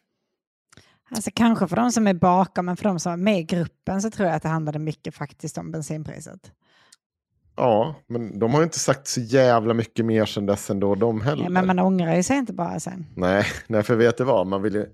Alltså 1.11 1.31
kanske 1.35 1.69
för 1.69 1.77
de 1.77 1.93
som 1.93 2.06
är 2.06 2.15
bakom, 2.15 2.66
men 2.66 2.77
för 2.77 2.85
de 2.85 3.01
som 3.01 3.12
är 3.12 3.16
med 3.16 3.39
i 3.39 3.43
gruppen 3.43 4.02
så 4.02 4.11
tror 4.11 4.28
jag 4.28 4.36
att 4.36 4.43
det 4.43 4.48
handlade 4.48 4.78
mycket 4.78 5.15
faktiskt 5.15 5.59
om 5.59 5.70
bensinpriset. 5.70 6.52
Ja, 7.56 7.94
men 8.09 8.39
de 8.39 8.55
har 8.55 8.60
ju 8.60 8.64
inte 8.64 8.78
sagt 8.78 9.06
så 9.06 9.20
jävla 9.20 9.74
mycket 9.74 10.05
mer 10.05 10.24
sedan 10.24 10.47
dess 10.47 10.70
ändå, 10.70 10.94
de 10.94 11.20
heller. 11.20 11.43
Ja, 11.43 11.51
men 11.51 11.66
man 11.66 11.78
ångrar 11.78 12.16
ju 12.16 12.22
sig 12.22 12.36
inte 12.36 12.52
bara 12.52 12.81
sen. 12.81 13.06
Nej, 13.16 13.47
nej, 13.66 13.82
för 13.82 13.97
vet 13.97 14.18
du 14.18 14.24
vad, 14.24 14.47
man 14.47 14.62
vill 14.62 14.74
ju... 14.74 14.86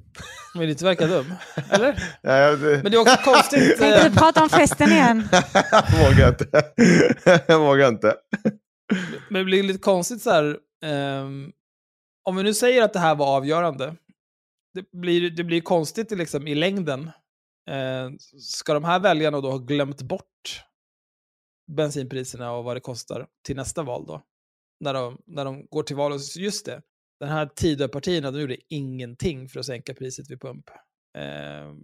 Man 0.54 0.60
vill 0.60 0.70
inte 0.70 0.84
verka 0.84 1.06
dum. 1.06 1.34
Eller? 1.70 2.02
Ja, 2.22 2.56
det... 2.56 2.82
Men 2.82 2.92
det 2.92 2.96
är 2.96 3.00
också 3.00 3.16
konstigt. 3.24 3.60
Tänkte 3.78 4.06
eh, 4.06 4.10
du 4.12 4.16
prata 4.18 4.42
om 4.42 4.48
festen 4.60 4.90
igen? 4.92 5.28
jag 5.70 6.08
vågar 6.08 6.28
inte. 6.28 6.46
jag 7.46 7.58
vågar 7.60 7.88
inte. 7.88 8.14
Men 9.28 9.38
det 9.38 9.44
blir 9.44 9.62
lite 9.62 9.78
konstigt 9.78 10.22
så 10.22 10.30
här. 10.30 10.56
ehm, 10.84 11.50
om 12.24 12.36
vi 12.36 12.42
nu 12.42 12.54
säger 12.54 12.82
att 12.82 12.92
det 12.92 12.98
här 12.98 13.14
var 13.14 13.36
avgörande. 13.36 13.94
Det 14.74 14.98
blir, 15.00 15.30
det 15.30 15.44
blir 15.44 15.60
konstigt 15.60 16.10
liksom, 16.10 16.46
i 16.46 16.54
längden. 16.54 17.10
Eh, 17.70 18.10
ska 18.40 18.74
de 18.74 18.84
här 18.84 19.00
väljarna 19.00 19.40
då 19.40 19.50
ha 19.50 19.58
glömt 19.58 20.02
bort 20.02 20.24
bensinpriserna 21.70 22.52
och 22.52 22.64
vad 22.64 22.76
det 22.76 22.80
kostar 22.80 23.26
till 23.42 23.56
nästa 23.56 23.82
val 23.82 24.06
då? 24.06 24.22
När 24.80 24.94
de, 24.94 25.22
när 25.26 25.44
de 25.44 25.66
går 25.66 25.82
till 25.82 25.96
val 25.96 26.12
och 26.12 26.20
just 26.36 26.66
det, 26.66 26.82
den 27.20 27.28
här 27.28 27.46
Tidöpartierna, 27.46 28.30
de 28.30 28.40
gjorde 28.40 28.56
ingenting 28.68 29.48
för 29.48 29.60
att 29.60 29.66
sänka 29.66 29.94
priset 29.94 30.30
vid 30.30 30.40
pump. 30.40 30.70
Eh, 31.18 31.74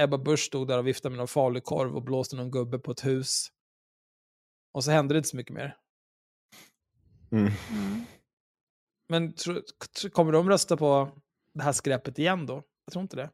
Ebba 0.00 0.18
Busch 0.18 0.40
stod 0.40 0.68
där 0.68 0.78
och 0.78 0.86
viftade 0.86 1.10
med 1.10 1.18
någon 1.18 1.28
falukorv 1.28 1.96
och 1.96 2.02
blåste 2.02 2.36
någon 2.36 2.50
gubbe 2.50 2.78
på 2.78 2.90
ett 2.90 3.06
hus. 3.06 3.48
Och 4.72 4.84
så 4.84 4.90
hände 4.90 5.14
det 5.14 5.18
inte 5.18 5.28
så 5.28 5.36
mycket 5.36 5.54
mer. 5.54 5.76
Mm. 7.30 7.52
Men 9.08 9.32
tro, 9.32 9.62
tro, 10.00 10.10
kommer 10.10 10.32
de 10.32 10.48
rösta 10.48 10.76
på 10.76 11.10
det 11.54 11.62
här 11.62 11.72
skräpet 11.72 12.18
igen 12.18 12.46
då? 12.46 12.62
Jag 12.84 12.92
tror 12.92 13.02
inte 13.02 13.16
det. 13.16 13.30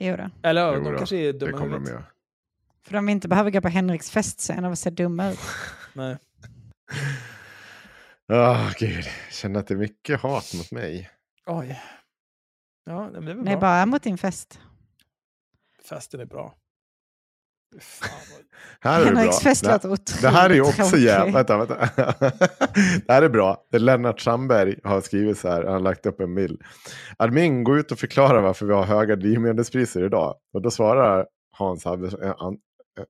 Jo 0.00 0.16
då. 0.16 0.30
Eller 0.42 0.74
Jo 0.74 0.84
de 0.84 0.92
då, 0.92 0.98
kanske 0.98 1.16
är 1.16 1.32
Det 1.32 1.38
dumma 1.38 1.56
i 1.56 1.60
kommer 1.60 1.78
de 1.78 1.84
göra. 1.84 2.04
För 2.86 2.92
de 2.92 3.08
inte 3.08 3.28
behöver 3.28 3.50
gå 3.50 3.60
på 3.60 3.68
Henriks 3.68 4.10
fest 4.10 4.40
sen 4.40 4.64
av 4.64 4.72
att 4.72 4.78
se 4.78 4.90
dumma 4.90 5.30
ut. 5.30 5.38
Nej. 5.92 6.16
Ah, 8.28 8.70
gud. 8.78 9.04
Jag 9.26 9.32
känner 9.34 9.60
att 9.60 9.66
det 9.66 9.74
är 9.74 9.78
mycket 9.78 10.20
hat 10.20 10.54
mot 10.54 10.72
mig. 10.72 11.10
Oj. 11.46 11.82
Ja, 12.84 13.08
det 13.12 13.18
är 13.18 13.22
väl 13.22 13.36
Nej, 13.36 13.44
bra. 13.56 13.60
bara 13.60 13.86
mot 13.86 14.02
din 14.02 14.18
fest. 14.18 14.60
Festen 15.88 16.20
är 16.20 16.24
bra. 16.26 16.54
Fan. 17.80 18.08
Här 18.80 19.00
är 19.00 19.04
det 19.04 19.06
Henriks 19.16 19.42
bra. 19.42 19.50
fest 19.50 19.64
det, 19.64 19.72
låter 19.72 19.88
otroligt 19.92 20.22
det 20.22 20.28
här 20.28 20.50
är 20.50 20.54
ju 20.54 20.60
också 20.60 20.96
jävligt... 20.96 21.34
Vänta, 21.34 21.56
vänta. 21.58 21.74
det 23.06 23.12
här 23.12 23.22
är 23.22 23.28
bra. 23.28 23.66
Det 23.70 23.76
är 23.76 23.80
Lennart 23.80 24.20
Sandberg 24.20 24.78
har 24.84 25.00
skrivit 25.00 25.38
så 25.38 25.48
här. 25.48 25.64
Han 25.64 25.72
har 25.72 25.80
lagt 25.80 26.06
upp 26.06 26.20
en 26.20 26.34
bild. 26.34 26.62
Admin, 27.16 27.64
gå 27.64 27.76
ut 27.76 27.92
och 27.92 27.98
förklara 27.98 28.40
varför 28.40 28.66
vi 28.66 28.72
har 28.74 28.84
höga 28.84 29.16
drivmedelspriser 29.16 30.04
idag. 30.04 30.34
Och 30.52 30.62
då 30.62 30.70
svarar 30.70 31.26
Hans 31.50 31.84
Halvers- 31.84 32.22
eh, 32.24 32.34
an, 32.38 32.58
eh, 32.98 33.04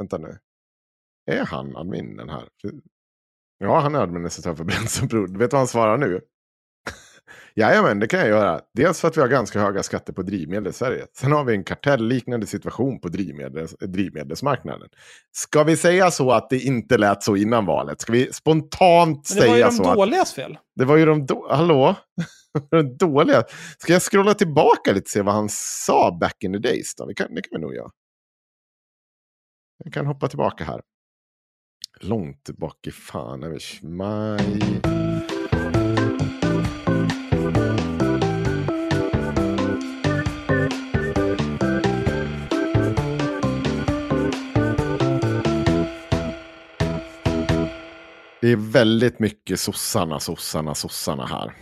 Vänta 0.00 0.18
nu. 0.18 0.38
Är 1.26 1.44
han 1.44 1.76
admin 1.76 2.16
den 2.16 2.28
här? 2.28 2.48
Ja, 3.58 3.80
han 3.80 3.94
är 3.94 4.00
administratör 4.00 4.54
för 4.54 4.64
Bränsleupproret. 4.70 5.30
Vet 5.30 5.50
du 5.50 5.54
vad 5.54 5.60
han 5.60 5.68
svarar 5.68 5.98
nu? 5.98 6.20
Jajamän, 7.54 8.00
det 8.00 8.06
kan 8.06 8.20
jag 8.20 8.28
göra. 8.28 8.60
Dels 8.74 9.00
för 9.00 9.08
att 9.08 9.16
vi 9.16 9.20
har 9.20 9.28
ganska 9.28 9.60
höga 9.60 9.82
skatter 9.82 10.12
på 10.12 10.22
drivmedel 10.22 10.66
i 10.66 10.72
Sverige. 10.72 11.06
Sen 11.12 11.32
har 11.32 11.44
vi 11.44 11.54
en 11.54 11.64
kartellliknande 11.64 12.46
situation 12.46 13.00
på 13.00 13.08
drivmedels, 13.08 13.74
drivmedelsmarknaden. 13.80 14.88
Ska 15.32 15.64
vi 15.64 15.76
säga 15.76 16.10
så 16.10 16.30
att 16.30 16.50
det 16.50 16.58
inte 16.58 16.98
lät 16.98 17.22
så 17.22 17.36
innan 17.36 17.66
valet? 17.66 18.00
Ska 18.00 18.12
vi 18.12 18.32
spontant 18.32 19.30
Men 19.30 19.42
det 19.42 19.48
var 19.48 19.56
ju 19.56 19.62
säga 19.62 19.66
de 19.66 19.76
så? 19.76 19.94
Dåligas 19.94 20.34
fel. 20.34 20.58
det 20.76 20.84
var 20.84 20.96
ju 20.96 21.04
de 21.06 21.26
då... 21.26 21.48
Hallå? 21.50 21.94
de 22.70 22.96
dåliga. 22.96 23.44
Ska 23.78 23.92
jag 23.92 24.02
scrolla 24.02 24.34
tillbaka 24.34 24.92
lite 24.92 25.04
och 25.04 25.08
se 25.08 25.22
vad 25.22 25.34
han 25.34 25.48
sa 25.50 26.18
back 26.20 26.36
in 26.44 26.52
the 26.52 26.58
days? 26.58 26.94
Då? 26.94 27.14
Kan, 27.14 27.34
det 27.34 27.42
kan 27.42 27.50
vi 27.50 27.58
nog 27.58 27.74
göra. 27.74 27.90
Jag 29.84 29.92
kan 29.92 30.06
hoppa 30.06 30.28
tillbaka 30.28 30.64
här. 30.64 30.80
Långt 32.00 32.50
bak 32.50 32.86
i 32.86 32.90
fan. 32.90 33.42
Över 33.42 33.60
maj. 33.82 34.60
Det 48.40 48.52
är 48.52 48.72
väldigt 48.72 49.18
mycket 49.18 49.60
sossarna, 49.60 50.20
sossarna, 50.20 50.74
sossarna 50.74 51.26
här. 51.26 51.56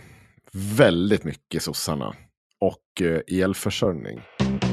Väldigt 0.77 1.23
mycket 1.23 1.63
sossarna. 1.63 2.15
Och 2.59 3.01
eh, 3.01 3.41
elförsörjning. 3.43 3.43
elförsörjning. 3.43 4.68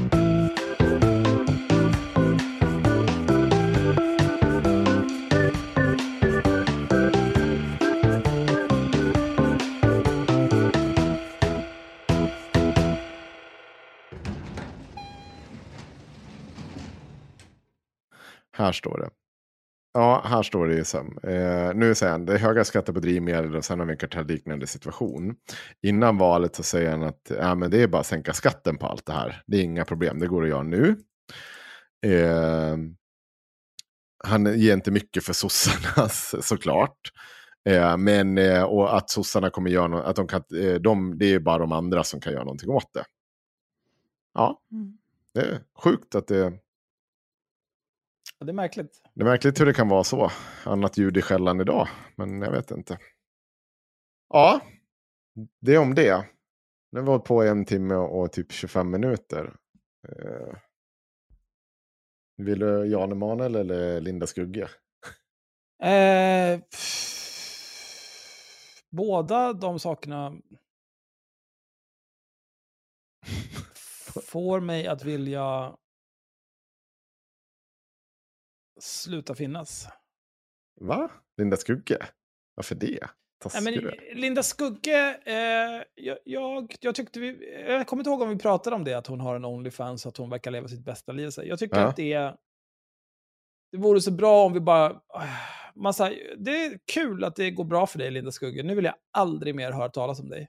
Här 18.57 18.71
står 18.71 18.99
det. 18.99 19.09
Ja, 19.93 20.23
här 20.25 20.43
står 20.43 20.67
det 20.67 20.75
ju 20.75 20.83
som. 20.83 21.17
Eh, 21.23 21.73
nu 21.75 21.95
säger 21.95 22.11
han, 22.11 22.25
det 22.25 22.33
är 22.33 22.37
höga 22.37 22.63
skatter 22.63 22.93
på 22.93 22.99
drivmedel 22.99 23.55
och 23.55 23.65
sen 23.65 23.79
har 23.79 23.85
vi 23.85 23.91
en 23.91 23.97
kartellliknande 23.97 24.67
situation. 24.67 25.35
Innan 25.81 26.17
valet 26.17 26.55
så 26.55 26.63
säger 26.63 26.91
han 26.91 27.03
att 27.03 27.31
ja, 27.39 27.55
men 27.55 27.71
det 27.71 27.83
är 27.83 27.87
bara 27.87 27.99
att 27.99 28.05
sänka 28.05 28.33
skatten 28.33 28.77
på 28.77 28.87
allt 28.87 29.05
det 29.05 29.13
här. 29.13 29.43
Det 29.47 29.57
är 29.57 29.61
inga 29.61 29.85
problem, 29.85 30.19
det 30.19 30.27
går 30.27 30.43
att 30.43 30.49
göra 30.49 30.63
nu. 30.63 30.97
Eh, 32.05 32.77
han 34.23 34.59
ger 34.59 34.73
inte 34.73 34.91
mycket 34.91 35.23
för 35.23 35.33
sossarna 35.33 36.09
såklart. 36.41 37.11
Eh, 37.69 37.97
men 37.97 38.37
eh, 38.37 38.63
och 38.63 38.97
att 38.97 39.09
sossarna 39.09 39.49
kommer 39.49 39.69
göra 39.69 39.87
något, 39.87 40.05
att 40.05 40.15
de 40.15 40.27
kan, 40.27 40.43
eh, 40.61 40.75
de, 40.75 41.17
det 41.17 41.33
är 41.33 41.39
bara 41.39 41.57
de 41.57 41.71
andra 41.71 42.03
som 42.03 42.21
kan 42.21 42.33
göra 42.33 42.43
någonting 42.43 42.69
åt 42.69 42.93
det. 42.93 43.05
Ja, 44.33 44.61
Mm. 44.71 44.97
Det 45.33 45.41
är 45.41 45.59
sjukt 45.83 46.15
att 46.15 46.27
det... 46.27 46.53
Ja, 48.39 48.45
det 48.45 48.51
är 48.51 48.53
märkligt. 48.53 49.01
Det 49.13 49.21
är 49.21 49.25
märkligt 49.25 49.59
hur 49.59 49.65
det 49.65 49.73
kan 49.73 49.89
vara 49.89 50.03
så. 50.03 50.31
Annat 50.65 50.97
ljud 50.97 51.17
i 51.17 51.21
skällan 51.21 51.61
idag. 51.61 51.87
Men 52.15 52.41
jag 52.41 52.51
vet 52.51 52.71
inte. 52.71 52.99
Ja, 54.29 54.61
det 55.61 55.73
är 55.75 55.79
om 55.79 55.95
det. 55.95 56.25
Nu 56.91 56.99
har 56.99 57.05
vi 57.05 57.11
hållit 57.11 57.25
på 57.25 57.45
i 57.45 57.47
en 57.47 57.65
timme 57.65 57.95
och 57.95 58.31
typ 58.31 58.51
25 58.51 58.91
minuter. 58.91 59.55
Eh, 60.07 60.57
Vill 62.37 62.59
du 62.59 62.85
Jan 62.85 63.11
Emanuel 63.11 63.55
eller 63.55 64.01
Linda 64.01 64.27
Skugge? 64.27 64.69
Eh, 65.83 66.59
båda 68.89 69.53
de 69.53 69.79
sakerna 69.79 70.37
får 74.23 74.59
mig 74.59 74.87
att 74.87 75.03
vilja 75.03 75.75
sluta 78.79 79.35
finnas. 79.35 79.87
Va? 80.81 81.09
Linda 81.37 81.57
Skugge? 81.57 81.97
Varför 82.55 82.75
det? 82.75 82.99
Nej, 83.53 83.63
men. 83.63 83.73
Linda 84.21 84.43
Skugge, 84.43 85.19
eh, 85.25 85.83
jag, 85.95 86.17
jag, 86.23 86.75
jag 86.79 86.95
tyckte 86.95 87.19
vi, 87.19 87.55
jag 87.67 87.87
kommer 87.87 88.01
inte 88.01 88.09
ihåg 88.09 88.21
om 88.21 88.29
vi 88.29 88.37
pratade 88.37 88.75
om 88.75 88.83
det, 88.83 88.93
att 88.93 89.07
hon 89.07 89.19
har 89.19 89.35
en 89.35 89.45
Onlyfans 89.45 90.05
och 90.05 90.09
att 90.09 90.17
hon 90.17 90.29
verkar 90.29 90.51
leva 90.51 90.67
sitt 90.67 90.85
bästa 90.85 91.11
liv. 91.11 91.29
Så 91.29 91.43
Jag 91.45 91.59
tycker 91.59 91.77
Ja. 91.79 91.87
att 91.87 91.95
det, 91.95 92.17
det 93.71 93.77
vore 93.77 94.01
så 94.01 94.11
bra 94.11 94.45
om 94.45 94.53
vi 94.53 94.59
bara... 94.59 95.01
ah, 95.07 95.23
Man, 95.75 95.93
så 95.93 96.03
här, 96.03 96.35
det 96.37 96.65
är 96.65 96.79
kul 96.93 97.23
att 97.23 97.35
det 97.35 97.51
går 97.51 97.63
bra 97.63 97.87
för 97.87 97.99
dig, 97.99 98.11
Linda 98.11 98.31
Skugge. 98.31 98.63
Nu 98.63 98.75
vill 98.75 98.85
jag 98.85 98.95
aldrig 99.13 99.55
mer 99.55 99.71
höra 99.71 99.89
talas 99.89 100.19
om 100.19 100.29
dig. 100.29 100.47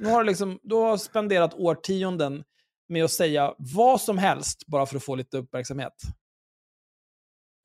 Nu 0.00 0.08
har 0.08 0.20
du, 0.24 0.26
liksom, 0.26 0.58
du 0.62 0.74
har 0.74 0.96
spenderat 0.96 1.54
årtionden 1.54 2.44
med 2.88 3.04
att 3.04 3.10
säga 3.10 3.54
vad 3.58 4.00
som 4.00 4.18
helst 4.18 4.66
bara 4.66 4.86
för 4.86 4.96
att 4.96 5.04
få 5.04 5.14
lite 5.14 5.38
uppmärksamhet. 5.38 5.94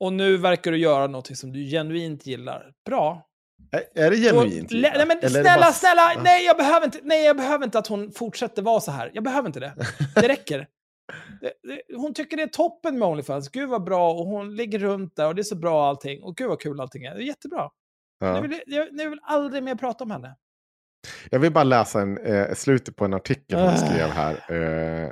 Och 0.00 0.12
nu 0.12 0.36
verkar 0.36 0.70
du 0.72 0.78
göra 0.78 1.06
något 1.06 1.36
som 1.38 1.52
du 1.52 1.64
genuint 1.70 2.26
gillar. 2.26 2.72
Bra. 2.86 3.22
Är, 3.72 4.04
är 4.04 4.10
det 4.10 4.16
genuint? 4.16 4.72
Och, 4.72 4.78
nej, 4.78 5.04
men 5.06 5.30
snälla, 5.30 5.56
bara- 5.60 5.72
snälla! 5.72 6.22
Nej 6.24 6.44
jag, 6.44 6.56
behöver 6.56 6.84
inte, 6.86 6.98
nej, 7.02 7.24
jag 7.24 7.36
behöver 7.36 7.64
inte 7.64 7.78
att 7.78 7.86
hon 7.86 8.12
fortsätter 8.12 8.62
vara 8.62 8.80
så 8.80 8.90
här. 8.90 9.10
Jag 9.14 9.24
behöver 9.24 9.46
inte 9.46 9.60
det. 9.60 9.74
Det 10.14 10.28
räcker. 10.28 10.66
Det, 11.40 11.52
det, 11.62 11.96
hon 11.96 12.14
tycker 12.14 12.36
det 12.36 12.42
är 12.42 12.46
toppen 12.46 12.98
med 12.98 13.08
Onlyfans. 13.08 13.48
Gud 13.48 13.68
vad 13.68 13.84
bra. 13.84 14.12
Och 14.12 14.26
hon 14.26 14.56
ligger 14.56 14.78
runt 14.78 15.16
där 15.16 15.26
och 15.26 15.34
det 15.34 15.40
är 15.42 15.44
så 15.44 15.56
bra 15.56 15.88
allting. 15.88 16.22
Och 16.22 16.36
gud 16.36 16.48
vad 16.48 16.60
kul 16.60 16.80
allting 16.80 17.04
är. 17.04 17.14
Det 17.14 17.22
är 17.22 17.26
jättebra. 17.26 17.70
Ja. 18.20 18.40
Nu, 18.40 18.48
vill, 18.48 18.60
jag, 18.66 18.88
nu 18.92 19.08
vill 19.10 19.18
aldrig 19.22 19.62
mer 19.62 19.74
prata 19.74 20.04
om 20.04 20.10
henne. 20.10 20.36
Jag 21.30 21.38
vill 21.38 21.52
bara 21.52 21.64
läsa 21.64 22.00
en, 22.00 22.18
eh, 22.18 22.54
slutet 22.54 22.96
på 22.96 23.04
en 23.04 23.14
artikel 23.14 23.58
hon 23.58 23.68
Ah. 23.68 23.76
skrev 23.76 24.08
här. 24.08 24.34
Eh, 24.34 25.10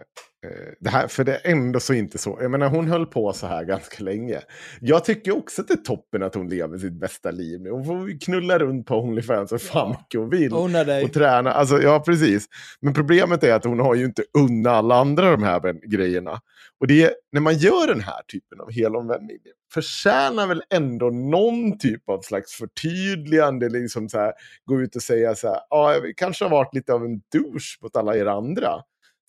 det 0.80 0.90
här. 0.90 1.08
För 1.08 1.24
det 1.24 1.34
är 1.34 1.50
ändå 1.50 1.80
så 1.80 1.94
inte 1.94 2.18
så. 2.18 2.38
Jag 2.40 2.50
menar 2.50 2.68
hon 2.68 2.88
höll 2.88 3.06
på 3.06 3.32
så 3.32 3.46
här 3.46 3.64
ganska 3.64 4.04
länge. 4.04 4.40
Jag 4.80 5.04
tycker 5.04 5.36
också 5.36 5.62
att 5.62 5.68
det 5.68 5.74
är 5.74 5.78
toppen 5.78 6.22
att 6.22 6.34
hon 6.34 6.48
lever 6.48 6.78
sitt 6.78 6.92
bästa 7.00 7.30
liv 7.30 7.60
nu. 7.60 7.70
Hon 7.70 7.84
får 7.84 8.20
knulla 8.20 8.58
runt 8.58 8.86
på 8.86 8.94
Onlyfans 8.96 9.52
och 9.52 9.60
fan 9.62 9.90
Ja. 9.90 9.98
mycket 10.00 10.20
hon 10.20 10.30
vill. 10.30 10.52
Unna 10.52 10.84
dig. 10.84 11.04
Och 11.04 11.12
träna. 11.12 11.52
Alltså, 11.52 11.82
ja, 11.82 12.00
precis. 12.06 12.46
Men 12.80 12.94
problemet 12.94 13.44
är 13.44 13.54
att 13.54 13.64
hon 13.64 13.80
har 13.80 13.94
ju 13.94 14.04
inte 14.04 14.22
unna 14.38 14.70
alla 14.70 14.94
andra 14.94 15.30
de 15.30 15.42
här 15.42 15.88
grejerna. 15.90 16.40
Och 16.80 16.86
det 16.86 17.02
är, 17.02 17.10
när 17.32 17.40
man 17.40 17.54
gör 17.54 17.86
den 17.86 18.00
här 18.00 18.22
typen 18.32 18.60
av 18.60 18.70
helomvändning, 18.72 19.38
förtjänar 19.74 20.46
väl 20.46 20.62
ändå 20.70 21.10
någon 21.10 21.78
typ 21.78 22.08
av 22.08 22.20
slags 22.20 22.52
förtydligande, 22.52 23.68
liksom 23.68 24.08
så 24.08 24.18
här, 24.18 24.32
gå 24.64 24.80
ut 24.80 24.96
och 24.96 25.02
säga 25.02 25.34
så 25.34 25.48
här, 25.48 25.60
ja, 25.70 25.94
jag 25.94 26.16
kanske 26.16 26.44
har 26.44 26.50
varit 26.50 26.74
lite 26.74 26.92
av 26.92 27.04
en 27.04 27.20
douche 27.32 27.78
mot 27.82 27.96
alla 27.96 28.16
er 28.16 28.26
andra. 28.26 28.70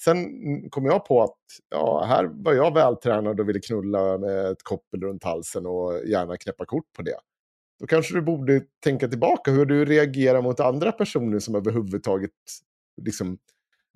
Sen 0.04 0.26
kom 0.70 0.86
jag 0.86 1.06
på 1.06 1.24
att 1.24 1.38
ja, 1.70 2.04
här 2.08 2.30
var 2.32 2.54
jag 2.54 2.74
vältränad 2.74 3.40
och 3.40 3.50
ville 3.50 3.60
knulla 3.60 4.18
med 4.18 4.46
ett 4.52 4.64
koppel 4.64 5.02
runt 5.02 5.24
halsen 5.24 5.66
och 5.66 5.94
gärna 6.08 6.38
knäppa 6.38 6.66
kort 6.66 6.94
på 6.96 7.02
det. 7.02 7.18
Då 7.80 7.88
kanske 7.88 8.14
du 8.16 8.22
borde 8.22 8.62
tänka 8.84 9.08
tillbaka 9.08 9.52
hur 9.52 9.66
du 9.66 9.86
reagerar 9.86 10.42
mot 10.42 10.60
andra 10.60 10.92
personer 10.92 11.40
som 11.40 11.56
överhuvudtaget 11.56 12.32
liksom 13.02 13.38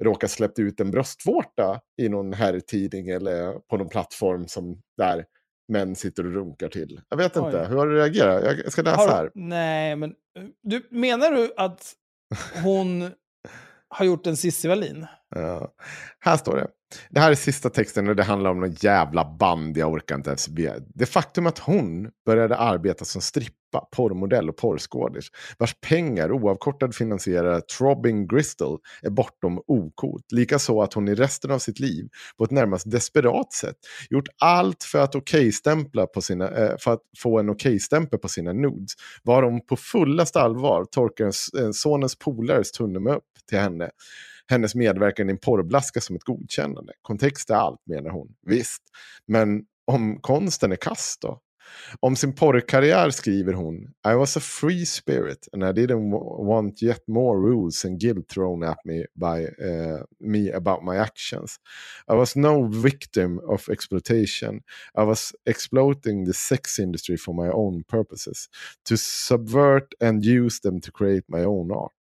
råkar 0.04 0.28
släppt 0.28 0.60
ut 0.60 0.80
en 0.80 0.92
bröstvårta 0.92 1.82
i 1.98 2.10
någon 2.10 2.34
herrtidning 2.34 3.10
eller 3.10 3.54
på 3.54 3.78
någon 3.78 3.90
plattform 3.90 4.48
som 4.48 4.82
där 4.98 5.26
män 5.68 5.96
sitter 5.96 6.26
och 6.26 6.34
runkar 6.34 6.70
till. 6.70 7.02
Jag 7.10 7.18
vet 7.18 7.36
inte, 7.36 7.62
Oj. 7.62 7.68
hur 7.70 7.76
har 7.78 7.88
du 7.88 7.96
reagerat? 7.96 8.44
Jag 8.44 8.60
jag 8.60 8.72
ska 8.72 8.82
läsa 8.82 8.98
Har- 8.98 9.08
här. 9.10 9.32
Nej, 9.36 9.96
men 9.96 10.10
eh, 10.10 10.44
du, 10.62 10.88
menar 10.92 11.32
du 11.32 11.54
att 11.58 11.94
hon 12.64 13.12
har 13.88 14.06
gjort 14.06 14.28
en 14.28 14.38
Cissi 14.38 14.68
Wallin? 14.68 15.08
Här 16.20 16.38
står 16.38 16.56
det. 16.56 16.68
Det 17.10 17.20
här 17.20 17.32
är 17.32 17.36
sista 17.36 17.70
texten 17.70 18.08
och 18.08 18.16
det 18.16 18.24
handlar 18.24 18.50
om 18.50 18.60
någon 18.60 18.72
jävla 18.72 19.36
band, 19.40 19.78
jag 19.78 19.92
orkar 19.92 20.16
inte 20.16 20.30
ens 20.30 20.50
be. 20.50 20.76
Det 20.96 21.06
faktum 21.06 21.48
att 21.48 21.60
hon 21.60 22.10
började 22.26 22.58
arbeta 22.58 23.06
som 23.06 23.22
strippa, 23.22 23.88
porrmodell 23.96 24.50
och 24.50 24.58
porrskådis, 24.58 25.28
vars 25.58 25.76
pengar 25.90 26.32
oavkortad 26.32 26.96
finansierar 26.96 27.60
Trobbing 27.60 28.28
Gristle, 28.28 28.78
är 29.02 29.10
bortom 29.10 29.62
okot. 29.68 30.32
Likaså 30.32 30.82
att 30.82 30.94
hon 30.94 31.08
i 31.08 31.16
resten 31.16 31.52
av 31.52 31.60
sitt 31.60 31.80
liv 31.80 32.10
på 32.38 32.44
ett 32.44 32.52
närmast 32.52 32.92
desperat 32.92 33.54
sätt 33.54 33.78
gjort 34.10 34.28
allt 34.42 34.84
för 34.84 35.00
att 35.00 35.16
okay-stämpla 35.16 36.08
på 36.08 36.22
sina, 36.22 36.50
eh, 36.50 36.76
för 36.80 36.94
att 36.94 37.02
få 37.18 37.40
en 37.40 37.50
okej-stämpel 37.50 38.20
på 38.20 38.28
sina 38.28 38.54
nudes, 38.54 38.92
var 39.24 39.44
hon 39.44 39.66
på 39.66 39.76
fullaste 39.76 40.42
allvar 40.42 40.86
torkar 40.86 41.32
sonens 41.72 42.16
polares 42.16 42.72
tumme 42.72 43.12
upp 43.12 43.24
till 43.50 43.60
henne 43.60 43.90
hennes 44.50 44.76
medverkan 44.76 45.30
i 45.30 45.32
en 45.32 45.38
porrblaska 45.38 46.02
som 46.02 46.16
ett 46.16 46.24
godkännande. 46.24 46.94
Kontext 47.02 47.50
är 47.50 47.56
allt, 47.56 47.82
menar 47.86 48.10
hon. 48.10 48.36
Visst, 48.46 48.84
men 49.26 49.64
om 49.86 50.20
konsten 50.22 50.72
är 50.72 50.76
kass 50.76 51.18
då? 51.22 51.40
Om 52.00 52.16
sin 52.16 52.34
porrkarriär 52.34 53.10
skriver 53.10 53.54
hon 53.54 53.76
I 54.08 54.14
was 54.14 54.38
a 54.38 54.40
free 54.40 54.86
spirit 54.86 55.48
and 55.54 55.64
I 55.64 55.82
didn't 55.82 56.12
want 56.46 56.84
yet 56.84 57.08
more 57.08 57.40
rules 57.40 57.86
and 57.86 58.00
guilt 58.02 58.28
thrown 58.30 58.64
at 58.64 58.86
me 58.86 59.06
by 59.16 59.46
uh, 59.46 60.04
me 60.20 60.52
about 60.52 60.84
my 60.84 60.98
actions. 60.98 61.56
I 62.12 62.16
was 62.16 62.36
no 62.36 62.64
victim 62.68 63.40
of 63.40 63.70
exploitation. 63.70 64.62
I 64.98 65.04
was 65.04 65.32
exploiting 65.46 66.26
the 66.26 66.34
sex 66.34 66.80
industry 66.80 67.18
for 67.18 67.36
my 67.36 67.50
own 67.50 67.84
purposes. 67.88 68.50
To 68.86 68.98
subvert 68.98 69.94
and 70.02 70.26
use 70.26 70.60
them 70.60 70.82
to 70.82 70.92
create 70.92 71.24
my 71.28 71.44
own 71.44 71.72
art. 71.72 71.99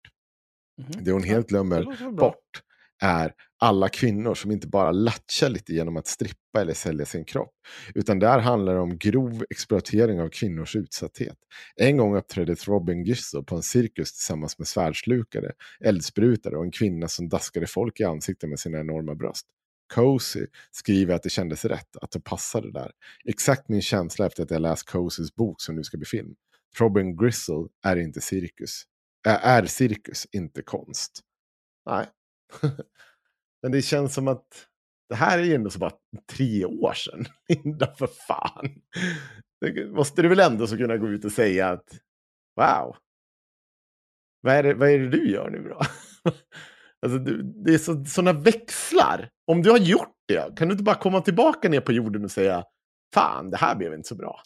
Mhm. 0.79 1.05
Det 1.05 1.13
hon 1.13 1.23
helt 1.23 1.49
glömmer 1.49 2.11
bort 2.13 2.63
är 3.01 3.33
alla 3.59 3.89
kvinnor 3.89 4.35
som 4.35 4.51
inte 4.51 4.67
bara 4.69 4.93
latchar 4.93 5.49
lite 5.49 5.73
genom 5.73 5.97
att 5.97 6.07
strippa 6.07 6.61
eller 6.61 6.75
sälja 6.75 7.07
sin 7.07 7.25
kropp. 7.25 7.53
Utan 7.95 8.19
där 8.19 8.39
handlar 8.39 8.75
det 8.75 8.81
om 8.81 8.99
grov 8.99 9.45
exploatering 9.51 10.21
av 10.21 10.29
kvinnors 10.29 10.77
utsatthet. 10.77 11.37
En 11.77 11.97
gång 11.97 12.17
uppträdde 12.17 12.55
Robin 12.55 13.05
Gissel 13.05 13.45
på 13.45 13.57
en 13.57 13.63
cirkus 13.63 14.13
tillsammans 14.13 14.59
med 14.59 14.69
svärdslukare, 14.69 15.53
eldsprutare 15.81 16.57
och 16.57 16.65
en 16.65 16.71
kvinna 16.71 17.09
som 17.09 17.29
daskade 17.29 17.67
folk 17.67 18.01
i 18.01 18.05
ansiktet 18.05 18.49
med 18.51 18.61
sina 18.61 18.79
enorma 18.79 19.15
bröst. 19.15 19.47
Cozy 19.95 20.47
skriver 20.71 21.15
att 21.15 21.23
det 21.23 21.31
kändes 21.31 21.65
rätt, 21.65 21.97
att 21.97 22.11
det 22.11 22.21
passade 22.21 22.73
där. 22.73 22.91
Exakt 23.25 23.69
min 23.69 23.83
känsla 23.83 24.27
efter 24.27 24.43
att 24.43 24.51
jag 24.51 24.63
läst 24.63 24.91
Cozys 24.91 25.35
bok 25.35 25.61
som 25.61 25.77
nu 25.77 25.85
ska 25.85 25.97
bli 25.97 26.07
film. 26.07 26.35
Robin 26.79 27.17
Gristle 27.17 27.67
är 27.85 27.97
inte 27.97 28.21
cirkus. 28.21 28.85
Är 29.27 29.67
cirkus, 29.67 30.27
inte 30.33 30.63
konst. 30.63 31.21
Nej. 31.87 32.07
Men 33.63 33.73
det 33.73 33.83
känns 33.83 34.15
som 34.15 34.29
att 34.29 34.67
det 35.09 35.15
här 35.15 35.39
är 35.39 35.43
ju 35.43 35.55
ändå 35.55 35.71
så 35.71 35.79
bara 35.79 35.93
tre 36.33 36.65
år 36.65 36.93
sedan. 36.93 37.27
Linda, 37.49 37.95
för 37.95 38.07
fan. 38.07 38.83
Det 39.61 39.87
måste 39.87 40.23
du 40.23 40.29
väl 40.29 40.41
ändå 40.41 40.67
så 40.67 40.77
kunna 40.77 40.97
gå 40.97 41.09
ut 41.09 41.25
och 41.25 41.33
säga 41.33 41.69
att 41.69 41.99
wow. 42.57 42.97
Vad 44.41 44.55
är 44.55 44.63
det, 44.63 44.75
vad 44.75 44.91
är 44.91 44.99
det 44.99 45.09
du 45.09 45.31
gör 45.31 45.51
nu 45.51 45.69
då? 45.69 45.81
Alltså, 47.01 47.19
du, 47.19 47.43
det 47.43 47.75
är 47.75 47.79
så, 47.79 48.05
sådana 48.05 48.33
växlar. 48.41 49.31
Om 49.47 49.63
du 49.63 49.71
har 49.71 49.79
gjort 49.79 50.15
det, 50.29 50.57
kan 50.57 50.69
du 50.69 50.73
inte 50.73 50.85
bara 50.85 50.97
komma 50.97 51.21
tillbaka 51.21 51.69
ner 51.69 51.81
på 51.81 51.93
jorden 51.93 52.25
och 52.25 52.31
säga 52.31 52.65
fan, 53.15 53.51
det 53.51 53.57
här 53.57 53.75
blev 53.75 53.95
inte 53.95 54.09
så 54.09 54.15
bra. 54.15 54.41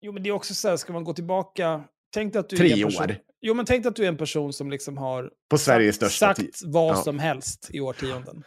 Jo, 0.00 0.12
men 0.12 0.22
det 0.22 0.28
är 0.28 0.32
också 0.32 0.54
så 0.54 0.68
här, 0.68 0.76
ska 0.76 0.92
man 0.92 1.04
gå 1.04 1.12
tillbaka... 1.12 1.84
Tänk 2.16 2.36
att 2.36 2.48
du 2.48 2.56
Tre 2.56 2.68
är 2.72 2.76
en 2.76 2.82
person, 2.84 3.02
år. 3.10 3.16
Jo, 3.40 3.54
men 3.54 3.66
tänk 3.66 3.86
att 3.86 3.96
du 3.96 4.04
är 4.04 4.08
en 4.08 4.16
person 4.16 4.52
som 4.52 4.70
liksom 4.70 4.96
har 4.96 5.30
På 5.50 5.58
Sveriges 5.58 5.96
sagt, 5.96 6.12
största 6.12 6.34
sagt 6.34 6.60
vad 6.64 6.90
Ja. 6.96 7.02
som 7.02 7.18
helst 7.18 7.70
i 7.72 7.80
årtionden. 7.80 8.44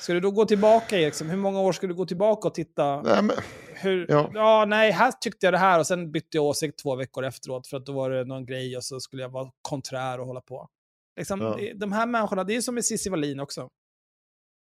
Ska 0.00 0.12
du 0.12 0.20
då 0.20 0.30
gå 0.30 0.44
tillbaka, 0.44 0.96
liksom, 0.96 1.30
hur 1.30 1.36
många 1.36 1.60
år 1.60 1.72
ska 1.72 1.86
du 1.86 1.94
gå 1.94 2.06
tillbaka 2.06 2.48
och 2.48 2.54
titta? 2.54 3.02
Nej, 3.02 3.22
men, 3.22 3.36
Hur, 3.74 4.06
ja. 4.08 4.30
Ja. 4.34 4.64
nej, 4.68 4.90
här 4.90 5.12
tyckte 5.12 5.46
jag 5.46 5.54
det 5.54 5.58
här 5.58 5.78
och 5.78 5.86
sen 5.86 6.12
bytte 6.12 6.28
jag 6.36 6.44
åsikt 6.44 6.78
två 6.78 6.96
veckor 6.96 7.24
efteråt 7.24 7.66
för 7.66 7.76
att 7.76 7.86
då 7.86 7.92
var 7.92 8.10
det 8.10 8.24
någon 8.24 8.46
grej 8.46 8.76
och 8.76 8.84
så 8.84 9.00
skulle 9.00 9.22
jag 9.22 9.28
vara 9.28 9.50
konträr 9.62 10.20
och 10.20 10.26
hålla 10.26 10.40
på. 10.40 10.68
Liksom, 11.16 11.40
Ja. 11.40 11.58
De 11.74 11.92
här 11.92 12.06
människorna, 12.06 12.44
det 12.44 12.56
är 12.56 12.60
som 12.60 12.74
med 12.74 12.84
Cissi 12.84 13.10
Wallin 13.10 13.40
också. 13.40 13.68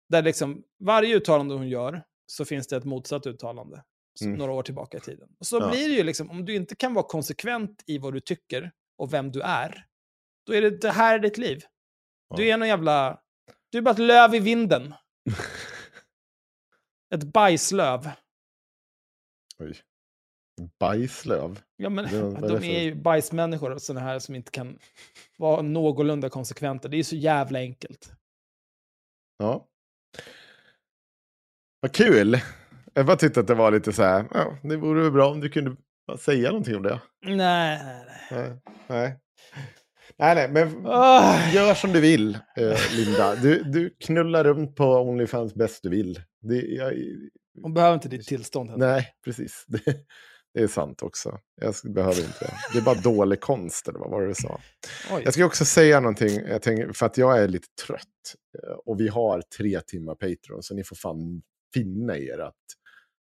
Där 0.09 0.21
liksom, 0.21 0.63
varje 0.79 1.15
uttalande 1.15 1.55
hon 1.55 1.69
gör 1.69 2.03
så 2.25 2.45
finns 2.45 2.67
det 2.67 2.77
ett 2.77 2.85
motsatt 2.85 3.27
uttalande. 3.27 3.83
Mm. 4.21 4.37
Några 4.37 4.51
år 4.51 4.63
tillbaka 4.63 4.97
i 4.97 5.01
tiden. 5.01 5.29
Och 5.39 5.47
så 5.47 5.57
Ja. 5.59 5.69
blir 5.69 5.89
det 5.89 5.95
ju 5.95 6.03
liksom, 6.03 6.29
om 6.31 6.45
du 6.45 6.55
inte 6.55 6.75
kan 6.75 6.93
vara 6.93 7.05
konsekvent 7.07 7.83
i 7.87 7.97
vad 7.97 8.13
du 8.13 8.19
tycker 8.19 8.71
och 8.97 9.13
vem 9.13 9.31
du 9.31 9.41
är, 9.41 9.85
då 10.45 10.53
är 10.53 10.61
det, 10.61 10.69
det 10.69 10.91
här 10.91 11.15
är 11.15 11.19
ditt 11.19 11.37
liv. 11.37 11.63
Du 12.35 12.47
Ja. 12.47 12.53
är 12.53 12.57
någon 12.57 12.67
jävla... 12.67 13.21
Du 13.69 13.77
är 13.77 13.81
bara 13.81 13.91
ett 13.91 13.99
löv 13.99 14.35
i 14.35 14.39
vinden. 14.39 14.93
Ett 17.15 17.23
bajslöv. 17.23 18.09
Oj. 19.59 19.81
Bajslöv. 20.79 21.61
Ja, 21.75 21.89
men, 21.89 22.05
Det 22.05 22.47
de 22.59 22.63
är 22.63 22.81
ju 22.83 22.95
bajsmänniskor, 22.95 23.77
sådana 23.77 24.05
här 24.05 24.19
som 24.19 24.35
inte 24.35 24.51
kan 24.51 24.79
vara 25.37 25.61
någorlunda 25.61 26.29
konsekventa. 26.29 26.87
Det 26.87 26.97
är 26.97 27.03
så 27.03 27.15
jävla 27.15 27.59
enkelt. 27.59 28.11
Ja. 29.37 29.67
Vad 31.79 31.91
kul. 31.93 32.39
Jag 32.97 33.05
bara 33.05 33.17
tyckte 33.17 33.39
att 33.39 33.47
det 33.47 33.53
var 33.55 33.71
lite 33.71 33.93
så 33.93 34.03
här, 34.03 34.25
ja, 34.33 34.57
det 34.63 34.77
vore 34.77 35.01
väl 35.03 35.11
bra 35.11 35.31
om 35.31 35.39
du 35.39 35.49
kunde 35.49 35.75
säga 36.19 36.49
någonting 36.49 36.75
om 36.75 36.83
det. 36.83 37.01
Nej, 37.25 37.79
nej, 38.31 38.59
nej. 38.87 39.19
Nej, 40.17 40.35
nej. 40.35 40.49
Men 40.51 40.85
Ah. 40.85 41.49
gör 41.53 41.73
som 41.73 41.91
du 41.93 41.99
vill, 42.01 42.37
eh, 42.57 42.77
Linda. 42.95 43.35
Du, 43.35 43.63
du 43.63 43.89
knullar 43.99 44.43
runt 44.43 44.75
på 44.75 44.85
Onlyfans 44.85 45.53
bäst 45.55 45.83
du 45.83 45.89
vill. 45.89 46.21
Det, 46.41 46.55
jag, 46.61 46.93
Hon 47.61 47.73
behöver 47.73 47.93
inte 47.93 48.09
ditt 48.09 48.27
tillstånd. 48.27 48.69
heller. 48.69 48.87
nej, 48.87 49.07
precis. 49.25 49.65
Det, 49.67 49.81
det 50.53 50.59
är 50.63 50.67
sant 50.67 51.01
också. 51.03 51.39
Jag 51.61 51.73
behöver 51.93 52.19
inte 52.19 52.39
det. 52.45 52.53
Det 52.73 52.79
är 52.79 52.83
bara 52.83 52.95
dålig 52.95 53.39
konst, 53.41 53.87
eller 53.87 53.99
vad 53.99 54.09
var 54.11 54.21
det 54.21 54.27
du 54.27 54.33
sa? 54.35 54.59
Oj. 55.11 55.21
Jag 55.25 55.33
ska 55.33 55.45
också 55.45 55.65
säga 55.65 55.99
någonting, 55.99 56.39
jag 56.47 56.61
tänker, 56.61 56.93
för 56.93 57.05
att 57.05 57.17
jag 57.17 57.39
är 57.43 57.47
lite 57.47 57.67
trött. 57.87 57.99
eh, 58.63 58.73
Och 58.85 58.99
vi 58.99 59.07
har 59.07 59.41
tre 59.57 59.79
timmar 59.87 60.15
Patreon, 60.15 60.63
så 60.63 60.75
ni 60.75 60.83
får 60.83 60.95
fan 60.95 61.41
finna 61.73 62.17
er 62.17 62.39
att 62.39 62.53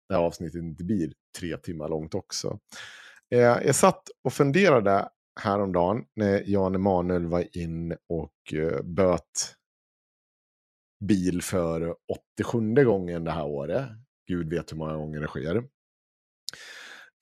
det 0.09 0.15
här 0.15 0.21
avsnittet 0.21 0.61
inte 0.61 0.83
blir 0.83 1.13
tre 1.39 1.57
timmar 1.57 1.89
långt 1.89 2.13
också. 2.15 2.59
Eh, 3.31 3.39
Jag 3.39 3.75
satt 3.75 4.01
och 4.23 4.33
funderade 4.33 5.09
häromdagen 5.41 6.05
när 6.15 6.43
Jan 6.45 6.75
Emanuel 6.75 7.25
var 7.25 7.57
in 7.57 7.97
och 8.09 8.53
eh, 8.53 8.81
böt 8.83 9.55
bil 11.05 11.41
för 11.41 11.95
87 12.41 12.73
gången 12.83 13.23
det 13.23 13.31
här 13.31 13.45
året. 13.45 13.89
Gud 14.27 14.49
vet 14.49 14.71
hur 14.71 14.77
många 14.77 14.95
gånger 14.97 15.21
det 15.21 15.27
sker. 15.27 15.63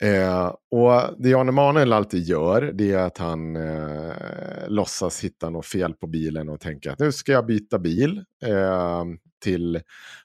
Eh, 0.02 0.46
och 0.72 1.02
det 1.18 1.30
Jan 1.30 1.50
Emanuel 1.50 1.94
alltid 1.94 2.24
gör, 2.24 2.62
det 2.74 2.92
är 2.92 2.98
att 2.98 3.18
han 3.18 3.56
eh, 3.56 4.14
låtsas 4.68 5.24
hitta 5.24 5.50
något 5.50 5.66
fel 5.66 5.94
på 5.94 6.08
bilen 6.08 6.50
och 6.50 6.60
tänker 6.60 6.92
att 6.92 7.00
nu 7.00 7.12
ska 7.12 7.32
jag 7.32 7.46
byta 7.46 7.80
bil. 7.80 8.24
Eh, 8.46 9.04
till, 9.44 9.82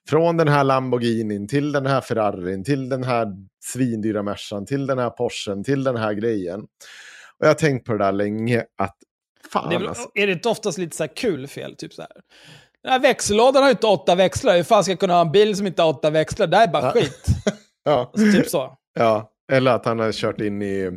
från 0.08 0.36
den 0.36 0.48
här 0.48 0.64
Lamborghinin 0.64 1.48
till 1.48 1.72
den 1.72 1.86
här 1.86 2.00
Ferrarin, 2.00 2.64
till 2.64 2.88
den 2.88 3.04
här 3.04 3.26
svindyra 3.64 4.22
Mercan, 4.22 4.66
till 4.66 4.86
den 4.86 4.98
här 4.98 5.10
Porschen, 5.10 5.64
till 5.64 5.84
den 5.84 5.96
här 5.96 6.12
grejen. 6.12 6.60
Och 7.38 7.46
jag 7.46 7.48
har 7.48 7.54
tänkt 7.54 7.86
på 7.86 7.92
det 7.92 7.98
där 8.04 8.12
länge, 8.12 8.64
att 8.78 8.96
fan 9.52 9.68
Det 9.68 9.74
är, 9.74 9.78
väl, 9.78 9.88
alltså. 9.88 10.08
är 10.14 10.26
det 10.26 10.32
inte 10.32 10.48
oftast 10.48 10.78
lite 10.78 10.96
så 10.96 11.08
kul 11.08 11.46
fel? 11.46 11.76
Typ 11.76 11.92
så 11.92 12.02
här. 12.02 12.10
Den 12.82 12.92
här 12.92 13.00
växellådan 13.00 13.62
har 13.62 13.70
ju 13.70 13.72
inte 13.72 13.86
åtta 13.86 14.14
växlar. 14.14 14.56
Hur 14.56 14.62
fan 14.62 14.82
ska 14.84 14.92
jag 14.92 15.00
kunna 15.00 15.14
ha 15.14 15.20
en 15.20 15.32
bil 15.32 15.56
som 15.56 15.66
inte 15.66 15.82
har 15.82 15.90
åtta 15.90 16.10
växlar? 16.10 16.46
Det 16.46 16.56
här 16.56 16.68
är 16.68 16.72
bara 16.72 16.82
Ja. 16.82 16.92
skit. 16.92 17.26
Ja. 17.84 18.10
Alltså, 18.14 18.38
typ 18.38 18.48
så. 18.48 18.76
Ja, 18.94 19.30
eller 19.52 19.70
att 19.70 19.84
han 19.84 19.98
har 19.98 20.12
kört 20.12 20.40
in 20.40 20.62
i, 20.62 20.90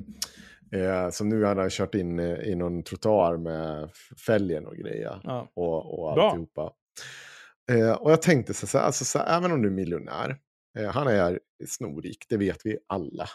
eh, 0.72 1.10
som 1.12 1.30
nu 1.30 1.46
han 1.46 1.58
har 1.58 1.70
kört 1.70 1.96
in 1.96 2.20
i, 2.20 2.24
i 2.52 2.56
någon 2.56 2.84
trottoar 2.84 3.38
med 3.38 3.90
fälgen 4.26 4.66
och 4.66 4.76
grejer. 4.76 5.22
Ja. 5.24 5.48
Och, 5.56 6.00
och 6.10 6.14
Bra. 6.16 6.30
alltihopa. 6.30 6.72
Eh, 7.72 7.92
och 7.92 8.12
jag 8.12 8.22
tänkte 8.22 8.54
så 8.54 8.78
här, 8.78 8.86
alltså, 8.86 9.06
så 9.06 9.20
här, 9.20 9.38
även 9.38 9.52
om 9.52 9.62
du 9.62 9.68
är 9.68 9.74
miljonär, 9.74 10.38
eh, 10.80 10.86
han 10.90 11.08
är 11.08 11.40
snorrik, 11.68 12.26
det 12.30 12.38
vet 12.38 12.66
vi 12.66 12.78
alla. 12.88 13.28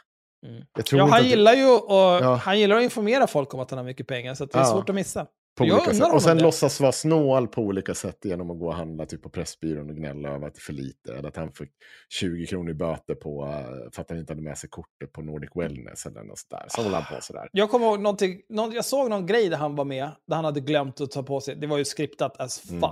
Mm. 0.47 0.63
Ja, 0.93 1.07
han, 1.07 1.25
gillar 1.27 1.55
ju 1.55 1.67
att, 1.67 1.85
Ja. 1.89 2.35
han 2.45 2.59
gillar 2.61 2.77
att 2.77 2.83
informera 2.83 3.27
folk 3.27 3.55
om 3.55 3.61
att 3.61 3.71
han 3.71 3.79
har 3.79 3.85
mycket 3.85 4.07
pengar, 4.07 4.35
så 4.35 4.45
det 4.45 4.55
är 4.55 4.59
Ja. 4.59 4.65
svårt 4.65 4.89
att 4.89 4.95
missa. 4.95 5.27
På 5.59 5.67
jag 5.67 5.77
olika 5.77 5.95
sätt. 5.95 6.13
Och 6.13 6.23
sen 6.23 6.39
låtsas 6.39 6.81
vara 6.81 6.93
snål 6.93 7.49
på 7.49 7.63
olika 7.63 7.95
sätt 7.95 8.25
genom 8.25 8.51
att 8.51 8.59
gå 8.59 8.67
och 8.67 8.75
handla 8.75 9.07
typ 9.07 9.23
på 9.23 9.29
Pressbyrån 9.31 9.91
och 9.91 9.97
gnälla 9.97 10.29
över 10.29 10.47
att 10.47 10.55
det 10.55 10.59
är 10.59 10.61
för 10.61 10.73
lite. 10.73 11.15
Eller 11.15 11.29
att 11.29 11.37
han 11.37 11.53
fick 11.53 11.71
20 12.09 12.47
kronor 12.47 12.71
i 12.71 12.75
böter 12.75 13.15
på, 13.15 13.45
eh, 13.45 13.91
för 13.93 14.03
att 14.03 14.11
han 14.11 14.19
inte 14.19 14.33
hade 14.33 14.43
med 14.43 14.59
sig 14.59 14.71
kortet 14.71 15.13
på 15.13 15.23
Nordic 15.23 15.51
Wellness 15.55 16.07
eller 16.07 16.23
något 16.25 16.39
sådär. 16.39 16.67
Så 16.69 16.83
håller 16.83 16.97
han 17.01 17.17
på 17.17 17.23
sådär. 17.23 17.49
Jag 17.53 17.71
kommer 17.71 17.87
ihåg 17.87 18.01
någonting, 18.01 18.41
någon, 18.49 18.73
jag 18.73 18.85
såg 18.85 19.11
någon 19.11 19.27
grej 19.27 19.49
där 19.49 19.57
han 19.57 19.77
var 19.77 19.85
med, 19.85 20.11
där 20.29 20.37
han 20.37 20.45
hade 20.45 20.61
glömt 20.61 21.01
att 21.01 21.11
ta 21.11 21.23
på 21.23 21.41
sig, 21.41 21.57
det 21.57 21.67
var 21.67 21.79
ju 21.79 21.85
skriptat 21.85 22.41
as 22.41 22.61
fuck, 22.61 22.71
Mm. 22.71 22.91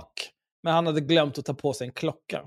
men 0.63 0.73
han 0.73 0.85
hade 0.87 1.01
glömt 1.01 1.37
att 1.37 1.45
ta 1.45 1.53
på 1.53 1.73
sig 1.73 1.87
en 1.87 1.93
klocka. 1.93 2.41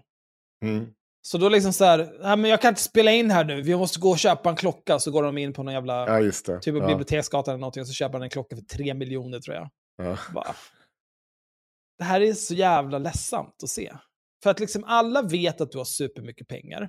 Mm. 0.64 0.86
Så 1.22 1.38
då 1.38 1.48
liksom 1.48 1.72
så 1.72 1.84
här, 1.84 2.12
"Nej, 2.22 2.36
men 2.36 2.50
jag 2.50 2.60
kan 2.62 2.68
inte 2.68 2.82
spela 2.82 3.10
in 3.10 3.30
här 3.30 3.44
nu, 3.44 3.62
vi 3.62 3.76
måste 3.76 4.00
gå 4.00 4.10
och 4.10 4.18
köpa 4.18 4.50
en 4.50 4.56
klocka. 4.56 4.98
Så 4.98 5.10
går 5.10 5.22
de 5.22 5.38
in 5.38 5.52
på 5.52 5.62
någon 5.62 5.74
jävla, 5.74 6.20
Ja, 6.22 6.30
typ 6.60 6.74
på 6.74 6.80
ja. 6.80 6.86
Biblioteksgatan 6.86 7.52
eller 7.52 7.60
någonting, 7.60 7.80
och 7.80 7.86
så 7.86 7.92
köper 7.92 8.12
han 8.12 8.22
en 8.22 8.30
klocka 8.30 8.56
för 8.56 8.62
tre 8.62 8.94
miljoner 8.94 9.40
tror 9.40 9.56
jag. 9.56 9.68
Ja. 9.96 10.18
Bara. 10.34 10.54
Det 11.98 12.04
här 12.04 12.20
är 12.20 12.32
så 12.32 12.54
jävla 12.54 12.98
ledsamt 12.98 13.62
att 13.62 13.68
se. 13.68 13.92
För 14.42 14.50
att 14.50 14.60
liksom 14.60 14.84
alla 14.84 15.22
vet 15.22 15.60
att 15.60 15.70
du 15.70 15.78
har 15.78 15.84
supermycket 15.84 16.48
pengar. 16.48 16.82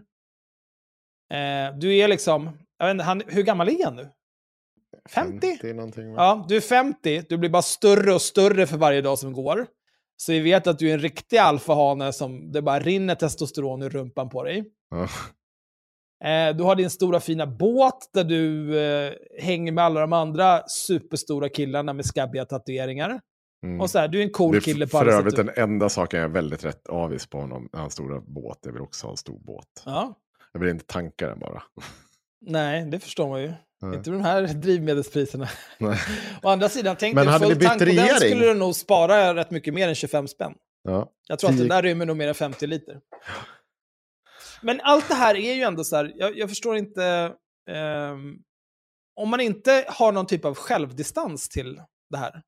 Eh, 1.34 1.78
du 1.78 1.96
är 1.96 2.08
liksom, 2.08 2.58
jag 2.78 2.86
vet 2.86 2.92
inte, 2.92 3.04
han, 3.04 3.24
hur 3.28 3.44
gammal 3.44 3.70
är 3.70 3.86
han 3.86 3.96
nu? 3.96 4.12
50? 5.10 5.48
50 5.48 5.74
någonting. 5.74 6.14
va? 6.14 6.16
Ja, 6.18 6.46
du 6.50 6.58
är 6.58 6.62
50, 6.62 7.24
du 7.30 7.38
blir 7.38 7.50
bara 7.50 7.62
större 7.62 8.14
och 8.14 8.22
större 8.22 8.68
för 8.68 8.78
varje 8.78 9.02
dag 9.02 9.20
som 9.20 9.34
går. 9.34 9.68
Så 10.18 10.32
vi 10.32 10.40
vet 10.40 10.68
att 10.68 10.80
du 10.80 10.90
är 10.90 10.94
en 10.94 11.00
riktig 11.00 11.38
alfahane 11.38 12.14
som 12.14 12.52
det 12.52 12.62
bara 12.62 12.80
rinner 12.80 13.16
testosteron 13.16 13.82
ur 13.82 13.90
rumpan 13.90 14.30
på 14.30 14.44
dig. 14.44 14.66
Ja. 14.90 15.10
Eh, 16.24 16.56
du 16.56 16.64
har 16.64 16.76
din 16.76 16.90
stora 16.90 17.20
fina 17.20 17.48
båt 17.48 18.10
där 18.14 18.24
du 18.24 18.80
eh, 18.80 19.14
hänger 19.40 19.72
med 19.72 19.84
alla 19.84 20.02
de 20.02 20.14
andra 20.14 20.68
superstora 20.68 21.50
killarna 21.50 21.94
med 21.94 22.06
skabbiga 22.06 22.46
tatueringar. 22.46 23.20
Mm. 23.64 23.82
Och 23.82 23.90
så 23.90 24.00
här, 24.00 24.08
du 24.08 24.20
är 24.20 24.24
en 24.24 24.30
cool 24.30 24.56
är 24.56 24.60
kille 24.60 24.86
på 24.86 24.90
för 24.90 24.98
alla 24.98 25.14
övrigt 25.14 25.36
sätt. 25.36 25.46
den 25.56 25.64
enda 25.64 25.90
saken 25.90 26.20
jag 26.20 26.30
är 26.30 26.34
väldigt 26.34 26.66
rätt 26.66 26.88
avis 26.88 27.28
på 27.28 27.40
honom, 27.40 27.70
hans 27.74 27.94
stora 27.94 28.22
båt. 28.22 28.60
Jag 28.62 28.74
vill 28.74 28.82
också 28.82 29.08
ha 29.08 29.12
en 29.12 29.18
stor 29.18 29.40
båt. 29.40 29.84
Ja, 29.86 30.14
Jag 30.54 30.60
vill 30.60 30.70
inte 30.70 30.86
tanka 30.86 31.28
den 31.28 31.40
bara. 31.40 31.64
nej, 32.42 32.86
det 32.86 33.00
förstår 33.00 33.30
man 33.30 33.42
ju. 33.42 33.54
Nej. 33.82 33.96
Inte 33.96 34.12
med 34.12 34.20
de 34.20 34.24
här 34.24 34.42
drivmedelspriserna. 34.54 35.50
Nej. 35.78 36.00
Å 36.44 36.50
andra 36.50 36.70
sidan, 36.70 36.96
tänk 37.00 37.16
Men 37.16 37.26
dig 37.26 37.40
full 37.40 37.60
tank 37.60 37.80
på 37.80 37.86
den 37.86 38.16
skulle 38.16 38.46
du 38.46 38.54
nog 38.54 38.76
spara 38.76 39.36
rätt 39.36 39.52
mycket 39.52 39.74
mer 39.74 39.88
än 39.88 39.96
25 39.96 40.28
spänn. 40.28 40.54
Ja. 40.84 41.12
Jag 41.28 41.40
tror 41.40 41.50
att 41.50 41.58
den 41.58 41.68
där 41.68 41.82
rymmer 41.82 42.06
nog 42.06 42.18
mer 42.18 42.28
än 42.28 42.36
50 42.36 42.68
liter. 42.68 43.00
Men 44.62 44.82
allt 44.82 45.08
det 45.08 45.14
här 45.16 45.36
är 45.36 45.54
ju 45.54 45.62
ändå 45.62 45.84
så 45.84 45.96
här, 45.96 46.14
jag, 46.16 46.38
jag 46.38 46.50
förstår 46.50 46.78
inte... 46.78 47.34
ehm, 47.70 48.38
om 49.20 49.30
man 49.30 49.40
inte 49.42 49.86
har 49.88 50.12
någon 50.12 50.26
typ 50.28 50.46
av 50.46 50.56
självdistans 50.56 51.50
till 51.50 51.82
det 52.10 52.18
här, 52.18 52.42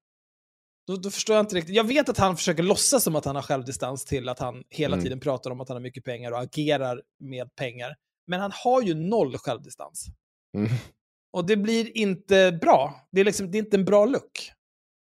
då, 0.88 0.96
då 0.96 1.12
förstår 1.12 1.36
jag 1.36 1.44
inte 1.44 1.56
riktigt. 1.56 1.76
Jag 1.76 1.84
vet 1.84 2.10
att 2.10 2.18
han 2.18 2.38
försöker 2.38 2.64
låtsas 2.64 3.04
som 3.04 3.16
att 3.16 3.26
han 3.26 3.36
har 3.36 3.44
självdistans 3.44 4.06
till 4.06 4.30
att 4.30 4.40
han 4.40 4.64
hela 4.70 4.94
Mm. 4.94 5.04
tiden 5.04 5.20
pratar 5.20 5.52
om 5.52 5.62
att 5.62 5.68
han 5.70 5.76
har 5.76 5.82
mycket 5.82 6.04
pengar 6.04 6.32
och 6.32 6.40
agerar 6.40 7.02
med 7.20 7.56
pengar. 7.56 7.96
Men 8.28 8.40
han 8.40 8.52
har 8.54 8.82
ju 8.82 8.94
noll 8.94 9.38
självdistans. 9.38 10.06
Mm. 10.58 10.70
Och 11.34 11.46
det 11.46 11.58
blir 11.58 11.98
inte 11.98 12.52
bra. 12.62 13.08
Det 13.12 13.22
är, 13.22 13.26
liksom, 13.26 13.52
det 13.52 13.58
är 13.58 13.60
inte 13.60 13.78
en 13.78 13.86
bra 13.86 14.06
look. 14.06 14.52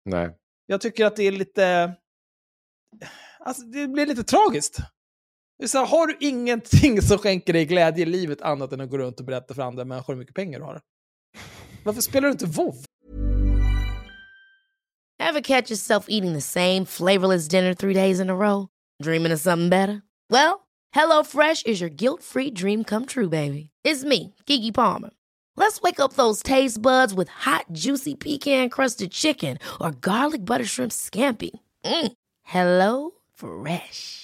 Nej. 0.04 0.36
Jag 0.66 0.80
tycker 0.80 1.06
att 1.06 1.16
det 1.16 1.22
är 1.22 1.32
lite... 1.32 1.94
Alltså, 3.38 3.62
det 3.62 3.88
blir 3.88 4.06
lite 4.06 4.24
tragiskt. 4.24 4.78
Så 5.66 5.78
här, 5.78 5.86
har 5.86 6.06
du 6.06 6.16
ingenting 6.20 7.02
som 7.02 7.18
skänker 7.18 7.52
dig 7.52 7.64
glädje 7.64 8.02
i 8.02 8.06
livet 8.06 8.42
annat 8.42 8.72
än 8.72 8.80
att 8.80 8.90
gå 8.90 8.98
runt 8.98 9.20
och 9.20 9.26
berätta 9.26 9.54
för 9.54 9.62
andra 9.62 9.84
människor 9.84 10.12
hur 10.12 10.18
mycket 10.18 10.34
pengar 10.34 10.58
du 10.58 10.64
har? 10.64 10.80
Varför 11.84 12.00
spelar 12.00 12.28
du 12.28 12.32
inte 12.32 12.46
WoW? 12.46 12.84
Ever 15.18 15.40
catch 15.40 15.70
yourself 15.70 16.06
eating 16.08 16.34
the 16.34 16.40
same 16.40 16.86
flavorless 16.86 17.48
dinner 17.48 17.74
three 17.74 17.94
days 17.94 18.20
in 18.20 18.30
a 18.30 18.34
row? 18.34 18.68
Dreaming 19.02 19.32
of 19.32 19.40
something 19.40 19.70
better? 19.70 20.02
Well, 20.30 20.60
Hello 20.92 21.22
Fresh 21.22 21.66
is 21.66 21.80
your 21.80 21.90
guilt-free 21.90 22.50
dream 22.50 22.84
come 22.84 23.06
true, 23.06 23.28
baby. 23.28 23.70
It's 23.84 24.04
me, 24.04 24.34
Gigi 24.46 24.72
Palmer. 24.72 25.10
Let's 25.56 25.80
wake 25.80 26.00
up 26.00 26.14
those 26.14 26.42
taste 26.42 26.82
buds 26.82 27.14
with 27.14 27.28
hot, 27.28 27.66
juicy 27.72 28.14
pecan-crusted 28.14 29.10
chicken 29.12 29.58
or 29.80 29.92
garlic 29.92 30.44
butter 30.44 30.64
shrimp 30.64 30.92
scampi. 30.92 31.50
Mm. 31.84 32.12
Hello 32.42 33.10
Fresh. 33.34 34.23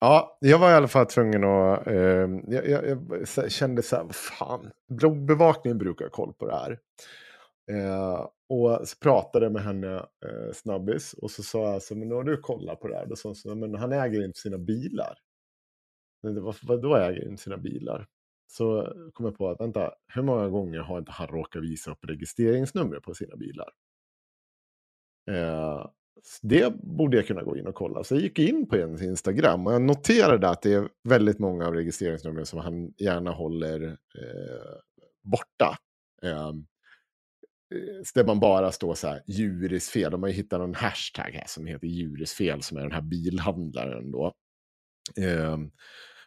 Ja, 0.00 0.38
jag 0.40 0.58
var 0.58 0.70
i 0.70 0.74
alla 0.74 0.88
fall 0.88 1.06
tvungen 1.06 1.44
att... 1.44 1.86
Eh, 1.86 2.28
jag, 2.46 2.68
jag, 2.68 3.26
jag 3.36 3.52
kände 3.52 3.82
så 3.82 3.96
här, 3.96 4.02
vad 4.04 4.14
fan, 4.14 4.70
bloggbevakningen 4.88 5.78
brukar 5.78 6.04
ha 6.04 6.10
koll 6.10 6.32
på 6.32 6.46
det 6.46 6.54
här. 6.54 6.78
Eh, 7.70 8.26
och 8.48 8.88
så 8.88 8.98
pratade 9.00 9.50
med 9.50 9.62
henne 9.62 9.94
eh, 9.96 10.52
snabbis 10.54 11.12
och 11.12 11.30
så 11.30 11.42
sa 11.42 11.72
jag 11.72 11.82
så 11.82 11.94
men 11.96 12.08
nu 12.08 12.14
har 12.14 12.24
du 12.24 12.36
kollat 12.36 12.80
på 12.80 12.88
det 12.88 12.96
här? 12.96 13.06
Då 13.06 13.16
sa 13.16 13.34
hon 13.44 13.60
men 13.60 13.74
han 13.74 13.92
äger 13.92 14.24
inte 14.24 14.40
sina 14.40 14.58
bilar. 14.58 15.18
Men 16.22 16.34
det 16.34 16.40
var, 16.40 16.56
vadå 16.62 16.96
äger 16.96 17.28
inte 17.28 17.42
sina 17.42 17.56
bilar? 17.56 18.06
Så 18.46 18.92
kom 19.12 19.26
jag 19.26 19.38
på 19.38 19.48
att 19.50 19.60
vänta, 19.60 19.94
hur 20.14 20.22
många 20.22 20.48
gånger 20.48 20.78
har 20.78 20.98
inte 20.98 21.12
han 21.12 21.28
råkat 21.28 21.62
visa 21.62 21.90
upp 21.90 22.04
registreringsnummer 22.04 23.00
på 23.00 23.14
sina 23.14 23.36
bilar? 23.36 23.68
Eh, 25.30 25.86
det 26.42 26.74
borde 26.82 27.16
jag 27.16 27.26
kunna 27.26 27.42
gå 27.42 27.56
in 27.56 27.66
och 27.66 27.74
kolla. 27.74 28.04
Så 28.04 28.14
jag 28.14 28.22
gick 28.22 28.38
in 28.38 28.68
på 28.68 28.76
hennes 28.76 29.02
Instagram 29.02 29.66
och 29.66 29.72
jag 29.72 29.82
noterade 29.82 30.48
att 30.48 30.62
det 30.62 30.72
är 30.72 30.88
väldigt 31.08 31.38
många 31.38 31.66
av 31.66 31.74
registreringsnumren 31.74 32.46
som 32.46 32.58
han 32.58 32.92
gärna 32.98 33.30
håller 33.30 33.84
eh, 33.84 34.78
borta. 35.22 35.78
Eh, 36.22 36.52
där 38.14 38.24
man 38.24 38.40
bara 38.40 38.72
står 38.72 38.94
så 38.94 39.08
här, 39.08 39.22
djurisfel. 39.26 40.10
De 40.10 40.22
har 40.22 40.28
ju 40.28 40.34
hittat 40.34 40.60
någon 40.60 40.74
hashtag 40.74 41.30
här 41.32 41.46
som 41.46 41.66
heter 41.66 41.86
djurisfel 41.86 42.62
som 42.62 42.76
är 42.76 42.82
den 42.82 42.92
här 42.92 43.02
bilhandlaren 43.02 44.10
då. 44.10 44.32
Eh, 45.16 45.58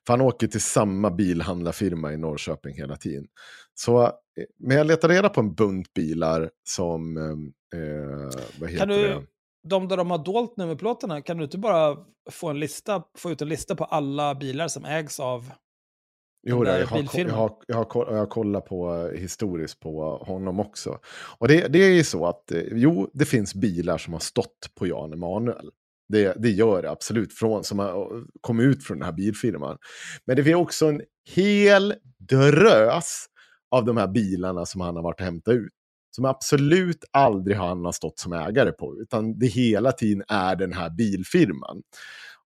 för 0.07 0.13
han 0.13 0.21
åker 0.21 0.47
till 0.47 0.61
samma 0.61 1.11
bilhandlarfirma 1.11 2.13
i 2.13 2.17
Norrköping 2.17 2.75
hela 2.75 2.95
tiden. 2.95 3.27
Så, 3.73 4.03
eh, 4.03 4.11
men 4.59 4.77
jag 4.77 4.87
letade 4.87 5.13
reda 5.13 5.29
på 5.29 5.41
en 5.41 5.53
bunt 5.53 5.93
bilar 5.93 6.49
som, 6.63 7.17
eh, 7.17 8.39
vad 8.59 8.69
heter 8.69 8.77
Kan 8.77 8.87
du, 8.87 9.07
det? 9.07 9.25
De 9.64 9.88
där 9.88 9.98
de 9.98 10.11
har 10.11 10.18
dolt 10.18 10.57
nummerplåtarna, 10.57 11.22
kan 11.22 11.38
du 11.38 11.44
inte 11.44 11.57
bara 11.57 11.98
få, 12.31 12.49
en 12.49 12.60
lista, 12.60 13.03
få 13.18 13.31
ut 13.31 13.41
en 13.41 13.49
lista 13.49 13.76
på 13.76 13.84
alla 13.84 14.36
bilar 14.36 14.68
som 14.68 14.86
ägs 14.86 15.19
av 15.19 15.52
Jo, 16.48 16.65
jag, 16.65 16.88
har, 16.88 16.98
jag, 17.14 17.30
har, 17.30 17.56
jag, 17.68 17.94
har, 17.94 18.15
jag 18.15 18.30
kollat 18.30 18.65
på 18.65 18.95
eh, 18.95 19.19
historiskt 19.19 19.80
på 19.80 20.18
honom 20.18 20.60
också. 20.60 20.99
Och 21.38 21.48
det, 21.48 21.68
det 21.68 21.80
är 21.80 21.94
ju 21.94 22.03
så 22.03 22.26
att, 22.26 22.52
eh, 22.52 22.61
jo, 22.72 23.10
det 23.14 23.26
finns 23.26 23.56
bilar 23.56 23.98
som 23.98 24.14
har 24.14 24.19
stått 24.19 24.72
på 24.76 24.88
Jan 24.88 25.14
Emanuel. 25.14 25.69
Det, 26.10 26.34
det 26.38 26.49
gör 26.49 26.81
det 26.81 26.91
absolut, 26.91 27.34
från, 27.34 27.64
som 27.64 27.80
har 27.80 28.23
kommit 28.41 28.65
ut 28.65 28.84
från 28.84 28.98
den 28.98 29.06
här 29.06 29.14
bilfirman. 29.14 29.77
Men 30.26 30.36
det 30.36 30.44
finns 30.44 30.56
också 30.56 30.86
en 30.86 31.02
hel 31.36 31.94
drös 32.18 33.26
av 33.72 33.86
de 33.86 33.98
här 33.98 34.07
bilarna 34.07 34.65
som 34.65 34.81
han 34.81 34.95
har 34.95 35.03
varit 35.03 35.19
och 35.19 35.26
hämtat 35.26 35.53
ut. 35.53 35.73
Som 36.11 36.26
absolut 36.26 37.03
aldrig 37.11 37.57
han 37.57 37.86
har 37.86 37.91
stått 37.91 38.19
som 38.19 38.34
ägare 38.34 38.72
på, 38.72 38.95
utan 39.02 39.40
det 39.40 39.48
hela 39.48 39.91
tiden 39.91 40.23
är 40.27 40.56
den 40.56 40.73
här 40.73 40.90
bilfirman. 40.90 41.81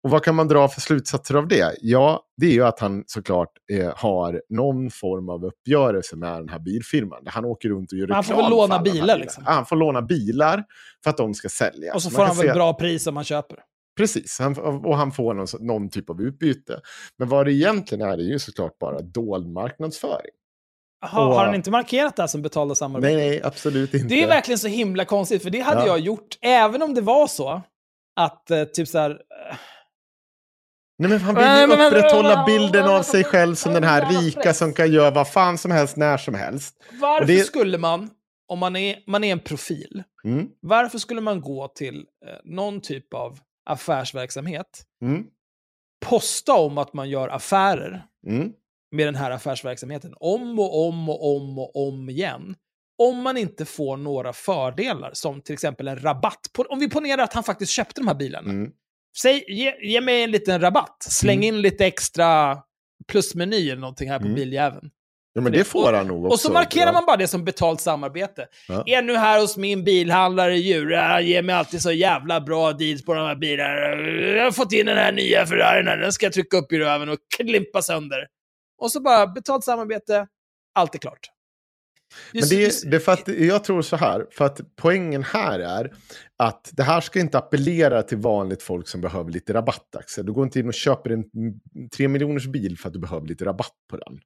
Och 0.03 0.11
vad 0.11 0.24
kan 0.24 0.35
man 0.35 0.49
dra 0.49 0.69
för 0.69 0.81
slutsatser 0.81 1.35
av 1.35 1.49
det? 1.49 1.77
Ja, 1.81 2.23
det 2.37 2.47
är 2.47 2.51
ju 2.53 2.65
att 2.65 2.81
han 2.81 3.05
såklart 3.07 3.53
eh, 3.73 3.93
har 3.97 4.43
någon 4.49 4.91
form 4.91 5.28
av 5.28 5.45
uppgörelse 5.45 6.16
med 6.16 6.32
den 6.32 6.49
här 6.49 6.59
bilfirman. 6.59 7.23
Han 7.27 7.45
åker 7.45 7.69
runt 7.69 7.93
och 7.93 7.99
gör 7.99 8.07
Men 8.07 8.15
han 8.15 8.24
får 8.24 8.35
reklam 8.35 8.51
väl 8.51 8.59
låna 8.59 8.82
bilar, 8.82 9.19
liksom? 9.19 9.43
Ja, 9.47 9.53
han 9.53 9.66
får 9.66 9.77
låna 9.77 10.03
bilar 10.03 10.65
för 11.05 11.11
att 11.11 11.16
de 11.16 11.35
ska 11.35 11.49
säljas. 11.49 11.95
Och 11.95 12.03
så 12.03 12.09
Man 12.09 12.15
får 12.16 12.24
han 12.24 12.37
väl 12.37 12.47
se- 12.47 12.53
bra 12.55 12.74
pris 12.74 13.07
om 13.07 13.15
man 13.15 13.24
köper. 13.24 13.59
Precis, 13.97 14.39
han, 14.39 14.59
och 14.59 14.97
han 14.97 15.12
får 15.12 15.35
någon, 15.35 15.47
någon 15.61 15.89
typ 15.91 16.11
av 16.11 16.23
utbyte. 16.23 16.81
Men 17.19 17.28
vad 17.28 17.47
det 17.47 17.53
egentligen 17.53 18.09
är, 18.09 18.16
det 18.16 18.23
är 18.23 18.32
ju 18.32 18.39
såklart 18.39 18.78
bara 18.78 19.01
dold 19.01 19.47
marknadsföring. 19.49 20.31
Aha, 21.02 21.27
Och- 21.27 21.35
har 21.35 21.44
han 21.47 21.55
inte 21.55 21.70
markerat 21.70 22.16
det 22.16 22.22
här 22.22 22.27
som 22.27 22.43
betalda 22.43 22.74
samarbete? 22.74 23.14
Nej, 23.16 23.28
nej, 23.31 23.43
absolut 23.43 23.94
inte. 23.94 24.06
Det 24.09 24.22
är 24.22 24.27
verkligen 24.28 24.59
så 24.59 24.68
himla 24.68 25.05
konstigt, 25.05 25.43
för 25.43 25.51
det 25.51 25.60
hade 25.60 25.81
Ja. 25.81 25.86
jag 25.86 25.98
gjort 26.01 26.39
även 26.40 26.82
om 26.82 26.94
det 26.94 27.01
var 27.01 27.27
så 27.27 27.62
att 28.16 28.51
eh, 28.51 28.64
typ 28.64 28.89
så 28.89 28.98
här... 28.98 29.10
eh, 29.10 29.56
Nej, 30.98 31.10
men 31.10 31.20
han 31.20 31.35
vill 31.35 31.44
ju 31.44 31.51
men- 31.66 31.68
men- 31.78 31.86
upprätthålla 31.86 32.44
bilden 32.47 32.85
av 32.89 33.02
sig 33.02 33.24
själv 33.24 33.55
som 33.55 33.72
den 33.74 33.85
här 33.85 34.20
rika 34.22 34.55
som 34.55 34.72
kan 34.72 34.93
göra 34.93 35.10
vad 35.10 35.28
fan 35.32 35.59
som 35.59 35.70
helst 35.70 35.97
när 35.97 36.16
som 36.16 36.35
helst. 36.35 36.77
Varför 37.01 37.27
det- 37.27 37.44
skulle 37.44 37.78
man, 37.78 38.10
om 38.48 38.59
man 38.59 38.77
är, 38.77 38.98
man 39.06 39.24
är 39.24 39.32
en 39.32 39.40
profil, 39.40 40.02
Mm, 40.24 40.48
varför 40.60 40.98
skulle 40.98 41.20
man 41.20 41.40
gå 41.40 41.68
till 41.68 41.97
eh, 42.27 42.32
någon 42.44 42.81
typ 42.81 43.14
av 43.14 43.39
affärsverksamhet, 43.66 44.82
mm, 45.02 45.24
posta 46.06 46.52
om 46.52 46.78
att 46.78 46.93
man 46.93 47.10
gör 47.10 47.28
affärer 47.28 48.06
mm. 48.27 48.52
Med 48.92 49.06
den 49.06 49.14
här 49.14 49.30
affärsverksamheten 49.30 50.14
om 50.20 50.58
och 50.58 50.86
om 50.88 51.08
och 51.08 51.36
om 51.36 51.58
och 51.58 51.88
om 51.88 52.10
igen, 52.10 52.54
om 52.98 53.22
man 53.22 53.36
inte 53.36 53.64
får 53.64 53.96
några 53.96 54.32
fördelar, 54.32 55.10
som 55.12 55.40
till 55.40 55.52
exempel 55.52 55.88
en 55.88 55.98
rabatt. 56.02 56.40
På, 56.52 56.62
om 56.62 56.78
vi 56.78 56.90
ponerar 56.90 57.22
att 57.22 57.32
han 57.32 57.44
faktiskt 57.44 57.72
köpte 57.72 58.00
de 58.00 58.08
här 58.08 58.14
bilarna. 58.14 58.50
Mm. 58.50 58.70
Säg, 59.22 59.44
ge, 59.48 59.74
ge 59.82 60.00
mig 60.00 60.22
en 60.22 60.30
liten 60.30 60.60
rabatt. 60.60 60.96
Släng 61.00 61.36
Mm. 61.44 61.54
in 61.54 61.62
lite 61.62 61.86
extra 61.86 62.58
plusmeny 63.08 63.70
eller 63.70 63.80
någonting 63.80 64.10
här 64.10 64.18
på 64.18 64.24
Mm. 64.24 64.34
biljäveln. 64.34 64.90
Ja, 65.32 65.40
men 65.40 65.52
det 65.52 65.64
får 65.64 65.92
han 65.92 66.06
nog 66.06 66.24
också. 66.24 66.32
Och 66.34 66.40
så 66.40 66.52
markerar 66.52 66.92
man 66.92 67.06
bara 67.06 67.16
det 67.16 67.28
som 67.28 67.44
betalt 67.44 67.80
samarbete. 67.80 68.46
Ja. 68.68 68.82
Är 68.86 69.02
nu 69.02 69.16
här 69.16 69.40
hos 69.40 69.56
min 69.56 69.84
bilhandlare 69.84 70.56
Djura, 70.56 71.20
ger 71.20 71.42
mig 71.42 71.54
alltid 71.54 71.82
så 71.82 71.92
jävla 71.92 72.40
bra 72.40 72.72
deals 72.72 73.04
på 73.04 73.14
de 73.14 73.26
här 73.26 73.36
bilarna. 73.36 73.74
Jag 74.36 74.44
har 74.44 74.52
fått 74.52 74.72
in 74.72 74.86
den 74.86 74.96
här 74.96 75.12
nya 75.12 75.46
Ferrarin, 75.46 75.84
den 75.86 76.12
ska 76.12 76.26
jag 76.26 76.32
trycka 76.32 76.56
upp 76.56 76.72
i 76.72 76.78
röven 76.78 77.08
och 77.08 77.18
klimpa 77.36 77.82
sönder. 77.82 78.26
Och 78.81 78.93
så 78.93 79.01
bara 79.01 79.27
betalt 79.27 79.65
samarbete, 79.65 80.27
allt 80.74 80.94
är 80.94 80.98
klart. 80.98 81.31
Men 82.32 82.43
det, 82.48 82.90
det 82.90 83.01
för 83.01 83.12
att 83.12 83.28
jag 83.28 83.65
tror 83.65 83.82
så 83.82 83.97
här, 83.97 84.27
för 84.31 84.44
att 84.44 84.61
poängen 84.77 85.23
här 85.23 85.61
är 85.61 85.93
att 86.36 86.70
det 86.73 86.82
här 86.82 87.01
ska 87.01 87.20
inte 87.20 87.39
appellera 87.39 88.02
till 88.02 88.19
vanligt 88.19 88.62
folk 88.62 88.89
som 88.89 89.01
behöver 89.01 89.31
lite 89.31 89.55
rabatt. 89.55 89.97
Axel. 89.97 90.27
Du 90.27 90.32
går 90.32 90.44
inte 90.44 90.61
in 90.61 90.69
och 90.69 90.74
köper 90.74 91.11
en 91.11 91.24
3 91.97 92.09
miljoners 92.09 92.47
bil 92.47 92.78
för 92.78 92.89
att 92.89 92.93
du 92.93 92.98
behöver 92.98 93.27
lite 93.27 93.44
rabatt 93.44 93.74
på 93.90 93.97
den. 93.97 94.20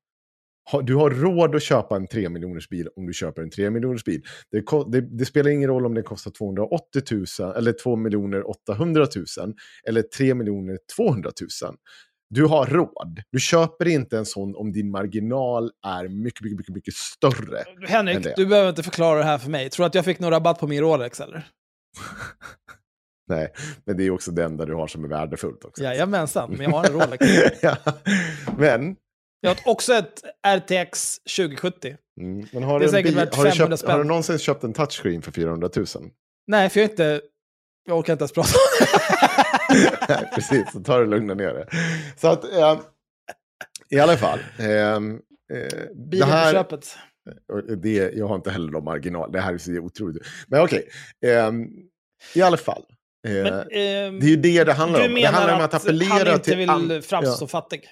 Du 0.86 0.94
har 0.94 1.10
råd 1.10 1.54
att 1.54 1.62
köpa 1.62 1.96
en 1.96 2.06
3 2.06 2.28
miljoners 2.28 2.68
bil 2.68 2.88
om 2.96 3.06
du 3.06 3.12
köper 3.12 3.42
en 3.42 3.50
3 3.50 3.70
miljoners 3.70 4.04
bil. 4.04 4.22
Det, 4.50 4.64
det, 4.88 5.00
det 5.00 5.24
spelar 5.24 5.50
ingen 5.50 5.70
roll 5.70 5.86
om 5.86 5.94
den 5.94 6.04
kostar 6.04 6.30
280 6.30 7.02
000 7.40 7.56
eller 7.56 7.72
2 7.72 7.96
miljoner 7.96 8.50
800 8.50 9.06
000 9.16 9.54
eller 9.88 10.02
3 10.02 10.34
miljoner 10.34 10.78
200 10.96 11.30
000. 11.62 11.76
Du 12.30 12.44
har 12.44 12.66
råd. 12.66 13.20
Du 13.32 13.40
köper 13.40 13.88
inte 13.88 14.18
en 14.18 14.26
sån 14.26 14.56
om 14.56 14.72
din 14.72 14.90
marginal 14.90 15.70
är 15.86 16.08
mycket, 16.08 16.40
mycket, 16.42 16.58
mycket, 16.58 16.74
mycket 16.74 16.94
större. 16.94 17.58
än 17.60 17.86
Henrik, 17.88 18.22
det. 18.22 18.32
du 18.36 18.46
behöver 18.46 18.68
inte 18.68 18.82
förklara 18.82 19.18
det 19.18 19.24
här 19.24 19.38
för 19.38 19.50
mig. 19.50 19.70
Tror 19.70 19.84
du 19.84 19.86
att 19.86 19.94
jag 19.94 20.04
fick 20.04 20.18
någon 20.18 20.30
rabatt 20.30 20.58
på 20.60 20.66
min 20.66 20.80
Rolex 20.80 21.20
eller? 21.20 21.46
Nej, 23.28 23.52
men 23.86 23.96
det 23.96 24.04
är 24.06 24.10
också 24.10 24.30
det 24.30 24.44
enda 24.44 24.64
du 24.64 24.74
har 24.74 24.86
som 24.86 25.04
är 25.04 25.08
värdefullt 25.08 25.64
också. 25.64 25.82
Jajamensan, 25.82 26.50
men 26.50 26.60
jag 26.60 26.70
har 26.70 26.84
en 26.86 26.92
Rolex. 27.00 27.26
ja. 27.62 27.76
Men, 28.58 28.96
Jag 29.40 29.50
har 29.50 29.58
också 29.72 29.92
ett 29.94 30.22
RTX 30.46 31.18
2070. 31.36 31.96
mm, 32.20 32.46
men 32.52 32.62
har, 32.62 32.78
Det 32.78 32.84
är 32.84 32.86
du 32.86 32.92
säkert 32.92 33.10
bil, 33.10 33.16
värt 33.16 33.34
har, 33.34 33.44
du 33.44 33.50
500 33.50 33.76
köpt, 33.76 33.80
spänn. 33.80 33.90
har 33.92 33.98
du 33.98 34.04
någonsin 34.04 34.38
köpt 34.38 34.64
en 34.64 34.72
touchscreen 34.72 35.22
för 35.22 35.32
400 35.32 35.68
000? 35.76 35.86
Nej, 36.46 36.68
för 36.68 36.80
jag 36.80 36.90
inte... 36.90 37.20
Jag 37.86 37.98
orkar 37.98 38.12
inte 38.12 38.22
ens 38.22 38.32
prata 38.32 38.48
om 38.48 39.23
Nej, 40.08 40.30
Precis, 40.34 40.72
så 40.72 40.80
tar 40.80 41.00
du 41.00 41.06
lugna 41.06 41.34
ner 41.34 41.54
det. 41.54 41.66
Så 42.16 42.28
att, 42.28 42.44
eh, 42.44 42.80
i 43.90 43.98
alla 43.98 44.16
fall. 44.16 44.38
Eh, 44.58 44.66
eh, 44.66 44.98
det 45.00 45.94
bilen 45.94 46.28
på 46.28 46.34
här, 46.34 46.52
köpet. 46.52 46.96
och 47.52 47.78
det, 47.78 48.12
jag 48.14 48.28
har 48.28 48.34
inte 48.34 48.50
heller 48.50 48.70
någon 48.70 48.84
marginal. 48.84 49.32
Det 49.32 49.40
här 49.40 49.54
är 49.54 49.58
så 49.58 49.72
otroligt. 49.72 50.22
Men 50.46 50.60
okej, 50.60 50.88
ehm, 51.26 51.68
i 52.34 52.42
alla 52.42 52.56
fall. 52.56 52.84
Eh, 53.26 53.32
Men, 53.32 53.46
ehm, 53.52 54.20
det 54.20 54.26
är 54.26 54.30
ju 54.30 54.36
det 54.36 54.64
det 54.64 54.72
handlar 54.72 54.98
du 54.98 55.06
om. 55.06 55.14
Det 55.14 55.20
menar 55.20 55.32
handlar 55.32 55.54
om 55.54 55.64
att, 55.64 55.74
att 55.74 55.82
appellera 55.82 56.14
han 56.14 56.28
inte 56.28 56.44
till... 56.44 56.56
vill 56.56 57.02
framstå 57.02 57.44
ja. 57.44 57.46
fattig? 57.46 57.88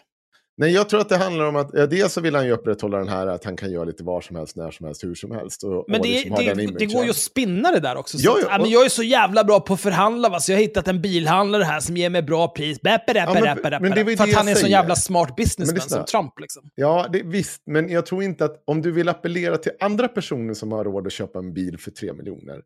Nej, 0.56 0.70
jag 0.72 0.88
tror 0.88 1.00
att 1.00 1.08
det 1.08 1.16
handlar 1.16 1.44
om 1.44 1.56
att 1.56 1.70
ja, 1.72 1.86
dels 1.86 2.12
så 2.12 2.20
vill 2.20 2.34
han 2.34 2.46
ju 2.46 2.52
upprätthålla 2.52 2.98
den 2.98 3.08
här 3.08 3.26
att 3.26 3.44
han 3.44 3.56
kan 3.56 3.72
göra 3.72 3.84
lite 3.84 4.04
var 4.04 4.20
som 4.20 4.36
helst, 4.36 4.56
när 4.56 4.70
som 4.70 4.86
helst, 4.86 5.04
hur 5.04 5.14
som 5.14 5.30
helst. 5.30 5.64
Och, 5.64 5.84
Men 5.88 6.00
och 6.00 6.06
det, 6.06 6.12
liksom 6.12 6.30
ha 6.30 6.42
den 6.42 6.56
det, 6.56 6.66
det 6.78 6.86
går 6.86 7.04
ju 7.04 7.10
att 7.10 7.16
spinna 7.16 7.70
det 7.70 7.80
där 7.80 7.96
också. 7.96 8.18
Så 8.18 8.24
Ja, 8.26 8.32
att, 8.32 8.38
ja, 8.42 8.46
ja, 8.50 8.52
men 8.58 8.60
och- 8.60 8.66
jag 8.72 8.84
är 8.84 8.88
så 8.88 9.02
jävla 9.02 9.44
bra 9.44 9.60
på 9.60 9.74
att 9.74 9.80
förhandla, 9.80 10.28
va? 10.28 10.40
så 10.40 10.52
jag 10.52 10.56
har 10.58 10.62
hittat 10.62 10.88
en 10.88 11.00
bilhandlare 11.02 11.62
här 11.64 11.80
som 11.80 11.96
ger 11.96 12.10
mig 12.10 12.22
bra 12.22 12.48
pris. 12.48 12.80
Bäppa, 12.80 13.12
Ja, 13.14 13.34
men- 13.34 13.42
räppa, 13.42 13.78
men 13.80 13.90
det 13.90 14.16
För 14.16 14.24
att 14.24 14.32
han 14.34 14.46
är 14.48 14.50
en 14.50 14.56
säger. 14.56 14.68
jävla 14.68 14.96
smart 14.96 15.36
businessman 15.36 15.80
som 15.80 16.04
Trump. 16.04 16.32
Liksom. 16.40 16.62
Ja, 16.74 17.06
det, 17.12 17.22
visst, 17.22 17.62
men 17.66 17.88
jag 17.88 18.06
tror 18.06 18.22
inte 18.22 18.44
att 18.44 18.62
om 18.66 18.82
du 18.82 18.92
vill 18.92 19.08
appellera 19.08 19.56
till 19.56 19.72
andra 19.80 20.08
personer 20.08 20.54
som 20.54 20.72
har 20.72 20.84
råd 20.84 21.06
att 21.06 21.12
köpa 21.12 21.38
en 21.38 21.54
bil 21.54 21.78
för 21.78 21.90
3 21.90 22.12
miljoner, 22.12 22.60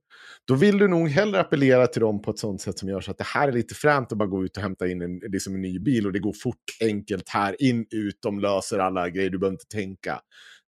då 0.49 0.55
vill 0.55 0.79
du 0.79 0.89
nog 0.89 1.09
hellre 1.09 1.41
appellera 1.41 1.87
till 1.87 2.01
dem 2.01 2.23
på 2.23 2.31
ett 2.31 2.39
sånt 2.39 2.61
sätt 2.61 2.79
som 2.79 2.89
gör 2.89 3.01
så 3.01 3.11
att 3.11 3.19
det 3.19 3.27
här 3.27 3.49
är 3.49 3.53
lite 3.53 3.75
fränt 3.75 4.13
att 4.13 4.19
bara 4.19 4.29
gå 4.29 4.45
ut 4.45 4.57
och 4.57 4.63
hämta 4.63 4.89
in 4.89 5.03
en, 5.03 5.19
liksom 5.33 5.55
en 5.55 5.61
ny 5.63 5.79
bil 5.79 6.07
och 6.07 6.13
det 6.13 6.19
går 6.19 6.33
fort, 6.43 6.57
enkelt 6.81 7.29
här, 7.29 7.57
in, 7.63 7.76
ut, 7.91 8.19
de 8.23 8.41
löser 8.41 8.79
alla 8.79 9.11
grejer, 9.11 9.31
du 9.31 9.39
behöver 9.39 9.55
inte 9.55 9.67
tänka. 9.67 10.21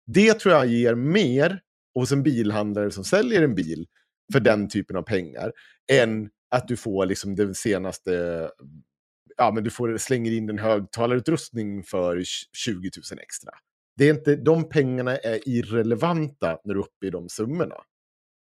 Det 0.05 0.33
tror 0.33 0.55
jag 0.55 0.67
ger 0.67 0.95
mer 0.95 1.61
hos 1.95 2.11
en 2.11 2.23
bilhandlare 2.23 2.91
som 2.91 3.03
säljer 3.03 3.41
en 3.41 3.55
bil 3.55 3.87
för 4.33 4.39
den 4.39 4.69
typen 4.69 4.95
av 4.95 5.01
pengar 5.01 5.51
än 5.91 6.29
att 6.49 6.67
du 6.67 6.77
får 6.77 7.05
liksom 7.05 7.35
den 7.35 7.55
senaste 7.55 8.49
ja, 9.37 9.51
men 9.51 9.63
du 9.63 9.69
får, 9.69 9.97
slänger 9.97 10.31
in 10.31 10.49
en 10.49 10.59
högtalarutrustning 10.59 11.83
för 11.83 12.23
20 12.53 12.89
000 13.11 13.19
extra. 13.19 13.51
Det 13.97 14.05
är 14.05 14.13
inte, 14.13 14.35
de 14.35 14.69
pengarna 14.69 15.17
är 15.17 15.49
irrelevanta 15.49 16.59
när 16.63 16.73
du 16.73 16.79
är 16.79 16.83
uppe 16.83 17.07
i 17.07 17.09
de 17.09 17.29
summorna. 17.29 17.75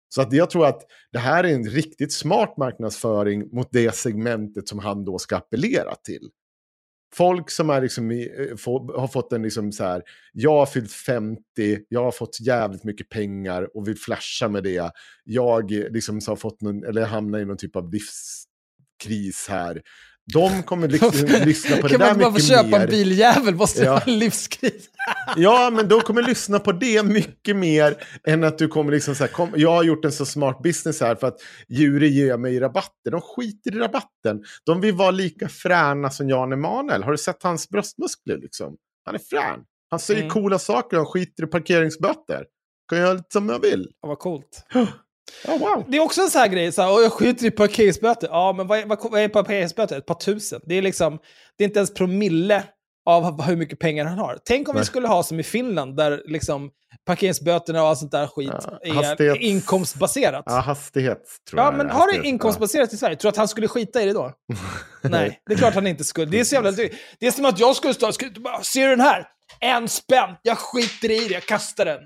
Så 0.10 0.22
att 0.22 0.34
jag 0.34 0.50
tror 0.50 0.66
att 0.66 0.82
det 1.12 1.20
här 1.20 1.44
är 1.44 1.54
en 1.54 1.70
riktigt 1.70 2.14
smart 2.14 2.58
marknadsföring 2.58 3.56
mot 3.56 3.68
det 3.72 3.96
segmentet 3.96 4.68
som 4.68 4.80
han 4.80 5.06
då 5.06 5.20
ska 5.20 5.38
appellera 5.38 5.96
till. 5.96 6.30
Folk 7.16 7.52
som 7.52 7.70
är 7.70 7.82
liksom 7.82 8.12
i, 8.12 8.50
eh, 8.50 8.56
få, 8.56 9.00
har 9.00 9.08
fått 9.08 9.34
en 9.34 9.44
liksom 9.44 9.72
så 9.72 9.84
här, 9.84 10.02
jag 10.34 10.52
har 10.52 10.66
fyllt 10.66 10.92
50, 10.92 11.40
jag 11.90 12.04
har 12.04 12.12
fått 12.12 12.40
jävligt 12.42 12.84
mycket 12.84 13.10
pengar 13.10 13.78
och 13.78 13.88
vill 13.88 13.98
flasha 13.98 14.48
med 14.48 14.64
det. 14.64 14.92
Jag 15.24 15.72
eh, 15.72 15.90
liksom 15.90 16.20
har 16.28 16.36
fått 16.36 16.62
någon, 16.62 16.84
eller 16.84 17.06
hamnar 17.06 17.40
i 17.40 17.46
någon 17.46 17.58
typ 17.58 17.76
av 17.76 17.94
livskris 17.94 19.48
här. 19.50 19.82
De 20.34 20.64
kommer 20.64 20.88
liksom 20.88 21.12
lyssna 21.46 21.76
på 21.78 21.82
det 21.88 21.90
kan 21.90 22.00
där 22.00 22.08
man 22.08 22.18
bara 22.18 22.26
få 22.26 22.32
mycket 22.32 22.48
köpa 22.48 22.64
mer. 22.70 22.80
en 22.80 22.90
biljävel 22.90 23.56
måste 23.56 23.84
Ja. 23.84 24.02
en 24.06 24.20
livskris. 24.20 24.90
Ja, 25.36 25.70
men 25.74 25.88
de 25.88 26.02
kommer 26.02 26.24
lyssna 26.24 26.60
på 26.60 26.72
det 26.72 27.04
mycket 27.04 27.56
mer 27.56 27.98
än 28.28 28.44
att 28.44 28.58
du 28.58 28.68
kommer 28.68 28.92
liksom 28.92 29.16
så 29.16 29.24
här, 29.24 29.32
kom, 29.32 29.50
jag 29.56 29.72
har 29.72 29.84
gjort 29.84 30.06
en 30.06 30.12
så 30.12 30.26
smart 30.26 30.60
business 30.64 31.02
här 31.02 31.16
för 31.16 31.28
att 31.28 31.38
Juri 31.70 32.08
ger 32.08 32.38
mig 32.38 32.60
rabatter. 32.60 33.12
De 33.12 33.22
skiter 33.22 33.76
i 33.76 33.80
rabatten. 33.80 34.44
De 34.66 34.82
vill 34.82 34.94
vara 34.94 35.12
lika 35.12 35.50
fräna 35.50 36.10
som 36.10 36.30
Jan 36.30 36.52
Emanuel. 36.54 37.04
Har 37.04 37.12
du 37.12 37.18
sett 37.18 37.44
hans 37.44 37.70
bröstmuskler 37.70 38.38
liksom? 38.38 38.76
Han 39.06 39.16
är 39.16 39.20
frän. 39.20 39.60
Han 39.90 40.00
säger 40.00 40.22
Mm. 40.22 40.30
coola 40.32 40.60
saker, 40.60 40.98
han 40.98 41.06
skiter 41.06 41.44
i 41.44 41.48
parkeringsböter. 41.48 42.46
Kan 42.90 42.98
göra 43.00 43.14
lite 43.14 43.26
som 43.34 43.50
jag 43.50 43.60
vill. 43.62 43.88
Ja, 44.02 44.08
vad 44.08 44.20
coolt. 44.20 44.64
Ja, 45.48 45.58
wow. 45.58 45.84
Det 45.88 45.98
är 45.98 46.02
också 46.02 46.22
en 46.22 46.30
sån 46.30 46.42
här 46.42 46.48
grej, 46.48 46.72
så 46.72 46.82
här, 46.82 46.92
"Åh, 46.92 47.02
jag 47.02 47.12
skiter 47.14 47.46
i 47.46 47.52
parkeringsböter. 47.52 48.28
Ja, 48.32 48.54
men 48.58 48.68
vad 48.68 48.80
är, 48.80 48.86
vad, 48.86 49.12
vad 49.12 49.22
är 49.22 49.28
parkeringsböter? 49.30 49.98
Ett 49.98 50.06
par 50.06 50.16
tusen. 50.16 50.62
Det 50.66 50.76
är 50.76 50.82
liksom, 50.82 51.20
det 51.58 51.64
är 51.64 51.68
inte 51.68 51.80
ens 51.80 51.94
promille 51.94 52.64
av 53.06 53.42
hur 53.42 53.56
mycket 53.56 53.80
pengar 53.80 54.06
han 54.06 54.18
har. 54.18 54.38
Tänk 54.46 54.70
om 54.70 54.76
vi 54.76 54.80
Nej. 54.80 54.86
skulle 54.86 55.08
ha 55.08 55.24
som 55.24 55.40
i 55.40 55.44
Finland, 55.44 55.98
där 55.98 56.22
liksom 56.26 56.70
parkeringsböterna 57.06 57.82
och 57.82 57.88
allt 57.88 58.00
sånt 58.00 58.12
där 58.12 58.28
skit 58.28 58.52
Ja, 58.64 58.80
är 58.82 58.92
hastighets- 58.94 59.38
inkomstbaserat. 59.38 60.44
Ja, 60.46 60.60
hastighet 60.60 61.22
tror 61.50 61.60
Ja, 61.62 61.66
jag. 61.66 61.78
men 61.78 61.86
är. 61.90 61.92
har 61.94 62.12
det 62.22 62.28
inkomstbaserat 62.28 62.94
i 62.94 62.98
Sverige? 62.98 63.16
Tror 63.16 63.30
du 63.30 63.34
att 63.34 63.38
han 63.38 63.48
skulle 63.48 63.68
skita 63.68 64.02
i 64.02 64.06
det 64.06 64.14
då? 64.14 64.32
Nej, 65.02 65.42
det 65.46 65.54
är 65.54 65.58
klart 65.58 65.74
han 65.76 65.88
inte 65.88 66.04
skulle. 66.04 66.32
Det 66.32 66.40
är 66.40 66.44
så 66.44 66.56
jävla 66.56 66.72
Det 67.20 67.28
är 67.28 67.32
som 67.32 67.46
att 67.46 67.60
jag 67.60 67.76
skulle 67.76 67.94
stå 67.94 68.12
bara, 68.40 68.62
ser 68.64 68.84
du 68.84 68.90
den 68.90 69.02
här? 69.06 69.28
En 69.60 69.88
spänn, 69.88 70.30
jag 70.42 70.58
skiter 70.58 71.12
i 71.12 71.20
det, 71.28 71.34
jag 71.34 71.44
kastar 71.46 71.86
den. 71.86 72.00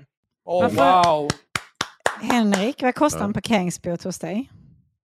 Varför- 0.44 1.02
wow. 1.04 1.30
Henrik, 2.20 2.82
vad 2.82 2.94
kostar 2.94 3.20
Ja. 3.20 3.24
en 3.24 3.32
parkeringsbot 3.32 4.02
hos 4.04 4.18
dig? 4.18 4.50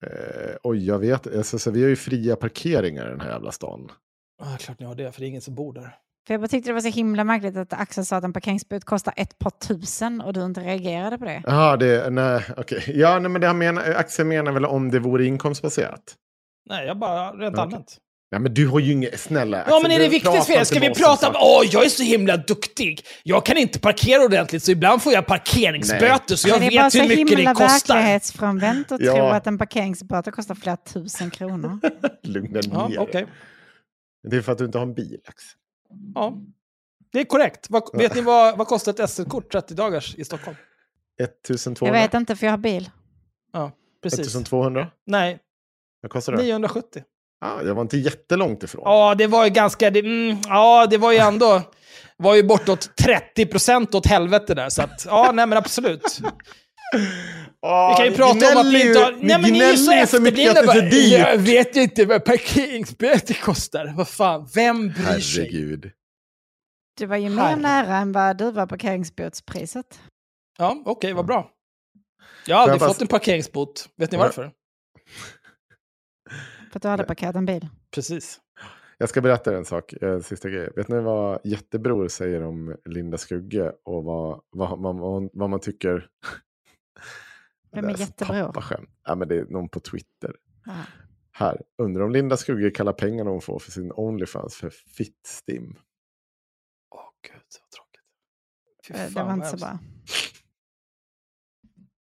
Eh, 0.07 0.57
oj, 0.63 0.87
jag 0.87 0.99
vet. 0.99 1.37
Alltså, 1.37 1.59
så 1.59 1.71
vi 1.71 1.83
har 1.83 1.89
ju 1.89 1.97
fria 1.97 2.37
parkeringar 2.37 3.07
i 3.07 3.11
den 3.11 3.21
här 3.21 3.31
jävla 3.31 3.53
stan. 3.53 3.91
Ah, 4.43 4.57
klart 4.57 4.79
ni 4.81 4.87
har 4.87 4.95
det, 4.95 5.13
för 5.13 5.21
det 5.21 5.27
är 5.27 5.29
ingen 5.29 5.43
som 5.43 5.55
bor 5.55 5.73
där. 5.73 5.97
För 6.27 6.35
jag 6.35 6.41
bara 6.41 6.49
tyckte 6.49 6.71
det 6.71 6.75
var 6.75 6.81
så 6.81 6.89
himla 6.89 7.25
märkligt 7.25 7.57
att 7.57 7.73
Axel 7.73 8.07
sa 8.07 8.17
att 8.17 8.25
en 8.25 8.33
parkeringsbot 8.33 8.85
kostar 8.85 9.15
ett 9.17 9.39
par 9.39 9.51
tusen 9.51 10.21
och 10.21 10.33
du 10.33 10.45
inte 10.45 10.61
reagerade 10.61 11.19
på 11.19 11.25
det. 11.25 11.43
Jaha, 11.47 11.77
det, 11.77 12.11
nej, 12.11 12.45
okej. 12.57 12.83
Ja, 12.87 13.19
nej, 13.19 13.31
men 13.31 13.41
det 13.41 13.47
han 13.47 13.59
menar, 13.59 13.83
Axel 13.83 14.27
menar 14.27 14.53
väl 14.53 14.65
om 14.65 14.91
det 14.91 14.99
vore 14.99 15.25
inkomstbaserat? 15.27 16.15
Nej, 16.69 16.87
jag 16.87 16.99
bara 16.99 17.33
rent 17.33 17.55
Okej. 17.55 17.63
allmänt. 17.63 17.97
Nej, 18.33 18.41
men 18.41 18.55
du 18.55 18.67
har 18.69 18.81
ju 18.81 18.93
inget, 18.93 19.21
snälla. 19.21 19.57
Ja, 19.57 19.63
Axel, 19.63 19.83
men 19.83 19.91
är 19.91 19.99
det 19.99 20.09
viktigt 20.09 20.45
för 20.45 20.53
er? 20.53 20.65
Ska 20.65 20.81
vi 20.81 20.95
prata 20.95 21.29
om... 21.29 21.35
Åh, 21.39 21.65
jag 21.71 21.85
är 21.85 21.89
så 21.89 22.03
himla 22.03 22.37
duktig! 22.37 23.07
Jag 23.23 23.47
kan 23.47 23.57
inte 23.57 23.79
parkera 23.81 24.25
ordentligt, 24.25 24.63
så 24.63 24.71
ibland 24.71 25.03
får 25.03 25.13
jag 25.13 25.27
parkeringsböter, 25.27 26.37
så 26.37 26.49
jag 26.49 26.61
Men 26.61 26.69
det 26.69 26.75
är 26.77 26.79
bara 26.79 26.85
vet 26.85 26.93
så 26.93 26.99
hur 26.99 27.09
mycket 27.09 27.39
himla 27.39 27.55
det 27.55 27.61
kostar. 27.61 27.95
verklighetsfrånvänt 27.95 28.93
att 28.93 29.01
Ja. 29.01 29.15
tro 29.15 29.25
att 29.25 29.47
en 29.47 29.59
parkeringsböter 29.59 30.31
kostar 30.31 30.55
flera 30.55 30.77
tusen 30.77 31.31
kronor. 31.31 31.79
Lugna 32.23 32.61
Ja, 32.73 32.89
ner 32.89 32.99
okej. 32.99 33.13
dig. 33.23 33.33
Det 34.31 34.37
är 34.37 34.43
för 34.43 34.53
att 34.53 34.59
du 34.59 34.65
inte 34.65 34.79
har 34.79 34.87
en 34.87 34.95
bil, 34.95 35.21
Axel. 35.27 35.59
Ja. 36.15 36.35
Det 37.13 37.21
är 37.21 37.25
korrekt. 37.25 37.67
Vad, 37.71 37.83
vet 37.99 38.15
ni 38.15 38.21
vad, 38.21 38.59
vad 38.59 38.67
kostar 38.67 38.93
ett 39.03 39.11
SL-kort 39.11 39.53
30 39.53 39.75
dagars 39.75 40.15
i 40.15 40.25
Stockholm? 40.25 40.57
1200? 41.23 41.87
Jag 41.99 42.05
vet 42.05 42.15
inte 42.15 42.37
för 42.37 42.47
jag 42.47 42.53
har 42.53 42.59
bil. 42.59 42.91
Ja, 43.53 43.73
precis. 44.03 44.21
1200? 44.21 44.89
Nej, 45.07 45.39
Vad 46.01 46.11
kostar 46.13 46.33
det? 46.33 46.43
970. 46.43 47.03
Ah, 47.43 47.63
jag 47.63 47.75
var 47.75 47.83
inte 47.83 47.97
jättelångt 47.99 48.63
ifrån. 48.63 48.83
Ja, 48.85 49.15
det 49.15 49.27
var 49.27 49.45
ju 49.45 49.51
ganska... 49.51 49.91
Det, 49.91 49.99
mm, 49.99 50.39
ja, 50.49 50.87
det 50.91 50.99
var 50.99 51.13
ju 51.13 51.19
ändå... 51.19 51.63
var 52.17 52.35
ju 52.35 52.43
bortåt 52.43 52.91
30% 53.37 53.97
åt 53.97 54.07
helvete 54.07 54.55
där, 54.55 54.69
så 54.69 54.83
att... 54.83 55.05
Ja, 55.09 55.31
nej 55.35 55.47
men 55.47 55.59
absolut. 55.59 56.19
Ah, 57.63 57.91
Vi 57.91 57.97
kan 57.97 58.07
ju 58.07 58.17
prata 58.17 58.53
om 58.53 58.57
att 58.67 58.73
vi 58.75 58.87
inte 58.89 59.01
har... 59.01 59.13
Nej, 59.13 59.41
men 59.41 59.53
ni 59.53 59.59
är 59.61 59.71
ju 59.71 59.77
så 59.77 59.93
efterblivna. 59.93 60.51
att 60.51 60.55
det 60.55 60.61
är 60.61 60.67
så 60.75 60.81
bara, 60.81 60.91
dyrt. 60.91 61.13
Jag 61.19 61.39
vet 61.39 61.77
ju 61.77 61.83
inte 61.83 62.05
vad 62.07 62.25
parkeringsböter 62.25 63.35
kostar. 63.35 63.93
Vad 63.97 64.09
fan, 64.09 64.49
vem 64.55 64.89
bryr 64.89 65.21
sig? 65.21 65.45
Herregud. 65.45 65.91
Du 66.99 67.07
var 67.07 67.17
ju 67.17 67.29
mer 67.29 67.43
Herre. 67.43 67.57
nära 67.57 67.97
än 67.97 68.13
vad 68.13 68.39
du 68.39 68.51
var 68.51 68.67
parkeringsbotspriset. 68.67 70.01
Ja, 70.59 70.83
okej, 70.85 71.13
vad 71.13 71.27
bra. 71.27 71.51
Jag 72.47 72.57
har 72.57 72.63
aldrig 72.63 72.83
jag 72.83 72.89
fått 72.89 73.03
en 73.03 73.09
parkeringsbot. 73.09 73.89
Vet 73.97 74.13
ni 74.13 74.19
Ja. 74.19 74.25
varför? 74.25 74.51
För 76.73 76.79
att 76.79 76.83
du 76.83 76.89
hade 76.89 77.05
parkerat 77.05 77.37
en 77.37 77.47
bil. 77.47 77.69
Precis. 77.95 78.41
Jag 78.99 79.09
ska 79.09 79.21
berätta 79.21 79.57
en 79.57 79.65
sak, 79.65 79.93
eh, 79.93 80.21
sista 80.21 80.49
grej. 80.51 80.71
Vet 80.77 80.89
ni 80.89 81.01
vad 81.01 81.41
Jättebror 81.45 82.09
säger 82.09 82.43
om 82.43 82.77
Linda 82.85 83.19
Skugge 83.19 83.73
och 83.85 84.05
vad, 84.05 84.41
vad, 84.51 84.81
man, 84.81 84.99
vad, 84.99 85.31
vad 85.33 85.51
man 85.51 85.61
tycker? 85.61 86.09
Vem 87.73 87.85
är 87.89 87.99
Jättebror? 87.99 88.47
tappaskämt. 88.47 88.91
Ja, 89.05 89.15
men 89.15 89.29
det 89.29 89.37
är 89.39 89.45
någon 89.45 89.69
på 89.69 89.81
Twitter. 89.81 90.37
Ja. 90.65 90.73
Här, 91.33 91.63
undrar 91.79 92.05
om 92.05 92.11
Linda 92.13 92.37
Skugge 92.37 92.71
kallar 92.71 92.93
pengarna 92.93 93.31
hon 93.31 93.41
får 93.41 93.59
för 93.59 93.71
sin 93.71 93.93
Onlyfans 93.93 94.57
för 94.57 94.71
fittstim. 94.71 95.77
Åh 96.95 97.09
gud, 97.33 97.43
så 97.49 97.61
tråkigt. 97.77 98.03
Fy 98.89 98.95
Eh, 98.95 99.07
Det 99.07 99.11
fan, 99.13 99.27
var 99.27 99.35
inte 99.35 99.45
vad 99.51 99.59
så 99.61 99.67
bra. 99.67 99.79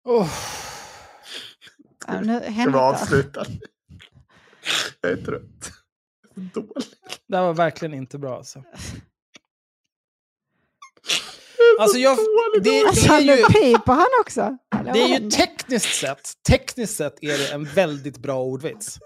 Oh. 0.04 0.30
Ja, 2.08 2.22
nu, 2.22 2.40
Ska 2.40 2.70
vi 2.72 2.78
avsluta? 2.78 3.46
Jag 5.02 5.12
är 5.12 5.18
trött. 5.18 5.72
Dålig. 6.54 6.70
Det 7.28 7.36
här 7.38 7.44
var 7.44 7.54
verkligen 7.54 7.94
inte 7.94 8.18
bra 8.18 8.38
alltså. 8.38 8.64
Alltså, 11.80 11.98
jag, 11.98 12.18
det, 12.54 12.60
det 12.70 12.86
Alltså, 12.88 13.14
är 13.14 13.20
ju... 13.20 13.28
nu 13.28 13.44
piper 13.44 13.94
han 13.94 14.08
också. 14.22 14.58
Det 14.94 15.00
är 15.02 15.20
ju 15.20 15.30
tekniskt 15.30 15.96
sett, 16.00 16.34
tekniskt 16.50 16.96
sett 16.96 17.24
är 17.24 17.38
det 17.38 17.52
en 17.54 17.64
väldigt 17.66 18.18
bra 18.18 18.42
ordvits. 18.44 19.00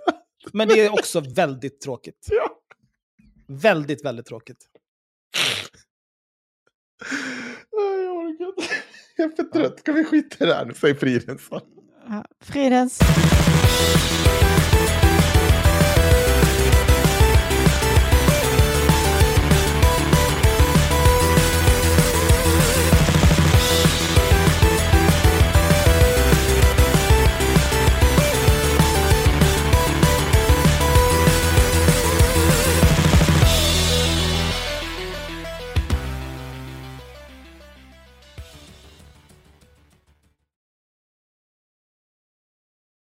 Men 0.53 0.67
det 0.67 0.79
är 0.85 0.93
också 0.93 1.19
väldigt 1.19 1.81
tråkigt. 1.81 2.27
Ja. 2.29 2.49
Väldigt, 3.47 4.05
väldigt 4.05 4.25
tråkigt. 4.25 4.65
Nej, 7.71 8.03
Jag 8.03 8.17
orkar 8.17 8.45
inte. 8.47 8.63
Jag 9.15 9.31
är 9.31 9.35
för 9.35 9.43
trött. 9.43 9.83
Kan 9.83 9.95
vi 9.95 10.03
skita 10.05 10.43
i 10.43 10.47
det 10.47 10.53
här 10.53 10.65
nu? 10.65 10.73
Säg 10.73 10.95
Fridensson. 10.95 11.61
Ja, 12.07 12.25
Fridens. 12.41 12.99